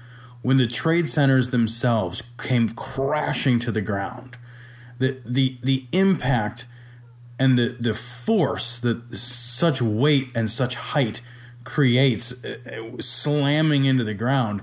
when 0.43 0.59
the 0.59 0.67
trade 0.67 1.09
centers 1.09 1.49
themselves 1.49 2.23
came 2.39 2.69
crashing 2.71 3.59
to 3.61 3.73
the 3.73 3.81
ground. 3.81 4.37
The, 4.99 5.19
the, 5.25 5.59
the 5.63 5.87
impact 5.93 6.67
and 7.41 7.59
the, 7.59 7.77
the 7.81 7.95
force 7.95 8.79
that 8.79 9.17
such 9.17 9.83
weight 9.83 10.29
and 10.37 10.49
such 10.49 10.77
height 10.77 11.21
creates 11.65 12.45
uh, 12.45 13.01
slamming 13.01 13.85
into 13.85 14.05
the 14.05 14.15
ground 14.15 14.63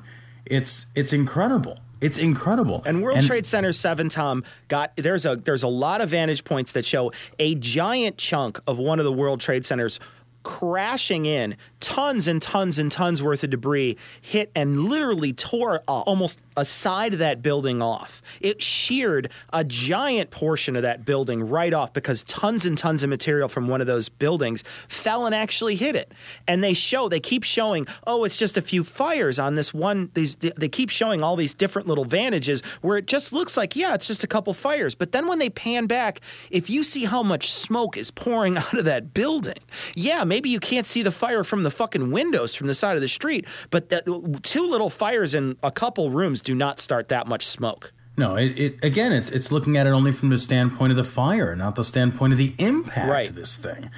it's 0.49 0.87
it's 0.95 1.13
incredible. 1.13 1.79
It's 1.99 2.17
incredible. 2.17 2.83
And 2.85 3.01
World 3.01 3.23
Trade 3.23 3.45
Center 3.45 3.73
7 3.73 4.09
Tom 4.09 4.43
got 4.67 4.95
there's 4.95 5.25
a 5.25 5.35
there's 5.35 5.63
a 5.63 5.67
lot 5.67 6.01
of 6.01 6.09
vantage 6.09 6.43
points 6.43 6.73
that 6.73 6.85
show 6.85 7.11
a 7.39 7.55
giant 7.55 8.17
chunk 8.17 8.59
of 8.67 8.77
one 8.77 8.99
of 8.99 9.05
the 9.05 9.11
World 9.11 9.39
Trade 9.39 9.65
Centers 9.65 9.99
crashing 10.43 11.25
in 11.25 11.57
tons 11.79 12.27
and 12.27 12.41
tons 12.41 12.79
and 12.79 12.91
tons 12.91 13.21
worth 13.21 13.43
of 13.43 13.49
debris 13.49 13.97
hit 14.21 14.51
and 14.55 14.85
literally 14.85 15.33
tore 15.33 15.81
uh, 15.87 16.01
almost 16.01 16.39
a 16.55 16.65
side 16.65 17.13
of 17.13 17.19
that 17.19 17.41
building 17.41 17.81
off. 17.81 18.21
It 18.41 18.61
sheared 18.61 19.31
a 19.53 19.63
giant 19.63 20.31
portion 20.31 20.75
of 20.75 20.81
that 20.81 21.05
building 21.05 21.47
right 21.47 21.73
off 21.73 21.93
because 21.93 22.23
tons 22.23 22.65
and 22.65 22.77
tons 22.77 23.03
of 23.03 23.09
material 23.09 23.47
from 23.47 23.67
one 23.67 23.79
of 23.79 23.87
those 23.87 24.09
buildings 24.09 24.63
fell 24.87 25.25
and 25.25 25.35
actually 25.35 25.75
hit 25.75 25.95
it. 25.95 26.11
And 26.47 26.63
they 26.63 26.73
show, 26.73 27.09
they 27.09 27.19
keep 27.19 27.43
showing, 27.43 27.87
oh, 28.07 28.23
it's 28.23 28.37
just 28.37 28.57
a 28.57 28.61
few 28.61 28.83
fires 28.83 29.37
on 29.37 29.55
this 29.55 29.73
one. 29.73 30.09
These 30.15 30.35
they 30.35 30.69
keep 30.69 30.89
showing 30.89 31.23
all 31.23 31.35
these 31.35 31.53
different 31.53 31.87
little 31.87 32.05
vantages 32.05 32.61
where 32.81 32.97
it 32.97 33.05
just 33.05 33.31
looks 33.33 33.55
like, 33.55 33.75
yeah, 33.75 33.93
it's 33.93 34.07
just 34.07 34.23
a 34.23 34.27
couple 34.27 34.53
fires. 34.53 34.95
But 34.95 35.11
then 35.11 35.27
when 35.27 35.39
they 35.39 35.49
pan 35.49 35.85
back, 35.85 36.21
if 36.49 36.69
you 36.69 36.81
see 36.81 37.05
how 37.05 37.21
much 37.21 37.51
smoke 37.51 37.97
is 37.97 38.09
pouring 38.09 38.57
out 38.57 38.73
of 38.73 38.85
that 38.85 39.13
building, 39.13 39.59
yeah, 39.95 40.23
maybe 40.23 40.49
you 40.49 40.59
can't 40.59 40.85
see 40.85 41.03
the 41.03 41.11
fire 41.11 41.43
from 41.43 41.63
the 41.63 41.66
fucking 41.71 42.11
windows 42.11 42.53
from 42.55 42.67
the 42.67 42.73
side 42.73 42.95
of 42.95 43.01
the 43.01 43.07
street, 43.07 43.45
but 43.69 43.89
that, 43.89 44.05
two 44.43 44.69
little 44.69 44.89
fires 44.89 45.33
in 45.33 45.57
a 45.63 45.71
couple 45.71 46.09
rooms 46.11 46.41
do 46.41 46.53
not 46.55 46.79
start 46.79 47.09
that 47.09 47.27
much 47.27 47.45
smoke. 47.45 47.91
no 48.17 48.35
it, 48.35 48.57
it 48.57 48.83
again 48.83 49.11
it's 49.13 49.29
it's 49.31 49.51
looking 49.51 49.77
at 49.77 49.85
it 49.85 49.91
only 49.91 50.11
from 50.11 50.29
the 50.29 50.37
standpoint 50.39 50.91
of 50.91 50.97
the 50.97 51.03
fire 51.03 51.55
not 51.55 51.75
the 51.75 51.83
standpoint 51.83 52.33
of 52.33 52.39
the 52.39 52.53
impact 52.57 53.09
Right. 53.09 53.29
of 53.29 53.35
this 53.35 53.57
thing 53.57 53.91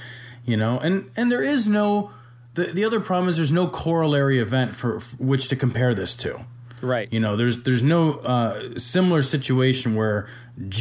you 0.46 0.58
know 0.58 0.78
and 0.80 1.10
and 1.16 1.32
there 1.32 1.42
is 1.44 1.68
no 1.68 2.12
the, 2.56 2.66
the 2.66 2.84
other 2.84 3.00
problem 3.00 3.30
is 3.30 3.38
there's 3.38 3.52
no 3.52 3.68
corollary 3.68 4.40
event 4.40 4.76
for, 4.76 5.00
for 5.00 5.16
which 5.18 5.48
to 5.50 5.56
compare 5.56 5.94
this 5.94 6.16
to 6.18 6.44
Right. 6.82 7.12
You 7.12 7.20
know, 7.20 7.36
there's 7.36 7.64
there's 7.64 7.82
no 7.84 8.14
uh, 8.24 8.80
similar 8.80 9.22
situation 9.22 9.96
where 9.96 10.30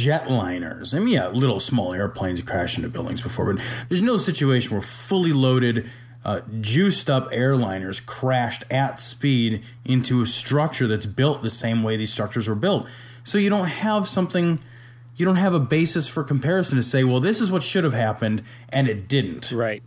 jetliners. 0.09 0.93
I 0.95 0.99
mean, 0.99 1.09
yeah, 1.09 1.27
little 1.27 1.59
small 1.59 1.93
airplanes 1.93 2.41
crash 2.41 2.77
into 2.77 2.87
buildings 2.89 3.21
before, 3.21 3.53
but 3.53 3.61
there's 3.89 4.01
no 4.01 4.15
situation 4.15 4.71
where 4.71 4.81
fully 4.81 5.33
loaded, 5.33 5.89
uh, 6.25 6.41
juiced 6.59 7.09
up 7.09 7.31
airliners 7.31 8.05
crashed 8.05 8.63
at 8.69 8.99
speed 8.99 9.63
into 9.85 10.21
a 10.21 10.27
structure 10.27 10.87
that's 10.87 11.05
built 11.05 11.43
the 11.43 11.49
same 11.49 11.83
way 11.83 11.97
these 11.97 12.11
structures 12.11 12.47
were 12.47 12.55
built. 12.55 12.87
So 13.23 13.37
you 13.37 13.49
don't 13.49 13.67
have 13.67 14.07
something. 14.07 14.59
You 15.15 15.25
don't 15.25 15.37
have 15.37 15.53
a 15.53 15.59
basis 15.59 16.07
for 16.07 16.23
comparison 16.23 16.77
to 16.77 16.83
say, 16.83 17.03
well, 17.03 17.19
this 17.19 17.41
is 17.41 17.51
what 17.51 17.63
should 17.63 17.83
have 17.83 17.93
happened, 17.93 18.43
and 18.69 18.87
it 18.87 19.07
didn't. 19.07 19.51
Right. 19.51 19.83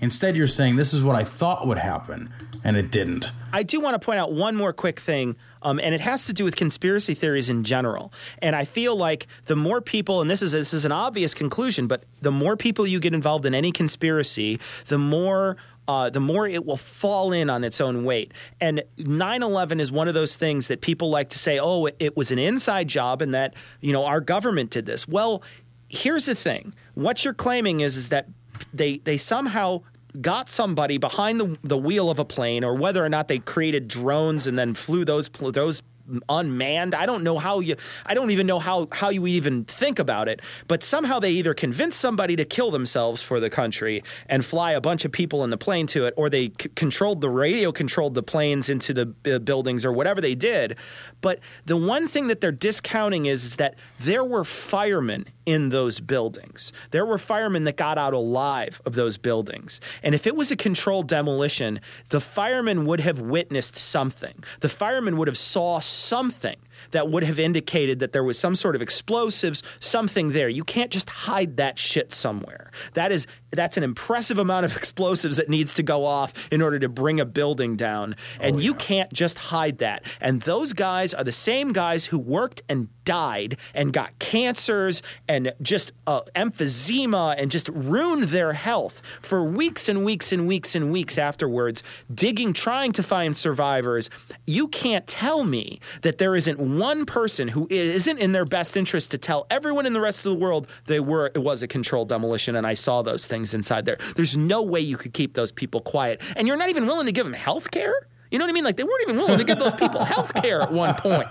Instead, 0.00 0.36
you're 0.36 0.46
saying 0.46 0.76
this 0.76 0.94
is 0.94 1.02
what 1.02 1.14
I 1.14 1.24
thought 1.24 1.66
would 1.66 1.76
happen, 1.76 2.32
and 2.64 2.76
it 2.76 2.90
didn't. 2.90 3.32
I 3.52 3.62
do 3.62 3.80
want 3.80 3.94
to 3.94 3.98
point 4.04 4.18
out 4.18 4.32
one 4.32 4.56
more 4.56 4.72
quick 4.72 4.98
thing, 4.98 5.36
um, 5.60 5.78
and 5.78 5.94
it 5.94 6.00
has 6.00 6.24
to 6.26 6.32
do 6.32 6.42
with 6.42 6.56
conspiracy 6.56 7.12
theories 7.12 7.50
in 7.50 7.64
general. 7.64 8.10
And 8.40 8.56
I 8.56 8.64
feel 8.64 8.96
like 8.96 9.26
the 9.44 9.56
more 9.56 9.82
people, 9.82 10.22
and 10.22 10.30
this 10.30 10.40
is 10.40 10.52
this 10.52 10.72
is 10.72 10.86
an 10.86 10.92
obvious 10.92 11.34
conclusion, 11.34 11.86
but 11.86 12.04
the 12.22 12.30
more 12.30 12.56
people 12.56 12.86
you 12.86 12.98
get 12.98 13.12
involved 13.12 13.44
in 13.44 13.54
any 13.54 13.72
conspiracy, 13.72 14.58
the 14.86 14.98
more. 14.98 15.56
Uh, 15.90 16.08
the 16.08 16.20
more 16.20 16.46
it 16.46 16.64
will 16.64 16.76
fall 16.76 17.32
in 17.32 17.50
on 17.50 17.64
its 17.64 17.80
own 17.80 18.04
weight. 18.04 18.32
And 18.60 18.84
9 18.96 19.42
11 19.42 19.80
is 19.80 19.90
one 19.90 20.06
of 20.06 20.14
those 20.14 20.36
things 20.36 20.68
that 20.68 20.80
people 20.80 21.10
like 21.10 21.30
to 21.30 21.38
say, 21.38 21.58
oh, 21.58 21.86
it, 21.86 21.96
it 21.98 22.16
was 22.16 22.30
an 22.30 22.38
inside 22.38 22.86
job 22.86 23.20
and 23.20 23.34
that, 23.34 23.54
you 23.80 23.92
know, 23.92 24.04
our 24.04 24.20
government 24.20 24.70
did 24.70 24.86
this. 24.86 25.08
Well, 25.08 25.42
here's 25.88 26.26
the 26.26 26.36
thing 26.36 26.74
what 26.94 27.24
you're 27.24 27.34
claiming 27.34 27.80
is, 27.80 27.96
is 27.96 28.10
that 28.10 28.28
they, 28.72 28.98
they 28.98 29.16
somehow 29.16 29.82
got 30.20 30.48
somebody 30.48 30.96
behind 30.96 31.40
the, 31.40 31.58
the 31.64 31.76
wheel 31.76 32.08
of 32.08 32.20
a 32.20 32.24
plane 32.24 32.62
or 32.62 32.76
whether 32.76 33.04
or 33.04 33.08
not 33.08 33.26
they 33.26 33.40
created 33.40 33.88
drones 33.88 34.46
and 34.46 34.56
then 34.56 34.74
flew 34.74 35.04
those 35.04 35.28
those 35.28 35.82
unmanned 36.28 36.94
i 36.94 37.06
don't 37.06 37.22
know 37.22 37.38
how 37.38 37.60
you 37.60 37.76
i 38.06 38.14
don't 38.14 38.30
even 38.30 38.46
know 38.46 38.58
how 38.58 38.86
how 38.92 39.08
you 39.08 39.26
even 39.26 39.64
think 39.64 39.98
about 39.98 40.28
it 40.28 40.40
but 40.68 40.82
somehow 40.82 41.18
they 41.18 41.30
either 41.30 41.54
convinced 41.54 41.98
somebody 41.98 42.36
to 42.36 42.44
kill 42.44 42.70
themselves 42.70 43.22
for 43.22 43.40
the 43.40 43.50
country 43.50 44.02
and 44.28 44.44
fly 44.44 44.72
a 44.72 44.80
bunch 44.80 45.04
of 45.04 45.12
people 45.12 45.44
in 45.44 45.50
the 45.50 45.58
plane 45.58 45.86
to 45.86 46.06
it 46.06 46.14
or 46.16 46.28
they 46.28 46.46
c- 46.46 46.68
controlled 46.74 47.20
the 47.20 47.30
radio 47.30 47.72
controlled 47.72 48.14
the 48.14 48.22
planes 48.22 48.68
into 48.68 48.92
the 48.92 49.14
uh, 49.34 49.38
buildings 49.38 49.84
or 49.84 49.92
whatever 49.92 50.20
they 50.20 50.34
did 50.34 50.76
but 51.20 51.40
the 51.66 51.76
one 51.76 52.08
thing 52.08 52.28
that 52.28 52.40
they're 52.40 52.52
discounting 52.52 53.26
is, 53.26 53.44
is 53.44 53.56
that 53.56 53.74
there 54.00 54.24
were 54.24 54.44
firemen 54.44 55.26
in 55.46 55.70
those 55.70 56.00
buildings. 56.00 56.72
There 56.90 57.04
were 57.04 57.18
firemen 57.18 57.64
that 57.64 57.76
got 57.76 57.98
out 57.98 58.14
alive 58.14 58.80
of 58.84 58.94
those 58.94 59.16
buildings. 59.16 59.80
And 60.02 60.14
if 60.14 60.26
it 60.26 60.36
was 60.36 60.50
a 60.50 60.56
controlled 60.56 61.08
demolition, 61.08 61.80
the 62.10 62.20
firemen 62.20 62.84
would 62.86 63.00
have 63.00 63.20
witnessed 63.20 63.76
something. 63.76 64.44
The 64.60 64.68
firemen 64.68 65.16
would 65.16 65.28
have 65.28 65.38
saw 65.38 65.80
something 65.80 65.99
something 66.00 66.56
that 66.90 67.08
would 67.08 67.24
have 67.24 67.38
indicated 67.38 67.98
that 68.00 68.12
there 68.12 68.24
was 68.24 68.38
some 68.38 68.56
sort 68.56 68.76
of 68.76 68.82
explosives, 68.82 69.62
something 69.78 70.32
there. 70.32 70.48
You 70.48 70.64
can't 70.64 70.90
just 70.90 71.10
hide 71.10 71.56
that 71.56 71.78
shit 71.78 72.12
somewhere. 72.12 72.70
That 72.94 73.12
is 73.12 73.26
that's 73.52 73.76
an 73.76 73.82
impressive 73.82 74.38
amount 74.38 74.64
of 74.64 74.76
explosives 74.76 75.36
that 75.36 75.48
needs 75.48 75.74
to 75.74 75.82
go 75.82 76.04
off 76.04 76.32
in 76.52 76.62
order 76.62 76.78
to 76.78 76.88
bring 76.88 77.20
a 77.20 77.26
building 77.26 77.76
down. 77.76 78.16
And 78.40 78.62
you 78.62 78.74
can't 78.74 79.12
just 79.12 79.38
hide 79.38 79.78
that. 79.78 80.04
And 80.20 80.42
those 80.42 80.72
guys 80.72 81.14
are 81.14 81.24
the 81.24 81.32
same 81.32 81.72
guys 81.72 82.06
who 82.06 82.18
worked 82.18 82.62
and 82.68 82.88
died 83.04 83.56
and 83.74 83.92
got 83.92 84.18
cancers 84.18 85.02
and 85.28 85.52
just 85.60 85.92
uh, 86.06 86.20
emphysema 86.36 87.34
and 87.36 87.50
just 87.50 87.68
ruined 87.70 88.24
their 88.24 88.52
health 88.52 89.02
for 89.20 89.42
weeks 89.42 89.88
and 89.88 90.04
weeks 90.04 90.32
and 90.32 90.46
weeks 90.46 90.74
and 90.74 90.92
weeks 90.92 91.18
afterwards, 91.18 91.82
digging, 92.12 92.52
trying 92.52 92.92
to 92.92 93.02
find 93.02 93.36
survivors. 93.36 94.10
You 94.46 94.68
can't 94.68 95.06
tell 95.06 95.44
me 95.44 95.80
that 96.02 96.18
there 96.18 96.36
isn't 96.36 96.60
one 96.78 97.06
person 97.06 97.48
who 97.48 97.64
it 97.64 97.72
isn't 97.72 98.18
in 98.18 98.32
their 98.32 98.44
best 98.44 98.76
interest 98.76 99.10
to 99.10 99.18
tell 99.18 99.46
everyone 99.50 99.86
in 99.86 99.92
the 99.92 100.00
rest 100.00 100.24
of 100.24 100.32
the 100.32 100.38
world 100.38 100.66
they 100.84 101.00
were 101.00 101.30
it 101.34 101.38
was 101.38 101.62
a 101.62 101.68
controlled 101.68 102.08
demolition 102.08 102.56
and 102.56 102.66
I 102.66 102.74
saw 102.74 103.02
those 103.02 103.26
things 103.26 103.54
inside 103.54 103.86
there. 103.86 103.98
There's 104.16 104.36
no 104.36 104.62
way 104.62 104.80
you 104.80 104.96
could 104.96 105.12
keep 105.12 105.34
those 105.34 105.52
people 105.52 105.80
quiet. 105.80 106.20
And 106.36 106.46
you're 106.46 106.56
not 106.56 106.68
even 106.68 106.86
willing 106.86 107.06
to 107.06 107.12
give 107.12 107.24
them 107.24 107.34
health 107.34 107.70
care? 107.70 107.94
You 108.30 108.38
know 108.38 108.44
what 108.44 108.50
I 108.50 108.52
mean? 108.52 108.64
Like 108.64 108.76
they 108.76 108.84
weren't 108.84 109.02
even 109.02 109.16
willing 109.16 109.38
to 109.38 109.44
give 109.44 109.58
those 109.58 109.72
people 109.74 110.04
health 110.04 110.32
care 110.34 110.60
at 110.60 110.72
one 110.72 110.94
point. 110.94 111.28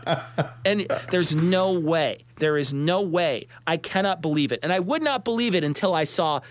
And 0.65 0.85
there's 1.11 1.33
no 1.33 1.73
way. 1.73 2.25
There 2.37 2.57
is 2.57 2.73
no 2.73 3.01
way. 3.01 3.47
I 3.65 3.77
cannot 3.77 4.21
believe 4.21 4.51
it. 4.51 4.59
And 4.63 4.73
I 4.73 4.79
would 4.79 5.01
not 5.01 5.23
believe 5.23 5.55
it 5.55 5.63
until 5.63 5.93
I 5.93 6.03
saw 6.03 6.41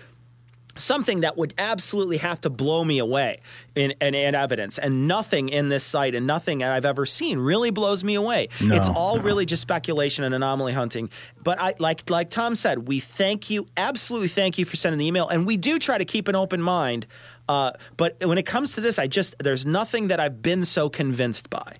something 0.79 1.21
that 1.21 1.37
would 1.37 1.53
absolutely 1.57 2.17
have 2.17 2.41
to 2.41 2.49
blow 2.49 2.83
me 2.83 2.99
away 2.99 3.39
in, 3.75 3.91
in, 4.01 4.15
in 4.15 4.35
evidence. 4.35 4.77
And 4.77 5.07
nothing 5.07 5.49
in 5.49 5.69
this 5.69 5.83
site 5.83 6.15
and 6.15 6.25
nothing 6.25 6.63
I've 6.63 6.85
ever 6.85 7.05
seen 7.05 7.39
really 7.39 7.69
blows 7.69 8.03
me 8.03 8.15
away. 8.15 8.49
No, 8.61 8.75
it's 8.75 8.89
all 8.89 9.17
no. 9.17 9.23
really 9.23 9.45
just 9.45 9.61
speculation 9.61 10.23
and 10.23 10.33
anomaly 10.33 10.73
hunting. 10.73 11.09
But 11.43 11.59
I 11.59 11.75
like 11.79 12.09
like 12.09 12.29
Tom 12.29 12.55
said, 12.55 12.87
we 12.87 12.99
thank 12.99 13.49
you, 13.49 13.67
absolutely 13.77 14.29
thank 14.29 14.57
you 14.57 14.65
for 14.65 14.75
sending 14.75 14.99
the 14.99 15.05
email, 15.05 15.27
and 15.27 15.45
we 15.45 15.57
do 15.57 15.79
try 15.79 15.97
to 15.97 16.05
keep 16.05 16.27
an 16.27 16.35
open 16.35 16.61
mind. 16.61 17.05
Uh, 17.47 17.71
but 17.97 18.15
when 18.23 18.37
it 18.37 18.45
comes 18.45 18.75
to 18.75 18.81
this, 18.81 18.99
I 18.99 19.07
just 19.07 19.35
there's 19.39 19.65
nothing 19.65 20.09
that 20.09 20.19
I've 20.19 20.41
been 20.41 20.65
so 20.65 20.89
convinced 20.89 21.49
by. 21.49 21.77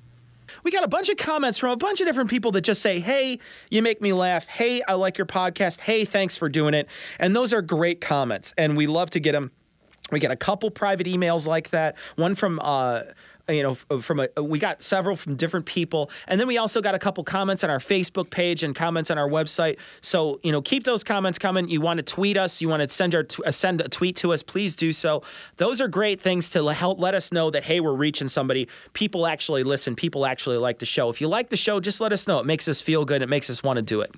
We 0.63 0.71
got 0.71 0.83
a 0.83 0.87
bunch 0.87 1.09
of 1.09 1.17
comments 1.17 1.57
from 1.57 1.69
a 1.71 1.77
bunch 1.77 2.01
of 2.01 2.07
different 2.07 2.29
people 2.29 2.51
that 2.51 2.61
just 2.61 2.81
say, 2.81 2.99
Hey, 2.99 3.39
you 3.69 3.81
make 3.81 4.01
me 4.01 4.13
laugh. 4.13 4.45
Hey, 4.47 4.81
I 4.87 4.93
like 4.93 5.17
your 5.17 5.27
podcast. 5.27 5.79
Hey, 5.81 6.05
thanks 6.05 6.37
for 6.37 6.49
doing 6.49 6.73
it. 6.73 6.89
And 7.19 7.35
those 7.35 7.53
are 7.53 7.61
great 7.61 8.01
comments, 8.01 8.53
and 8.57 8.75
we 8.75 8.87
love 8.87 9.09
to 9.11 9.19
get 9.19 9.33
them. 9.33 9.51
We 10.11 10.19
get 10.19 10.31
a 10.31 10.35
couple 10.35 10.71
private 10.71 11.07
emails 11.07 11.45
like 11.45 11.69
that. 11.69 11.97
One 12.15 12.35
from, 12.35 12.59
uh, 12.63 13.01
you 13.49 13.63
know, 13.63 13.73
from 13.75 14.19
a, 14.19 14.41
we 14.41 14.59
got 14.59 14.81
several 14.81 15.15
from 15.15 15.35
different 15.35 15.65
people. 15.65 16.09
And 16.27 16.39
then 16.39 16.47
we 16.47 16.57
also 16.57 16.81
got 16.81 16.95
a 16.95 16.99
couple 16.99 17.23
comments 17.23 17.63
on 17.63 17.69
our 17.69 17.79
Facebook 17.79 18.29
page 18.29 18.63
and 18.63 18.75
comments 18.75 19.09
on 19.11 19.17
our 19.17 19.27
website. 19.27 19.79
So, 20.01 20.39
you 20.43 20.51
know, 20.51 20.61
keep 20.61 20.83
those 20.83 21.03
comments 21.03 21.39
coming. 21.39 21.67
You 21.69 21.81
want 21.81 21.97
to 21.97 22.03
tweet 22.03 22.37
us, 22.37 22.61
you 22.61 22.69
want 22.69 22.81
to 22.81 22.89
send, 22.89 23.15
our 23.15 23.25
uh, 23.45 23.51
send 23.51 23.81
a 23.81 23.89
tweet 23.89 24.15
to 24.17 24.33
us, 24.33 24.43
please 24.43 24.75
do 24.75 24.93
so. 24.93 25.23
Those 25.57 25.81
are 25.81 25.87
great 25.87 26.21
things 26.21 26.49
to 26.51 26.65
help 26.73 26.99
let 26.99 27.13
us 27.13 27.31
know 27.31 27.49
that, 27.49 27.63
hey, 27.63 27.79
we're 27.79 27.93
reaching 27.93 28.27
somebody. 28.27 28.67
People 28.93 29.25
actually 29.25 29.63
listen, 29.63 29.95
people 29.95 30.25
actually 30.25 30.57
like 30.57 30.79
the 30.79 30.85
show. 30.85 31.09
If 31.09 31.21
you 31.21 31.27
like 31.27 31.49
the 31.49 31.57
show, 31.57 31.79
just 31.79 31.99
let 32.01 32.11
us 32.11 32.27
know. 32.27 32.39
It 32.39 32.45
makes 32.45 32.67
us 32.67 32.81
feel 32.81 33.05
good, 33.05 33.21
it 33.21 33.29
makes 33.29 33.49
us 33.49 33.63
want 33.63 33.77
to 33.77 33.83
do 33.83 34.01
it. 34.01 34.13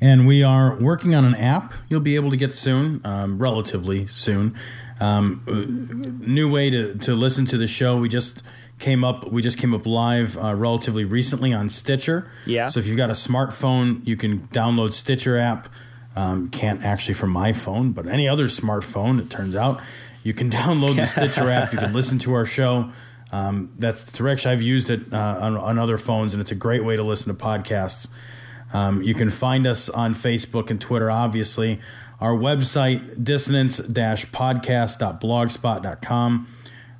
And 0.00 0.26
we 0.26 0.42
are 0.42 0.76
working 0.80 1.14
on 1.14 1.24
an 1.24 1.34
app 1.34 1.72
you'll 1.88 2.00
be 2.00 2.16
able 2.16 2.30
to 2.30 2.36
get 2.36 2.54
soon, 2.54 3.00
um, 3.04 3.38
relatively 3.38 4.06
soon. 4.06 4.56
Um, 5.00 6.22
new 6.26 6.50
way 6.50 6.70
to, 6.70 6.94
to 6.98 7.14
listen 7.14 7.46
to 7.46 7.58
the 7.58 7.66
show. 7.66 7.98
We 7.98 8.08
just 8.08 8.42
came 8.78 9.04
up. 9.04 9.30
We 9.30 9.42
just 9.42 9.58
came 9.58 9.74
up 9.74 9.86
live 9.86 10.36
uh, 10.38 10.54
relatively 10.54 11.04
recently 11.04 11.52
on 11.52 11.68
Stitcher. 11.68 12.30
Yeah. 12.46 12.68
So 12.68 12.80
if 12.80 12.86
you've 12.86 12.96
got 12.96 13.10
a 13.10 13.14
smartphone, 13.14 14.06
you 14.06 14.16
can 14.16 14.48
download 14.48 14.92
Stitcher 14.92 15.38
app. 15.38 15.68
Um, 16.14 16.48
can't 16.48 16.82
actually 16.82 17.12
from 17.12 17.28
my 17.30 17.52
phone, 17.52 17.92
but 17.92 18.08
any 18.08 18.26
other 18.26 18.46
smartphone. 18.46 19.20
It 19.20 19.28
turns 19.28 19.54
out 19.54 19.82
you 20.22 20.32
can 20.32 20.50
download 20.62 20.96
the 20.96 21.06
Stitcher 21.06 21.50
app. 21.50 21.72
You 21.72 21.78
can 21.78 21.92
listen 21.94 22.18
to 22.20 22.34
our 22.34 22.46
show. 22.46 22.90
Um, 23.32 23.72
that's 23.78 24.04
the 24.04 24.16
direction 24.16 24.50
I've 24.50 24.62
used 24.62 24.88
it 24.88 25.12
uh, 25.12 25.38
on, 25.40 25.56
on 25.56 25.78
other 25.78 25.98
phones, 25.98 26.32
and 26.32 26.40
it's 26.40 26.52
a 26.52 26.56
great 26.56 26.84
way 26.84 26.96
to 26.96 27.02
listen 27.02 27.36
to 27.36 27.42
podcasts. 27.42 28.08
Um, 28.72 29.02
you 29.02 29.14
can 29.14 29.30
find 29.30 29.66
us 29.66 29.88
on 29.88 30.14
Facebook 30.14 30.70
and 30.70 30.80
Twitter, 30.80 31.10
obviously. 31.10 31.80
Our 32.20 32.32
website, 32.32 33.22
dissonance 33.22 33.80
podcast.blogspot.com. 33.80 36.48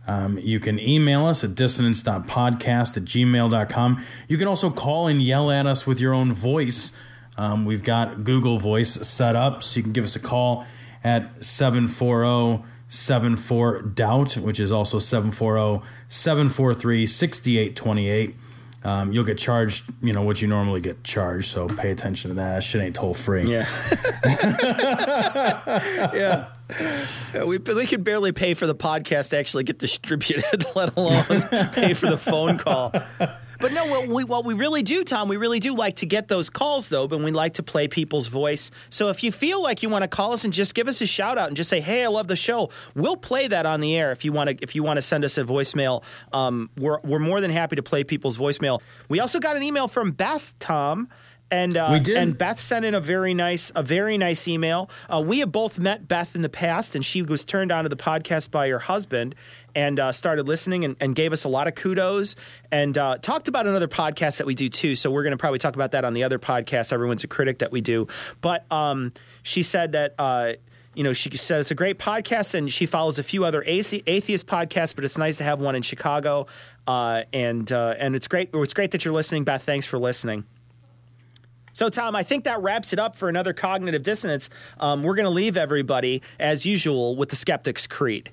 Um, 0.08 0.38
you 0.38 0.60
can 0.60 0.78
email 0.78 1.26
us 1.26 1.42
at 1.42 1.54
dissonance.podcast 1.54 2.96
at 2.96 3.04
gmail.com. 3.04 4.04
You 4.28 4.38
can 4.38 4.46
also 4.46 4.70
call 4.70 5.08
and 5.08 5.20
yell 5.20 5.50
at 5.50 5.66
us 5.66 5.86
with 5.86 6.00
your 6.00 6.14
own 6.14 6.32
voice. 6.32 6.92
Um, 7.36 7.64
we've 7.64 7.82
got 7.82 8.24
Google 8.24 8.58
Voice 8.58 8.94
set 9.06 9.36
up, 9.36 9.62
so 9.62 9.78
you 9.78 9.82
can 9.82 9.92
give 9.92 10.04
us 10.04 10.16
a 10.16 10.20
call 10.20 10.66
at 11.02 11.44
740 11.44 12.64
74 12.88 13.82
Doubt, 13.82 14.36
which 14.36 14.60
is 14.60 14.70
also 14.70 14.98
740 14.98 15.84
743 16.08 17.06
6828. 17.06 18.36
Um, 18.86 19.12
you'll 19.12 19.24
get 19.24 19.36
charged, 19.36 19.82
you 20.00 20.12
know, 20.12 20.22
what 20.22 20.40
you 20.40 20.46
normally 20.46 20.80
get 20.80 21.02
charged. 21.02 21.50
So 21.50 21.66
pay 21.66 21.90
attention 21.90 22.28
to 22.30 22.34
that. 22.36 22.54
That 22.54 22.62
shit 22.62 22.80
ain't 22.80 22.94
toll 22.94 23.14
free. 23.14 23.42
Yeah. 23.42 23.66
yeah. 26.14 26.46
Yeah, 27.34 27.44
we 27.44 27.58
we 27.58 27.86
could 27.86 28.04
barely 28.04 28.30
pay 28.30 28.54
for 28.54 28.68
the 28.68 28.74
podcast 28.76 29.30
to 29.30 29.38
actually 29.38 29.64
get 29.64 29.78
distributed, 29.78 30.64
let 30.76 30.96
alone 30.96 31.24
pay 31.72 31.94
for 31.94 32.08
the 32.08 32.18
phone 32.18 32.58
call. 32.58 32.92
But 33.66 33.72
no, 33.72 33.86
what 33.86 34.06
we, 34.06 34.22
what 34.22 34.44
we 34.44 34.54
really 34.54 34.84
do, 34.84 35.02
Tom, 35.02 35.28
we 35.28 35.36
really 35.36 35.58
do 35.58 35.74
like 35.74 35.96
to 35.96 36.06
get 36.06 36.28
those 36.28 36.48
calls, 36.48 36.88
though, 36.88 37.08
but 37.08 37.18
we 37.18 37.32
like 37.32 37.54
to 37.54 37.64
play 37.64 37.88
people's 37.88 38.28
voice. 38.28 38.70
So 38.90 39.08
if 39.08 39.24
you 39.24 39.32
feel 39.32 39.60
like 39.60 39.82
you 39.82 39.88
want 39.88 40.02
to 40.04 40.08
call 40.08 40.32
us 40.32 40.44
and 40.44 40.52
just 40.52 40.72
give 40.72 40.86
us 40.86 41.00
a 41.00 41.06
shout 41.06 41.36
out 41.36 41.48
and 41.48 41.56
just 41.56 41.68
say, 41.68 41.80
"Hey, 41.80 42.04
I 42.04 42.06
love 42.06 42.28
the 42.28 42.36
show," 42.36 42.70
we'll 42.94 43.16
play 43.16 43.48
that 43.48 43.66
on 43.66 43.80
the 43.80 43.96
air. 43.96 44.12
If 44.12 44.24
you 44.24 44.30
want 44.30 44.50
to, 44.50 44.56
if 44.62 44.76
you 44.76 44.84
want 44.84 44.98
to 44.98 45.02
send 45.02 45.24
us 45.24 45.36
a 45.36 45.42
voicemail, 45.42 46.04
um, 46.32 46.70
we're 46.78 47.00
we're 47.02 47.18
more 47.18 47.40
than 47.40 47.50
happy 47.50 47.74
to 47.74 47.82
play 47.82 48.04
people's 48.04 48.38
voicemail. 48.38 48.80
We 49.08 49.18
also 49.18 49.40
got 49.40 49.56
an 49.56 49.64
email 49.64 49.88
from 49.88 50.12
Beth, 50.12 50.54
Tom. 50.60 51.08
And 51.48 51.76
uh, 51.76 51.90
We 51.92 52.00
did. 52.00 52.16
and 52.16 52.36
Beth 52.36 52.58
sent 52.58 52.84
in 52.84 52.94
a 52.94 53.00
very 53.00 53.32
nice 53.32 53.70
a 53.76 53.82
very 53.82 54.18
nice 54.18 54.48
email. 54.48 54.90
Uh, 55.08 55.22
we 55.24 55.38
have 55.40 55.52
both 55.52 55.78
met 55.78 56.08
Beth 56.08 56.34
in 56.34 56.42
the 56.42 56.48
past, 56.48 56.96
and 56.96 57.04
she 57.04 57.22
was 57.22 57.44
turned 57.44 57.70
on 57.70 57.84
to 57.84 57.88
the 57.88 57.96
podcast 57.96 58.50
by 58.50 58.68
her 58.68 58.80
husband 58.80 59.34
and 59.76 60.00
uh, 60.00 60.10
started 60.10 60.48
listening 60.48 60.84
and, 60.84 60.96
and 61.00 61.14
gave 61.14 61.32
us 61.32 61.44
a 61.44 61.48
lot 61.48 61.68
of 61.68 61.74
kudos 61.76 62.34
and 62.72 62.96
uh, 62.96 63.18
talked 63.18 63.46
about 63.46 63.66
another 63.66 63.86
podcast 63.86 64.38
that 64.38 64.46
we 64.46 64.54
do 64.54 64.68
too. 64.70 64.94
So 64.96 65.10
we're 65.10 65.22
going 65.22 65.32
to 65.32 65.36
probably 65.36 65.58
talk 65.60 65.76
about 65.76 65.92
that 65.92 66.04
on 66.04 66.14
the 66.14 66.24
other 66.24 66.38
podcast, 66.38 66.92
Everyone's 66.92 67.22
a 67.22 67.28
Critic, 67.28 67.58
that 67.58 67.70
we 67.70 67.82
do. 67.82 68.08
But 68.40 68.64
um, 68.72 69.12
she 69.44 69.62
said 69.62 69.92
that. 69.92 70.14
Uh, 70.18 70.54
you 70.94 71.04
know, 71.04 71.12
she 71.12 71.28
said 71.36 71.60
it's 71.60 71.70
a 71.70 71.74
great 71.74 71.98
podcast, 71.98 72.54
and 72.54 72.72
she 72.72 72.86
follows 72.86 73.18
a 73.18 73.22
few 73.22 73.44
other 73.44 73.62
atheist 73.66 74.46
podcasts. 74.46 74.94
But 74.94 75.04
it's 75.04 75.18
nice 75.18 75.36
to 75.36 75.44
have 75.44 75.60
one 75.60 75.76
in 75.76 75.82
Chicago, 75.82 76.46
uh, 76.86 77.24
and 77.34 77.70
uh, 77.70 77.96
and 77.98 78.16
it's 78.16 78.26
great. 78.28 78.48
It's 78.54 78.72
great 78.72 78.92
that 78.92 79.04
you're 79.04 79.12
listening, 79.12 79.44
Beth. 79.44 79.62
Thanks 79.62 79.84
for 79.84 79.98
listening. 79.98 80.44
So, 81.74 81.90
Tom, 81.90 82.16
I 82.16 82.22
think 82.22 82.44
that 82.44 82.62
wraps 82.62 82.94
it 82.94 82.98
up 82.98 83.14
for 83.14 83.28
another 83.28 83.52
cognitive 83.52 84.04
dissonance. 84.04 84.48
Um, 84.80 85.02
we're 85.02 85.16
going 85.16 85.24
to 85.24 85.30
leave 85.30 85.58
everybody, 85.58 86.22
as 86.40 86.64
usual, 86.64 87.14
with 87.14 87.28
the 87.28 87.36
Skeptic's 87.36 87.86
Creed. 87.86 88.32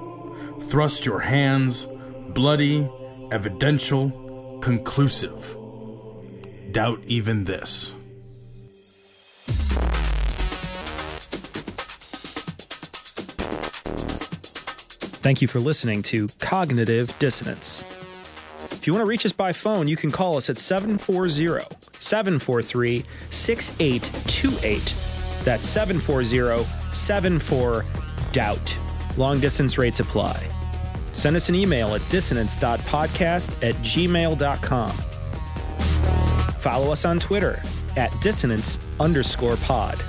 thrust 0.71 1.05
your 1.05 1.19
hands, 1.19 1.89
bloody, 2.29 2.89
evidential, 3.29 4.57
conclusive. 4.61 5.57
Doubt 6.71 7.03
even 7.07 7.43
this. 7.43 7.93
Thank 15.19 15.41
you 15.41 15.49
for 15.49 15.59
listening 15.59 16.03
to 16.03 16.29
Cognitive 16.39 17.19
Dissonance. 17.19 17.83
If 18.71 18.87
you 18.87 18.93
want 18.93 19.03
to 19.03 19.09
reach 19.09 19.25
us 19.25 19.33
by 19.33 19.51
phone, 19.51 19.89
you 19.89 19.97
can 19.97 20.09
call 20.09 20.37
us 20.37 20.49
at 20.49 20.55
740 20.55 21.65
743 21.91 23.03
6828. 23.29 24.95
That's 25.43 25.65
740 25.65 26.63
74 26.93 27.85
Doubt. 28.31 28.77
Long 29.17 29.41
distance 29.41 29.77
rates 29.77 29.99
apply. 29.99 30.60
Send 31.21 31.35
us 31.35 31.49
an 31.49 31.55
email 31.55 31.93
at 31.93 32.01
dissonance.podcast 32.09 33.61
at 33.61 33.75
gmail.com. 33.75 34.89
Follow 36.59 36.91
us 36.91 37.05
on 37.05 37.19
Twitter 37.19 37.61
at 37.95 38.11
dissonance 38.21 38.79
underscore 38.99 39.55
pod. 39.57 39.99